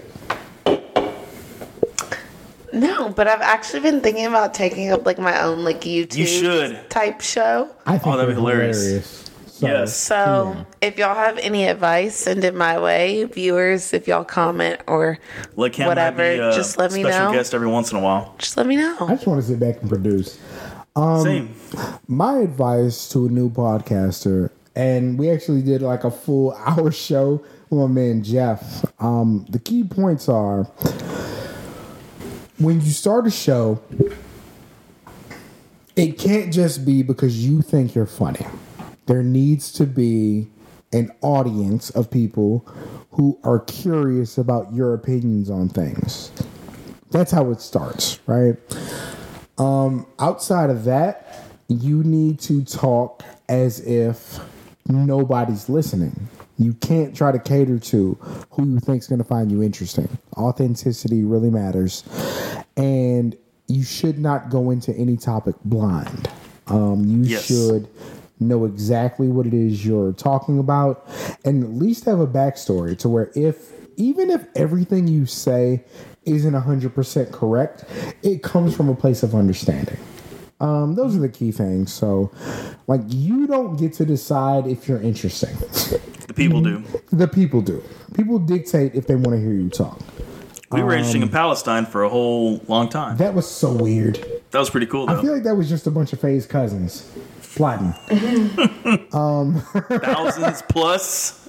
No, 2.73 3.11
but 3.11 3.27
I've 3.29 3.41
actually 3.43 3.81
been 3.81 4.01
thinking 4.01 4.27
about 4.27 4.55
taking 4.55 4.91
up 4.91 5.05
like 5.05 5.19
my 5.19 5.43
own 5.43 5.63
like 5.65 5.83
YouTube 5.83 6.17
You 6.17 6.27
should. 6.27 6.91
type 6.91 7.21
show. 7.21 7.71
I 7.87 7.99
think 7.99 8.15
Oh, 8.15 8.17
that'd 8.19 8.35
be 8.35 8.41
you're 8.43 8.51
hilarious. 8.53 9.31
So, 9.47 9.67
Yes. 9.67 9.95
So 9.97 10.55
Yeah. 10.57 10.65
if 10.89 10.99
y'all 10.99 11.15
have 11.15 11.39
any 11.39 11.67
advice, 11.69 12.17
send 12.17 12.45
it 12.45 12.55
my 12.55 12.81
way. 12.81 13.25
Viewers, 13.25 13.93
if 13.93 14.09
y'all 14.09 14.25
comment 14.25 14.81
or 14.87 15.19
Like 15.57 15.77
Whatever, 15.77 16.19
might 16.23 16.33
be 16.35 16.39
a 16.41 16.53
just 16.53 16.79
let 16.79 16.93
me 16.93 17.03
know. 17.03 17.11
special 17.11 17.27
know. 17.27 17.33
guest 17.39 17.55
every 17.55 17.69
once 17.69 17.93
in 17.93 17.99
a 17.99 18.01
while. 18.01 18.35
just 18.39 18.57
let 18.57 18.67
me 18.67 18.77
know. 18.77 18.97
I 19.01 19.15
just 19.15 19.27
want 19.27 19.41
to 19.41 19.47
sit 19.47 19.61
back 19.61 19.81
and 19.81 19.89
produce. 19.91 20.39
Um, 20.97 21.23
Same. 21.23 21.55
My 22.09 22.39
advice 22.39 23.09
to 23.11 23.27
a 23.27 23.29
new 23.29 23.51
podcaster, 23.51 24.51
and 24.75 25.19
we 25.19 25.31
actually 25.31 25.63
did 25.63 25.83
like 25.83 26.05
a 26.05 26.11
full 26.11 26.53
hour 26.67 26.91
show 26.91 27.45
with 27.71 27.81
my 27.81 27.87
man 27.87 28.23
Jeff. 28.23 28.85
Um, 29.01 29.47
the 29.49 29.59
key 29.59 29.85
points 29.85 30.29
are 30.29 30.65
when 32.59 32.81
you 32.81 32.91
start 32.91 33.27
a 33.27 33.31
show, 33.31 33.83
it 35.97 36.19
can't 36.19 36.53
just 36.53 36.85
be 36.87 37.03
because 37.03 37.45
you 37.45 37.61
think 37.61 37.95
you're 37.95 38.07
funny. 38.07 38.47
There 39.07 39.23
needs 39.23 39.73
to 39.73 39.87
be 39.87 40.49
an 40.93 41.11
audience 41.23 41.91
of 41.91 42.11
people 42.11 42.67
who 43.13 43.39
are 43.45 43.61
curious 43.61 44.39
about 44.39 44.73
your 44.73 44.95
opinions 44.95 45.51
on 45.51 45.69
things. 45.69 46.31
That's 47.11 47.31
how 47.31 47.51
it 47.51 47.61
starts, 47.61 48.21
right? 48.27 48.57
Um, 49.59 50.07
outside 50.19 50.71
of 50.71 50.85
that, 50.85 51.45
you 51.69 52.03
need 52.05 52.41
to 52.41 52.65
talk 52.65 53.23
as 53.49 53.81
if 53.81 54.39
nobody's 54.89 55.69
listening. 55.69 56.29
You 56.59 56.75
can't 56.75 57.17
try 57.17 57.33
to 57.33 57.39
cater 57.39 57.79
to 57.79 58.15
who 58.51 58.67
you 58.69 58.79
think's 58.79 59.07
going 59.09 59.19
to 59.19 59.25
find 59.25 59.51
you 59.51 59.63
interesting. 59.63 60.09
Authenticity 60.37 61.25
really 61.25 61.51
matters, 61.51 62.05
and 62.77 63.37
you 63.69 63.83
should 63.83 64.19
not 64.19 64.51
go 64.51 64.71
into 64.71 64.93
any 64.95 65.17
topic 65.17 65.57
blind. 65.65 66.29
Um, 66.69 67.05
you 67.07 67.23
Yes. 67.25 67.45
should 67.45 67.89
know 68.39 68.65
exactly 68.65 69.29
what 69.29 69.47
it 69.47 69.55
is 69.55 69.85
you're 69.85 70.13
talking 70.13 70.59
about, 70.59 71.07
and 71.45 71.63
at 71.65 71.71
least 71.71 72.05
have 72.05 72.21
a 72.21 72.27
backstory 72.27 72.97
to 72.99 73.09
where 73.09 73.31
if 73.35 73.73
even 73.97 74.31
if 74.31 74.45
everything 74.57 75.07
you 75.07 75.27
say 75.27 75.83
isn't 76.25 76.55
100% 76.55 77.31
correct, 77.31 77.85
it 78.23 78.43
comes 78.43 78.75
from 78.75 78.89
a 78.89 78.95
place 78.95 79.23
of 79.23 79.35
understanding. 79.35 79.99
Um, 80.63 80.95
those 80.95 81.17
are 81.17 81.21
the 81.21 81.29
key 81.29 81.51
things. 81.53 81.93
So, 81.93 82.31
like, 82.87 83.01
you 83.09 83.47
don't 83.47 83.77
get 83.77 83.93
to 83.95 84.05
decide 84.07 84.67
if 84.67 84.89
you're 84.89 85.01
interesting. 85.03 85.55
The 86.29 86.33
people 86.35 86.61
do. 86.61 86.83
the 87.13 87.27
people 87.29 87.61
do. 87.61 87.83
People 88.15 88.39
dictate 88.39 88.95
if 88.95 89.07
they 89.07 89.17
want 89.17 89.31
to 89.37 89.41
hear 89.41 89.53
you 89.53 89.69
talk. 89.69 90.01
We 90.71 90.83
were 90.83 90.93
interesting 90.95 91.21
in 91.23 91.29
Um, 91.29 91.33
Palestine 91.35 91.85
for 91.85 92.03
a 92.05 92.09
whole 92.09 92.63
long 92.69 92.89
time. 92.89 93.19
That 93.19 93.35
was 93.35 93.47
so 93.47 93.73
weird. 93.73 94.25
That 94.53 94.59
was 94.59 94.71
pretty 94.71 94.87
cool 94.87 95.09
I 95.11 95.21
feel 95.21 95.33
like 95.35 95.43
that 95.45 95.55
was 95.55 95.69
just 95.69 95.87
a 95.87 95.91
bunch 95.91 96.13
of 96.15 96.21
Faye's 96.21 96.47
cousins 96.47 97.11
plotting. 97.55 97.93
Thousands 99.11 100.63
plus. 100.69 101.49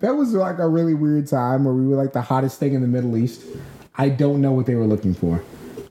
That 0.00 0.16
was 0.16 0.32
like 0.32 0.58
a 0.58 0.68
really 0.68 0.94
weird 0.94 1.26
time 1.26 1.64
where 1.64 1.74
we 1.74 1.86
were 1.86 1.96
like 1.96 2.12
the 2.12 2.22
hottest 2.22 2.58
thing 2.58 2.74
in 2.74 2.80
the 2.80 2.88
Middle 2.88 3.16
East. 3.16 3.42
I 3.96 4.08
don't 4.08 4.40
know 4.40 4.52
what 4.52 4.66
they 4.66 4.74
were 4.74 4.86
looking 4.86 5.14
for. 5.14 5.42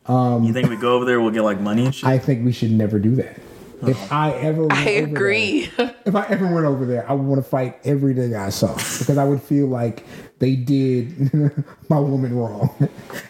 Um, 0.06 0.44
you 0.44 0.54
think 0.54 0.70
we 0.70 0.76
go 0.76 0.96
over 0.96 1.06
there, 1.06 1.22
we'll 1.22 1.32
get 1.32 1.44
like 1.44 1.60
money 1.60 1.86
and 1.86 1.96
shit? 1.96 2.06
I 2.06 2.18
think 2.18 2.46
we 2.46 2.52
should 2.52 2.72
never 2.72 3.00
do 3.00 3.16
that. 3.16 3.40
If 3.88 4.12
oh. 4.12 4.16
I 4.16 4.32
ever, 4.34 4.62
went 4.62 4.74
I 4.74 4.96
over 4.98 5.06
agree. 5.08 5.66
there- 5.78 5.96
if 6.06 6.16
I 6.16 6.26
ever 6.28 6.54
went 6.54 6.66
over 6.66 6.86
there, 6.86 7.10
I 7.10 7.14
would 7.14 7.26
want 7.26 7.44
to 7.44 7.50
fight 7.50 7.80
every 7.84 8.14
nigga 8.14 8.38
I 8.40 8.50
saw 8.50 8.74
because 8.76 9.18
I 9.18 9.24
would 9.24 9.42
feel 9.42 9.68
like 9.68 10.06
they 10.40 10.56
did 10.56 11.32
my 11.90 12.00
woman 12.00 12.36
wrong, 12.36 12.74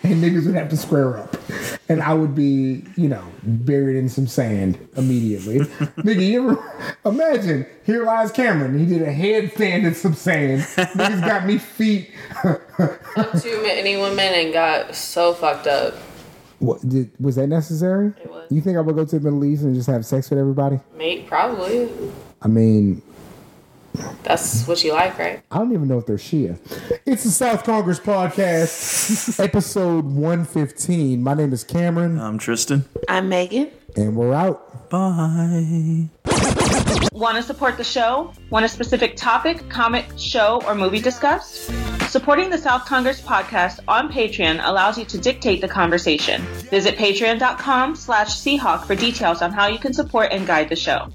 and 0.03 0.23
niggas 0.23 0.45
would 0.45 0.55
have 0.55 0.69
to 0.69 0.77
square 0.77 1.17
up, 1.17 1.37
and 1.89 2.01
I 2.01 2.13
would 2.13 2.33
be, 2.35 2.83
you 2.95 3.09
know, 3.09 3.23
buried 3.43 3.95
in 3.97 4.09
some 4.09 4.25
sand 4.27 4.77
immediately. 4.95 5.59
Nigga, 5.59 6.25
you 6.25 6.51
ever 6.51 6.91
imagine? 7.05 7.65
Here 7.85 8.03
lies 8.03 8.31
Cameron. 8.31 8.77
He 8.79 8.85
did 8.85 9.01
a 9.03 9.13
headstand 9.13 9.85
in 9.85 9.93
some 9.93 10.13
sand. 10.13 10.61
Niggas 10.61 11.21
got 11.25 11.45
me 11.45 11.57
feet. 11.59 12.11
Up 12.43 13.41
too 13.41 13.61
many 13.61 13.97
women 13.97 14.33
and 14.33 14.53
got 14.53 14.95
so 14.95 15.33
fucked 15.33 15.67
up. 15.67 15.95
What 16.59 16.87
did, 16.87 17.11
was 17.19 17.35
that 17.35 17.47
necessary? 17.47 18.13
It 18.23 18.29
was. 18.29 18.51
You 18.51 18.61
think 18.61 18.77
I 18.77 18.81
would 18.81 18.95
go 18.95 19.05
to 19.05 19.19
the 19.19 19.23
Middle 19.23 19.43
East 19.45 19.63
and 19.63 19.75
just 19.75 19.87
have 19.87 20.05
sex 20.05 20.29
with 20.29 20.39
everybody? 20.39 20.79
Mate, 20.97 21.27
probably. 21.27 21.89
I 22.41 22.47
mean, 22.47 23.01
That's 24.23 24.67
what 24.67 24.83
you 24.83 24.93
like, 24.93 25.17
right? 25.19 25.41
I 25.51 25.57
don't 25.59 25.71
even 25.73 25.87
know 25.87 25.97
if 25.99 26.05
they're 26.05 26.15
Shia. 26.17 26.57
It's 27.05 27.23
the 27.25 27.29
South 27.31 27.63
Congress 27.63 27.99
Podcast, 27.99 29.39
episode 29.43 30.05
115. 30.05 31.21
My 31.21 31.33
name 31.33 31.53
is 31.53 31.63
Cameron, 31.63 32.19
I'm 32.19 32.37
Tristan. 32.37 32.85
I'm 33.09 33.29
Megan. 33.29 33.69
and 33.95 34.15
we're 34.15 34.33
out. 34.33 34.89
Bye. 34.89 36.09
Want 37.13 37.37
to 37.37 37.43
support 37.43 37.77
the 37.77 37.83
show? 37.83 38.33
Want 38.49 38.65
a 38.65 38.69
specific 38.69 39.15
topic, 39.15 39.69
comic, 39.69 40.05
show, 40.17 40.63
or 40.65 40.73
movie 40.73 40.99
discussed? 40.99 41.71
Supporting 42.09 42.49
the 42.49 42.57
South 42.57 42.85
Congress 42.85 43.21
podcast 43.21 43.79
on 43.87 44.11
Patreon 44.11 44.59
allows 44.63 44.97
you 44.97 45.05
to 45.05 45.19
dictate 45.19 45.61
the 45.61 45.67
conversation. 45.67 46.41
Visit 46.71 46.95
patreon.com 46.95 47.95
slash 47.95 48.29
Seahawk 48.29 48.85
for 48.85 48.95
details 48.95 49.43
on 49.43 49.51
how 49.51 49.67
you 49.67 49.77
can 49.77 49.93
support 49.93 50.31
and 50.31 50.47
guide 50.47 50.69
the 50.69 50.75
show. 50.75 51.07